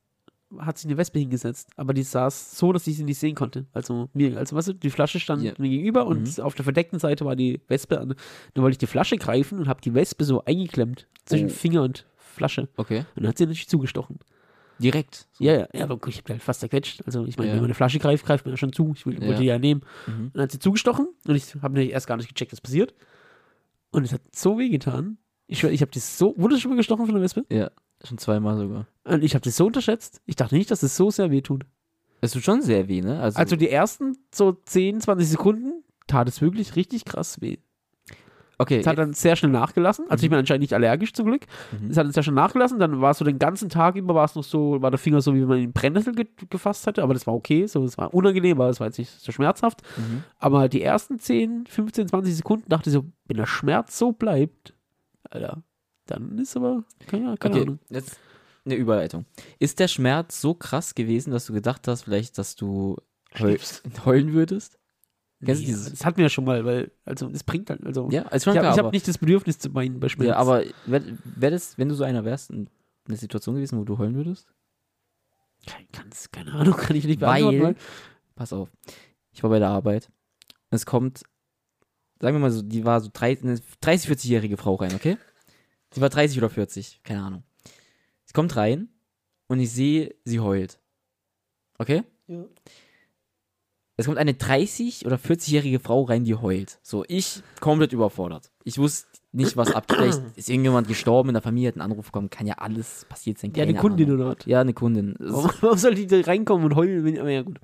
hat 0.58 0.78
sich 0.78 0.86
eine 0.88 0.96
Wespe 0.96 1.18
hingesetzt, 1.18 1.70
aber 1.76 1.94
die 1.94 2.02
saß 2.02 2.56
so, 2.58 2.72
dass 2.72 2.86
ich 2.86 2.96
sie 2.96 3.04
nicht 3.04 3.18
sehen 3.18 3.34
konnte. 3.34 3.66
Also 3.72 4.08
mir, 4.12 4.36
also 4.38 4.54
weißt 4.56 4.68
du, 4.68 4.72
die 4.74 4.90
Flasche 4.90 5.18
stand 5.18 5.42
Ja. 5.42 5.52
mir 5.58 5.68
gegenüber 5.68 6.06
und 6.06 6.38
Mhm. 6.38 6.44
auf 6.44 6.54
der 6.54 6.64
verdeckten 6.64 6.98
Seite 6.98 7.24
war 7.24 7.34
die 7.36 7.60
Wespe. 7.68 8.00
An, 8.00 8.14
dann 8.54 8.62
wollte 8.62 8.74
ich 8.74 8.78
die 8.78 8.86
Flasche 8.86 9.16
greifen 9.16 9.58
und 9.58 9.68
habe 9.68 9.80
die 9.80 9.94
Wespe 9.94 10.24
so 10.24 10.44
eingeklemmt 10.44 11.08
zwischen 11.24 11.46
Oh. 11.46 11.50
Finger 11.52 11.82
und 11.82 12.06
Flasche. 12.16 12.68
Okay. 12.76 12.98
Und 13.16 13.22
dann 13.24 13.28
hat 13.28 13.38
sie 13.38 13.44
natürlich 13.44 13.68
zugestochen. 13.68 14.18
Direkt. 14.80 15.28
So. 15.32 15.44
Ja, 15.44 15.52
ja, 15.60 15.68
ja, 15.72 15.84
aber 15.84 15.98
ich 16.08 16.18
hab 16.18 16.28
halt 16.28 16.42
fast 16.42 16.60
zerquetscht. 16.60 17.02
Also 17.06 17.24
ich 17.26 17.36
meine, 17.36 17.48
Ja. 17.50 17.54
wenn 17.54 17.60
man 17.60 17.66
eine 17.66 17.74
Flasche 17.74 17.98
greift, 18.00 18.26
greift 18.26 18.44
man 18.44 18.52
ja 18.54 18.56
schon 18.56 18.72
zu. 18.72 18.92
Ich 18.96 19.06
will, 19.06 19.14
Ja. 19.14 19.26
wollte 19.28 19.40
die 19.40 19.46
ja 19.46 19.58
nehmen. 19.58 19.82
Mhm. 20.06 20.24
Und 20.26 20.34
dann 20.34 20.42
hat 20.44 20.52
sie 20.52 20.58
zugestochen 20.58 21.08
und 21.28 21.34
ich 21.34 21.54
habe 21.62 21.82
erst 21.84 22.06
gar 22.08 22.16
nicht 22.16 22.28
gecheckt, 22.28 22.52
was 22.52 22.60
passiert. 22.60 22.92
Und 23.92 24.04
es 24.04 24.12
hat 24.12 24.22
so 24.34 24.58
weh 24.58 24.68
getan. 24.68 25.18
Ich, 25.46 25.62
ich 25.62 25.80
habe 25.82 25.90
das 25.92 26.18
so. 26.18 26.34
Wurde 26.36 26.58
schon 26.58 26.70
mal 26.72 26.76
gestochen 26.76 27.06
von 27.06 27.14
der 27.14 27.22
Wespe? 27.22 27.44
Ja, 27.50 27.70
schon 28.04 28.18
zweimal 28.18 28.56
sogar. 28.56 28.86
Und 29.04 29.22
ich 29.24 29.34
habe 29.34 29.42
das 29.44 29.56
so 29.56 29.66
unterschätzt. 29.66 30.20
Ich 30.26 30.36
dachte 30.36 30.54
nicht, 30.54 30.70
dass 30.70 30.82
es 30.82 30.96
so 30.96 31.10
sehr 31.10 31.30
weh 31.30 31.40
tut. 31.42 31.64
Es 32.20 32.32
tut 32.32 32.42
schon 32.42 32.62
sehr 32.62 32.88
weh, 32.88 33.00
ne? 33.02 33.20
Also, 33.20 33.38
Also 33.38 33.56
die 33.56 33.68
ersten 33.68 34.16
so 34.34 34.52
10, 34.52 35.00
20 35.00 35.28
Sekunden 35.28 35.82
tat 36.06 36.28
es 36.28 36.40
wirklich 36.40 36.74
richtig 36.76 37.04
krass 37.04 37.40
weh. 37.40 37.58
okay. 38.58 38.78
Es 38.78 38.86
hat 38.86 38.96
dann 38.98 39.12
sehr 39.12 39.36
schnell 39.36 39.50
nachgelassen. 39.50 40.06
Also 40.08 40.24
ich 40.24 40.30
bin 40.30 40.38
anscheinend 40.38 40.62
nicht 40.62 40.72
allergisch 40.74 41.12
zum 41.12 41.26
Glück. 41.26 41.42
Mhm. 41.78 41.90
Es 41.90 41.96
hat 41.98 42.06
dann 42.06 42.12
sehr 42.12 42.22
schnell 42.22 42.34
nachgelassen. 42.36 42.78
Dann 42.78 43.00
war 43.00 43.10
es 43.10 43.18
so 43.18 43.24
den 43.24 43.38
ganzen 43.38 43.68
Tag 43.68 43.96
über, 43.96 44.14
war 44.14 44.24
es 44.24 44.34
noch 44.36 44.44
so, 44.44 44.80
war 44.80 44.90
der 44.90 44.98
Finger 44.98 45.20
so, 45.20 45.34
wie 45.34 45.40
wenn 45.42 45.48
man 45.48 45.58
ihn 45.58 45.64
in 45.64 45.72
Brennnessel 45.72 46.14
ge 46.14 46.26
gefasst 46.48 46.86
hatte. 46.86 47.02
Aber 47.02 47.12
das 47.14 47.26
war 47.26 47.34
okay. 47.34 47.66
So, 47.66 47.84
es 47.84 47.98
war 47.98 48.14
unangenehm, 48.14 48.58
aber 48.60 48.70
es 48.70 48.80
war 48.80 48.86
jetzt 48.86 48.98
nicht 48.98 49.10
so 49.10 49.32
schmerzhaft. 49.32 49.82
Mhm. 49.98 50.24
Aber 50.38 50.68
die 50.68 50.82
ersten 50.82 51.18
10, 51.18 51.66
15, 51.66 52.08
20 52.08 52.36
Sekunden 52.36 52.68
dachte 52.68 52.88
ich 52.90 52.94
so, 52.94 53.04
wenn 53.26 53.36
der 53.36 53.46
Schmerz 53.46 53.98
so 53.98 54.12
bleibt, 54.12 54.72
Alter, 55.28 55.62
dann 56.06 56.38
ist 56.38 56.56
aber, 56.56 56.84
keine, 57.06 57.36
keine 57.36 57.54
Okay, 57.54 57.62
Ahnung. 57.62 57.78
jetzt 57.90 58.18
eine 58.64 58.74
Überleitung. 58.76 59.26
Ist 59.58 59.78
der 59.78 59.88
Schmerz 59.88 60.40
so 60.40 60.54
krass 60.54 60.94
gewesen, 60.94 61.30
dass 61.30 61.46
du 61.46 61.52
gedacht 61.52 61.86
hast, 61.88 62.02
vielleicht, 62.04 62.38
dass 62.38 62.56
du 62.56 62.96
heul 63.38 63.58
heulen 64.04 64.32
würdest? 64.32 64.78
Kennst 65.44 65.60
Nee, 65.62 65.66
dieses- 65.66 65.90
das 65.90 66.04
hatten 66.06 66.16
wir 66.18 66.24
ja 66.24 66.28
schon 66.30 66.44
mal, 66.44 66.64
weil, 66.64 66.90
also, 67.04 67.28
das 67.28 67.44
bringt 67.44 67.68
halt, 67.68 67.84
also, 67.84 68.08
Ja, 68.10 68.22
als 68.22 68.46
ich 68.46 68.56
habe 68.56 68.66
hab 68.70 68.92
nicht 68.92 69.06
das 69.06 69.18
Bedürfnis 69.18 69.58
zu 69.58 69.74
weinen 69.74 70.00
bei 70.00 70.08
Schmerz. 70.08 70.28
ja, 70.28 70.36
aber 70.36 70.62
wäre 70.86 71.18
wär 71.24 71.50
das, 71.50 71.76
wenn 71.76 71.88
du 71.88 71.94
so 71.94 72.04
einer 72.04 72.24
wärst, 72.24 72.50
ein- 72.50 72.70
eine 73.06 73.16
Situation 73.18 73.54
gewesen, 73.56 73.78
wo 73.78 73.84
du 73.84 73.98
heulen 73.98 74.14
würdest? 74.14 74.46
Kein, 75.66 75.86
kann's, 75.92 76.30
keine 76.30 76.52
Ahnung, 76.52 76.74
kann 76.78 76.96
ich 76.96 77.04
nicht 77.04 77.20
beantworten. 77.20 77.60
Weil, 77.62 77.76
pass 78.34 78.52
auf, 78.54 78.70
ich 79.32 79.42
war 79.42 79.50
bei 79.50 79.58
der 79.58 79.68
Arbeit. 79.68 80.08
Es 80.70 80.86
kommt, 80.86 81.22
sagen 82.20 82.36
wir 82.36 82.40
mal 82.40 82.50
so, 82.50 82.62
die 82.62 82.84
war 82.86 83.00
so 83.02 83.10
30, 83.12 83.44
eine 83.44 83.60
30 83.80 84.10
40-jährige 84.10 84.56
Frau 84.56 84.74
rein, 84.76 84.94
okay? 84.94 85.18
Sie 85.94 86.00
war 86.00 86.08
30 86.08 86.38
oder 86.38 86.50
40, 86.50 87.00
keine 87.04 87.22
Ahnung. 87.22 87.42
Sie 88.24 88.32
kommt 88.32 88.56
rein 88.56 88.88
und 89.46 89.60
ich 89.60 89.70
sehe, 89.70 90.14
sie 90.24 90.40
heult. 90.40 90.80
Okay? 91.78 92.02
Ja. 92.26 92.44
Es 93.96 94.06
kommt 94.06 94.18
eine 94.18 94.34
30 94.34 95.06
oder 95.06 95.16
40-jährige 95.16 95.78
Frau 95.78 96.02
rein, 96.02 96.24
die 96.24 96.34
heult. 96.34 96.80
So, 96.82 97.04
ich 97.06 97.42
komplett 97.60 97.92
überfordert. 97.92 98.50
Ich 98.64 98.76
wusste 98.78 99.06
nicht, 99.30 99.56
was 99.56 99.72
abgeht. 99.72 99.98
Vielleicht 99.98 100.22
ist 100.36 100.48
irgendjemand 100.48 100.88
gestorben 100.88 101.28
in 101.28 101.34
der 101.34 101.42
Familie, 101.42 101.68
hat 101.68 101.74
einen 101.76 101.92
Anruf 101.92 102.06
bekommen, 102.06 102.28
kann 102.28 102.48
ja 102.48 102.54
alles 102.54 103.06
passiert 103.08 103.38
sein. 103.38 103.52
Ja, 103.54 103.62
eine 103.62 103.74
Kundin 103.74 104.08
Ahnung. 104.08 104.20
oder 104.20 104.36
was? 104.36 104.46
Ja, 104.46 104.60
eine 104.62 104.74
Kundin. 104.74 105.14
Warum, 105.20 105.50
warum 105.60 105.78
soll 105.78 105.94
die 105.94 106.08
da 106.08 106.20
reinkommen 106.20 106.64
und 106.66 106.74
heulen? 106.74 107.04
Wenn, 107.04 107.14
ja, 107.14 107.42
gut. 107.42 107.60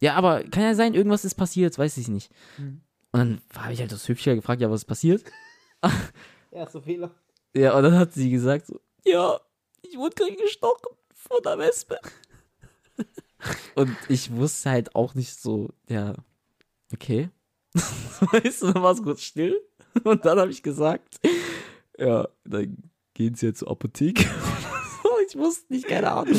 Ja, 0.00 0.14
aber 0.14 0.44
kann 0.44 0.62
ja 0.62 0.74
sein, 0.76 0.94
irgendwas 0.94 1.24
ist 1.24 1.34
passiert, 1.34 1.76
weiß 1.76 1.96
ich 1.96 2.06
nicht. 2.06 2.30
Mhm. 2.58 2.80
Und 3.10 3.20
dann 3.20 3.40
habe 3.56 3.72
ich 3.72 3.80
halt 3.80 3.90
das 3.90 4.08
Hübsche 4.08 4.36
gefragt, 4.36 4.60
ja, 4.60 4.70
was 4.70 4.82
ist 4.82 4.86
passiert? 4.86 5.24
Erster 6.52 6.80
Fehler. 6.80 7.10
Ja, 7.56 7.74
und 7.74 7.84
dann 7.84 7.96
hat 7.96 8.12
sie 8.12 8.30
gesagt, 8.30 8.66
so, 8.66 8.78
ja, 9.02 9.40
ich 9.80 9.96
wurde 9.96 10.14
gerade 10.14 10.36
gestochen 10.36 10.90
von 11.14 11.38
der 11.42 11.58
Wespe. 11.58 11.98
und 13.74 13.96
ich 14.10 14.30
wusste 14.30 14.70
halt 14.70 14.94
auch 14.94 15.14
nicht 15.14 15.40
so, 15.40 15.70
ja, 15.88 16.14
okay. 16.92 17.30
weißt 17.74 18.62
du, 18.62 18.72
dann 18.72 18.82
war 18.82 18.92
es 18.92 19.02
kurz 19.02 19.22
still. 19.22 19.58
Und 20.04 20.24
dann 20.26 20.38
habe 20.38 20.50
ich 20.50 20.62
gesagt, 20.62 21.20
ja, 21.98 22.28
dann 22.44 22.90
gehen 23.14 23.34
sie 23.34 23.46
jetzt 23.46 23.60
zur 23.60 23.70
Apotheke. 23.70 24.26
ich 25.26 25.36
wusste 25.36 25.72
nicht, 25.72 25.86
keine 25.86 26.10
Ahnung. 26.10 26.34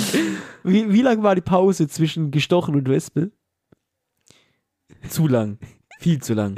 Wie, 0.63 0.93
wie 0.93 1.01
lang 1.01 1.23
war 1.23 1.33
die 1.33 1.41
Pause 1.41 1.87
zwischen 1.87 2.29
gestochen 2.29 2.75
und 2.75 2.87
Wespe? 2.87 3.31
Zu 5.09 5.27
lang. 5.27 5.57
Viel 5.99 6.21
zu 6.21 6.33
lang. 6.35 6.55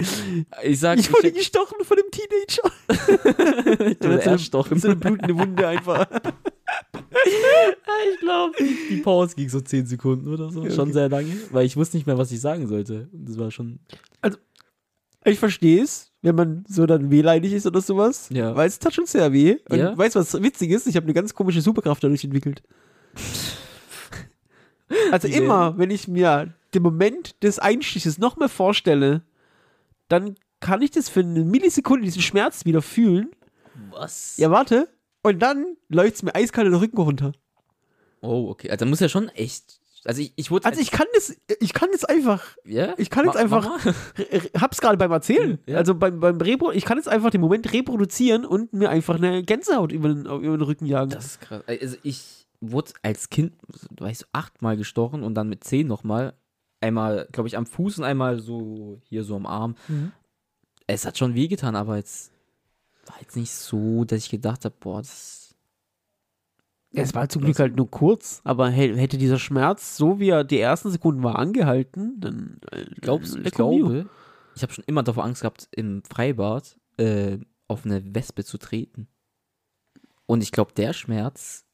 Ich 0.64 0.80
sag, 0.80 1.00
Ich 1.00 1.12
wurde 1.14 1.32
gestochen 1.32 1.78
von 1.84 1.98
einem 1.98 2.12
Teenager. 2.12 3.88
ich 3.92 3.98
so, 4.02 4.10
erstochen. 4.30 4.72
eine, 4.74 4.80
so 4.82 4.88
eine 4.90 4.96
blutende 4.98 5.38
Wunde 5.38 5.68
einfach. 5.68 6.08
Ich 8.14 8.20
glaube, 8.22 8.54
die 8.90 8.98
Pause 8.98 9.36
ging 9.36 9.50
so 9.50 9.60
10 9.60 9.86
Sekunden 9.88 10.28
oder 10.32 10.52
so. 10.52 10.64
Ja, 10.64 10.72
Schon 10.72 10.86
okay. 10.86 10.94
sehr 10.94 11.10
lange, 11.10 11.36
weil 11.52 11.66
ich 11.66 11.76
wusste 11.76 11.98
nicht 11.98 12.06
mehr, 12.06 12.18
was 12.18 12.32
ich 12.32 12.40
sagen 12.40 12.68
sollte. 12.68 13.10
Das 13.12 13.38
war 13.38 13.52
schon. 13.52 13.80
Ich 15.26 15.40
verstehe 15.40 15.84
es, 15.84 16.12
wenn 16.22 16.36
man 16.36 16.64
so 16.68 16.86
dann 16.86 17.10
wehleidig 17.12 17.52
ist 17.54 17.66
oder 17.66 17.82
sowas. 17.82 18.30
Ja. 18.32 18.56
Weil 18.56 18.68
es 18.68 18.80
tat 18.80 18.94
schon 18.94 19.06
sehr 19.06 19.34
weh. 19.34 19.58
Und 19.70 19.80
Ja. 19.80 19.98
weißt 19.98 20.16
du, 20.16 20.20
was 20.20 20.42
witzig 20.42 20.72
ist? 20.72 20.88
Ich 20.88 20.96
habe 20.96 21.06
eine 21.06 21.14
ganz 21.14 21.34
komische 21.34 21.62
Superkraft 21.62 22.04
dadurch 22.04 22.24
entwickelt. 22.24 22.62
Also 25.12 25.28
Wie 25.28 25.34
denn? 25.34 25.44
immer, 25.44 25.78
wenn 25.78 25.92
ich 25.92 26.08
mir 26.08 26.54
den 26.74 26.82
Moment 26.82 27.42
des 27.44 27.60
Einstiches 27.60 28.18
noch 28.18 28.38
mehr 28.38 28.50
vorstelle, 28.50 29.22
dann 30.10 30.36
kann 30.60 30.82
ich 30.82 30.91
das 30.91 31.07
für 31.07 31.22
eine 31.22 31.45
Millisekunde 31.45 32.03
diesen 32.03 32.22
Schmerz 32.22 32.66
wieder 32.66 32.82
fühlen. 32.82 33.30
Was? 33.91 34.36
Ja, 34.38 34.51
warte. 34.51 34.89
Und 35.24 35.39
dann 35.39 35.78
läuft 35.88 36.16
es 36.16 36.24
mir 36.24 36.36
eiskalt 36.36 36.68
den 36.68 36.74
Rücken 36.76 36.97
runter. 36.97 37.32
Oh, 38.22 38.49
okay. 38.49 38.70
Also, 38.70 38.86
muss 38.86 38.99
ja 38.99 39.07
schon 39.10 39.30
echt. 39.30 39.80
Also, 40.05 40.22
ich, 40.22 40.34
ich 40.38 40.49
wurde. 40.51 40.66
Also 40.66 40.80
ich 40.82 40.91
kann 40.91 41.07
das, 41.14 41.36
ich 41.60 41.74
kann 41.74 41.89
das 41.91 42.05
einfach, 42.05 42.55
Ja? 42.66 42.93
ich 42.97 43.10
kann 43.10 43.26
jetzt 43.26 43.36
Ma- 43.36 43.41
einfach- 43.41 43.86
hab's 44.60 44.80
gerade 44.82 44.97
beim 44.97 45.12
Erzählen. 45.12 45.60
Ja. 45.66 45.78
Also 45.78 45.93
beim, 45.95 46.20
beim 46.22 46.38
Repro, 46.39 46.72
ich 46.72 46.86
kann 46.86 46.97
jetzt 46.97 47.10
einfach 47.10 47.32
den 47.32 47.41
Moment 47.41 47.72
reproduzieren 47.74 48.45
und 48.45 48.72
mir 48.74 48.89
einfach 48.89 49.16
eine 49.16 49.43
Gänsehaut 49.43 49.91
über 49.91 50.07
den, 50.10 50.26
über 50.26 50.57
den 50.57 50.62
Rücken 50.62 50.86
jagen. 50.86 51.12
Das 51.12 51.26
ist 51.26 51.41
krass. 51.41 51.64
Also, 51.68 51.97
ich 52.03 52.47
wurde 52.62 52.91
als 53.03 53.30
Kind, 53.30 53.53
weißt 53.99 54.22
du, 54.24 54.26
achtmal 54.34 54.78
gestochen 54.78 55.24
und 55.24 55.36
dann 55.36 55.49
mit 55.49 55.64
zehn 55.66 55.88
nochmal. 55.88 56.34
Einmal, 56.82 57.28
glaube 57.32 57.48
ich, 57.48 57.58
am 57.58 57.66
Fuß 57.66 57.98
und 58.00 58.06
einmal 58.06 58.40
so 58.40 59.02
hier 59.04 59.24
so 59.24 59.36
am 59.36 59.46
Arm. 59.46 59.76
Mhm. 59.88 60.12
Es 60.88 61.06
hat 61.06 61.18
schon 61.18 61.36
wehgetan, 61.36 61.76
aber 61.76 61.98
jetzt 61.98 62.32
war 63.06 63.20
jetzt 63.22 63.36
nicht 63.36 63.52
so, 63.52 64.06
dass 64.06 64.20
ich 64.20 64.30
gedacht 64.30 64.66
habe, 64.66 64.76
boah, 64.80 65.02
das. 65.02 65.56
Ja, 66.92 67.04
es 67.04 67.14
war 67.14 67.30
zum 67.30 67.44
Glück 67.44 67.60
halt 67.60 67.76
nur 67.76 67.90
kurz, 67.92 68.42
aber 68.44 68.70
hä- 68.72 68.96
hätte 68.96 69.18
dieser 69.20 69.38
Schmerz, 69.38 69.96
so 69.96 70.20
wie 70.20 70.30
er 70.30 70.44
die 70.44 70.60
ersten 70.60 70.90
Sekunden 70.90 71.22
war, 71.22 71.38
angehalten, 71.38 72.20
dann. 72.20 72.60
Äh, 72.72 72.86
Glaubst 73.02 73.36
du, 73.36 73.40
ich 73.42 73.52
glaube, 73.52 74.10
ich 74.56 74.64
habe 74.64 74.74
schon 74.74 74.84
immer 74.88 75.04
davor 75.04 75.24
Angst 75.26 75.42
gehabt, 75.42 75.68
im 75.72 76.02
Freibad 76.04 76.78
äh, 76.98 77.38
auf 77.68 77.86
eine 77.86 78.16
Wespe 78.16 78.44
zu 78.44 78.58
treten. 78.58 79.08
Und 80.26 80.42
ich 80.42 80.52
glaube, 80.52 80.74
der 80.74 80.94
Schmerz 80.94 81.66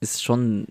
ist 0.00 0.22
schon 0.22 0.62
ein 0.62 0.66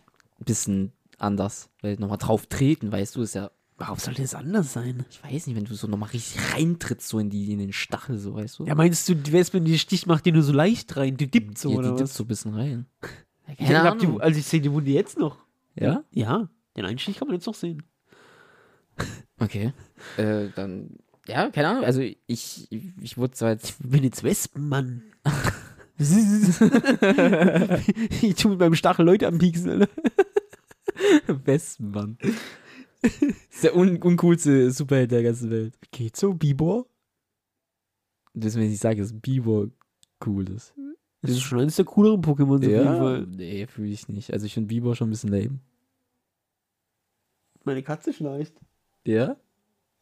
bisschen 0.46 0.92
anders. 1.18 1.70
Weil 1.82 1.96
nochmal 1.96 2.18
drauf 2.18 2.48
treten, 2.48 2.92
weißt 2.92 3.16
du, 3.16 3.22
ist 3.22 3.36
ja, 3.36 3.52
Warum 3.78 4.00
sollte 4.00 4.24
es 4.24 4.34
anders 4.34 4.72
sein? 4.72 5.06
ich 5.10 5.22
weiß 5.22 5.48
nicht, 5.48 5.56
wenn 5.58 5.66
du 5.66 5.76
so 5.76 5.88
nochmal 5.88 6.10
richtig 6.10 6.42
reintrittst, 6.54 7.10
so 7.10 7.20
in, 7.20 7.30
die, 7.30 7.52
in 7.52 7.60
den 7.60 7.74
Stachel, 7.74 8.18
so, 8.18 8.36
weißt 8.36 8.60
du? 8.60 8.66
Ja, 8.66 8.76
meinst 8.76 9.10
du, 9.10 9.16
die 9.16 9.34
Wespe, 9.34 9.60
die 9.60 9.78
Stich 9.78 10.06
macht 10.06 10.26
die 10.26 10.32
nur 10.32 10.44
so 10.44 10.54
leicht 10.54 10.96
rein? 10.96 11.18
Die 11.18 11.30
dippt 11.30 11.58
so, 11.58 11.70
die, 11.70 11.76
oder 11.76 11.92
die 11.92 11.98
dippt 11.98 12.10
so 12.10 12.24
ein 12.24 12.28
bisschen 12.28 12.54
rein. 12.54 12.86
ich 13.58 13.70
hab 13.70 14.00
die, 14.00 14.08
also 14.20 14.40
ich 14.40 14.46
sehe 14.46 14.62
die 14.62 14.72
Wunde 14.72 14.92
jetzt 14.92 15.18
noch. 15.18 15.38
Ja? 15.76 16.06
Ja, 16.12 16.48
den 16.78 16.86
Einstich 16.86 17.18
kann 17.18 17.28
man 17.28 17.36
jetzt 17.36 17.48
noch 17.48 17.56
sehen. 17.56 17.84
Okay. 19.40 19.74
Äh, 20.16 20.48
dann, 20.56 20.98
ja, 21.28 21.50
keine 21.50 21.68
Ahnung. 21.68 21.84
Also 21.84 22.00
ich, 22.00 22.18
ich, 22.28 22.70
ich 23.02 23.18
wurde 23.18 23.36
seit 23.36 23.62
Ich 23.64 23.76
bin 23.80 24.04
jetzt 24.04 24.24
Wespenmann. 24.24 25.04
ich 28.22 28.36
tu 28.36 28.50
mit 28.50 28.60
meinem 28.60 28.76
Stachel 28.76 29.06
Leute 29.06 29.28
anpieksen, 29.28 29.70
Alter. 29.70 29.90
Wespenmann. 31.46 32.18
ist 33.02 33.64
der 33.64 33.76
un 33.76 33.98
uncoolste 34.02 34.72
Superheld 34.72 35.12
der 35.12 35.24
ganzen 35.24 35.50
Welt. 35.52 35.78
Geht 35.92 36.16
so, 36.16 36.34
Bibor? 36.34 36.88
Das, 38.34 38.56
wenn 38.56 38.72
ich 38.72 38.80
sage, 38.80 39.02
dass 39.02 39.14
Bibor 39.14 39.70
cool 40.26 40.50
ist. 40.50 40.74
Das 41.22 41.32
ist 41.32 41.42
schon 41.42 41.60
eines 41.60 41.76
der 41.76 41.86
cooleren 41.86 42.22
Pokémon, 42.22 42.58
auf 42.58 42.64
jeden 42.64 42.98
Fall. 42.98 43.26
Nee, 43.28 43.66
fühle 43.68 43.90
ich 43.92 44.08
nicht. 44.08 44.32
Also 44.32 44.46
ich 44.46 44.54
finde 44.54 44.68
Bibor 44.68 44.96
schon 44.96 45.08
ein 45.08 45.12
bisschen 45.12 45.32
lame. 45.32 45.60
Meine 47.64 47.82
Katze 47.82 48.14
schnarcht. 48.14 48.54
Ja? 49.06 49.38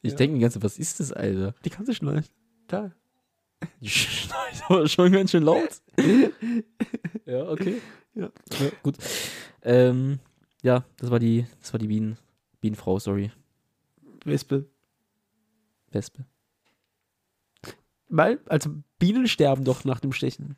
Ich 0.01 0.11
Ja. 0.11 0.17
denke 0.17 0.35
mir 0.35 0.41
ganz, 0.41 0.61
was 0.61 0.77
ist 0.77 0.99
das, 0.99 1.13
Alter? 1.13 1.55
Die 1.63 1.69
Katze 1.69 1.93
schnarcht. 1.93 2.31
Da. 2.67 2.91
Die 3.79 3.87
schneit 3.89 4.63
aber 4.67 4.87
schon 4.87 5.11
ganz 5.13 5.31
schön 5.31 5.43
laut. 5.43 5.81
ja, 7.25 7.49
okay. 7.49 7.81
Ja. 8.15 8.29
ja 8.59 8.69
gut. 8.81 8.97
Ähm, 9.61 10.19
ja, 10.63 10.83
das 10.97 11.11
war 11.11 11.19
die, 11.19 11.45
das 11.61 11.71
war 11.73 11.79
die 11.79 11.87
Bienen, 11.87 12.17
Bienenfrau, 12.61 12.97
sorry. 12.97 13.31
Wespe. 14.25 14.65
Wespe. 15.91 16.25
Weil, 18.09 18.39
also 18.47 18.69
Bienen 18.99 19.27
sterben 19.27 19.63
doch 19.63 19.85
nach 19.85 19.99
dem 19.99 20.11
Stechen. 20.11 20.55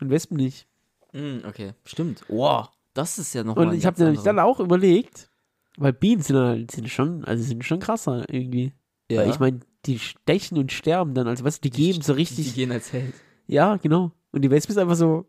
Und 0.00 0.10
Wespen 0.10 0.36
nicht. 0.36 0.66
Mm, 1.12 1.38
okay, 1.46 1.72
stimmt. 1.84 2.24
Wow, 2.28 2.68
das 2.94 3.18
ist 3.18 3.34
ja 3.34 3.44
nochmal 3.44 3.68
Und 3.68 3.74
ich 3.74 3.86
habe 3.86 4.02
nämlich 4.02 4.20
dann 4.22 4.38
auch 4.38 4.60
überlegt, 4.60 5.30
weil 5.76 5.92
Bienen 5.92 6.22
sind, 6.22 6.36
halt, 6.36 6.70
sind 6.70 6.88
schon, 6.90 7.24
also 7.24 7.42
sind 7.42 7.64
schon 7.64 7.80
krasser 7.80 8.24
irgendwie. 8.32 8.72
ja. 9.10 9.20
Weil 9.22 9.30
ich 9.30 9.38
meine, 9.38 9.60
die 9.86 9.98
stechen 9.98 10.58
und 10.58 10.72
sterben 10.72 11.14
dann, 11.14 11.28
also 11.28 11.44
weißt 11.44 11.64
du, 11.64 11.70
die 11.70 11.76
geben 11.76 12.02
so 12.02 12.12
Die 12.14 12.20
richtig. 12.20 12.54
gehen 12.54 12.72
als 12.72 12.92
Held. 12.92 13.14
Ja, 13.46 13.76
genau. 13.76 14.12
Und 14.32 14.42
die 14.42 14.50
Wespe 14.50 14.72
ist 14.72 14.78
einfach 14.78 14.96
so, 14.96 15.26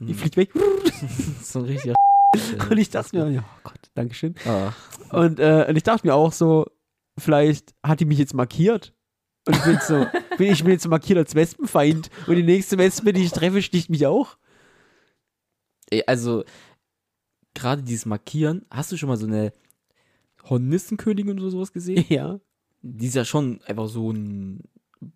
die 0.00 0.12
Mhm. 0.12 0.14
fliegt 0.14 0.36
weg. 0.36 0.50
so 1.42 1.60
ein 1.60 1.64
richtiger 1.64 1.94
Und 2.70 2.78
ich 2.78 2.90
dachte 2.90 3.16
mir, 3.16 3.30
ja, 3.30 3.40
oh 3.44 3.60
Gott, 3.64 3.80
Dankeschön. 3.94 4.34
Ah, 4.46 4.72
Und, 5.10 5.38
äh, 5.40 5.66
und 5.68 5.76
ich 5.76 5.82
dachte 5.82 6.06
mir 6.06 6.14
auch 6.14 6.32
so, 6.32 6.66
vielleicht 7.18 7.74
hat 7.82 8.00
die 8.00 8.04
mich 8.04 8.18
jetzt 8.18 8.34
markiert. 8.34 8.92
Und 9.46 9.56
ich 9.56 9.62
bin 9.62 9.72
jetzt 9.74 9.86
so, 9.88 10.06
bin 10.38 10.52
ich 10.52 10.62
bin 10.62 10.72
jetzt 10.72 10.88
markiert 10.88 11.18
als 11.18 11.34
Wespenfeind. 11.34 12.10
Und 12.26 12.36
die 12.36 12.42
nächste 12.42 12.78
Wespe, 12.78 13.12
die 13.12 13.24
ich 13.24 13.32
treffe, 13.32 13.62
sticht 13.62 13.90
mich 13.90 14.06
auch. 14.06 14.36
also, 16.06 16.44
gerade 17.54 17.82
dieses 17.82 18.06
Markieren, 18.06 18.66
hast 18.70 18.92
du 18.92 18.96
schon 18.96 19.08
mal 19.08 19.16
so 19.16 19.26
eine 19.26 19.52
Hornissenkönigin 20.44 21.40
oder 21.40 21.50
sowas 21.50 21.72
gesehen? 21.72 22.04
Ja. 22.08 22.38
Die 22.82 23.06
ist 23.06 23.16
ja 23.16 23.24
schon 23.24 23.60
einfach 23.66 23.88
so 23.88 24.12
ein 24.12 24.62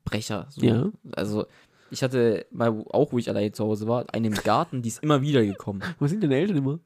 Brecher. 0.04 0.46
So. 0.50 0.62
Ja. 0.62 0.90
Also, 1.12 1.46
ich 1.90 2.02
hatte 2.02 2.46
mal 2.50 2.84
auch, 2.90 3.12
wo 3.12 3.18
ich 3.18 3.28
alleine 3.28 3.52
zu 3.52 3.64
Hause 3.64 3.86
war, 3.88 4.06
eine 4.12 4.28
im 4.28 4.34
Garten, 4.34 4.82
die 4.82 4.88
ist 4.88 5.02
immer 5.02 5.22
wieder 5.22 5.44
gekommen. 5.44 5.82
Wo 5.98 6.06
sind 6.06 6.22
deine 6.22 6.36
Eltern 6.36 6.56
immer? 6.56 6.80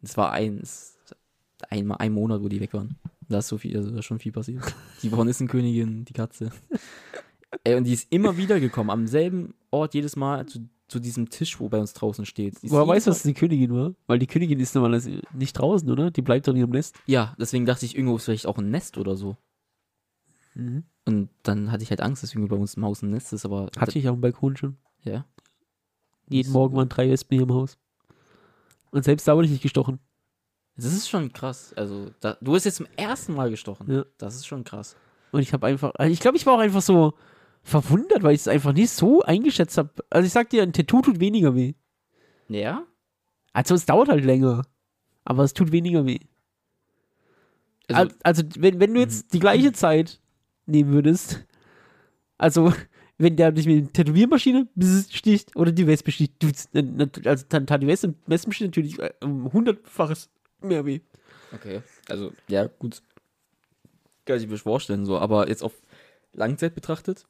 Es 0.00 0.16
war 0.16 0.32
eins, 0.32 0.96
einmal 1.68 1.98
ein 1.98 2.12
Monat, 2.12 2.42
wo 2.42 2.48
die 2.48 2.60
weg 2.60 2.72
waren. 2.74 2.96
Da 3.28 3.38
ist 3.38 3.48
so 3.48 3.58
viel, 3.58 3.76
also 3.76 3.90
da 3.90 3.98
ist 3.98 4.04
schon 4.04 4.18
viel 4.18 4.32
passiert. 4.32 4.62
Die 5.02 5.10
Hornissenkönigin, 5.10 6.04
die 6.04 6.12
Katze. 6.12 6.50
Ey, 7.64 7.74
und 7.76 7.84
die 7.84 7.92
ist 7.92 8.10
immer 8.12 8.36
wieder 8.36 8.60
gekommen, 8.60 8.90
am 8.90 9.06
selben 9.06 9.54
Ort 9.70 9.94
jedes 9.94 10.16
Mal 10.16 10.46
zu, 10.46 10.68
zu 10.88 11.00
diesem 11.00 11.30
Tisch, 11.30 11.58
wo 11.58 11.68
bei 11.68 11.78
uns 11.78 11.94
draußen 11.94 12.26
steht. 12.26 12.58
Woher 12.62 12.86
weißt 12.86 13.06
du, 13.06 13.10
dass 13.10 13.18
es 13.18 13.22
die 13.22 13.34
Königin 13.34 13.74
war? 13.74 13.94
Weil 14.06 14.18
die 14.18 14.26
Königin 14.26 14.60
ist 14.60 14.74
normalerweise 14.74 15.22
nicht 15.32 15.54
draußen, 15.54 15.90
oder? 15.90 16.10
Die 16.10 16.22
bleibt 16.22 16.46
doch 16.46 16.52
in 16.52 16.60
ihrem 16.60 16.70
Nest. 16.70 16.96
Ja, 17.06 17.34
deswegen 17.38 17.64
dachte 17.64 17.86
ich, 17.86 17.96
irgendwo 17.96 18.16
ist 18.16 18.24
vielleicht 18.24 18.46
auch 18.46 18.58
ein 18.58 18.70
Nest 18.70 18.98
oder 18.98 19.16
so. 19.16 19.36
Mhm. 20.54 20.84
Und 21.04 21.30
dann 21.42 21.72
hatte 21.72 21.82
ich 21.82 21.90
halt 21.90 22.00
Angst, 22.00 22.22
dass 22.22 22.34
irgendwo 22.34 22.54
bei 22.54 22.60
uns 22.60 22.74
im 22.74 22.84
Haus 22.84 23.02
ein 23.02 23.10
Nest 23.10 23.32
ist, 23.32 23.44
aber. 23.44 23.70
Hatte 23.76 23.98
ich 23.98 24.08
auf 24.08 24.16
dem 24.16 24.20
Balkon 24.20 24.56
schon. 24.56 24.76
Ja. 25.04 25.24
Jeden. 26.28 26.52
Morgen 26.52 26.76
waren 26.76 26.88
drei 26.88 27.10
Wespen 27.10 27.38
hier 27.38 27.46
im 27.46 27.54
Haus. 27.54 27.78
Und 28.92 29.04
selbst 29.04 29.26
da 29.26 29.34
wurde 29.34 29.46
ich 29.46 29.52
nicht 29.52 29.62
gestochen. 29.62 29.98
Das 30.76 30.86
ist 30.86 31.08
schon 31.08 31.32
krass. 31.32 31.74
Also, 31.76 32.10
da, 32.20 32.36
du 32.40 32.54
hast 32.54 32.64
jetzt 32.64 32.76
zum 32.76 32.86
ersten 32.96 33.34
Mal 33.34 33.50
gestochen. 33.50 33.90
Ja. 33.90 34.04
Das 34.18 34.36
ist 34.36 34.46
schon 34.46 34.64
krass. 34.64 34.96
Und 35.32 35.40
ich 35.40 35.52
habe 35.52 35.66
einfach, 35.66 35.92
also 35.96 36.12
ich 36.12 36.20
glaube, 36.20 36.36
ich 36.36 36.46
war 36.46 36.54
auch 36.54 36.60
einfach 36.60 36.82
so 36.82 37.14
verwundert, 37.62 38.22
weil 38.22 38.34
ich 38.34 38.42
es 38.42 38.48
einfach 38.48 38.72
nicht 38.72 38.90
so 38.90 39.22
eingeschätzt 39.22 39.78
habe. 39.78 39.90
Also 40.10 40.26
ich 40.26 40.32
sag 40.32 40.50
dir, 40.50 40.62
ein 40.62 40.72
Tattoo 40.72 41.00
tut 41.00 41.20
weniger 41.20 41.54
weh. 41.54 41.74
Ja? 42.48 42.86
Also 43.52 43.74
es 43.74 43.86
dauert 43.86 44.08
halt 44.08 44.24
länger. 44.24 44.62
Aber 45.24 45.44
es 45.44 45.54
tut 45.54 45.72
weniger 45.72 46.04
weh. 46.06 46.20
Also, 47.88 48.02
Also, 48.02 48.16
also 48.22 48.42
wenn, 48.58 48.80
wenn 48.80 48.94
du 48.94 49.00
jetzt 49.00 49.32
die 49.32 49.38
gleiche 49.38 49.72
Zeit 49.72 50.20
nehmen 50.66 50.92
würdest, 50.92 51.44
also 52.38 52.72
wenn 53.22 53.36
der 53.36 53.52
dich 53.52 53.66
mit 53.66 53.86
der 53.86 53.92
Tätowiermaschine 53.92 54.68
sticht 55.10 55.54
oder 55.56 55.72
die 55.72 55.86
Wespe 55.86 56.10
sticht, 56.12 56.38
tut's, 56.40 56.68
dann- 56.72 56.96
nat- 56.96 57.26
also 57.26 57.44
dann 57.48 57.66
tat 57.66 57.82
die 57.82 57.86
Wespe, 57.86 58.14
Wespenstich 58.26 58.66
natürlich 58.66 58.98
äh, 58.98 59.12
um 59.22 59.52
hundertfaches 59.52 60.28
mehr 60.60 60.84
weh. 60.84 61.00
okay. 61.52 61.82
Also, 62.08 62.32
ja, 62.48 62.66
gut. 62.66 63.02
Kann 64.24 64.38
ich 64.38 64.46
mir 64.46 64.56
vorstellen, 64.58 65.04
so. 65.06 65.18
Aber 65.18 65.48
jetzt 65.48 65.62
auf 65.62 65.72
Langzeit 66.32 66.74
betrachtet, 66.74 67.26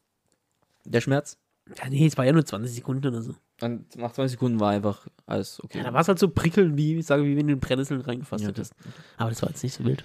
der 0.85 1.01
Schmerz. 1.01 1.39
Ja, 1.79 1.89
nee, 1.89 2.07
es 2.07 2.19
war 2.19 2.25
ja 2.27 2.33
nur 2.33 2.45
20 2.45 2.75
Sekunden 2.75 3.07
oder 3.07 3.23
so. 3.23 3.35
Und 3.61 3.97
nach 3.97 4.13
20 4.13 4.33
Sekunden 4.33 4.61
war 4.61 4.71
einfach 4.73 5.07
alles 5.27 5.63
okay. 5.63 5.79
Ja, 5.79 5.85
da 5.85 5.93
war 5.95 6.01
es 6.01 6.09
halt 6.09 6.19
so 6.19 6.29
prickeln, 6.29 6.77
wie, 6.77 6.97
ich 6.99 7.07
sage, 7.07 7.25
wie 7.25 7.37
wenn 7.37 7.47
du 7.47 7.53
in 7.55 7.61
Brennnesseln 7.61 8.01
reingefasst 8.01 8.43
Ja, 8.43 8.49
hättest. 8.49 8.75
Aber 9.17 9.31
das 9.31 9.41
war 9.43 9.49
jetzt 9.51 9.63
nicht 9.63 9.75
so 9.75 9.85
wild. 9.85 10.05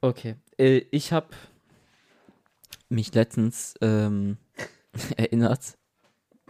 Okay. 0.00 0.36
Äh, 0.58 0.78
ich 0.90 1.12
habe 1.12 1.28
mich 2.88 3.14
letztens 3.14 3.74
ähm, 3.80 4.36
erinnert. 5.16 5.76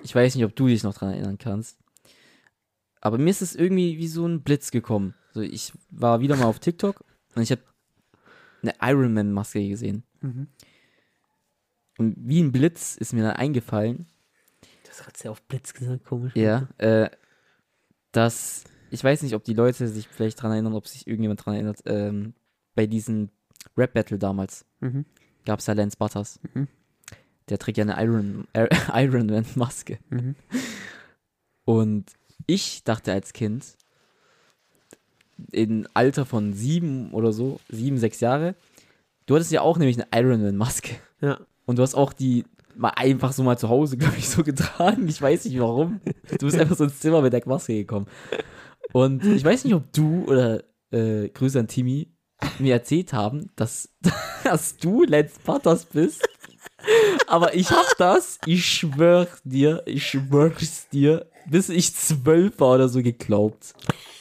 Ich 0.02 0.14
weiß 0.14 0.34
nicht, 0.34 0.44
ob 0.44 0.56
du 0.56 0.66
dich 0.66 0.82
noch 0.82 0.94
dran 0.94 1.10
erinnern 1.12 1.38
kannst. 1.38 1.78
Aber 3.00 3.18
mir 3.18 3.30
ist 3.30 3.42
es 3.42 3.54
irgendwie 3.54 3.98
wie 3.98 4.08
so 4.08 4.26
ein 4.26 4.42
Blitz 4.42 4.70
gekommen. 4.70 5.14
So, 5.32 5.40
ich 5.40 5.72
war 5.90 6.20
wieder 6.20 6.36
mal 6.36 6.44
auf 6.46 6.58
TikTok 6.60 7.04
und 7.34 7.42
ich 7.42 7.50
habe 7.50 7.62
eine 8.62 8.74
Iron 8.80 9.12
Man 9.14 9.32
Maske 9.32 9.66
gesehen. 9.68 10.04
Mhm. 10.20 10.48
Und 11.98 12.16
wie 12.18 12.40
ein 12.40 12.52
Blitz 12.52 12.96
ist 12.96 13.12
mir 13.12 13.22
dann 13.22 13.36
eingefallen, 13.36 14.06
Das 14.86 15.06
hat 15.06 15.16
sehr 15.16 15.30
auf 15.30 15.42
Blitz 15.42 15.74
gesagt, 15.74 16.04
komisch. 16.04 16.34
ja, 16.36 16.68
äh, 16.78 17.10
dass 18.12 18.64
ich 18.90 19.02
weiß 19.02 19.22
nicht, 19.22 19.34
ob 19.34 19.42
die 19.44 19.54
Leute 19.54 19.88
sich 19.88 20.06
vielleicht 20.06 20.40
dran 20.42 20.52
erinnern, 20.52 20.74
ob 20.74 20.86
sich 20.86 21.06
irgendjemand 21.06 21.44
dran 21.44 21.54
erinnert, 21.54 21.80
ähm, 21.86 22.34
bei 22.74 22.86
diesem 22.86 23.30
Rap 23.76 23.94
Battle 23.94 24.18
damals 24.18 24.64
Mhm. 24.80 25.06
gab 25.46 25.60
es 25.60 25.66
ja 25.66 25.74
Lance 25.74 25.96
Butters. 25.96 26.38
Mhm. 26.54 26.68
Der 27.48 27.58
trägt 27.58 27.78
ja 27.78 27.84
eine 27.84 28.02
Iron, 28.02 28.46
äh, 28.52 28.68
Iron 28.94 29.26
Man 29.26 29.46
Maske. 29.54 29.98
Mhm. 30.10 30.34
Und 31.64 32.06
ich 32.46 32.84
dachte 32.84 33.12
als 33.12 33.32
Kind, 33.32 33.76
im 35.50 35.86
Alter 35.94 36.24
von 36.24 36.52
sieben 36.52 37.12
oder 37.12 37.32
so, 37.32 37.60
sieben, 37.68 37.98
sechs 37.98 38.20
Jahre, 38.20 38.54
du 39.26 39.34
hattest 39.34 39.52
ja 39.52 39.60
auch 39.60 39.78
nämlich 39.78 39.98
eine 40.00 40.08
Iron 40.14 40.42
Man 40.42 40.56
Maske. 40.56 40.96
Ja. 41.20 41.40
Und 41.66 41.78
du 41.78 41.82
hast 41.82 41.94
auch 41.94 42.12
die 42.12 42.44
mal 42.74 42.90
einfach 42.90 43.32
so 43.32 43.42
mal 43.42 43.58
zu 43.58 43.68
Hause, 43.68 43.96
glaube 43.96 44.16
ich, 44.18 44.28
so 44.28 44.42
getragen. 44.42 45.06
Ich 45.08 45.20
weiß 45.20 45.44
nicht 45.44 45.58
warum. 45.58 46.00
Du 46.38 46.46
bist 46.46 46.58
einfach 46.58 46.76
so 46.76 46.84
ins 46.84 47.00
Zimmer 47.00 47.22
mit 47.22 47.32
der 47.32 47.46
Maske 47.46 47.74
gekommen. 47.74 48.06
Und 48.92 49.24
ich 49.24 49.44
weiß 49.44 49.64
nicht, 49.64 49.74
ob 49.74 49.92
du 49.92 50.24
oder 50.26 50.62
äh, 50.90 51.28
Grüße 51.28 51.58
an 51.58 51.68
Timmy 51.68 52.08
mir 52.58 52.74
erzählt 52.74 53.12
haben, 53.12 53.50
dass, 53.56 53.90
dass 54.44 54.76
du 54.76 55.04
Lance 55.04 55.38
Butters 55.44 55.86
bist. 55.86 56.28
Aber 57.26 57.54
ich 57.54 57.70
hab 57.70 57.86
das, 57.98 58.38
ich 58.46 58.64
schwör 58.66 59.28
dir, 59.44 59.82
ich 59.86 60.06
schwör's 60.06 60.88
dir, 60.90 61.26
bis 61.46 61.68
ich 61.68 61.94
zwölf 61.94 62.58
war 62.60 62.74
oder 62.74 62.88
so 62.88 63.02
geglaubt. 63.02 63.74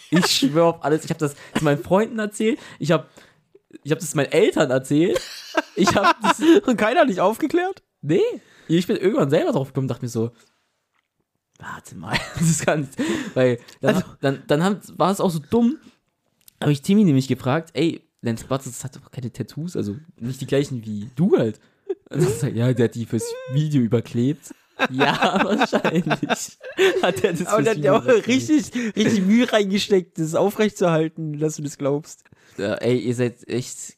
Ich 0.10 0.26
schwör 0.28 0.66
auf 0.66 0.84
alles. 0.84 1.04
Ich 1.06 1.10
habe 1.10 1.20
das 1.20 1.36
zu 1.58 1.64
meinen 1.64 1.82
Freunden 1.84 2.20
erzählt. 2.20 2.60
Ich 2.80 2.92
habe 2.92 3.08
ich 3.84 3.92
hab 3.92 4.00
das 4.00 4.14
meinen 4.16 4.32
Eltern 4.32 4.70
erzählt. 4.72 5.20
Ich 5.76 5.96
habe 5.96 6.14
das 6.22 6.40
Und 6.68 6.78
keiner 6.78 7.02
hat 7.02 7.10
dich 7.10 7.22
aufgeklärt? 7.22 7.82
Nee. 8.02 8.22
Ich 8.68 8.88
bin 8.88 8.98
irgendwann 8.98 9.30
selber 9.30 9.52
drauf 9.54 9.68
gekommen 9.70 9.86
und 9.86 9.90
dachte 9.90 10.04
mir 10.06 10.10
so, 10.10 10.32
warte 11.60 11.96
mal, 11.96 12.18
das 12.40 12.60
kann 12.66 12.82
nicht. 12.82 12.94
Weil 13.34 13.60
dann, 13.80 13.96
Also- 13.96 14.08
dann, 14.22 14.44
dann 14.48 14.64
haben, 14.64 14.80
war 14.98 15.12
es 15.12 15.22
auch 15.22 15.30
so 15.32 15.40
dumm, 15.40 15.78
habe 16.60 16.72
ich 16.72 16.82
Timmy 16.82 17.04
nämlich 17.04 17.28
gefragt, 17.28 17.70
ey, 17.74 18.02
Lance 18.22 18.46
Butters 18.46 18.84
hat 18.84 18.96
doch 18.96 19.10
keine 19.10 19.32
Tattoos, 19.32 19.76
also 19.76 19.96
nicht 20.20 20.42
die 20.42 20.46
gleichen 20.46 20.86
wie 20.86 21.10
du 21.16 21.38
halt. 21.38 21.60
Sagt 22.10 22.44
er, 22.44 22.50
ja, 22.50 22.74
der 22.74 22.86
hat 22.86 22.96
die 22.96 23.06
fürs 23.06 23.26
Video 23.54 23.82
überklebt. 23.82 24.54
Ja, 24.90 25.40
wahrscheinlich. 25.44 26.58
Hat 27.04 27.24
er 27.24 27.34
das 27.34 27.46
Aber 27.48 27.62
der 27.62 27.74
hat 27.76 27.80
ja 27.84 27.98
auch 27.98 28.06
richtig, 28.06 28.72
richtig 28.96 29.26
Mühe 29.26 29.52
reingesteckt, 29.52 30.18
das 30.18 30.34
aufrechtzuerhalten, 30.36 31.40
dass 31.40 31.56
du 31.58 31.62
das 31.64 31.78
glaubst. 31.78 32.24
Ja, 32.58 32.74
ey, 32.76 32.98
ihr 32.98 33.14
seid 33.16 33.48
echt 33.48 33.98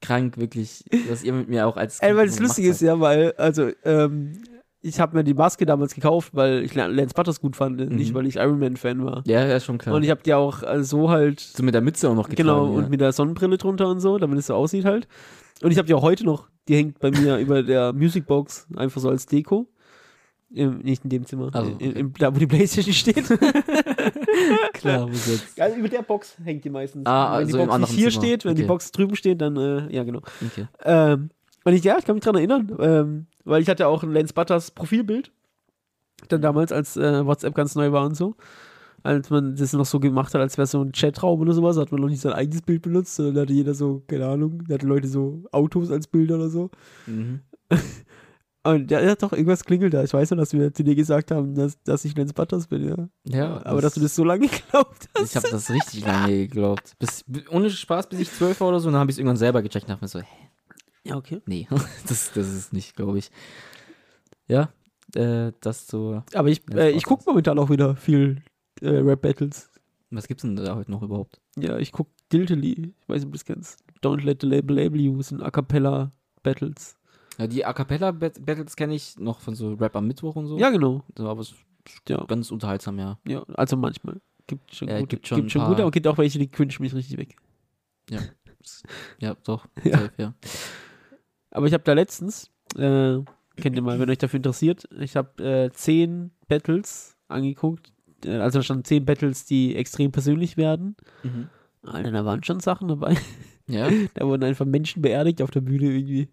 krank, 0.00 0.38
wirklich, 0.38 0.84
was 1.08 1.22
ihr 1.22 1.32
mit 1.34 1.48
mir 1.48 1.66
auch 1.66 1.76
als 1.76 2.00
Ey, 2.00 2.16
weil 2.16 2.26
das 2.26 2.40
Lustige 2.40 2.70
ist 2.70 2.80
ja, 2.80 2.98
weil, 2.98 3.32
also, 3.36 3.70
ähm, 3.84 4.42
ich 4.80 4.98
habe 4.98 5.16
mir 5.16 5.22
die 5.22 5.34
Maske 5.34 5.64
damals 5.64 5.94
gekauft, 5.94 6.30
weil 6.34 6.64
ich 6.64 6.74
Lance 6.74 7.14
Butters 7.14 7.40
gut 7.40 7.54
fand, 7.54 7.76
nicht 7.92 8.10
Mhm. 8.10 8.14
weil 8.14 8.26
ich 8.26 8.34
Iron 8.36 8.58
Man 8.58 8.76
Fan 8.76 9.04
war. 9.04 9.22
Ja, 9.26 9.46
ja, 9.46 9.60
schon 9.60 9.78
klar. 9.78 9.94
Und 9.94 10.02
ich 10.02 10.10
habe 10.10 10.22
die 10.24 10.34
auch 10.34 10.64
äh, 10.64 10.82
so 10.82 11.10
halt, 11.10 11.38
so 11.38 11.62
mit 11.62 11.74
der 11.74 11.82
Mütze 11.82 12.08
auch 12.08 12.16
noch 12.16 12.28
getragen. 12.28 12.48
genau, 12.48 12.66
ja. 12.66 12.78
und 12.78 12.90
mit 12.90 13.00
der 13.00 13.12
Sonnenbrille 13.12 13.58
drunter 13.58 13.86
und 13.88 14.00
so, 14.00 14.18
damit 14.18 14.38
es 14.40 14.48
so 14.48 14.54
aussieht 14.54 14.84
halt. 14.84 15.06
Und 15.62 15.70
ich 15.70 15.78
habe 15.78 15.86
die 15.86 15.94
auch 15.94 16.02
heute 16.02 16.24
noch, 16.24 16.48
die 16.68 16.76
hängt 16.76 16.98
bei 16.98 17.10
mir 17.10 17.38
über 17.38 17.62
der 17.62 17.92
Musicbox 17.92 18.66
einfach 18.76 19.00
so 19.00 19.08
als 19.08 19.26
Deko. 19.26 19.66
Im, 20.54 20.80
nicht 20.80 21.02
in 21.04 21.08
dem 21.10 21.24
Zimmer, 21.26 21.48
Also, 21.54 21.70
in, 21.70 21.74
okay. 21.76 22.00
in, 22.00 22.12
da 22.12 22.34
wo 22.34 22.38
die 22.38 22.46
Playstation 22.46 22.92
steht. 22.92 23.24
klar, 24.74 25.06
wo 25.08 25.12
jetzt. 25.12 25.58
Also 25.60 25.76
über 25.78 25.88
der 25.88 26.02
Box 26.02 26.36
hängt 26.44 26.64
die 26.64 26.70
meistens. 26.70 27.06
Ah, 27.06 27.38
wenn 27.38 27.46
die 27.48 27.54
also 27.54 27.62
im 27.62 27.68
Box 27.68 27.80
nicht 27.80 27.90
hier 27.92 28.10
Zimmer. 28.10 28.22
steht, 28.24 28.44
wenn 28.44 28.54
die 28.56 28.62
Okay. 28.62 28.68
Box 28.68 28.92
drüben 28.92 29.16
steht, 29.16 29.40
dann, 29.40 29.56
äh, 29.56 29.90
ja 29.94 30.04
genau. 30.04 30.20
Okay. 30.44 30.66
Ähm, 30.84 31.30
und 31.64 31.72
ich, 31.72 31.84
ja, 31.84 31.96
ich 31.98 32.04
kann 32.04 32.16
mich 32.16 32.24
dran 32.24 32.34
erinnern, 32.34 32.70
ähm, 32.80 33.26
weil 33.44 33.62
ich 33.62 33.68
hatte 33.68 33.86
auch 33.86 34.02
ein 34.02 34.12
Lance 34.12 34.34
Butters 34.34 34.70
Profilbild. 34.72 35.32
Dann 36.28 36.42
damals, 36.42 36.70
als 36.70 36.96
äh, 36.96 37.24
WhatsApp 37.24 37.54
ganz 37.54 37.74
neu 37.74 37.90
war 37.92 38.04
und 38.04 38.14
so. 38.16 38.36
Als 39.04 39.30
man 39.30 39.56
das 39.56 39.72
noch 39.72 39.86
so 39.86 39.98
gemacht 40.00 40.32
hat, 40.34 40.40
als 40.40 40.56
wäre 40.58 40.66
so 40.66 40.80
ein 40.82 40.92
Chatraum 40.92 41.40
oder 41.40 41.52
sowas, 41.54 41.76
hat 41.76 41.90
man 41.92 42.00
noch 42.00 42.08
nicht 42.08 42.20
sein 42.20 42.32
eigenes 42.34 42.62
Bild 42.62 42.82
benutzt, 42.82 43.16
sondern 43.16 43.34
da 43.34 43.40
hatte 43.42 43.52
jeder 43.52 43.74
so, 43.74 44.02
keine 44.06 44.26
Ahnung, 44.28 44.62
da 44.68 44.74
hatte 44.74 44.86
Leute 44.86 45.08
so 45.08 45.42
Autos 45.52 45.90
als 45.90 46.06
Bilder 46.06 46.36
oder 46.36 46.48
so. 46.48 46.70
Mhm. 47.06 47.40
Und 48.64 48.92
ja, 48.92 49.00
ja, 49.00 49.16
doch, 49.16 49.32
irgendwas 49.32 49.64
klingelt 49.64 49.92
da. 49.92 50.04
Ich 50.04 50.14
weiß 50.14 50.30
noch, 50.30 50.38
dass 50.38 50.52
wir 50.52 50.72
zu 50.72 50.84
dir 50.84 50.94
gesagt 50.94 51.32
haben, 51.32 51.56
dass, 51.56 51.82
dass 51.82 52.04
ich 52.04 52.16
Lance 52.16 52.32
Butters 52.32 52.68
bin, 52.68 52.86
ja. 52.88 53.08
Ja, 53.26 53.60
Aber 53.66 53.80
dass 53.80 53.94
du 53.94 54.00
das 54.00 54.14
so 54.14 54.22
lange 54.22 54.46
geglaubt 54.48 55.08
hast. 55.16 55.30
Ich 55.30 55.34
habe 55.36 55.48
das 55.50 55.68
richtig 55.68 56.06
lange 56.06 56.28
geglaubt. 56.46 56.92
Bis, 57.00 57.24
bi- 57.26 57.42
ohne 57.50 57.70
Spaß, 57.70 58.08
bis 58.08 58.20
ich 58.20 58.30
zwölf 58.30 58.60
war 58.60 58.68
oder 58.68 58.78
so, 58.78 58.86
und 58.86 58.92
dann 58.92 59.00
habe 59.00 59.10
ich 59.10 59.16
es 59.16 59.18
irgendwann 59.18 59.36
selber 59.36 59.62
gecheckt 59.62 59.86
und 59.86 59.90
dachte 59.90 60.04
mir 60.04 60.08
so, 60.08 60.20
hä, 60.20 60.26
Ja, 61.02 61.16
okay. 61.16 61.40
nee, 61.46 61.66
das, 62.08 62.30
das 62.34 62.54
ist 62.54 62.72
nicht, 62.72 62.94
glaube 62.94 63.18
ich. 63.18 63.32
Ja, 64.46 64.68
äh, 65.16 65.50
das 65.60 65.88
so. 65.88 66.22
Aber 66.32 66.48
ich, 66.48 66.62
äh, 66.72 66.90
ich 66.92 67.02
gucke 67.04 67.24
momentan 67.26 67.58
auch 67.58 67.68
wieder 67.68 67.96
viel 67.96 68.42
äh, 68.82 68.88
Rap-Battles. 68.98 69.70
Was 70.10 70.28
gibt's 70.28 70.42
denn 70.42 70.56
da 70.56 70.76
heute 70.76 70.90
noch 70.90 71.02
überhaupt? 71.02 71.40
Ja, 71.56 71.78
ich 71.78 71.90
guck 71.92 72.08
Guiltily. 72.30 72.92
Ich 73.00 73.08
weiß 73.08 73.16
nicht, 73.22 73.26
ob 73.26 73.32
du 73.32 73.38
das 73.38 73.44
kennst. 73.44 73.82
Don't 74.02 74.22
let 74.22 74.42
the 74.42 74.46
label 74.46 74.76
label 74.76 75.00
you 75.00 75.22
sind 75.22 75.42
A 75.42 75.50
Cappella 75.50 76.12
Battles. 76.42 76.96
Ja, 77.38 77.46
die 77.46 77.64
A 77.64 77.72
Cappella 77.72 78.10
Bat- 78.12 78.44
Battles 78.44 78.76
kenne 78.76 78.94
ich 78.94 79.18
noch 79.18 79.40
von 79.40 79.54
so 79.54 79.72
Rap 79.74 79.96
am 79.96 80.06
Mittwoch 80.06 80.36
und 80.36 80.46
so. 80.48 80.58
Ja, 80.58 80.68
genau. 80.70 81.02
So, 81.16 81.28
aber 81.28 81.40
es 81.40 81.50
ist 81.52 81.56
Ja. 82.08 82.22
ganz 82.26 82.50
unterhaltsam, 82.50 82.98
ja. 82.98 83.18
Ja, 83.26 83.42
also 83.54 83.76
manchmal. 83.76 84.20
Gibt 84.46 84.74
schon 84.74 84.88
Ja, 84.88 84.98
gute, 85.00 85.16
gibt 85.16 85.28
schon 85.28 85.38
gibt 85.38 85.52
schon 85.52 85.64
gute, 85.66 85.82
aber 85.82 85.90
gibt 85.90 86.06
auch 86.06 86.18
welche, 86.18 86.38
die 86.38 86.48
cringe 86.48 86.74
mich 86.80 86.94
richtig 86.94 87.16
weg. 87.16 87.36
Ja, 89.18 89.34
doch. 89.44 89.66
Ja. 89.84 89.98
Safe, 89.98 90.12
ja. 90.18 90.34
Aber 91.50 91.66
ich 91.66 91.72
habe 91.74 91.84
da 91.84 91.92
letztens, 91.92 92.50
äh, 92.76 93.18
kennt 93.56 93.76
ihr 93.76 93.82
mal, 93.82 93.98
wenn 93.98 94.10
euch 94.10 94.18
dafür 94.18 94.38
interessiert, 94.38 94.88
ich 94.98 95.16
habe 95.16 95.42
äh, 95.42 95.70
zehn 95.72 96.30
Battles 96.48 97.16
angeguckt. 97.28 97.92
Also 98.26 98.58
da 98.58 98.62
standen 98.62 98.84
zehn 98.84 99.04
Battles, 99.04 99.44
die 99.44 99.76
extrem 99.76 100.12
persönlich 100.12 100.56
werden. 100.56 100.96
Mhm. 101.22 101.48
Alter, 101.82 102.10
da 102.12 102.24
waren 102.24 102.42
schon 102.44 102.60
Sachen 102.60 102.88
dabei. 102.88 103.16
Ja, 103.66 103.88
Da 104.14 104.26
wurden 104.26 104.44
einfach 104.44 104.66
Menschen 104.66 105.02
beerdigt 105.02 105.42
auf 105.42 105.50
der 105.50 105.60
Bühne 105.60 105.86
irgendwie. 105.86 106.28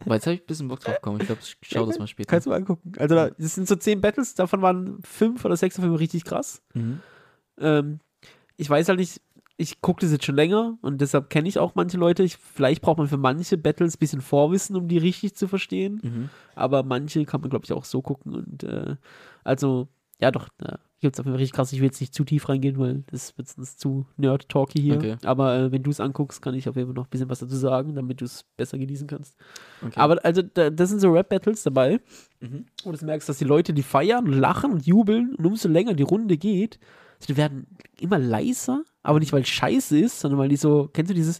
aber 0.00 0.14
jetzt 0.14 0.26
habe 0.26 0.34
ich 0.34 0.42
ein 0.42 0.46
bisschen 0.46 0.68
Bock 0.68 0.80
drauf 0.80 0.94
bekommen. 0.96 1.20
Ich 1.20 1.26
glaube, 1.26 1.40
ich 1.42 1.56
schau 1.62 1.86
das 1.86 1.98
mal 1.98 2.06
später. 2.06 2.30
Kannst 2.30 2.46
du 2.46 2.50
mal 2.50 2.56
angucken. 2.56 2.92
Also 2.98 3.14
da, 3.14 3.30
das 3.30 3.54
sind 3.54 3.68
so 3.68 3.76
zehn 3.76 4.00
Battles, 4.00 4.34
davon 4.34 4.62
waren 4.62 4.98
fünf 5.02 5.44
oder 5.44 5.56
sechs 5.56 5.76
davon 5.76 5.94
richtig 5.96 6.24
krass. 6.24 6.62
Mhm. 6.74 7.00
Ähm, 7.58 8.00
ich 8.56 8.68
weiß 8.68 8.88
halt 8.88 8.98
nicht, 8.98 9.20
ich 9.56 9.82
gucke 9.82 10.00
das 10.00 10.10
jetzt 10.10 10.24
schon 10.24 10.36
länger 10.36 10.78
und 10.80 11.02
deshalb 11.02 11.28
kenne 11.28 11.46
ich 11.48 11.58
auch 11.58 11.74
manche 11.74 11.98
Leute. 11.98 12.22
Ich, 12.22 12.38
vielleicht 12.38 12.80
braucht 12.80 12.96
man 12.96 13.08
für 13.08 13.18
manche 13.18 13.58
Battles 13.58 13.96
ein 13.96 13.98
bisschen 13.98 14.22
Vorwissen, 14.22 14.74
um 14.74 14.88
die 14.88 14.96
richtig 14.96 15.34
zu 15.34 15.48
verstehen. 15.48 16.00
Mhm. 16.02 16.30
Aber 16.54 16.82
manche 16.82 17.26
kann 17.26 17.42
man, 17.42 17.50
glaube 17.50 17.66
ich, 17.66 17.72
auch 17.72 17.84
so 17.84 18.00
gucken. 18.00 18.34
Und 18.34 18.64
äh, 18.64 18.96
also, 19.44 19.88
ja 20.18 20.30
doch, 20.30 20.48
da 20.56 20.78
gibt 21.00 21.16
es 21.16 21.20
auf 21.20 21.26
jeden 21.26 21.34
Fall 21.34 21.40
richtig 21.40 21.54
krass. 21.56 21.72
Ich 21.72 21.80
will 21.80 21.86
jetzt 21.86 22.00
nicht 22.00 22.14
zu 22.14 22.24
tief 22.24 22.48
reingehen, 22.48 22.78
weil 22.78 23.02
das 23.10 23.36
wird 23.38 23.48
sonst 23.48 23.80
zu 23.80 24.06
nerd-talky 24.16 24.80
hier. 24.80 24.96
Okay. 24.96 25.16
Aber 25.24 25.56
äh, 25.56 25.72
wenn 25.72 25.82
du 25.82 25.90
es 25.90 26.00
anguckst, 26.00 26.42
kann 26.42 26.54
ich 26.54 26.68
auf 26.68 26.76
jeden 26.76 26.88
Fall 26.88 26.94
noch 26.94 27.06
ein 27.06 27.10
bisschen 27.10 27.28
was 27.30 27.38
dazu 27.40 27.56
sagen, 27.56 27.94
damit 27.94 28.20
du 28.20 28.24
es 28.26 28.44
besser 28.56 28.78
genießen 28.78 29.06
kannst. 29.06 29.36
Okay. 29.84 29.98
Aber 29.98 30.24
also, 30.24 30.42
da, 30.42 30.70
das 30.70 30.90
sind 30.90 31.00
so 31.00 31.10
Rap-Battles 31.10 31.62
dabei, 31.62 32.00
Mhm. 32.40 32.64
wo 32.84 32.92
du 32.92 33.04
merkst, 33.04 33.28
dass 33.28 33.36
die 33.36 33.44
Leute, 33.44 33.74
die 33.74 33.82
feiern 33.82 34.26
und 34.26 34.32
lachen 34.32 34.72
und 34.72 34.86
jubeln 34.86 35.34
und 35.34 35.44
umso 35.44 35.68
länger 35.68 35.92
die 35.92 36.02
Runde 36.04 36.38
geht, 36.38 36.78
die 37.28 37.36
werden 37.36 37.66
immer 38.00 38.18
leiser, 38.18 38.82
aber 39.02 39.18
nicht 39.20 39.32
weil 39.32 39.42
es 39.42 39.48
scheiße 39.48 39.98
ist, 39.98 40.20
sondern 40.20 40.38
weil 40.40 40.48
die 40.48 40.56
so, 40.56 40.88
kennst 40.92 41.10
du 41.10 41.14
dieses, 41.14 41.38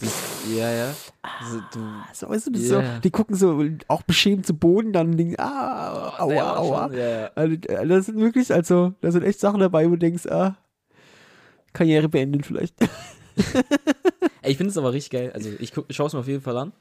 Ja, 0.57 0.71
ja. 0.71 0.95
Also, 1.23 1.61
du, 1.73 1.81
so, 2.13 2.29
weißt 2.29 2.47
du, 2.49 2.59
Ja. 2.59 2.69
so, 2.95 3.01
die 3.03 3.11
gucken 3.11 3.35
so 3.37 3.65
auch 3.89 4.03
beschämt 4.03 4.47
zu 4.47 4.55
Boden 4.55 4.93
dann 4.93 5.13
und 5.13 5.17
denken, 5.17 5.37
ah, 5.39 6.15
aua, 6.19 6.33
ja, 6.35 6.57
aua. 6.57 6.89
schon, 6.89 6.99
ja, 6.99 7.21
ja. 7.21 7.31
Also, 7.35 7.55
äh, 7.55 7.87
das 7.87 8.07
sind 8.07 8.19
wirklich, 8.19 8.53
also, 8.53 8.93
da 9.01 9.11
sind 9.11 9.25
echt 9.25 9.41
Sachen 9.41 9.61
dabei, 9.61 9.87
wo 9.87 9.91
du 9.93 9.99
denkst, 9.99 10.27
ah, 10.27 10.57
Karriere 11.73 12.09
beenden 12.09 12.43
vielleicht. 12.43 12.75
Ey, 14.43 14.51
ich 14.53 14.57
finde 14.57 14.71
es 14.71 14.79
aber 14.79 14.93
richtig 14.93 15.11
geil. 15.11 15.31
Also, 15.35 15.51
ich 15.59 15.73
schaue 15.91 16.07
es 16.09 16.13
mir 16.13 16.21
auf 16.21 16.29
jeden 16.29 16.43
Fall 16.43 16.57
an. 16.59 16.73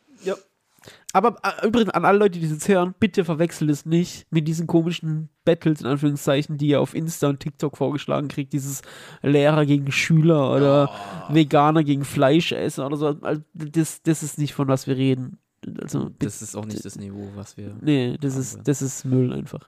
Aber 1.13 1.37
äh, 1.43 1.67
übrigens 1.67 1.91
an 1.91 2.05
alle 2.05 2.19
Leute, 2.19 2.39
die 2.39 2.41
das 2.41 2.51
jetzt 2.51 2.67
hören, 2.67 2.93
bitte 2.99 3.25
verwechselt 3.25 3.69
es 3.71 3.85
nicht 3.85 4.27
mit 4.31 4.47
diesen 4.47 4.67
komischen 4.67 5.29
Battles, 5.43 5.81
in 5.81 5.87
Anführungszeichen, 5.87 6.57
die 6.57 6.67
ihr 6.67 6.81
auf 6.81 6.93
Insta 6.93 7.29
und 7.29 7.39
TikTok 7.39 7.77
vorgeschlagen 7.77 8.27
kriegt. 8.27 8.53
Dieses 8.53 8.81
Lehrer 9.21 9.65
gegen 9.65 9.91
Schüler 9.91 10.55
oder 10.55 10.91
Veganer 11.29 11.83
gegen 11.83 12.05
Fleischesser 12.05 12.85
oder 12.85 12.97
so. 12.97 13.07
Also, 13.21 13.41
das, 13.53 14.03
das 14.03 14.23
ist 14.23 14.37
nicht 14.37 14.53
von 14.53 14.67
was 14.67 14.85
wir 14.87 14.97
reden. 14.97 15.39
Also, 15.81 16.09
Das 16.19 16.41
ist 16.41 16.55
auch 16.55 16.65
nicht 16.65 16.85
das 16.85 16.95
Niveau, 16.95 17.31
was 17.35 17.57
wir. 17.57 17.75
nee, 17.81 18.17
das 18.21 18.35
ist, 18.35 18.59
das 18.63 18.81
ist 18.81 19.03
Müll 19.05 19.33
einfach. 19.33 19.67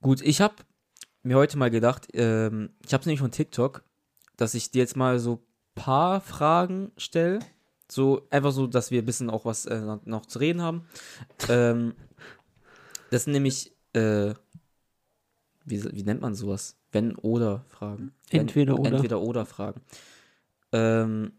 Gut, 0.00 0.20
ich 0.20 0.40
habe 0.40 0.54
mir 1.22 1.36
heute 1.36 1.56
mal 1.56 1.70
gedacht, 1.70 2.08
ähm, 2.12 2.70
ich 2.84 2.92
habe 2.92 3.00
es 3.00 3.06
nämlich 3.06 3.20
von 3.20 3.30
TikTok, 3.30 3.82
dass 4.36 4.54
ich 4.54 4.70
dir 4.70 4.80
jetzt 4.80 4.96
mal 4.96 5.18
so 5.18 5.42
paar 5.74 6.20
Fragen 6.20 6.92
stelle. 6.96 7.38
So 7.90 8.26
einfach 8.30 8.52
so, 8.52 8.66
dass 8.66 8.90
wir 8.90 9.02
ein 9.02 9.06
bisschen 9.06 9.30
auch 9.30 9.44
was 9.44 9.66
äh, 9.66 9.80
noch- 10.04 10.26
zu 10.26 10.38
reden 10.38 10.62
haben. 10.62 10.86
ähm, 11.48 11.94
das 13.10 13.24
sind 13.24 13.32
nämlich 13.34 13.72
äh, 13.92 14.34
wie, 15.64 15.82
wie 15.94 16.02
nennt 16.02 16.20
man 16.20 16.34
sowas? 16.34 16.76
Wenn 16.92 17.16
oder 17.16 17.64
Fragen. 17.68 18.12
Wenn, 18.30 18.42
Entweder 18.42 18.78
oder. 18.78 18.92
Entweder 18.92 19.20
oder 19.20 19.46
Fragen. 19.46 19.80
Ähm, 20.72 21.32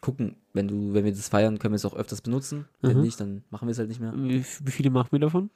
gucken, 0.00 0.36
wenn 0.52 0.68
du, 0.68 0.92
wenn 0.94 1.04
wir 1.04 1.12
das 1.12 1.28
feiern, 1.28 1.58
können 1.58 1.72
wir 1.72 1.76
es 1.76 1.84
auch 1.84 1.94
öfters 1.94 2.20
benutzen. 2.20 2.66
Wenn 2.80 2.96
Mhm. 2.96 3.02
nicht, 3.02 3.20
dann 3.20 3.44
machen 3.50 3.68
wir 3.68 3.72
es 3.72 3.78
halt 3.78 3.88
nicht 3.88 4.00
mehr. 4.00 4.12
Wie, 4.16 4.44
wie 4.44 4.70
viele 4.70 4.90
machen 4.90 5.08
wir 5.12 5.18
davon? 5.20 5.50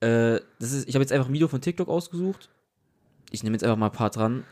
Äh, 0.00 0.40
das 0.58 0.72
ist, 0.72 0.88
ich 0.88 0.94
habe 0.94 1.02
jetzt 1.02 1.12
einfach 1.12 1.28
ein 1.28 1.32
Video 1.32 1.48
von 1.48 1.60
TikTok 1.60 1.88
ausgesucht. 1.88 2.50
Ich 3.30 3.42
nehme 3.42 3.54
jetzt 3.54 3.64
einfach 3.64 3.76
mal 3.76 3.86
ein 3.86 3.92
paar 3.92 4.10
dran. 4.10 4.44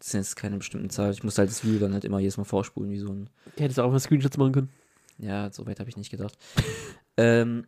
Das 0.00 0.10
sind 0.10 0.20
jetzt 0.20 0.34
keine 0.34 0.56
bestimmten 0.56 0.90
Zahl. 0.90 1.12
Ich 1.12 1.22
muss 1.22 1.38
halt 1.38 1.50
das 1.50 1.62
Video 1.64 1.78
dann 1.78 1.92
halt 1.92 2.04
immer 2.04 2.18
jedes 2.18 2.36
Mal 2.38 2.44
vorspulen, 2.44 2.90
wie 2.90 2.98
so 2.98 3.12
ein. 3.12 3.30
Ja, 3.56 3.64
hättest 3.64 3.78
auch 3.80 3.90
mal 3.92 4.00
Screenshots 4.00 4.36
machen 4.38 4.52
können. 4.52 4.70
Ja, 5.18 5.52
so 5.52 5.66
weit 5.66 5.78
habe 5.78 5.88
ich 5.90 5.96
nicht 5.96 6.10
gedacht. 6.10 6.36
ähm, 7.16 7.66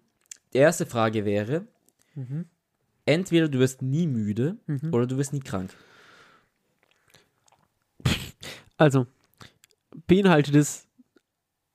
die 0.53 0.59
erste 0.59 0.87
Frage 0.87 1.25
wäre: 1.25 1.67
Entweder 3.07 3.49
du 3.49 3.59
wirst 3.59 3.83
nie 3.83 4.07
müde 4.07 4.57
Mhm. 4.67 4.93
oder 4.93 5.07
du 5.07 5.17
wirst 5.19 5.33
nie 5.33 5.41
krank. 5.41 5.75
Also, 8.77 9.07
beinhaltet 10.07 10.55
es 10.57 10.87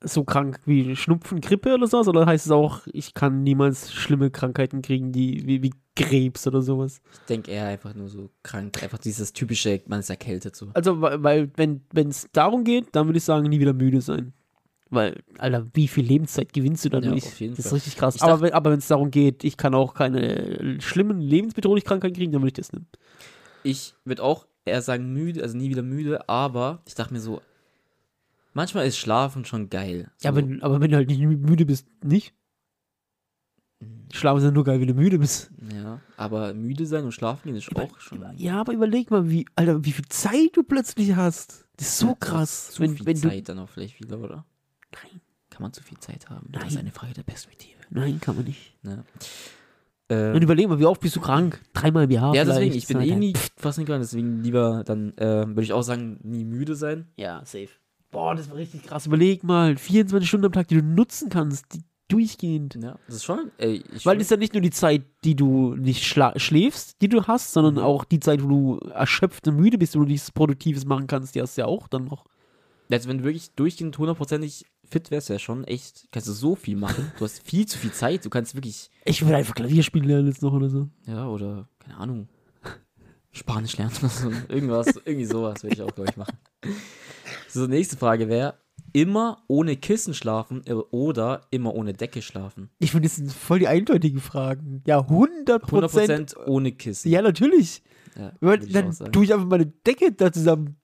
so 0.02 0.24
krank 0.24 0.60
wie 0.64 0.94
Schnupfen, 0.96 1.40
Grippe 1.40 1.74
oder 1.74 1.86
sowas? 1.86 2.08
Oder 2.08 2.26
heißt 2.26 2.46
es 2.46 2.52
auch, 2.52 2.86
ich 2.92 3.14
kann 3.14 3.42
niemals 3.42 3.92
schlimme 3.92 4.30
Krankheiten 4.30 4.80
kriegen, 4.82 5.10
die 5.12 5.46
wie, 5.46 5.62
wie 5.62 5.72
Krebs 5.96 6.46
oder 6.46 6.62
sowas? 6.62 7.00
Ich 7.12 7.18
denke 7.28 7.50
eher 7.50 7.66
einfach 7.66 7.94
nur 7.94 8.08
so 8.08 8.30
krank. 8.44 8.80
Einfach 8.82 8.98
dieses 8.98 9.32
typische, 9.32 9.80
man 9.86 10.00
ist 10.00 10.10
erkältet 10.10 10.54
so. 10.54 10.68
Also, 10.74 11.00
weil, 11.00 11.50
wenn 11.56 11.82
es 12.08 12.28
darum 12.32 12.62
geht, 12.64 12.88
dann 12.94 13.06
würde 13.06 13.18
ich 13.18 13.24
sagen, 13.24 13.48
nie 13.48 13.58
wieder 13.60 13.72
müde 13.72 14.00
sein. 14.00 14.32
Weil, 14.90 15.22
Alter, 15.36 15.66
wie 15.74 15.86
viel 15.88 16.04
Lebenszeit 16.06 16.52
gewinnst 16.52 16.84
du 16.84 16.88
Ja, 16.88 17.00
dadurch? 17.00 17.26
auf 17.26 17.40
jeden 17.40 17.54
das 17.56 17.66
ist 17.66 17.70
Fall. 17.70 17.76
richtig 17.76 17.96
krass. 17.96 18.14
Ich 18.16 18.22
aber 18.22 18.32
dachte- 18.32 18.44
wenn 18.44 18.52
aber 18.54 18.70
wenn 18.70 18.78
es 18.78 18.86
darum 18.88 19.10
geht, 19.10 19.44
ich 19.44 19.56
kann 19.58 19.74
auch 19.74 19.92
keine 19.94 20.76
schlimmen 20.80 21.20
lebensbedrohlichen 21.20 21.86
Krankheiten 21.88 22.14
kriegen, 22.14 22.32
dann 22.32 22.40
würde 22.40 22.48
ich 22.48 22.54
das 22.54 22.72
nehmen. 22.72 22.86
Ich 23.64 23.94
würde 24.04 24.22
auch 24.22 24.46
eher 24.64 24.80
sagen 24.80 25.12
müde, 25.12 25.42
also 25.42 25.56
nie 25.58 25.68
wieder 25.68 25.82
müde, 25.82 26.26
aber 26.28 26.80
ich 26.86 26.94
dachte 26.94 27.12
mir 27.12 27.20
so, 27.20 27.42
manchmal 28.52 28.86
ist 28.86 28.98
Schlafen 28.98 29.44
schon 29.44 29.70
geil. 29.70 30.10
Ja, 30.22 30.30
So, 30.30 30.36
wenn, 30.36 30.62
aber 30.62 30.80
wenn 30.80 30.90
du 30.90 30.96
halt 30.96 31.08
nicht 31.08 31.20
müde 31.20 31.66
bist, 31.66 31.86
nicht? 32.04 32.34
Schlafen 34.12 34.38
ist 34.38 34.44
ja 34.44 34.50
nur 34.50 34.64
geil, 34.64 34.80
wenn 34.80 34.88
du 34.88 34.94
müde 34.94 35.18
bist. 35.18 35.50
ja, 35.72 36.00
aber 36.16 36.52
müde 36.52 36.84
sein 36.86 37.04
und 37.04 37.12
schlafen 37.12 37.42
gehen 37.44 37.56
ist 37.56 37.74
auch 37.76 38.00
schon. 38.00 38.24
Ja, 38.36 38.60
aber 38.60 38.72
überleg 38.72 39.10
mal, 39.10 39.30
wie, 39.30 39.46
Alter, 39.54 39.84
wie 39.84 39.92
viel 39.92 40.06
Zeit 40.08 40.50
du 40.54 40.64
plötzlich 40.64 41.14
hast. 41.14 41.66
Das 41.76 41.88
ist 41.88 41.98
so 41.98 42.08
Ja, 42.08 42.14
krass. 42.18 42.70
Zu 42.72 42.82
wenn, 42.82 42.96
viel 42.96 43.06
wenn 43.06 43.20
du, 43.20 43.28
Zeit 43.28 43.48
dann 43.48 43.58
auch 43.60 43.68
vielleicht 43.68 44.00
wieder, 44.00 44.18
oder? 44.18 44.44
Nein. 44.92 45.20
Kann 45.50 45.62
man 45.62 45.72
zu 45.72 45.82
viel 45.82 45.98
Zeit 45.98 46.28
haben? 46.28 46.48
Nein. 46.50 46.62
Das 46.62 46.72
ist 46.72 46.78
eine 46.78 46.90
Frage 46.90 47.12
der 47.14 47.22
Perspektive. 47.22 47.78
nein, 47.90 48.20
kann 48.20 48.34
man 48.36 48.44
nicht. 48.46 48.74
Und 48.84 49.04
Ähm, 50.08 50.34
überleg 50.42 50.66
mal, 50.68 50.78
wie 50.80 50.86
oft 50.86 51.00
bist 51.02 51.14
du 51.16 51.20
krank? 51.20 51.60
Dreimal 51.74 52.04
im 52.04 52.10
Jahr 52.10 52.34
ja, 52.34 52.44
deswegen, 52.44 52.74
ich 52.74 52.86
bin 52.86 53.00
eh 53.02 53.14
nie 53.14 53.34
fast 53.56 53.78
nie 53.78 53.84
krank, 53.84 54.00
deswegen 54.02 54.42
lieber 54.42 54.82
dann, 54.84 55.12
äh, 55.18 55.46
würde 55.46 55.62
ich 55.62 55.72
auch 55.74 55.82
sagen, 55.82 56.18
nie 56.22 56.44
müde 56.44 56.74
sein. 56.74 57.08
Ja, 57.16 57.44
safe. 57.44 57.68
Boah, 58.10 58.34
das 58.34 58.48
war 58.50 58.56
richtig 58.56 58.84
krass. 58.84 59.06
Überleg 59.06 59.44
mal, 59.44 59.76
24 59.76 60.28
Stunden 60.28 60.46
am 60.46 60.52
Tag, 60.52 60.68
die 60.68 60.76
du 60.76 60.82
nutzen 60.82 61.28
kannst, 61.28 61.74
die 61.74 61.80
durchgehend. 62.08 62.78
Ja, 62.82 62.98
das 63.06 63.16
ist 63.16 63.24
schon, 63.24 63.50
ey, 63.58 63.84
Weil 64.04 64.16
das 64.16 64.26
ist 64.26 64.30
ja 64.30 64.36
nicht 64.38 64.54
nur 64.54 64.62
die 64.62 64.70
Zeit, 64.70 65.02
die 65.24 65.34
du 65.36 65.74
nicht 65.76 66.02
schläfst, 66.04 67.02
die 67.02 67.08
du 67.08 67.24
hast, 67.26 67.52
sondern 67.52 67.74
Mhm. 67.74 67.80
auch 67.80 68.04
die 68.04 68.18
Zeit, 68.20 68.42
wo 68.42 68.48
du 68.48 68.78
erschöpft 68.88 69.46
und 69.46 69.56
müde 69.56 69.76
bist, 69.76 69.94
wo 69.94 70.00
du 70.00 70.06
nichts 70.06 70.30
Produktives 70.30 70.86
machen 70.86 71.06
kannst, 71.06 71.34
die 71.34 71.42
hast 71.42 71.56
du 71.58 71.60
ja 71.62 71.66
auch 71.66 71.86
dann 71.86 72.04
noch. 72.06 72.24
Also 72.90 73.10
wenn 73.10 73.18
du 73.18 73.24
wirklich 73.24 73.50
durchgehend 73.56 73.98
hundertprozentig 73.98 74.64
fit 74.88 75.10
wärst, 75.10 75.28
ja 75.28 75.38
schon 75.38 75.64
echt, 75.64 76.08
kannst 76.10 76.28
du 76.28 76.32
so 76.32 76.54
viel 76.54 76.76
machen. 76.78 77.12
Du 77.18 77.24
hast 77.26 77.46
viel 77.46 77.66
zu 77.66 77.76
viel 77.76 77.92
Zeit, 77.92 78.24
du 78.24 78.30
kannst 78.30 78.54
wirklich, 78.54 78.88
Ich 79.04 79.20
würde 79.22 79.36
einfach 79.36 79.54
Klavier 79.54 79.82
spielen 79.82 80.06
lernen 80.06 80.28
jetzt 80.28 80.40
noch 80.40 80.54
oder 80.54 80.70
so. 80.70 80.88
ja, 81.06 81.28
oder, 81.28 81.68
keine 81.80 81.98
Ahnung, 81.98 82.28
Spanisch 83.38 83.76
lernen. 83.76 83.92
Irgendwas, 84.48 84.88
irgendwie 85.04 85.24
sowas 85.24 85.62
würde 85.62 85.76
ich 85.76 85.82
auch, 85.82 85.94
glaube 85.94 86.10
ich, 86.10 86.16
machen. 86.16 86.36
So, 87.48 87.66
nächste 87.66 87.96
Frage 87.96 88.28
wäre, 88.28 88.54
immer 88.92 89.42
ohne 89.48 89.76
Kissen 89.76 90.14
schlafen 90.14 90.62
oder 90.90 91.42
immer 91.50 91.74
ohne 91.74 91.92
Decke 91.92 92.22
schlafen? 92.22 92.70
Ich 92.78 92.90
finde, 92.90 93.08
das 93.08 93.16
sind 93.16 93.32
voll 93.32 93.58
die 93.58 93.68
eindeutigen 93.68 94.20
Fragen. 94.20 94.82
Ja, 94.86 95.00
100 95.00 95.62
Prozent. 95.62 96.36
100% 96.36 96.46
ohne 96.46 96.72
Kissen. 96.72 97.10
Ja, 97.10 97.22
natürlich. 97.22 97.82
Ja, 98.16 98.32
Weil, 98.40 98.58
dann 98.58 98.92
tue 99.12 99.24
ich 99.24 99.32
einfach 99.32 99.46
meine 99.46 99.66
Decke 99.66 100.12
da 100.12 100.32
zusammen 100.32 100.76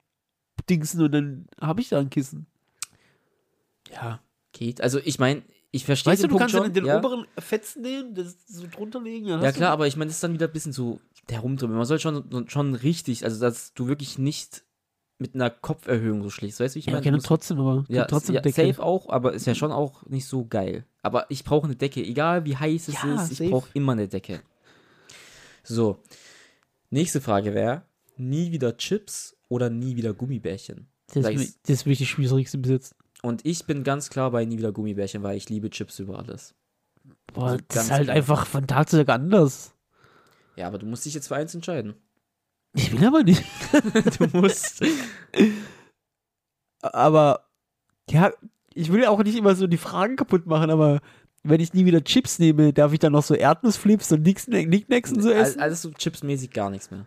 dingsen 0.69 1.03
und 1.03 1.13
dann 1.13 1.47
habe 1.61 1.81
ich 1.81 1.89
da 1.89 1.99
ein 1.99 2.11
Kissen. 2.11 2.47
Ja, 3.93 4.21
geht. 4.53 4.81
Also 4.81 5.01
ich 5.05 5.19
meine, 5.19 5.43
ich 5.71 5.85
verstehe 5.85 6.13
Weißt 6.13 6.23
du, 6.23 6.29
den 6.29 6.31
du 6.31 6.39
Punkt 6.39 6.53
kannst 6.53 6.67
schon. 6.67 6.73
den 6.73 6.87
ja. 6.87 6.99
oberen 6.99 7.27
Fetzen 7.39 7.83
nehmen, 7.83 8.15
das 8.15 8.37
so 8.47 8.67
drunter 8.73 9.01
legen. 9.03 9.27
Ja 9.27 9.53
klar, 9.53 9.73
aber 9.73 9.87
ich 9.89 9.97
meine, 9.97 10.09
das 10.09 10.17
ist 10.17 10.23
dann 10.25 10.33
wieder 10.33 10.47
ein 10.47 10.53
bisschen 10.53 10.73
so 10.73 11.01
der 11.31 11.41
Rumdrücken. 11.41 11.77
Man 11.77 11.85
soll 11.85 11.99
schon, 11.99 12.47
schon 12.49 12.75
richtig, 12.75 13.25
also 13.25 13.41
dass 13.41 13.75
du 13.75 13.87
wirklich 13.87 14.19
nicht 14.19 14.65
mit 15.19 15.35
einer 15.35 15.51
Kopferhöhung 15.51 16.23
so 16.23 16.31
schlägst. 16.31 16.61
Weißt 16.61 16.75
du, 16.75 16.77
wie 16.77 16.81
ich 16.81 16.87
ja, 16.87 16.93
meine? 16.93 17.17
okay, 17.17 17.25
trotzdem, 17.25 17.59
aber 17.61 17.85
ja, 17.89 18.05
trotzdem 18.05 18.35
ja, 18.35 18.41
Decke. 18.41 18.67
safe 18.67 18.83
auch, 18.83 19.09
aber 19.09 19.33
ist 19.33 19.47
ja 19.47 19.55
schon 19.55 19.73
auch 19.73 20.05
nicht 20.07 20.27
so 20.27 20.45
geil. 20.45 20.85
Aber 21.03 21.27
ich 21.29 21.45
brauche 21.45 21.67
eine 21.67 21.77
Decke, 21.77 22.03
egal 22.03 22.45
wie 22.45 22.57
heiß 22.57 22.89
es 22.89 23.03
Ja, 23.03 23.23
ist, 23.23 23.41
ich 23.41 23.51
brauche 23.51 23.69
immer 23.75 23.93
eine 23.93 24.09
Decke. 24.09 24.41
So, 25.63 25.99
nächste 26.91 27.21
Frage 27.21 27.55
wäre, 27.55 27.83
nie 28.17 28.53
wieder 28.53 28.77
Chips 28.77 29.37
oder 29.49 29.71
nie 29.71 29.97
wieder 29.97 30.13
Gummibärchen? 30.13 30.89
Das 31.13 31.27
ist, 31.27 31.59
das 31.63 31.71
ist 31.71 31.87
wirklich 31.87 31.99
die 31.99 32.07
schwierigste 32.07 32.59
bis 32.59 32.71
jetzt. 32.71 32.97
Und 33.23 33.47
ich 33.47 33.65
bin 33.65 33.85
ganz 33.85 34.11
klar 34.11 34.31
bei 34.31 34.45
nie 34.45 34.59
wieder 34.59 34.73
Gummibärchen, 34.73 35.23
weil 35.23 35.37
ich 35.37 35.49
liebe 35.49 35.71
Chips 35.71 35.99
über 35.99 36.19
alles. 36.19 36.55
Boah, 37.33 37.45
Also 37.45 37.65
das 37.69 37.85
ist 37.85 37.91
halt 37.91 38.05
klar. 38.05 38.17
einfach 38.17 38.47
von 38.47 38.67
Tag 38.67 38.89
zu 38.89 38.97
Tag 38.97 39.09
anders. 39.09 39.74
Ja, 40.57 40.67
aber 40.67 40.79
du 40.79 40.87
musst 40.87 41.05
dich 41.05 41.15
jetzt 41.15 41.29
für 41.29 41.37
eins 41.37 41.55
entscheiden. 41.55 41.95
Ich 42.75 42.93
will 42.93 43.07
aber 43.07 43.23
nicht. 43.23 43.43
Du 44.19 44.39
musst. 44.39 44.83
Aber, 46.83 47.45
ja, 48.11 48.33
ich 48.75 48.93
will 48.93 49.05
auch 49.07 49.23
nicht 49.23 49.37
immer 49.37 49.55
so 49.55 49.67
die 49.67 49.77
Fragen 49.79 50.17
kaputt 50.17 50.47
machen, 50.47 50.71
aber 50.71 51.01
wenn 51.43 51.61
ich 51.61 51.73
nie 51.75 51.85
wieder 51.85 52.03
Chips 52.03 52.39
nehme, 52.39 52.73
darf 52.73 52.93
ich 52.93 52.99
dann 52.99 53.13
noch 53.13 53.23
so 53.23 53.35
Erdnussflips 53.35 54.13
und 54.13 54.23
Nicknacks 54.23 55.13
und 55.13 55.23
so 55.23 55.29
All- 55.31 55.37
essen? 55.37 55.61
Alles 55.61 55.83
so 55.83 55.91
chipsmäßig 55.91 56.51
gar 56.51 56.71
nichts 56.71 56.91
mehr. 56.91 57.07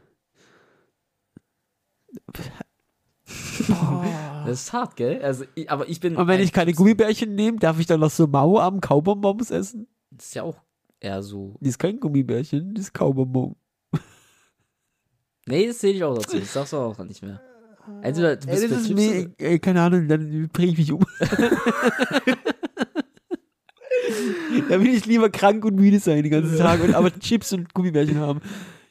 Boah. 3.67 4.43
Das 4.45 4.61
ist 4.61 4.73
hart, 4.73 4.95
gell? 4.95 5.21
Also, 5.21 5.45
ich, 5.55 5.69
aber 5.69 5.89
ich 5.89 5.99
bin. 5.99 6.15
Und 6.15 6.27
wenn 6.27 6.39
ich 6.39 6.53
keine 6.53 6.73
Gummibärchen 6.73 7.35
nehme, 7.35 7.57
darf 7.59 7.79
ich 7.79 7.85
dann 7.85 7.99
noch 7.99 8.11
so 8.11 8.27
Mau 8.27 8.59
am 8.59 8.79
Kaubonbons 8.79 9.51
essen? 9.51 9.87
Das 10.11 10.27
ist 10.27 10.35
ja 10.35 10.43
auch 10.43 10.55
eher 10.99 11.21
so. 11.23 11.55
Das 11.59 11.69
ist 11.69 11.79
kein 11.79 11.99
Gummibärchen, 11.99 12.73
das 12.73 12.85
ist 12.85 12.93
Kaubonbon. 12.93 13.55
Nee, 15.47 15.67
das 15.67 15.79
sehe 15.79 15.93
ich 15.93 16.03
auch 16.03 16.17
dazu. 16.17 16.39
Das 16.39 16.51
sagst 16.53 16.73
du 16.73 16.77
auch 16.77 16.97
nicht 17.05 17.21
mehr. 17.23 17.41
Entweder 18.01 18.35
du 18.35 18.47
bist 18.47 18.63
Ey, 18.63 18.69
das 18.69 18.81
ist 18.81 18.93
mir, 18.93 19.31
ey, 19.37 19.59
keine 19.59 19.81
Ahnung, 19.81 20.09
dann 20.09 20.49
bringe 20.49 20.73
ich 20.73 20.77
mich 20.77 20.91
um. 20.91 21.05
da 24.69 24.81
will 24.81 24.89
ich 24.93 25.05
lieber 25.05 25.29
krank 25.29 25.63
und 25.63 25.75
müde 25.75 25.99
sein 25.99 26.21
den 26.23 26.31
ganzen 26.31 26.57
Tag 26.57 26.83
und 26.83 26.93
aber 26.93 27.17
Chips 27.17 27.53
und 27.53 27.73
Gummibärchen 27.73 28.19
haben. 28.19 28.41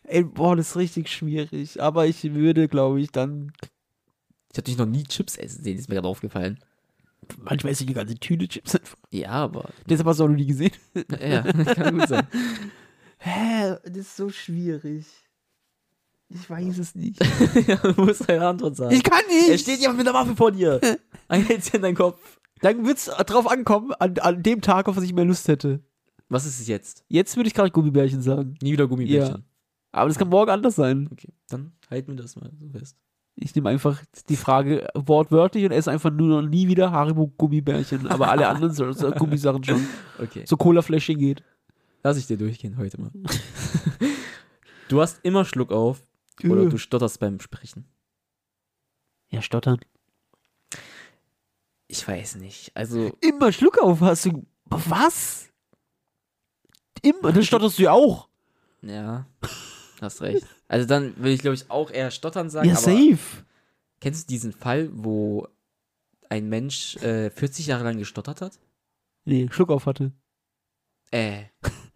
Ey, 0.04 0.24
boah, 0.24 0.56
das 0.56 0.70
ist 0.70 0.76
richtig 0.76 1.10
schwierig. 1.10 1.82
Aber 1.82 2.06
ich 2.06 2.32
würde, 2.34 2.68
glaube 2.68 3.02
ich, 3.02 3.10
dann. 3.10 3.52
Ich 4.52 4.56
habe 4.56 4.64
dich 4.64 4.78
noch 4.78 4.86
nie 4.86 5.04
Chips 5.04 5.36
essen 5.36 5.62
sehen, 5.62 5.78
ist 5.78 5.90
mir 5.90 5.96
gerade 5.96 6.08
aufgefallen. 6.08 6.58
Manchmal 7.38 7.72
esse 7.72 7.82
ich 7.82 7.88
die 7.88 7.94
ganze 7.94 8.16
Tüte 8.16 8.48
Chips 8.48 8.74
einfach. 8.74 8.98
Ja, 9.10 9.30
aber. 9.30 9.70
Deshalb 9.88 10.08
hast 10.08 10.20
du 10.20 10.24
auch 10.24 10.28
noch 10.28 10.36
nie 10.36 10.46
gesehen. 10.46 10.72
Ja, 11.20 11.42
kann 11.42 11.98
gut 11.98 12.08
sein. 12.08 12.26
Hä? 13.18 13.76
Das 13.84 13.96
ist 13.96 14.16
so 14.16 14.28
schwierig. 14.30 15.06
Ich 16.28 16.50
weiß 16.50 16.78
es 16.78 16.94
nicht. 16.94 17.24
ja, 17.68 17.76
du 17.76 18.04
musst 18.04 18.28
deine 18.28 18.46
Antwort 18.46 18.76
sagen. 18.76 18.94
Ich 18.94 19.02
kann 19.02 19.24
nicht! 19.28 19.48
er 19.48 19.58
steht 19.58 19.80
jemand 19.80 19.98
mit 19.98 20.06
der 20.06 20.14
Waffe 20.14 20.34
vor 20.34 20.50
dir. 20.50 20.80
Hältst 21.28 21.74
in 21.74 21.82
deinen 21.82 21.94
Kopf. 21.94 22.40
Dann 22.60 22.84
wird 22.86 22.98
es 22.98 23.04
drauf 23.04 23.48
ankommen, 23.48 23.92
an, 23.92 24.18
an 24.18 24.42
dem 24.42 24.60
Tag, 24.60 24.88
auf 24.88 24.96
was 24.96 25.04
ich 25.04 25.12
mehr 25.12 25.24
Lust 25.24 25.46
hätte. 25.48 25.80
Was 26.28 26.46
ist 26.46 26.60
es 26.60 26.66
jetzt? 26.66 27.04
Jetzt 27.08 27.36
würde 27.36 27.48
ich 27.48 27.54
gerade 27.54 27.70
Gummibärchen 27.70 28.22
sagen. 28.22 28.56
Nie 28.60 28.72
wieder 28.72 28.88
Gummibärchen. 28.88 29.44
Aber 29.92 30.08
das 30.08 30.18
kann 30.18 30.28
morgen 30.28 30.50
anders 30.50 30.74
sein. 30.74 31.08
Okay, 31.12 31.32
dann 31.48 31.72
halten 31.90 32.16
wir 32.16 32.22
das 32.22 32.34
mal 32.36 32.50
so 32.58 32.68
fest. 32.68 32.96
Ich 33.38 33.54
nehme 33.54 33.68
einfach 33.68 34.02
die 34.30 34.36
Frage 34.36 34.88
wortwörtlich 34.94 35.64
und 35.66 35.70
esse 35.72 35.90
einfach 35.90 36.10
nur 36.10 36.28
noch 36.40 36.48
nie 36.48 36.68
wieder 36.68 36.90
Haribo 36.90 37.26
Gummibärchen. 37.36 38.06
Aber 38.08 38.30
alle 38.30 38.48
anderen 38.48 38.72
so, 38.72 38.90
so 38.92 39.10
Gummisachen 39.10 39.62
schon. 39.62 39.86
Okay. 40.18 40.44
So 40.46 40.56
Cola-Fläschchen 40.56 41.18
geht. 41.18 41.42
Lass 42.02 42.16
ich 42.16 42.26
dir 42.26 42.38
durchgehen 42.38 42.78
heute 42.78 42.98
mal. 43.00 43.10
du 44.88 45.00
hast 45.00 45.20
immer 45.22 45.44
Schluck 45.44 45.70
auf 45.72 46.00
oder 46.44 46.62
Äh. 46.62 46.68
du 46.68 46.78
stotterst 46.78 47.20
beim 47.20 47.40
Sprechen. 47.40 47.84
Ja, 49.28 49.42
stottern. 49.42 49.80
Ich 51.88 52.06
weiß 52.06 52.36
nicht. 52.36 52.72
Also, 52.74 53.12
Immer 53.20 53.52
Schluck 53.52 53.78
auf 53.78 54.00
hast 54.00 54.24
du. 54.26 54.46
Was? 54.64 55.48
Immer. 57.02 57.32
Dann 57.32 57.42
stotterst 57.44 57.78
du 57.78 57.82
ja 57.84 57.92
auch. 57.92 58.28
ja, 58.82 59.26
hast 60.00 60.22
recht. 60.22 60.46
Also 60.68 60.86
dann 60.86 61.14
will 61.16 61.32
ich, 61.32 61.40
glaube 61.40 61.54
ich, 61.54 61.70
auch 61.70 61.90
eher 61.90 62.10
stottern 62.10 62.50
sagen. 62.50 62.68
Ja, 62.68 62.74
aber 62.74 62.82
safe. 62.82 63.44
kennst 64.00 64.28
du 64.28 64.32
diesen 64.32 64.52
Fall, 64.52 64.90
wo 64.92 65.46
ein 66.28 66.48
Mensch 66.48 66.96
äh, 66.96 67.30
40 67.30 67.66
Jahre 67.68 67.84
lang 67.84 67.98
gestottert 67.98 68.40
hat? 68.40 68.58
Nee, 69.24 69.48
Schluck 69.50 69.70
auf 69.70 69.86
hatte. 69.86 70.12
Äh. 71.10 71.44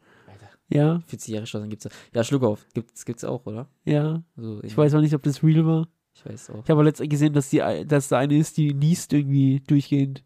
Ja, 0.73 1.03
40 1.09 1.35
Jahre 1.35 1.47
Stadion 1.47 1.69
gibt's 1.69 1.85
ja. 1.85 1.91
Ja, 2.15 2.23
Schluck 2.23 2.45
auf. 2.45 2.65
Gibt's, 2.75 3.05
gibt's 3.05 3.25
auch, 3.25 3.45
oder? 3.45 3.69
ja. 3.85 4.23
Also, 4.37 4.63
Ich 4.63 4.77
weiß 4.77 4.95
auch 4.95 5.01
nicht, 5.01 5.15
ob 5.15 5.23
das 5.25 5.43
real 5.43 5.67
war. 5.67 5.89
Ich 6.15 6.25
weiß 6.25 6.51
auch. 6.51 6.63
Ich 6.63 6.71
habe 6.71 6.85
letztens 6.85 7.09
gesehen, 7.09 7.33
dass, 7.33 7.51
die, 7.51 7.59
dass 7.87 8.07
da 8.07 8.19
eine 8.19 8.39
ist, 8.39 8.57
die 8.57 8.73
niest 8.73 9.13
irgendwie 9.13 9.59
durchgehend. 9.67 10.23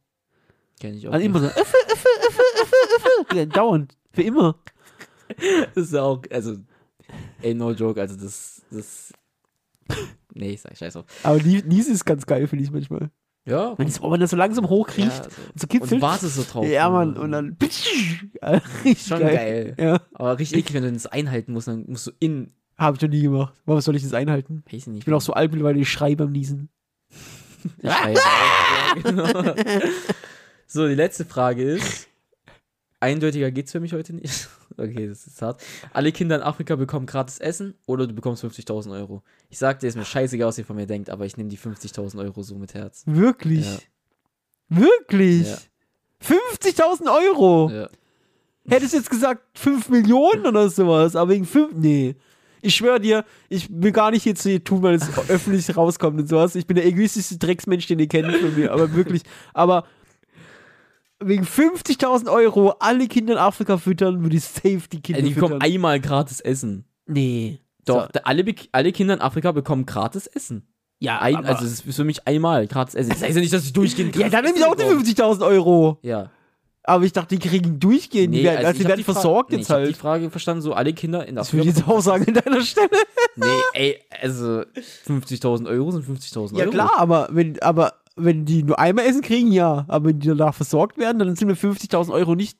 Kenn 0.80 0.97
ich 0.97 1.09
auch. 1.09 1.12
Also 1.12 1.24
immer 1.24 1.40
so. 1.40 1.47
Öffe, 1.47 1.76
öffe, 1.86 2.09
öffe, 2.26 2.42
öffe, 2.61 3.34
öffe. 3.34 3.47
Dauernd. 3.47 3.97
Für 4.12 4.22
immer. 4.24 4.59
Das 5.74 5.86
ist 5.86 5.95
auch, 5.95 6.22
also, 6.30 6.59
ey, 7.45 7.55
no 7.55 7.72
joke, 7.72 8.01
also 8.01 8.16
das, 8.16 8.62
das, 8.70 9.12
nee, 10.34 10.51
ich 10.53 10.61
sag 10.62 10.76
scheiß 10.76 10.97
auf. 10.97 11.05
Aber 11.22 11.40
nie- 11.42 11.62
niesen 11.62 11.95
ist 11.95 12.05
ganz 12.05 12.26
geil, 12.26 12.47
finde 12.47 12.64
ich 12.64 12.70
manchmal. 12.70 13.11
Ja, 13.47 13.76
Wenn 13.76 13.86
das, 13.86 14.01
wenn 14.01 14.20
das 14.20 14.30
so 14.30 14.36
langsam 14.36 14.68
hochkriecht, 14.70 15.09
ja, 15.09 15.24
so. 15.24 15.30
so 15.55 15.66
kitzelt. 15.66 15.92
Und 15.92 16.01
wartest 16.01 16.34
so 16.36 16.45
drauf. 16.51 16.66
Ja, 16.66 16.88
Mann. 16.88 17.14
Und 17.18 17.30
dann. 17.32 17.57
Ja, 18.40 18.49
richtig 18.84 19.07
Schon 19.07 19.20
geil. 19.20 19.34
geil. 19.34 19.74
Ja. 19.78 20.01
Aber 20.14 20.38
richtig 20.38 20.61
eklig, 20.61 20.74
wenn 20.74 20.82
du 20.84 20.92
das 20.92 21.07
einhalten 21.07 21.53
musst, 21.53 21.68
dann 21.68 21.84
musst 21.86 22.07
du 22.07 22.12
in, 22.20 22.55
Habe 22.78 22.97
ich 22.97 23.03
noch 23.03 23.11
nie 23.11 23.20
gemacht. 23.20 23.53
Warum 23.66 23.82
soll 23.82 23.97
ich 23.97 24.03
das 24.03 24.14
einhalten? 24.14 24.62
weiß 24.64 24.72
ich 24.72 24.86
nicht. 24.86 24.99
Ich 25.01 25.05
bin 25.05 25.12
auch 25.12 25.20
so 25.20 25.34
alt, 25.34 25.53
weil 25.62 25.76
ich 25.76 25.90
schreie 25.90 26.16
beim 26.16 26.32
Niesen. 26.32 26.70
Ja, 27.82 28.07
genau. 29.03 29.55
So, 30.66 30.88
die 30.88 30.95
letzte 30.95 31.24
Frage 31.26 31.62
ist, 31.62 32.09
eindeutiger 32.99 33.51
geht's 33.51 33.72
für 33.72 33.80
mich 33.80 33.92
heute 33.92 34.14
nicht. 34.14 34.49
Okay, 34.77 35.09
das 35.09 35.27
ist 35.27 35.41
hart. 35.41 35.62
Alle 35.93 36.11
Kinder 36.12 36.37
in 36.37 36.43
Afrika 36.43 36.77
bekommen 36.77 37.07
gratis 37.07 37.39
Essen 37.39 37.75
oder 37.87 38.07
du 38.07 38.14
bekommst 38.14 38.45
50.000 38.45 38.93
Euro. 38.93 39.22
Ich 39.51 39.59
sag 39.59 39.79
dir, 39.81 39.87
ist 39.87 39.97
mir 39.97 40.05
scheißegal, 40.05 40.49
was 40.49 40.59
ihr 40.59 40.64
von 40.64 40.77
mir 40.77 40.87
denkt, 40.87 41.11
aber 41.11 41.27
ich 41.27 41.37
nehme 41.37 41.49
die 41.49 41.59
50.000 41.59 42.18
Euro 42.18 42.43
so 42.43 42.57
mit 42.57 42.75
Herz. 42.75 43.03
Wirklich? 43.07 43.66
Ja. 43.66 43.79
Wirklich? 44.81 45.49
Ja. 45.49 45.59
50.000 46.22 47.12
Euro? 47.12 47.70
Ja. 47.70 47.89
Hättest 48.66 48.95
du 48.95 48.97
jetzt 48.99 49.11
gesagt 49.11 49.43
5 49.59 49.91
Millionen 49.91 50.47
oder 50.47 50.68
sowas, 50.70 51.14
aber 51.16 51.33
wegen 51.33 51.45
5. 51.45 51.75
Nee. 51.77 52.16
Ich 52.62 52.77
schwöre 52.77 52.99
dir, 52.99 53.27
ich 53.51 53.68
will 53.70 53.93
gar 53.93 54.11
nicht 54.11 54.25
jetzt 54.25 54.43
hier 54.43 54.64
tun, 54.64 54.83
weil 54.83 54.95
es 54.95 55.07
öffentlich 55.29 55.77
rauskommt 55.77 56.18
und 56.18 56.27
sowas. 56.27 56.55
Ich 56.55 56.66
bin 56.66 56.77
der 56.77 56.87
egoistischste 56.87 57.37
Drecksmensch, 57.37 57.87
den 57.87 57.99
ihr 57.99 58.09
kennt 58.09 58.35
von 58.35 58.55
mir, 58.55 58.72
aber 58.72 58.95
wirklich. 58.95 59.22
Aber 59.53 59.85
wegen 61.23 61.45
50.000 61.45 62.31
Euro 62.31 62.71
alle 62.81 63.07
Kinder 63.09 63.35
in 63.35 63.39
Afrika 63.39 63.79
füttern, 63.79 64.23
würde 64.23 64.37
ich 64.37 64.45
safe 64.45 64.83
die 64.93 65.01
Kinder 65.01 65.21
Ey, 65.23 65.29
die 65.29 65.35
bekommen 65.35 65.61
einmal 65.61 66.01
gratis 66.01 66.41
Essen. 66.41 66.85
Nee. 67.07 67.61
Doch, 67.85 68.09
So. 68.15 68.21
alle, 68.25 68.45
alle 68.73 68.93
Kinder 68.93 69.15
in 69.15 69.21
Afrika 69.21 69.53
bekommen 69.53 69.87
gratis 69.87 70.27
Essen. 70.27 70.67
Ja, 71.01 71.19
Ein, 71.21 71.37
aber, 71.37 71.49
also, 71.49 71.65
es 71.67 71.85
ist 71.85 71.97
für 71.97 72.05
mich 72.05 72.27
einmal 72.27 72.67
gratis 72.67 72.95
Essen. 72.95 73.11
Das 73.11 73.23
heißt 73.23 73.35
ja 73.35 73.41
nicht, 73.41 73.53
dass 73.53 73.65
ich 73.65 73.73
durchgehend 73.73 74.17
ja, 74.17 74.29
dann 74.29 74.45
nehme 74.45 74.57
ich 74.57 74.65
auch 74.65 74.75
die 74.75 74.85
bekomme. 74.85 75.03
50.000 75.03 75.47
Euro. 75.47 75.99
Ja. 76.03 76.31
Aber 76.87 77.05
ich 77.05 77.12
dachte, 77.12 77.37
die 77.37 77.47
kriegen 77.49 77.81
durchgehend. 77.81 78.35
die 78.35 78.43
werden, 78.45 78.59
also, 78.65 78.73
ich 78.73 78.79
die 78.79 78.85
werden 78.89 78.99
die 78.99 79.05
versorgt 79.05 79.51
nee, 79.51 79.57
jetzt 79.57 79.67
ich 79.67 79.71
hab 79.71 79.81
die 79.81 79.87
halt. 79.87 79.97
Frage 79.97 80.31
verstanden, 80.31 80.61
so 80.62 80.75
alle 80.75 80.93
Kinder 80.93 81.27
in 81.27 81.37
Das 81.37 81.49
Afrika. 81.49 81.65
würde 81.65 81.71
ich 81.71 81.77
jetzt 81.79 81.89
auch 81.89 82.01
sagen 82.01 82.27
an 82.29 82.35
deiner 82.35 82.61
Stelle. 82.62 82.89
Nee, 83.37 83.47
ey, 83.73 84.01
also 84.23 84.62
50.000 85.07 85.67
Euro 85.67 85.91
sind 85.93 86.07
50.000 86.07 86.37
Euro. 86.53 86.59
Ja 86.59 86.67
klar, 86.67 86.93
aber 86.97 87.29
wenn, 87.33 87.61
aber 87.62 87.95
wenn 88.17 88.45
die 88.45 88.62
nur 88.62 88.79
einmal 88.79 89.07
Essen 89.07 89.23
kriegen, 89.23 89.51
ja. 89.53 89.85
Aber 89.89 90.09
wenn 90.09 90.21
die 90.21 90.29
danach 90.29 90.55
versorgt 90.55 90.99
werden, 90.99 91.19
dann 91.19 91.35
sind 91.37 91.49
mir 91.49 91.57
50.000 91.57 92.12
Euro 92.12 92.35
nicht 92.35 92.59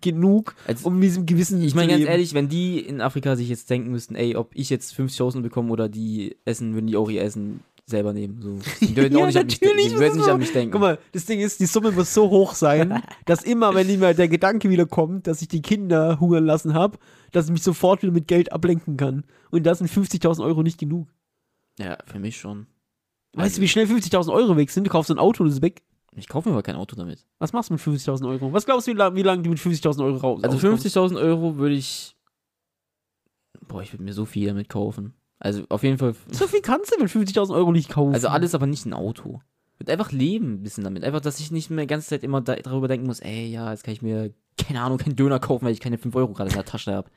genug, 0.00 0.54
Also, 0.66 0.88
um 0.88 1.00
diesem 1.00 1.24
Gewissen 1.26 1.62
ich 1.62 1.74
meine 1.74 1.88
ganz 1.88 2.00
leben. 2.00 2.10
ehrlich, 2.10 2.34
wenn 2.34 2.48
die 2.48 2.78
in 2.80 3.00
Afrika 3.00 3.36
sich 3.36 3.48
jetzt 3.48 3.70
denken 3.70 3.90
müssten, 3.90 4.14
ey, 4.14 4.36
ob 4.36 4.50
ich 4.54 4.68
jetzt 4.70 4.94
50.000 4.94 5.40
bekomme 5.42 5.72
oder 5.72 5.88
die 5.88 6.36
essen, 6.44 6.74
würden 6.74 6.86
die 6.86 6.96
auch 6.96 7.08
ihr 7.10 7.22
Essen 7.22 7.60
selber 7.88 8.12
nehmen. 8.12 8.42
So. 8.42 8.58
Die 8.86 8.96
würden 8.96 9.16
Ja, 9.16 9.22
auch 9.22 9.26
nicht 9.26 9.38
an 9.38 9.46
mich. 9.46 9.60
Die 9.60 9.66
würden 9.98 10.18
nicht 10.18 10.28
an 10.28 10.38
mich 10.40 10.52
denken. 10.52 10.72
Guck 10.72 10.80
mal, 10.80 10.98
das 11.12 11.24
Ding 11.24 11.38
ist, 11.38 11.60
die 11.60 11.66
Summe 11.66 11.92
muss 11.92 12.12
so 12.12 12.28
hoch 12.30 12.54
sein, 12.54 13.00
dass 13.26 13.44
immer, 13.44 13.74
wenn 13.76 13.88
immer 13.88 14.12
der 14.12 14.26
Gedanke 14.28 14.68
wieder 14.70 14.86
kommt, 14.86 15.28
dass 15.28 15.40
ich 15.40 15.46
die 15.48 15.62
Kinder 15.62 16.18
hungern 16.18 16.44
lassen 16.44 16.74
habe, 16.74 16.98
dass 17.30 17.46
ich 17.46 17.52
mich 17.52 17.62
sofort 17.62 18.02
wieder 18.02 18.12
mit 18.12 18.26
Geld 18.26 18.52
ablenken 18.52 18.96
kann. 18.96 19.22
Und 19.50 19.64
da 19.64 19.74
sind 19.74 19.88
50.000 19.88 20.44
Euro 20.44 20.64
nicht 20.64 20.78
genug. 20.78 21.06
Ja, 21.78 21.96
für 22.06 22.18
mich 22.18 22.36
schon. 22.36 22.66
Weißt 23.36 23.58
du, 23.58 23.60
wie 23.62 23.68
schnell 23.68 23.86
50.000 23.86 24.32
Euro 24.32 24.56
weg 24.56 24.70
sind? 24.70 24.84
Du 24.84 24.90
kaufst 24.90 25.10
ein 25.10 25.18
Auto 25.18 25.42
und 25.42 25.50
es 25.50 25.56
ist 25.56 25.62
weg. 25.62 25.82
Ich 26.16 26.28
kaufe 26.28 26.48
mir 26.48 26.54
aber 26.54 26.62
kein 26.62 26.76
Auto 26.76 26.96
damit. 26.96 27.26
Was 27.38 27.52
machst 27.52 27.68
du 27.68 27.74
mit 27.74 27.82
50.000 27.82 28.26
Euro? 28.28 28.52
Was 28.52 28.64
glaubst 28.64 28.86
du, 28.86 28.92
wie 28.92 28.96
lange 28.96 29.22
lang 29.22 29.42
du 29.42 29.50
mit 29.50 29.58
50.000 29.58 30.02
Euro 30.02 30.16
raus 30.16 30.42
Also 30.42 30.56
auskommst? 30.56 30.86
50.000 30.86 31.20
Euro 31.20 31.56
würde 31.56 31.74
ich. 31.74 32.16
Boah, 33.68 33.82
ich 33.82 33.92
würde 33.92 34.04
mir 34.04 34.14
so 34.14 34.24
viel 34.24 34.46
damit 34.46 34.68
kaufen. 34.68 35.14
Also 35.38 35.64
auf 35.68 35.82
jeden 35.82 35.98
Fall. 35.98 36.14
So 36.30 36.46
viel 36.46 36.62
kannst 36.62 36.94
du 36.94 37.02
mit 37.02 37.10
50.000 37.10 37.54
Euro 37.54 37.72
nicht 37.72 37.90
kaufen. 37.90 38.14
Also 38.14 38.28
alles, 38.28 38.54
aber 38.54 38.66
nicht 38.66 38.86
ein 38.86 38.94
Auto. 38.94 39.40
Wird 39.78 39.90
einfach 39.90 40.10
leben 40.12 40.54
ein 40.54 40.62
bisschen 40.62 40.84
damit. 40.84 41.04
Einfach, 41.04 41.20
dass 41.20 41.38
ich 41.38 41.50
nicht 41.50 41.68
mehr 41.68 41.84
die 41.84 41.88
ganze 41.88 42.08
Zeit 42.08 42.22
immer 42.24 42.40
da, 42.40 42.56
darüber 42.56 42.88
denken 42.88 43.06
muss, 43.06 43.20
ey, 43.20 43.48
ja, 43.48 43.70
jetzt 43.70 43.84
kann 43.84 43.92
ich 43.92 44.00
mir, 44.00 44.32
keine 44.56 44.80
Ahnung, 44.80 44.96
keinen 44.96 45.16
Döner 45.16 45.38
kaufen, 45.38 45.66
weil 45.66 45.72
ich 45.72 45.80
keine 45.80 45.98
5 45.98 46.14
Euro 46.16 46.32
gerade 46.32 46.48
in 46.48 46.56
der 46.56 46.64
Tasche 46.64 46.94
habe. 46.94 47.10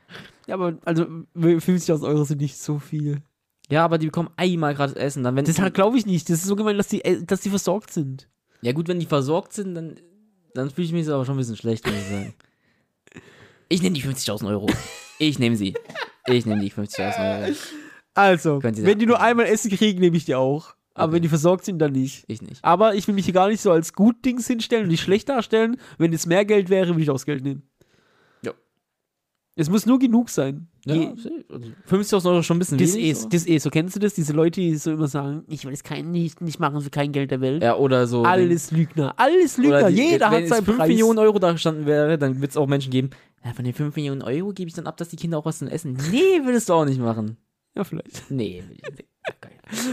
Ja, 0.46 0.56
aber 0.56 0.76
also 0.84 1.04
50.000 1.36 2.06
Euro 2.06 2.24
sind 2.24 2.42
nicht 2.42 2.58
so 2.58 2.78
viel. 2.78 3.22
Ja, 3.70 3.84
aber 3.84 3.98
die 3.98 4.06
bekommen 4.06 4.30
einmal 4.36 4.74
gratis 4.74 4.96
Essen. 4.96 5.22
Dann, 5.22 5.36
wenn 5.36 5.44
Das 5.44 5.56
glaube 5.72 5.96
ich 5.96 6.06
nicht. 6.06 6.28
Das 6.28 6.38
ist 6.40 6.46
so 6.46 6.56
gemein, 6.56 6.76
dass 6.76 6.88
die, 6.88 7.04
äh, 7.04 7.22
dass 7.24 7.40
die 7.40 7.50
versorgt 7.50 7.92
sind. 7.92 8.28
Ja, 8.62 8.72
gut, 8.72 8.88
wenn 8.88 8.98
die 8.98 9.06
versorgt 9.06 9.52
sind, 9.52 9.74
dann, 9.74 9.94
dann 10.54 10.70
fühle 10.70 10.86
ich 10.86 10.92
mich 10.92 11.08
aber 11.08 11.24
schon 11.24 11.36
ein 11.36 11.38
bisschen 11.38 11.56
schlecht, 11.56 11.86
muss 11.86 11.94
ich 11.96 12.08
sagen. 12.08 12.34
Ich 13.72 13.82
nehme 13.82 13.94
die 13.94 14.02
50.000 14.02 14.48
Euro. 14.48 14.66
Ich 15.20 15.38
nehme 15.38 15.54
sie. 15.54 15.74
Ich 16.26 16.44
nehme 16.44 16.60
die 16.60 16.72
50.000 16.72 17.44
Euro. 17.44 17.54
Also, 18.14 18.60
wenn 18.64 18.98
die 18.98 19.06
nur 19.06 19.20
einmal 19.20 19.46
Essen 19.46 19.70
kriegen, 19.70 20.00
nehme 20.00 20.16
ich 20.16 20.24
die 20.24 20.34
auch. 20.34 20.74
Aber 20.94 21.04
Okay. 21.04 21.12
wenn 21.14 21.22
die 21.22 21.28
versorgt 21.28 21.64
sind, 21.64 21.78
dann 21.78 21.92
nicht. 21.92 22.24
Ich 22.26 22.42
nicht. 22.42 22.64
Aber 22.64 22.96
ich 22.96 23.06
will 23.06 23.14
mich 23.14 23.26
hier 23.26 23.34
gar 23.34 23.46
nicht 23.48 23.60
so 23.60 23.70
als 23.70 23.92
gut 23.92 24.24
Dings 24.24 24.48
hinstellen 24.48 24.82
und 24.84 24.88
nicht 24.90 25.02
schlecht 25.02 25.28
darstellen. 25.28 25.76
Wenn 25.98 26.12
es 26.12 26.26
mehr 26.26 26.44
Geld 26.44 26.68
wäre, 26.68 26.88
würde 26.88 27.02
ich 27.02 27.10
auch 27.10 27.14
das 27.14 27.26
Geld 27.26 27.44
nehmen. 27.44 27.62
Es 29.60 29.68
muss 29.70 29.84
nur 29.86 29.98
genug 29.98 30.30
sein. 30.30 30.68
Ja, 30.86 30.94
Je- 30.94 31.08
also 31.08 31.28
50.000 31.88 32.26
Euro 32.28 32.38
ist 32.40 32.46
schon 32.46 32.56
ein 32.56 32.60
bisschen 32.60 32.78
das 32.78 32.94
wenig. 32.94 33.10
ist, 33.10 33.22
so. 33.22 33.28
das 33.28 33.44
ist, 33.44 33.62
so 33.62 33.70
kennst 33.70 33.94
du 33.96 34.00
das? 34.00 34.14
Diese 34.14 34.32
Leute, 34.32 34.60
die 34.60 34.74
so 34.76 34.90
immer 34.92 35.06
sagen, 35.08 35.44
ich 35.48 35.64
will 35.66 35.72
es 35.72 35.82
kein, 35.82 36.10
nicht, 36.10 36.40
nicht 36.40 36.58
machen 36.58 36.80
für 36.80 36.90
kein 36.90 37.12
Geld 37.12 37.30
der 37.30 37.40
Welt. 37.40 37.62
Ja, 37.62 37.76
oder 37.76 38.06
so. 38.06 38.22
Alles 38.22 38.70
Lügner, 38.70 39.12
alles 39.18 39.58
Lügner. 39.58 39.90
die- 39.90 39.96
Jeder 39.96 40.30
wenn 40.30 40.42
hat 40.44 40.48
seinen 40.48 40.58
es 40.60 40.64
5 40.64 40.78
Preis. 40.78 40.88
Millionen 40.88 41.18
Euro 41.18 41.38
da 41.38 41.52
gestanden 41.52 41.84
wäre, 41.86 42.16
dann 42.18 42.40
wird 42.40 42.50
es 42.52 42.56
auch 42.56 42.66
Menschen 42.66 42.90
geben, 42.90 43.10
ja, 43.44 43.52
von 43.52 43.64
den 43.64 43.74
5 43.74 43.94
Millionen 43.96 44.22
Euro 44.22 44.52
gebe 44.52 44.68
ich 44.68 44.74
dann 44.74 44.86
ab, 44.86 44.96
dass 44.96 45.08
die 45.10 45.16
Kinder 45.16 45.36
auch 45.38 45.44
was 45.44 45.58
zu 45.58 45.66
essen. 45.70 45.96
Nee, 46.10 46.40
würdest 46.44 46.68
du 46.68 46.72
auch 46.72 46.84
nicht 46.86 47.00
machen. 47.00 47.36
Ja, 47.74 47.84
vielleicht. 47.84 48.30
Nee. 48.30 48.64
Geil. 49.40 49.52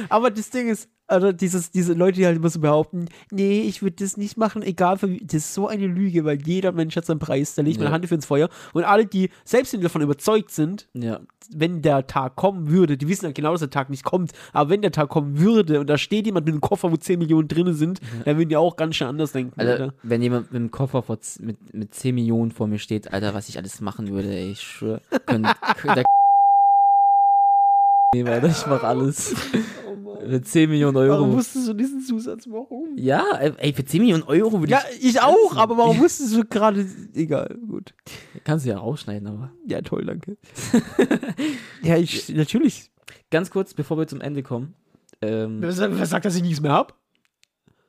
Aber 0.10 0.32
das 0.32 0.50
Ding 0.50 0.68
ist, 0.70 0.90
also 1.08 1.32
dieses, 1.32 1.72
diese 1.72 1.94
Leute, 1.94 2.18
die 2.20 2.26
halt 2.26 2.38
immer 2.38 2.50
so 2.50 2.60
behaupten, 2.60 3.06
nee, 3.32 3.62
ich 3.62 3.82
würde 3.82 3.96
das 4.00 4.18
nicht 4.18 4.38
machen, 4.38 4.62
egal 4.62 4.98
für 4.98 5.10
wie, 5.10 5.20
das 5.20 5.36
ist 5.36 5.54
so 5.54 5.68
eine 5.68 5.88
Lüge, 5.88 6.26
weil 6.26 6.42
jeder 6.46 6.72
Mensch 6.72 6.96
hat 6.96 7.06
seinen 7.06 7.20
Preis, 7.20 7.56
da 7.56 7.62
lege 7.62 7.72
ich 7.72 7.78
meine 7.78 7.90
Ja. 7.90 7.94
Hand 7.94 8.06
für 8.08 8.16
ins 8.16 8.26
Feuer. 8.26 8.50
Und 8.74 8.84
alle, 8.84 9.06
die, 9.06 9.30
selbst 9.46 9.74
wenn 9.74 9.82
davon 9.82 10.02
überzeugt 10.02 10.52
sind, 10.52 10.88
Ja. 10.94 11.20
wenn 11.56 11.82
der 11.82 12.08
Tag 12.08 12.36
kommen 12.36 12.70
würde, 12.70 12.98
die 12.98 13.08
wissen 13.08 13.26
ja 13.26 13.32
genau, 13.32 13.52
dass 13.52 13.62
der 13.62 13.70
Tag 13.70 13.90
nicht 13.90 14.04
kommt, 14.04 14.34
aber 14.54 14.70
wenn 14.70 14.82
der 14.82 14.92
Tag 14.92 15.08
kommen 15.10 15.40
würde 15.40 15.80
und 15.80 15.90
da 15.90 15.98
steht 15.98 16.26
jemand 16.26 16.46
mit 16.46 16.54
einem 16.54 16.62
Koffer, 16.62 16.92
wo 16.92 16.98
10 16.98 17.20
Millionen 17.20 17.48
drin 17.48 17.74
sind, 17.74 18.02
dann 18.26 18.38
würden 18.38 18.50
die 18.50 18.58
auch 18.58 18.76
ganz 18.76 18.96
schön 18.98 19.08
anders 19.08 19.32
denken. 19.32 19.58
Alter, 19.60 19.72
Alter. 19.72 19.94
wenn 20.04 20.22
jemand 20.22 20.52
mit 20.52 20.62
dem 20.62 20.72
Koffer 20.72 21.02
vor, 21.04 21.18
mit, 21.40 21.74
mit 21.74 21.94
10 21.96 22.16
Millionen 22.16 22.52
vor 22.52 22.68
mir 22.68 22.80
steht, 22.80 23.14
Alter, 23.14 23.34
was 23.34 23.48
ich 23.48 23.58
alles 23.58 23.80
machen 23.82 24.10
würde, 24.10 24.30
ey, 24.30 24.52
ich 24.52 24.62
schwöre. 24.62 25.02
Der 25.32 26.04
nehmen, 28.14 28.30
Alter, 28.30 28.48
ich 28.48 28.66
mach 28.68 28.84
alles. 28.84 29.36
Mit 30.28 30.48
10 30.48 30.70
Millionen 30.70 30.98
Euro. 30.98 31.14
Warum 31.14 31.36
musstest 31.36 31.68
du 31.68 31.74
diesen 31.74 32.02
Zusatz 32.02 32.48
warum? 32.50 32.98
ja, 32.98 33.24
ey, 33.38 33.72
für 33.72 33.86
10 33.86 34.02
Millionen 34.02 34.24
Euro 34.24 34.60
würde 34.60 34.72
Ja, 34.72 34.82
ich. 34.98 35.06
ich 35.06 35.22
auch, 35.22 35.56
aber 35.56 35.78
warum 35.78 35.98
musstest 35.98 36.36
du 36.36 36.44
gerade. 36.44 36.86
Egal, 37.14 37.58
gut. 37.68 37.94
Kannst 38.44 38.66
du 38.66 38.70
ja 38.70 38.78
rausschneiden, 38.78 39.28
aber. 39.28 39.52
Ja, 39.68 39.82
toll, 39.82 40.06
danke. 40.06 40.38
ja, 41.84 41.98
ich, 41.98 42.30
natürlich. 42.30 42.92
Ganz 43.30 43.52
kurz, 43.52 43.74
bevor 43.74 43.98
wir 43.98 44.08
zum 44.08 44.22
Ende 44.22 44.44
kommen. 44.44 44.74
Ähm, 45.22 45.62
Wer 45.62 45.72
sagt, 45.72 45.98
wer 45.98 46.06
sagt, 46.06 46.26
dass 46.26 46.36
ich 46.36 46.42
nichts 46.44 46.62
mehr 46.62 46.72
hab? 46.74 46.96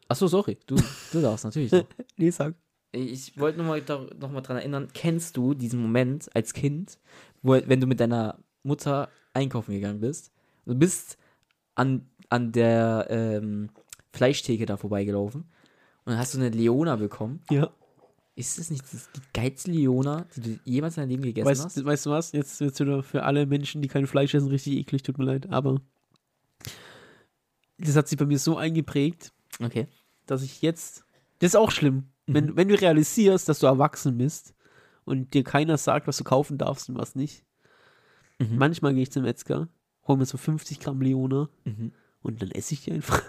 achso, 0.08 0.26
sorry. 0.26 0.58
Du, 0.66 0.76
du 1.12 1.20
darfst 1.20 1.44
natürlich. 1.44 1.72
noch. 1.72 1.84
Nee, 2.16 2.30
sag. 2.30 2.54
Ich 2.92 3.38
wollte 3.38 3.58
nochmal 3.58 3.82
noch 4.18 4.30
mal 4.30 4.40
dran 4.40 4.56
erinnern, 4.56 4.88
kennst 4.94 5.36
du 5.36 5.54
diesen 5.54 5.80
Moment 5.80 6.28
als 6.34 6.54
Kind, 6.54 6.98
wo, 7.42 7.52
wenn 7.66 7.80
du 7.80 7.86
mit 7.86 8.00
deiner 8.00 8.38
Mutter 8.62 9.08
einkaufen 9.34 9.72
gegangen 9.72 10.00
bist, 10.00 10.32
du 10.66 10.74
bist 10.74 11.18
an, 11.74 12.08
an 12.28 12.52
der 12.52 13.06
ähm, 13.10 13.70
Fleischtheke 14.12 14.66
da 14.66 14.76
vorbeigelaufen 14.76 15.42
und 15.42 16.12
dann 16.12 16.18
hast 16.18 16.34
du 16.34 16.38
eine 16.38 16.50
Leona 16.50 16.96
bekommen. 16.96 17.40
Ja. 17.50 17.70
Ist 18.34 18.58
das 18.58 18.70
nicht 18.70 18.84
das, 18.92 19.08
die 19.16 19.20
geilste 19.34 19.70
Leona, 19.72 20.24
die 20.36 20.40
du 20.40 20.60
jemals 20.64 20.96
in 20.96 21.02
deinem 21.02 21.10
Leben 21.10 21.22
gegessen 21.22 21.46
Weißt, 21.48 21.64
hast? 21.64 21.84
weißt 21.84 22.06
du 22.06 22.10
was? 22.10 22.32
Jetzt 22.32 22.60
wird 22.60 22.72
es 22.72 22.78
wieder 22.80 23.02
für 23.02 23.24
alle 23.24 23.46
Menschen, 23.46 23.82
die 23.82 23.88
kein 23.88 24.06
Fleisch 24.06 24.32
essen, 24.34 24.48
richtig 24.48 24.74
eklig, 24.74 25.02
tut 25.02 25.18
mir 25.18 25.24
leid. 25.24 25.50
Aber 25.50 25.80
das 27.78 27.96
hat 27.96 28.08
sich 28.08 28.18
bei 28.18 28.26
mir 28.26 28.38
so 28.38 28.56
eingeprägt, 28.56 29.32
Okay. 29.60 29.86
dass 30.26 30.42
ich 30.42 30.62
jetzt. 30.62 31.04
Das 31.40 31.48
ist 31.52 31.56
auch 31.56 31.70
schlimm. 31.70 32.04
Wenn, 32.26 32.56
wenn 32.56 32.68
du 32.68 32.78
realisierst, 32.78 33.48
dass 33.48 33.60
du 33.60 33.66
erwachsen 33.66 34.18
bist 34.18 34.54
und 35.04 35.32
dir 35.32 35.42
keiner 35.44 35.78
sagt, 35.78 36.06
was 36.06 36.18
du 36.18 36.24
kaufen 36.24 36.58
darfst 36.58 36.88
und 36.90 36.98
was 36.98 37.14
nicht. 37.14 37.42
Mhm. 38.38 38.56
Manchmal 38.56 38.94
gehe 38.94 39.02
ich 39.02 39.10
zum 39.10 39.22
Metzger, 39.24 39.68
hol 40.06 40.16
mir 40.16 40.26
so 40.26 40.38
50 40.38 40.80
Gramm 40.80 41.00
Leona 41.00 41.48
Mhm. 41.64 41.92
und 42.22 42.40
dann 42.42 42.50
esse 42.50 42.74
ich 42.74 42.82
die 42.84 42.92
einfach. 42.92 43.22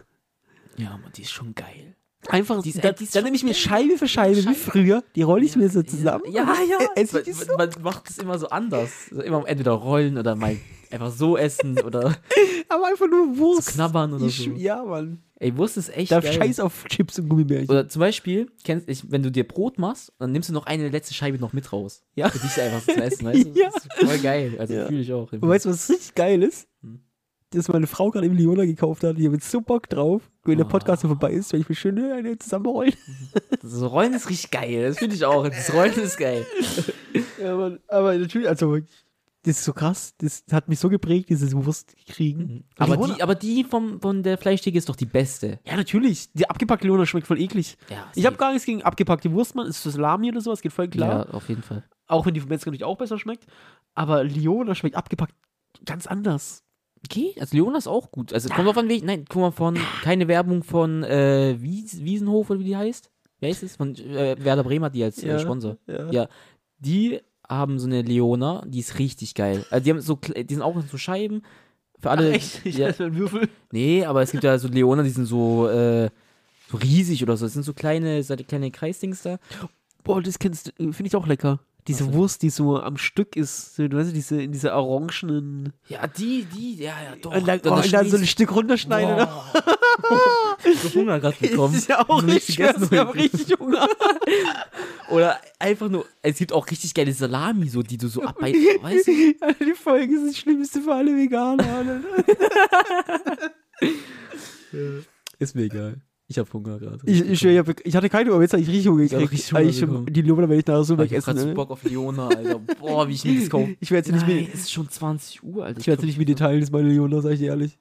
Ja, 0.77 0.91
Mann, 0.97 1.11
die 1.15 1.23
ist 1.23 1.31
schon 1.31 1.53
geil. 1.55 1.95
Einfach, 2.27 2.61
Die 2.61 2.69
ist- 2.71 2.83
dann, 3.15 3.23
nehme 3.23 3.35
ich 3.35 3.43
mir. 3.45 3.53
Scheibe 3.53 3.97
für 3.97 4.07
Scheibe, 4.07 4.37
wie 4.37 4.41
Scheibe. 4.41 4.55
früher, 4.55 5.03
die 5.15 5.21
rolle 5.21 5.45
ich 5.45 5.55
mir 5.55 5.69
so 5.69 5.81
zusammen. 5.83 6.25
Ja, 6.29 6.43
ja. 6.69 6.77
und 6.89 6.97
Esse 6.97 7.19
ich 7.19 7.25
die 7.25 7.31
so. 7.31 7.55
man, 7.55 7.69
man 7.69 7.81
macht 7.81 8.09
es 8.09 8.17
immer 8.17 8.37
so 8.37 8.49
anders. 8.49 8.91
Also 9.09 9.21
immer 9.23 9.47
entweder 9.47 9.71
rollen 9.71 10.17
oder 10.17 10.35
mal 10.35 10.57
einfach 10.91 11.11
so 11.11 11.37
essen 11.37 11.79
oder 11.79 12.15
Aber 12.69 12.87
einfach 12.87 13.07
nur 13.07 13.37
Wurst. 13.37 13.69
knabbern 13.69 14.13
oder 14.13 14.27
so. 14.29 14.51
Ja, 14.51 14.83
Mann. 14.83 15.23
Ey, 15.41 15.55
Wurst 15.57 15.77
ist 15.77 15.95
echt 15.95 16.11
Da 16.11 16.19
geil. 16.19 16.33
scheiß 16.33 16.59
auf 16.59 16.83
Chips 16.85 17.17
und 17.19 17.29
Gummibärchen. 17.29 17.69
Oder 17.69 17.87
zum 17.87 18.01
Beispiel, 18.01 18.51
kennst, 18.65 18.89
ich, 18.89 19.09
wenn 19.09 19.23
du 19.23 19.31
dir 19.31 19.47
Brot 19.47 19.79
machst, 19.79 20.11
dann 20.19 20.33
nimmst 20.33 20.49
du 20.49 20.53
noch 20.53 20.65
eine 20.65 20.89
letzte 20.89 21.13
Scheibe 21.13 21.39
noch 21.39 21.53
mit 21.53 21.71
raus. 21.71 22.03
Ja. 22.15 22.29
Für 22.29 22.39
dich 22.39 22.59
einfach 22.61 22.83
zu 22.83 23.01
essen, 23.01 23.25
weißt 23.25 23.45
du? 23.45 23.49
Ja. 23.59 23.69
Das 23.73 23.85
ist 23.85 23.93
voll 24.05 24.17
geil. 24.19 24.55
Also 24.59 24.73
Ja. 24.73 24.87
fühle 24.87 24.99
ich 25.01 25.13
auch. 25.13 25.31
Und 25.31 25.41
weißt 25.41 25.65
du, 25.65 25.69
was 25.69 25.89
richtig 25.89 26.13
geil 26.15 26.43
ist? 26.43 26.67
Hm. 26.81 26.99
Dass 27.51 27.67
meine 27.69 27.87
Frau 27.87 28.11
gerade 28.11 28.27
im 28.27 28.35
Leona 28.35 28.65
gekauft 28.65 29.03
hat. 29.03 29.17
Ich 29.17 29.25
habe 29.25 29.35
jetzt 29.35 29.49
so 29.49 29.61
Bock 29.61 29.89
drauf, 29.89 30.21
wenn 30.43 30.57
der 30.57 30.67
Oh. 30.67 30.69
Podcast 30.69 31.01
so 31.03 31.07
vorbei 31.07 31.31
ist, 31.31 31.51
wenn 31.53 31.61
ich 31.61 31.69
mir 31.69 31.73
schön 31.75 31.97
eine 31.97 32.37
zusammenrollen. 32.37 32.93
Das 33.61 33.81
Rollen 33.81 34.13
ist 34.13 34.29
richtig 34.29 34.51
geil. 34.51 34.83
Das 34.89 34.99
finde 34.99 35.15
ich 35.15 35.23
auch. 35.25 35.47
Das 35.47 35.73
Rollen 35.73 35.93
ist 35.99 36.17
geil. 36.17 36.45
Ja, 37.41 37.55
Mann. 37.55 37.79
Aber 37.87 38.15
natürlich, 38.17 38.47
also, 38.49 38.77
das 39.43 39.57
ist 39.59 39.63
so 39.65 39.73
krass. 39.73 40.13
Das 40.17 40.43
hat 40.51 40.67
mich 40.67 40.79
so 40.79 40.89
geprägt, 40.89 41.29
dieses 41.29 41.53
Wurst 41.55 41.95
kriegen. 42.07 42.65
Aber 42.77 42.95
Leona- 42.95 43.15
die, 43.15 43.23
aber 43.23 43.35
die 43.35 43.63
vom, 43.63 44.01
von 44.01 44.21
der 44.23 44.37
Fleischtheke 44.37 44.77
ist 44.77 44.89
doch 44.89 44.95
die 44.95 45.05
beste. 45.05 45.59
Ja, 45.65 45.75
natürlich. 45.77 46.31
Die 46.33 46.49
abgepackte 46.49 46.85
Leona 46.87 47.05
schmeckt 47.05 47.27
voll 47.27 47.39
eklig. 47.39 47.77
Ja, 47.89 48.07
Ich 48.15 48.25
habe 48.25 48.35
gar 48.37 48.51
nichts 48.51 48.65
gegen 48.65 48.81
abgepackte 48.83 49.31
Wurst, 49.31 49.55
Mann. 49.55 49.67
Ist 49.67 49.85
das 49.85 49.93
Salami 49.93 50.29
oder 50.29 50.41
sowas? 50.41 50.61
Geht 50.61 50.73
voll 50.73 50.89
klar. 50.89 51.27
Ja, 51.27 51.33
auf 51.33 51.47
jeden 51.49 51.63
Fall. 51.63 51.83
Auch 52.07 52.25
wenn 52.25 52.33
die 52.33 52.39
vom 52.41 52.49
Metzger 52.49 52.69
natürlich 52.71 52.83
auch 52.83 52.97
besser 52.97 53.17
schmeckt. 53.19 53.45
Aber 53.93 54.23
Leona 54.23 54.75
schmeckt 54.75 54.95
abgepackt 54.95 55.33
ganz 55.85 56.05
anders. 56.07 56.63
Okay, 57.05 57.33
also 57.39 57.55
Leona 57.55 57.77
ist 57.77 57.87
auch 57.87 58.11
gut. 58.11 58.33
Also 58.33 58.49
kommt 58.49 58.67
drauf 58.67 58.77
an, 58.77 58.89
welchen. 58.89 59.05
Nein, 59.05 59.23
guck 59.29 59.41
mal 59.41 59.51
von. 59.51 59.77
Keine 60.03 60.27
Werbung 60.27 60.63
von 60.63 61.03
äh, 61.03 61.55
Wies, 61.61 62.03
Wiesenhof 62.03 62.49
oder 62.49 62.59
wie 62.59 62.65
die 62.65 62.75
heißt. 62.75 63.09
Wie 63.39 63.47
heißt 63.47 63.63
es? 63.63 63.77
Von 63.77 63.95
äh, 63.95 64.35
Werder 64.43 64.65
Bremer, 64.65 64.89
die 64.89 65.01
als 65.05 65.23
äh, 65.23 65.39
Sponsor. 65.39 65.77
Ja. 65.87 66.11
Ja. 66.11 66.27
Die 66.79 67.21
haben 67.49 67.79
so 67.79 67.87
eine 67.87 68.01
Leona, 68.01 68.63
die 68.67 68.79
ist 68.79 68.99
richtig 68.99 69.33
geil. 69.33 69.65
Also 69.69 69.83
die 69.83 69.89
haben 69.89 70.01
so, 70.01 70.15
die 70.15 70.53
sind 70.53 70.61
auch 70.61 70.75
so 70.89 70.97
Scheiben. 70.97 71.41
Für 71.99 72.11
alle. 72.11 72.29
Ach, 72.29 72.35
echt? 72.35 72.65
Ich 72.65 72.77
ja, 72.77 72.89
ja. 72.89 72.95
einen 72.99 73.17
Würfel. 73.17 73.49
nee, 73.71 74.05
aber 74.05 74.21
es 74.21 74.31
gibt 74.31 74.43
ja 74.43 74.57
so 74.57 74.67
Leona, 74.67 75.03
die 75.03 75.09
sind 75.09 75.25
so, 75.25 75.67
äh, 75.67 76.09
so 76.71 76.77
riesig 76.77 77.23
oder 77.23 77.35
so. 77.35 77.45
Das 77.45 77.53
sind 77.53 77.63
so 77.63 77.73
kleine, 77.73 78.23
so 78.23 78.35
kleine 78.35 78.71
Kreisdings 78.71 79.23
da. 79.23 79.39
Boah, 80.03 80.21
das 80.21 80.39
kennst 80.39 80.67
du, 80.67 80.93
finde 80.93 81.07
ich 81.07 81.15
auch 81.15 81.27
lecker. 81.27 81.59
Diese 81.89 82.03
denn? 82.03 82.13
Wurst, 82.13 82.43
die 82.43 82.51
so 82.51 82.79
am 82.79 82.97
Stück 82.97 83.35
ist, 83.35 83.75
so, 83.75 83.87
du 83.87 83.97
weißt, 83.97 84.15
diese, 84.15 84.39
in 84.39 84.51
dieser 84.51 84.75
orangenen. 84.75 85.73
Ja, 85.87 86.05
die, 86.05 86.45
die, 86.45 86.75
ja, 86.75 86.93
ja, 87.03 87.15
doch. 87.19 87.35
und 87.35 87.47
dann, 87.47 87.59
oh, 87.65 87.73
und 87.73 87.91
dann 87.91 88.07
so 88.07 88.17
ein 88.17 88.27
Stück 88.27 88.55
runterschneiden. 88.55 89.15
Boah. 89.17 90.57
so 90.83 90.93
Hunger 90.93 91.19
gerade 91.19 91.35
bekommen. 91.41 91.73
ist 91.73 91.89
ja 91.89 92.07
auch 92.07 92.21
nicht 92.21 92.35
richtig, 92.35 92.57
gegessen 92.57 92.89
ich 92.91 92.99
hab 92.99 93.07
heute. 93.07 93.19
richtig 93.19 93.59
Hunger. 93.59 93.87
Oder 95.09 95.39
einfach 95.57 95.89
nur, 95.89 96.05
es 96.21 96.37
gibt 96.37 96.53
auch 96.53 96.69
richtig 96.69 96.93
geile 96.93 97.11
Salami, 97.11 97.67
so, 97.69 97.81
die 97.81 97.97
du 97.97 98.07
so 98.07 98.21
abbeißt, 98.21 98.55
weißt 98.83 99.07
du? 99.07 99.35
Alter, 99.41 99.65
die 99.65 99.73
Folge 99.73 100.15
ist 100.15 100.27
das 100.27 100.37
Schlimmste 100.37 100.81
für 100.81 100.93
alle 100.93 101.17
Veganer. 101.17 102.01
Ist 105.39 105.55
mir 105.55 105.63
egal. 105.63 106.01
Ich 106.31 106.37
hab 106.37 106.53
Hunger 106.53 106.77
gerade. 106.77 106.99
Ich, 107.05 107.21
ich, 107.21 107.43
ich, 107.43 107.67
ich 107.85 107.95
hatte 107.95 108.07
keine 108.07 108.25
Hunger, 108.25 108.35
aber 108.35 108.43
jetzt 108.43 108.53
habe 108.53 108.61
ich 108.61 108.69
richtig 108.69 108.87
Hunger 108.87 109.01
Ich 109.03 109.09
gekriegt. 109.09 109.31
richtig 109.55 109.81
Hunger 109.83 110.05
die 110.11 110.21
Leona 110.21 110.41
werde 110.47 110.55
ich 110.59 110.65
nachher 110.67 110.83
so 110.83 110.93
ich 110.93 110.99
hab 110.99 111.05
wegessen. 111.11 111.25
grad 111.33 111.39
so 111.39 111.47
Ne? 111.47 111.53
Bock 111.55 111.71
auf 111.71 111.83
Leona, 111.83 112.27
Alter. 112.27 112.59
Boah, 112.79 113.07
wie 113.07 113.13
ich 113.13 113.25
mir 113.25 113.39
das 113.39 113.49
kaufe. 113.49 113.75
Ich 113.79 113.89
werde 113.89 114.05
sie 114.07 114.13
nicht 114.13 114.27
mit, 114.27 114.53
es 114.53 114.59
ist 114.61 114.71
schon 114.71 114.87
20 114.87 115.43
Uhr, 115.43 115.65
Alter. 115.65 115.79
ich 115.79 115.87
werde 115.87 116.01
sie 116.01 116.05
nicht 116.07 116.19
mit 116.19 116.29
dir 116.29 116.35
teilen, 116.35 116.61
ist 116.61 116.71
meine 116.71 116.87
Leona, 116.89 117.19
sag 117.21 117.31
ich 117.31 117.39
dir 117.39 117.47
ehrlich. 117.47 117.79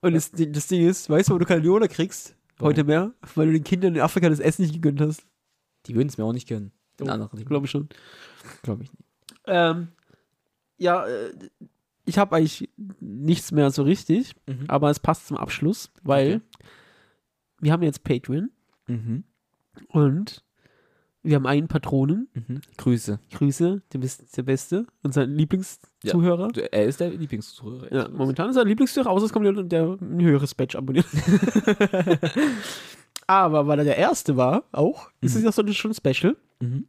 Und 0.00 0.14
das, 0.14 0.30
das 0.32 0.66
Ding 0.68 0.86
ist, 0.88 1.10
weißt 1.10 1.28
du, 1.28 1.32
warum 1.32 1.40
du 1.40 1.46
keine 1.46 1.62
Leona 1.62 1.88
kriegst? 1.88 2.36
Warum? 2.58 2.68
Heute 2.70 2.84
mehr? 2.84 3.12
Weil 3.34 3.46
du 3.48 3.52
den 3.54 3.64
Kindern 3.64 3.94
in 3.96 4.00
Afrika 4.00 4.28
das 4.28 4.38
Essen 4.38 4.62
nicht 4.62 4.74
gegönnt 4.74 5.00
hast. 5.00 5.26
Die 5.86 5.94
würden 5.96 6.08
es 6.08 6.16
mir 6.18 6.24
auch 6.24 6.32
nicht 6.32 6.46
gönnen. 6.48 6.70
Den 7.00 7.06
Doch, 7.08 7.14
anderen 7.14 7.44
Glaube 7.46 7.66
ich 7.66 7.70
schon. 7.72 7.88
glaube 8.62 8.84
ich 8.84 8.92
nicht. 8.92 9.02
Ähm, 9.46 9.88
ja, 10.78 11.04
äh, 11.06 11.32
ich 12.04 12.16
habe 12.18 12.36
eigentlich 12.36 12.68
nichts 13.00 13.50
mehr 13.50 13.70
so 13.72 13.82
richtig, 13.82 14.34
Mhm. 14.46 14.66
aber 14.68 14.90
es 14.90 15.00
passt 15.00 15.26
zum 15.26 15.36
Abschluss, 15.36 15.90
weil 16.04 16.36
Okay. 16.36 16.40
Wir 17.60 17.72
haben 17.72 17.82
jetzt 17.82 18.04
Patreon 18.04 18.50
Mhm. 18.86 19.24
und 19.88 20.44
wir 21.22 21.36
haben 21.36 21.46
einen 21.46 21.68
Patronen. 21.68 22.28
Mhm. 22.34 22.60
Grüße. 22.76 23.18
Grüße, 23.32 23.80
du 23.90 23.98
bist 23.98 24.36
der 24.36 24.42
Beste, 24.42 24.86
unser 25.02 25.24
Lieblingszuhörer. 25.24 26.48
Du, 26.48 26.70
er 26.72 26.84
ist 26.84 27.00
der 27.00 27.10
Lieblingszuhörer. 27.10 27.90
Ja, 27.94 28.08
momentan 28.10 28.50
ist 28.50 28.56
er 28.56 28.64
Lieblingszuhörer, 28.66 29.10
außer 29.10 29.24
es 29.26 29.32
kommt 29.32 29.46
jemand, 29.46 29.72
der 29.72 29.96
ein 30.00 30.20
höheres 30.20 30.54
Badge 30.54 30.76
abonniert. 30.76 31.06
Aber 33.26 33.66
weil 33.66 33.78
er 33.78 33.84
der 33.84 33.96
Erste 33.96 34.36
war, 34.36 34.64
auch, 34.72 35.08
ist 35.20 35.34
es 35.34 35.42
ja 35.42 35.52
so 35.52 35.66
schon 35.72 35.94
special. 35.94 36.36
Mhm. 36.60 36.86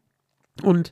Und 0.63 0.91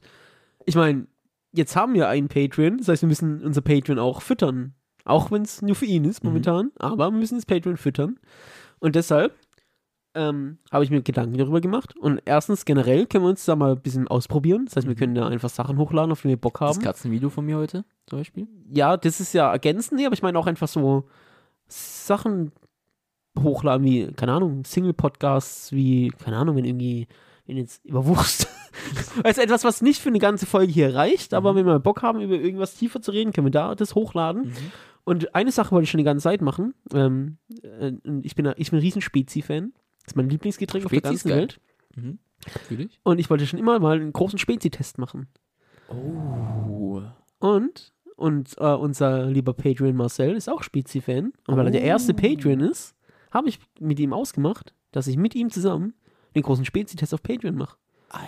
ich 0.65 0.75
meine, 0.75 1.07
jetzt 1.51 1.75
haben 1.75 1.93
wir 1.93 2.07
einen 2.07 2.29
Patreon, 2.29 2.77
das 2.77 2.87
heißt, 2.87 3.01
wir 3.03 3.09
müssen 3.09 3.43
unser 3.43 3.61
Patreon 3.61 3.99
auch 3.99 4.21
füttern. 4.21 4.73
Auch 5.05 5.31
wenn 5.31 5.41
es 5.41 5.61
nur 5.61 5.75
für 5.75 5.85
ihn 5.85 6.05
ist 6.05 6.23
Mhm. 6.23 6.29
momentan, 6.29 6.71
aber 6.77 7.11
wir 7.11 7.19
müssen 7.19 7.35
das 7.35 7.45
Patreon 7.45 7.75
füttern. 7.75 8.19
Und 8.79 8.95
deshalb 8.95 9.35
ähm, 10.15 10.57
habe 10.71 10.83
ich 10.83 10.89
mir 10.91 11.01
Gedanken 11.01 11.37
darüber 11.37 11.59
gemacht. 11.61 11.95
Und 11.97 12.21
erstens, 12.25 12.65
generell 12.65 13.05
können 13.07 13.23
wir 13.23 13.29
uns 13.29 13.45
da 13.45 13.55
mal 13.55 13.71
ein 13.73 13.81
bisschen 13.81 14.07
ausprobieren. 14.07 14.65
Das 14.65 14.75
heißt, 14.75 14.87
wir 14.87 14.93
Mhm. 14.95 14.99
können 14.99 15.15
da 15.15 15.27
einfach 15.27 15.49
Sachen 15.49 15.77
hochladen, 15.77 16.11
auf 16.11 16.21
die 16.21 16.27
wir 16.29 16.37
Bock 16.37 16.59
Das 16.59 16.75
haben. 16.77 16.83
Katzenvideo 16.83 17.29
von 17.29 17.45
mir 17.45 17.57
heute, 17.57 17.83
zum 18.07 18.19
Beispiel. 18.19 18.47
Ja, 18.69 18.95
das 18.97 19.19
ist 19.19 19.33
ja 19.33 19.51
ergänzend, 19.51 19.99
nee, 19.99 20.05
aber 20.05 20.13
ich 20.13 20.21
meine 20.21 20.37
auch 20.37 20.47
einfach 20.47 20.67
so 20.67 21.05
Sachen 21.67 22.51
hochladen 23.39 23.85
wie, 23.85 24.11
keine 24.13 24.33
Ahnung, 24.33 24.63
Single-Podcasts, 24.63 25.71
wie, 25.71 26.09
keine 26.23 26.37
Ahnung, 26.37 26.55
wenn 26.55 26.65
irgendwie, 26.65 27.07
wenn 27.47 27.57
jetzt 27.57 27.83
über 27.85 28.05
Wurst. 28.05 28.47
also 29.23 29.41
etwas, 29.41 29.63
was 29.63 29.81
nicht 29.81 30.01
für 30.01 30.09
eine 30.09 30.19
ganze 30.19 30.45
Folge 30.45 30.71
hier 30.71 30.93
reicht, 30.93 31.33
aber 31.33 31.53
Mhm. 31.53 31.57
wenn 31.57 31.65
wir 31.65 31.79
Bock 31.79 32.03
haben, 32.03 32.21
über 32.21 32.35
irgendwas 32.35 32.75
tiefer 32.75 33.01
zu 33.01 33.11
reden, 33.11 33.31
können 33.33 33.47
wir 33.47 33.51
da 33.51 33.73
das 33.75 33.95
hochladen. 33.95 34.47
Mhm. 34.47 34.53
Und 35.05 35.35
eine 35.35 35.51
Sache 35.51 35.71
wollte 35.71 35.83
ich 35.85 35.91
schon 35.91 35.97
die 35.97 36.03
ganze 36.05 36.23
Zeit 36.23 36.41
machen. 36.41 36.75
Ähm, 36.93 37.37
äh, 37.63 37.91
ich, 38.21 38.35
bin, 38.35 38.53
ich 38.55 38.69
bin 38.71 38.77
ein 38.79 38.83
riesen 38.83 39.01
Spezi-Fan. 39.01 39.73
Das 40.03 40.11
ist 40.11 40.15
mein 40.15 40.29
Lieblingsgetränk 40.29 40.85
auf 40.85 40.91
der 40.91 40.97
Spezi 40.99 41.09
ganzen 41.13 41.29
geil. 41.29 41.37
Welt. 41.39 41.59
Mhm. 41.95 42.19
Fühl 42.67 42.81
ich. 42.81 42.99
Und 43.03 43.19
ich 43.19 43.29
wollte 43.29 43.47
schon 43.47 43.59
immer 43.59 43.79
mal 43.79 43.97
einen 43.99 44.11
großen 44.13 44.37
Spezi-Test 44.39 44.97
machen. 44.97 45.27
Oh. 45.89 47.01
Und, 47.39 47.93
und 48.15 48.55
äh, 48.57 48.73
unser 48.73 49.25
lieber 49.27 49.53
Patreon 49.53 49.95
Marcel 49.95 50.35
ist 50.35 50.49
auch 50.49 50.63
Spezi-Fan. 50.63 51.33
Und 51.47 51.57
weil 51.57 51.67
er 51.67 51.71
der 51.71 51.81
Oh. 51.81 51.85
erste 51.85 52.13
Patreon 52.13 52.59
ist, 52.59 52.95
habe 53.31 53.49
ich 53.49 53.59
mit 53.79 53.99
ihm 53.99 54.13
ausgemacht, 54.13 54.73
dass 54.91 55.07
ich 55.07 55.17
mit 55.17 55.35
ihm 55.35 55.49
zusammen 55.49 55.93
den 56.35 56.43
großen 56.43 56.65
Spezi-Test 56.65 57.13
auf 57.13 57.23
Patreon 57.23 57.55
mache. 57.55 57.77
Alter. 58.09 58.27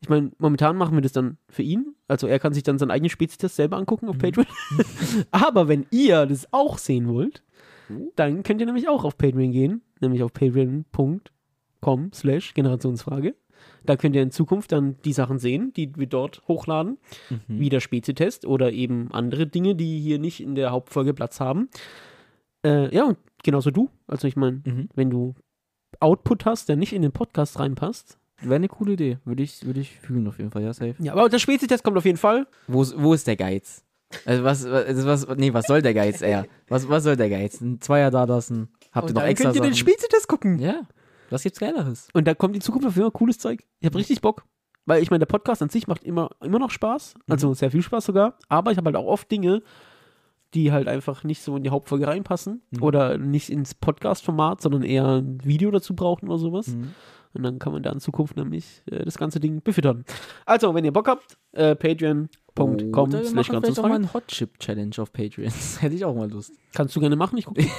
Ich 0.00 0.08
meine, 0.08 0.30
momentan 0.38 0.76
machen 0.76 0.94
wir 0.96 1.00
das 1.02 1.12
dann 1.12 1.38
für 1.48 1.62
ihn. 1.62 1.94
Also 2.06 2.28
er 2.28 2.38
kann 2.38 2.52
sich 2.52 2.62
dann 2.62 2.78
seinen 2.78 2.92
eigenen 2.92 3.10
Spezi-Test 3.10 3.56
selber 3.56 3.76
angucken 3.76 4.08
auf 4.08 4.14
Mhm. 4.16 4.20
Patreon. 4.20 4.46
Aber 5.32 5.66
wenn 5.68 5.86
ihr 5.90 6.26
das 6.26 6.52
auch 6.52 6.78
sehen 6.78 7.08
wollt, 7.08 7.42
Oh. 7.42 7.47
Dann 8.16 8.42
könnt 8.42 8.60
ihr 8.60 8.66
nämlich 8.66 8.88
auch 8.88 9.04
auf 9.04 9.16
Patreon 9.18 9.52
gehen. 9.52 9.82
Nämlich 10.00 10.22
auf 10.22 10.32
patreon.com 10.32 12.10
slash 12.14 12.54
Generationsfrage. 12.54 13.34
Da 13.84 13.96
könnt 13.96 14.14
ihr 14.14 14.22
in 14.22 14.30
Zukunft 14.30 14.70
dann 14.72 14.96
die 15.04 15.12
Sachen 15.12 15.38
sehen, 15.38 15.72
die 15.74 15.94
wir 15.96 16.06
dort 16.06 16.42
hochladen 16.46 16.98
Mhm. 17.30 17.38
wie 17.48 17.68
der 17.68 17.80
Spezitest 17.80 18.46
oder 18.46 18.72
eben 18.72 19.10
andere 19.12 19.46
Dinge, 19.46 19.74
die 19.74 19.98
hier 20.00 20.18
nicht 20.18 20.40
in 20.40 20.54
der 20.54 20.70
Hauptfolge 20.70 21.14
Platz 21.14 21.40
haben. 21.40 21.68
Äh, 22.64 22.94
ja, 22.94 23.04
und 23.04 23.18
genauso 23.42 23.70
du. 23.70 23.88
Also 24.06 24.28
ich 24.28 24.36
meine, 24.36 24.62
Mhm. 24.64 24.88
wenn 24.94 25.10
du 25.10 25.34
Output 26.00 26.44
hast, 26.44 26.68
der 26.68 26.76
nicht 26.76 26.92
in 26.92 27.02
den 27.02 27.12
Podcast 27.12 27.58
reinpasst. 27.58 28.18
Wäre 28.40 28.54
eine 28.56 28.68
coole 28.68 28.92
Idee. 28.92 29.18
Würde 29.24 29.42
ich, 29.42 29.66
würde 29.66 29.80
ich 29.80 29.98
fühlen 29.98 30.28
auf 30.28 30.38
jeden 30.38 30.52
Fall, 30.52 30.62
ja, 30.62 30.72
safe. 30.72 30.94
Ja, 31.00 31.12
aber 31.14 31.28
der 31.28 31.40
Spezitest 31.40 31.82
kommt 31.82 31.96
auf 31.96 32.04
jeden 32.04 32.18
Fall. 32.18 32.46
Wo, 32.68 32.84
wo 32.96 33.12
ist 33.14 33.26
der 33.26 33.34
Geiz? 33.36 33.84
Also 34.24 34.44
was, 34.44 34.64
was, 34.64 34.84
also 34.86 35.06
was, 35.06 35.36
nee, 35.36 35.52
was 35.52 35.66
soll 35.66 35.82
der 35.82 35.94
Geiz 35.94 36.22
eher? 36.22 36.46
Was, 36.68 36.88
was 36.88 37.04
soll 37.04 37.16
der 37.16 37.28
Geiz? 37.28 37.60
Ein 37.60 37.80
Zweier 37.80 38.10
da 38.10 38.24
lassen? 38.24 38.68
Habt 38.92 39.06
ihr 39.06 39.08
Und 39.08 39.14
noch 39.14 39.22
dann 39.22 39.30
extra 39.30 39.48
könnt 39.48 39.56
ihr 39.56 39.62
den 39.62 39.74
Sachen? 39.74 39.88
Spezitest 39.88 40.28
gucken. 40.28 40.58
Ja, 40.58 40.82
was 41.30 41.42
gibt's 41.42 41.60
Geileres? 41.60 42.08
Und 42.14 42.26
da 42.26 42.34
kommt 42.34 42.54
in 42.54 42.62
Zukunft 42.62 42.88
auf 42.88 42.94
Fall 42.94 43.10
cooles 43.10 43.38
Zeug. 43.38 43.64
Ich 43.80 43.86
habe 43.86 43.98
richtig 43.98 44.20
Bock. 44.20 44.44
Weil 44.86 45.02
ich 45.02 45.10
meine, 45.10 45.18
der 45.18 45.26
Podcast 45.26 45.60
an 45.60 45.68
sich 45.68 45.86
macht 45.86 46.02
immer, 46.02 46.30
immer 46.40 46.58
noch 46.58 46.70
Spaß. 46.70 47.14
Also 47.28 47.52
sehr 47.52 47.70
viel 47.70 47.82
Spaß 47.82 48.06
sogar. 48.06 48.38
Aber 48.48 48.70
ich 48.70 48.78
habe 48.78 48.86
halt 48.86 48.96
auch 48.96 49.04
oft 49.04 49.30
Dinge, 49.30 49.62
die 50.54 50.72
halt 50.72 50.88
einfach 50.88 51.24
nicht 51.24 51.42
so 51.42 51.56
in 51.56 51.62
die 51.62 51.68
Hauptfolge 51.68 52.06
reinpassen. 52.06 52.62
Mhm. 52.70 52.82
Oder 52.82 53.18
nicht 53.18 53.50
ins 53.50 53.74
Podcast-Format, 53.74 54.62
sondern 54.62 54.82
eher 54.82 55.18
ein 55.18 55.44
Video 55.44 55.70
dazu 55.70 55.94
brauchen 55.94 56.28
oder 56.28 56.38
sowas. 56.38 56.68
Mhm. 56.68 56.94
Und 57.38 57.44
dann 57.44 57.58
kann 57.60 57.72
man 57.72 57.84
da 57.84 57.92
in 57.92 58.00
Zukunft 58.00 58.36
nämlich 58.36 58.82
äh, 58.90 59.04
das 59.04 59.16
ganze 59.16 59.38
Ding 59.38 59.62
befüttern. 59.62 60.04
Also, 60.44 60.74
wenn 60.74 60.84
ihr 60.84 60.92
Bock 60.92 61.06
habt, 61.06 61.38
äh, 61.52 61.76
patreon.com 61.76 62.28
slash 63.10 63.32
machen 63.32 63.32
vielleicht 63.32 63.50
auch 63.50 63.52
mal 63.52 63.60
Granzungsfrage. 63.60 63.94
einen 63.94 64.12
Hot 64.12 64.26
Chip 64.26 64.58
Challenge 64.58 64.90
auf 64.98 65.12
Patreon. 65.12 65.52
Hätte 65.78 65.94
ich 65.94 66.04
auch 66.04 66.14
mal 66.14 66.28
Lust. 66.28 66.52
Kannst 66.74 66.96
du 66.96 67.00
gerne 67.00 67.16
machen, 67.16 67.38
ich 67.38 67.46
gucke. 67.46 67.64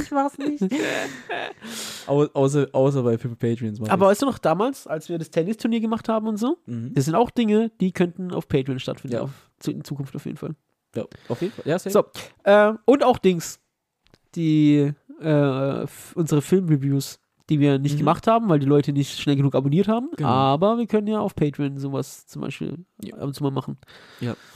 Ich 0.00 0.10
mach's 0.10 0.38
nicht. 0.38 0.62
Au 2.06 2.24
außer, 2.24 2.68
außer 2.72 3.02
bei 3.02 3.18
Patreons 3.18 3.82
Aber 3.90 4.06
weißt 4.06 4.22
du 4.22 4.26
noch 4.26 4.38
damals, 4.38 4.86
als 4.86 5.10
wir 5.10 5.18
das 5.18 5.30
Tennisturnier 5.30 5.80
gemacht 5.80 6.08
haben 6.08 6.26
und 6.26 6.38
so? 6.38 6.56
mhm. 6.64 6.94
Das 6.94 7.04
sind 7.04 7.14
auch 7.14 7.30
Dinge, 7.30 7.70
die 7.80 7.92
könnten 7.92 8.32
auf 8.32 8.48
Patreon 8.48 8.78
stattfinden. 8.78 9.16
Ja. 9.16 9.22
Auf, 9.22 9.50
zu, 9.58 9.70
in 9.70 9.84
Zukunft 9.84 10.16
auf 10.16 10.24
jeden 10.24 10.38
Fall. 10.38 10.54
ja, 10.94 11.04
auf 11.28 11.42
jeden 11.42 11.52
Fall. 11.52 11.64
Ja. 11.66 11.78
So, 11.78 12.04
äh, 12.44 12.72
und 12.86 13.04
auch 13.04 13.18
Dings. 13.18 13.60
Die, 14.34 14.92
äh, 15.20 15.86
unsere 16.14 16.40
Filmreviews. 16.40 17.20
Die 17.48 17.60
wir 17.60 17.78
nicht 17.78 17.94
Mhm. 17.94 17.98
gemacht 17.98 18.26
haben, 18.26 18.48
weil 18.48 18.58
die 18.58 18.66
Leute 18.66 18.92
nicht 18.92 19.18
schnell 19.20 19.36
genug 19.36 19.54
abonniert 19.54 19.88
haben. 19.88 20.10
Genau. 20.16 20.28
Aber 20.28 20.76
wir 20.78 20.86
können 20.86 21.06
ja 21.06 21.20
auf 21.20 21.34
Patreon 21.34 21.78
sowas 21.78 22.26
zum 22.26 22.42
Beispiel 22.42 22.84
Ja. 23.02 23.14
ab 23.16 23.22
und 23.24 23.34
zu 23.34 23.42
mal 23.42 23.50
machen. 23.50 23.78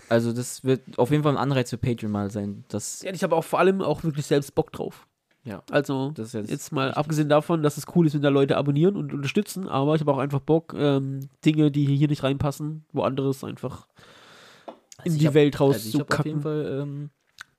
Also 0.08 0.32
das 0.32 0.62
wird 0.64 0.98
auf 0.98 1.10
jeden 1.10 1.22
Fall 1.22 1.32
ein 1.32 1.38
Anreiz 1.38 1.70
für 1.70 1.78
Patreon 1.78 2.12
mal 2.12 2.30
sein. 2.30 2.64
Das, 2.68 3.02
Ja, 3.02 3.12
ich 3.12 3.22
habe 3.22 3.34
auch 3.34 3.44
vor 3.44 3.58
allem 3.60 3.80
auch 3.80 4.04
wirklich 4.04 4.26
selbst 4.26 4.54
Bock 4.54 4.72
drauf. 4.72 5.06
Ja. 5.44 5.62
Also 5.70 6.12
jetzt, 6.16 6.34
jetzt 6.34 6.70
mal 6.70 6.92
abgesehen 6.92 7.28
davon, 7.28 7.62
dass 7.64 7.76
es 7.76 7.86
cool 7.96 8.06
ist, 8.06 8.14
wenn 8.14 8.22
da 8.22 8.28
Leute 8.28 8.56
abonnieren 8.56 8.94
und 8.94 9.12
unterstützen, 9.12 9.66
aber 9.68 9.94
ich 9.96 10.00
habe 10.00 10.12
auch 10.12 10.18
einfach 10.18 10.38
Bock, 10.40 10.72
ähm, 10.76 11.28
Dinge, 11.44 11.70
die 11.72 11.84
hier 11.96 12.06
nicht 12.08 12.22
reinpassen, 12.22 12.84
woanders 12.92 13.42
einfach 13.42 13.88
in 14.68 14.74
Also 15.04 15.14
ich 15.16 15.20
die 15.20 15.26
hab- 15.26 15.34
Welt 15.34 15.60
also 15.60 15.88
ich 15.88 15.94
habe 15.98 16.04
auf 16.16 16.24
jeden 16.24 16.40
rauszukacken. 16.40 16.42
Fall 16.42 16.78
ähm, 16.82 17.10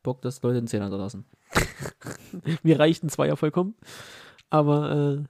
Bock, 0.01 0.21
dass 0.21 0.41
Leute 0.43 0.59
einen 0.59 0.67
Zehner 0.67 0.89
da 0.89 0.95
lassen. 0.95 1.25
Mir 2.63 2.79
reichten 2.79 3.09
zwei 3.09 3.27
ja 3.27 3.35
vollkommen. 3.35 3.75
Aber 4.53 4.91
äh, 5.19 5.23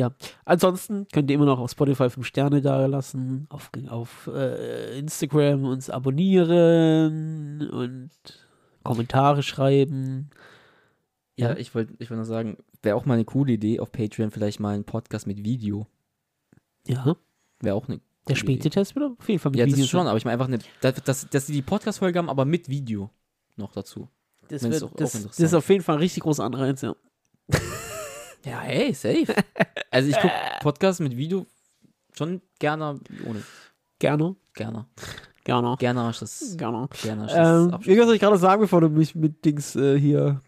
ja, 0.00 0.12
ansonsten 0.46 1.06
könnt 1.12 1.30
ihr 1.30 1.34
immer 1.34 1.44
noch 1.44 1.58
auf 1.60 1.70
Spotify 1.70 2.08
5 2.08 2.26
Sterne 2.26 2.62
da 2.62 2.86
lassen, 2.86 3.46
auf, 3.50 3.70
auf 3.88 4.28
äh, 4.32 4.98
Instagram 4.98 5.64
uns 5.64 5.90
abonnieren 5.90 7.68
und 7.70 8.10
Kommentare 8.82 9.42
schreiben. 9.42 10.30
Ja, 11.36 11.50
Ja. 11.50 11.56
ich 11.58 11.74
wollte 11.74 11.94
ich 11.98 12.08
wollt 12.10 12.16
nur 12.18 12.24
sagen, 12.24 12.56
wäre 12.82 12.96
auch 12.96 13.04
mal 13.06 13.14
eine 13.14 13.24
coole 13.24 13.52
Idee, 13.52 13.80
auf 13.80 13.92
Patreon 13.92 14.30
vielleicht 14.30 14.60
mal 14.60 14.74
ein 14.74 14.84
Podcast 14.84 15.26
mit 15.26 15.44
Video. 15.44 15.86
Ja, 16.86 17.16
Wäre 17.60 17.76
auch 17.76 17.86
eine 17.88 18.00
der 18.26 18.36
späte 18.36 18.70
Test 18.70 18.94
wird 18.96 19.04
auf 19.20 19.28
jeden 19.28 19.38
Fall 19.38 19.50
mit 19.50 19.58
Ja, 19.58 19.66
das 19.66 19.74
Videos 19.74 19.90
schon, 19.90 20.06
aber 20.06 20.16
ich 20.16 20.24
meine 20.24 20.32
einfach, 20.34 20.46
eine, 20.48 20.58
dass, 20.80 20.94
dass, 21.04 21.28
dass 21.28 21.46
sie 21.46 21.52
die 21.52 21.60
Podcast-Folge 21.62 22.18
haben, 22.18 22.30
aber 22.30 22.46
mit 22.46 22.70
Video 22.70 23.10
noch 23.56 23.72
dazu. 23.72 24.08
Das, 24.48 24.62
wird, 24.62 24.82
auch- 24.82 24.92
auch 24.92 24.96
das, 24.96 25.12
das 25.12 25.20
interessant. 25.22 25.44
ist 25.46 25.54
auf 25.54 25.68
jeden 25.68 25.82
Fall 25.84 25.96
ein 25.96 26.00
richtig 26.00 26.22
großer 26.22 26.42
Anreiz, 26.44 26.80
ja. 26.80 26.94
Ja, 28.44 28.60
hey, 28.60 28.92
safe. 28.92 29.26
also 29.90 30.08
ich 30.10 30.16
gucke 30.16 30.32
Podcasts 30.60 31.00
mit 31.00 31.16
Video 31.16 31.46
schon 32.16 32.42
gerne 32.58 33.00
ohne. 33.26 33.42
Gerne, 33.98 34.36
Gerne. 34.54 34.86
gerne, 35.44 35.76
Gerne 35.78 36.00
hast 36.02 36.20
du 36.20 36.24
das. 36.24 36.56
gerne. 36.56 36.88
Gerne 37.02 37.22
hast 37.24 37.32
du 37.32 37.36
das 37.36 37.64
Ähm, 37.64 37.70
irgendwas 37.84 38.06
soll 38.06 38.14
ich 38.16 38.20
gerade 38.20 38.36
sagen, 38.38 38.60
bevor 38.60 38.80
du 38.82 38.88
mich 38.90 39.14
mit 39.14 39.44
Dings 39.44 39.74
äh, 39.76 39.98
hier. 39.98 40.40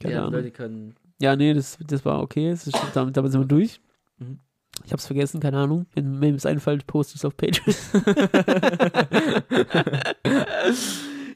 Keine 0.00 0.14
Ja. 0.14 0.26
Leute 0.26 0.50
können. 0.50 0.94
Ja, 1.20 1.36
nee, 1.36 1.54
das, 1.54 1.78
das 1.86 2.04
war 2.04 2.20
okay. 2.20 2.50
Das 2.50 2.66
ist, 2.66 2.76
damit, 2.92 3.16
damit 3.16 3.30
sind 3.32 3.40
wir 3.42 3.46
durch. 3.46 3.80
Mhm. 4.18 4.40
Ich 4.84 4.92
hab's 4.92 5.06
vergessen, 5.06 5.38
keine 5.40 5.58
Ahnung. 5.58 5.86
Wenn 5.94 6.18
mir 6.18 6.34
es 6.34 6.44
einfällt, 6.46 6.86
poste 6.88 7.12
ich 7.14 7.20
es 7.20 7.24
auf 7.24 7.36
Patreon. 7.36 7.74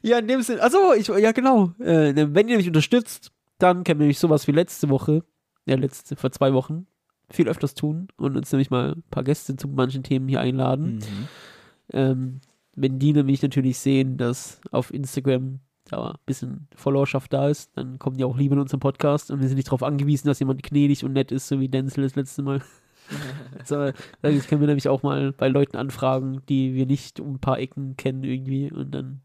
ja, 0.01 0.19
in 0.19 0.27
dem 0.27 0.41
Sinne. 0.41 0.61
Achso, 0.61 0.93
ich, 0.93 1.07
ja, 1.07 1.31
genau. 1.31 1.71
Äh, 1.79 2.13
wenn 2.33 2.49
ihr 2.49 2.57
mich 2.57 2.67
unterstützt, 2.67 3.31
dann 3.57 3.85
können 3.85 3.99
wir 3.99 4.03
nämlich 4.03 4.19
sowas 4.19 4.45
wie 4.47 4.51
letzte 4.51 4.89
Woche, 4.89 5.23
ja, 5.69 5.75
letzte, 5.75 6.15
vor 6.15 6.31
zwei 6.31 6.53
Wochen, 6.53 6.87
viel 7.29 7.47
öfters 7.47 7.75
tun 7.75 8.07
und 8.17 8.35
uns 8.35 8.51
nämlich 8.51 8.71
mal 8.71 8.93
ein 8.93 9.03
paar 9.11 9.23
Gäste 9.23 9.55
zu 9.55 9.67
manchen 9.67 10.03
Themen 10.03 10.27
hier 10.27 10.41
einladen. 10.41 10.95
Mhm. 10.95 11.27
Ähm, 11.93 12.41
wenn 12.75 12.97
die 12.99 13.13
nämlich 13.13 13.41
natürlich 13.41 13.77
sehen, 13.77 14.17
dass 14.17 14.61
auf 14.71 14.93
Instagram 14.93 15.59
da 15.85 16.11
ein 16.11 16.17
bisschen 16.25 16.67
Followerschaft 16.75 17.33
da 17.33 17.49
ist, 17.49 17.71
dann 17.75 17.99
kommen 17.99 18.17
die 18.17 18.23
auch 18.23 18.37
lieber 18.37 18.53
in 18.53 18.61
unseren 18.61 18.79
Podcast 18.79 19.31
und 19.31 19.41
wir 19.41 19.47
sind 19.47 19.57
nicht 19.57 19.67
darauf 19.67 19.83
angewiesen, 19.83 20.27
dass 20.27 20.39
jemand 20.39 20.63
gnädig 20.63 21.03
und 21.03 21.13
nett 21.13 21.31
ist, 21.31 21.47
so 21.47 21.59
wie 21.59 21.69
Denzel 21.69 22.03
das 22.03 22.15
letzte 22.15 22.41
Mal. 22.41 22.61
so, 23.65 23.91
das 24.21 24.47
können 24.47 24.61
wir 24.61 24.67
nämlich 24.67 24.87
auch 24.87 25.03
mal 25.03 25.31
bei 25.31 25.47
Leuten 25.47 25.77
anfragen, 25.77 26.41
die 26.47 26.73
wir 26.73 26.85
nicht 26.85 27.19
um 27.19 27.33
ein 27.33 27.39
paar 27.39 27.59
Ecken 27.59 27.97
kennen 27.97 28.23
irgendwie 28.23 28.71
und 28.71 28.91
dann 28.91 29.21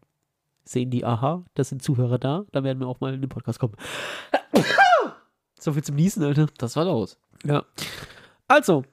sehen 0.63 0.89
die, 0.89 1.05
aha, 1.05 1.45
das 1.53 1.69
sind 1.69 1.83
Zuhörer 1.83 2.17
da, 2.17 2.45
da 2.51 2.63
werden 2.63 2.79
wir 2.79 2.87
auch 2.87 2.99
mal 2.99 3.13
in 3.13 3.21
den 3.21 3.29
Podcast 3.29 3.59
kommen. 3.59 3.75
so 5.65 5.73
viel 5.73 5.83
zum 5.83 5.95
Niesen, 5.95 6.23
Alter. 6.23 6.47
Das 6.57 6.75
war 6.75 6.85
laut. 6.85 7.17
Ja. 7.43 7.65
Also, 8.47 8.83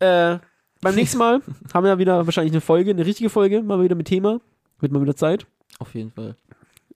äh, 0.00 0.38
beim 0.80 0.94
nächsten 0.94 1.18
Mal 1.18 1.40
haben 1.74 1.84
wir 1.84 1.98
wieder 1.98 2.24
wahrscheinlich 2.26 2.52
eine 2.52 2.60
Folge, 2.60 2.90
eine 2.90 3.04
richtige 3.06 3.30
Folge, 3.30 3.62
mal 3.62 3.82
wieder 3.82 3.94
mit 3.96 4.06
Thema. 4.06 4.40
Wird 4.80 4.92
mal 4.92 5.00
wieder 5.02 5.16
Zeit. 5.16 5.46
Auf 5.78 5.94
jeden 5.94 6.10
Fall. 6.12 6.36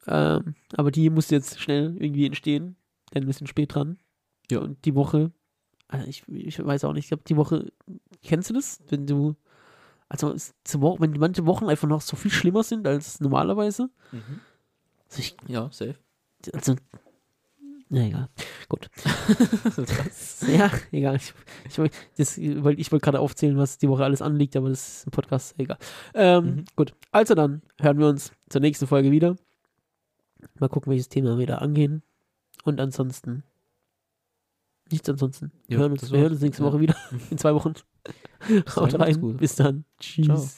Ähm, 0.07 0.55
aber 0.77 0.91
die 0.91 1.11
muss 1.11 1.31
jetzt 1.31 1.61
schnell 1.61 1.97
irgendwie 1.99 2.27
entstehen. 2.27 2.77
Denn 3.15 3.27
wir 3.27 3.33
sind 3.33 3.47
spät 3.49 3.75
dran. 3.75 3.99
Ja. 4.51 4.59
Und 4.61 4.85
die 4.85 4.95
Woche, 4.95 5.33
also 5.89 6.07
ich, 6.07 6.23
ich 6.29 6.65
weiß 6.65 6.85
auch 6.85 6.93
nicht, 6.93 7.05
ich 7.05 7.09
glaube, 7.09 7.23
die 7.27 7.37
Woche, 7.37 7.73
kennst 8.23 8.51
du 8.51 8.55
das? 8.55 8.81
Wenn 8.89 9.07
du, 9.07 9.35
also 10.11 10.31
es, 10.33 10.55
zur 10.65 10.83
Wo- 10.83 11.01
wenn 11.01 11.13
manche 11.13 11.47
Wochen 11.47 11.69
einfach 11.69 11.89
noch 11.89 12.03
so 12.03 12.17
viel 12.17 12.31
schlimmer 12.31 12.63
sind 12.63 12.87
als 12.87 13.21
normalerweise. 13.21 13.89
Also, 15.09 15.19
ich, 15.21 15.37
Ja, 15.47 15.71
safe. 15.73 15.95
also 16.53 16.77
na 17.91 18.07
egal. 18.07 18.28
Gut. 18.68 18.89
ja, 20.49 20.70
egal. 20.93 21.16
Ich, 21.16 21.32
ich, 21.68 21.78
wollt- 21.78 21.93
das, 22.16 22.39
wollt- 22.39 22.78
ich 22.78 22.93
wollte 22.93 23.05
gerade 23.05 23.20
aufzählen, 23.20 23.57
was 23.57 23.78
die 23.78 23.89
Woche 23.89 24.05
alles 24.05 24.22
anliegt, 24.22 24.57
aber 24.57 24.68
das 24.68 24.99
ist 24.99 25.07
ein 25.07 25.11
Podcast, 25.11 25.55
egal. 25.59 25.78
Ähm, 26.14 26.45
Mhm. 26.45 26.64
Gut. 26.76 26.95
Also 27.12 27.34
dann 27.34 27.62
hören 27.80 27.99
wir 27.99 28.09
uns 28.09 28.32
zur 28.51 28.61
nächsten 28.61 28.86
Folge 28.86 29.11
wieder. 29.11 29.36
Mal 30.59 30.68
gucken, 30.68 30.91
welches 30.91 31.09
Thema 31.09 31.39
wir 31.39 31.47
da 31.47 31.59
angehen. 31.59 32.03
Und 32.64 32.80
ansonsten. 32.80 33.43
Nichts 34.91 35.09
ansonsten. 35.09 35.53
Wir 35.66 35.76
Ja, 35.76 35.82
hören 35.82 35.93
uns, 35.93 36.11
wir 36.11 36.18
hören 36.20 36.32
uns 36.32 36.41
nächste 36.41 36.62
Ja. 36.62 36.68
Woche 36.70 36.80
wieder. 36.80 36.97
In 37.30 37.39
zwei 37.39 37.55
Wochen. 37.55 37.74
Haut 38.76 38.99
rein. 38.99 39.20
gut. 39.20 39.36
Bis 39.39 39.57
dann. 39.57 39.84
Tschüss. 40.01 40.26
Ciao. 40.26 40.49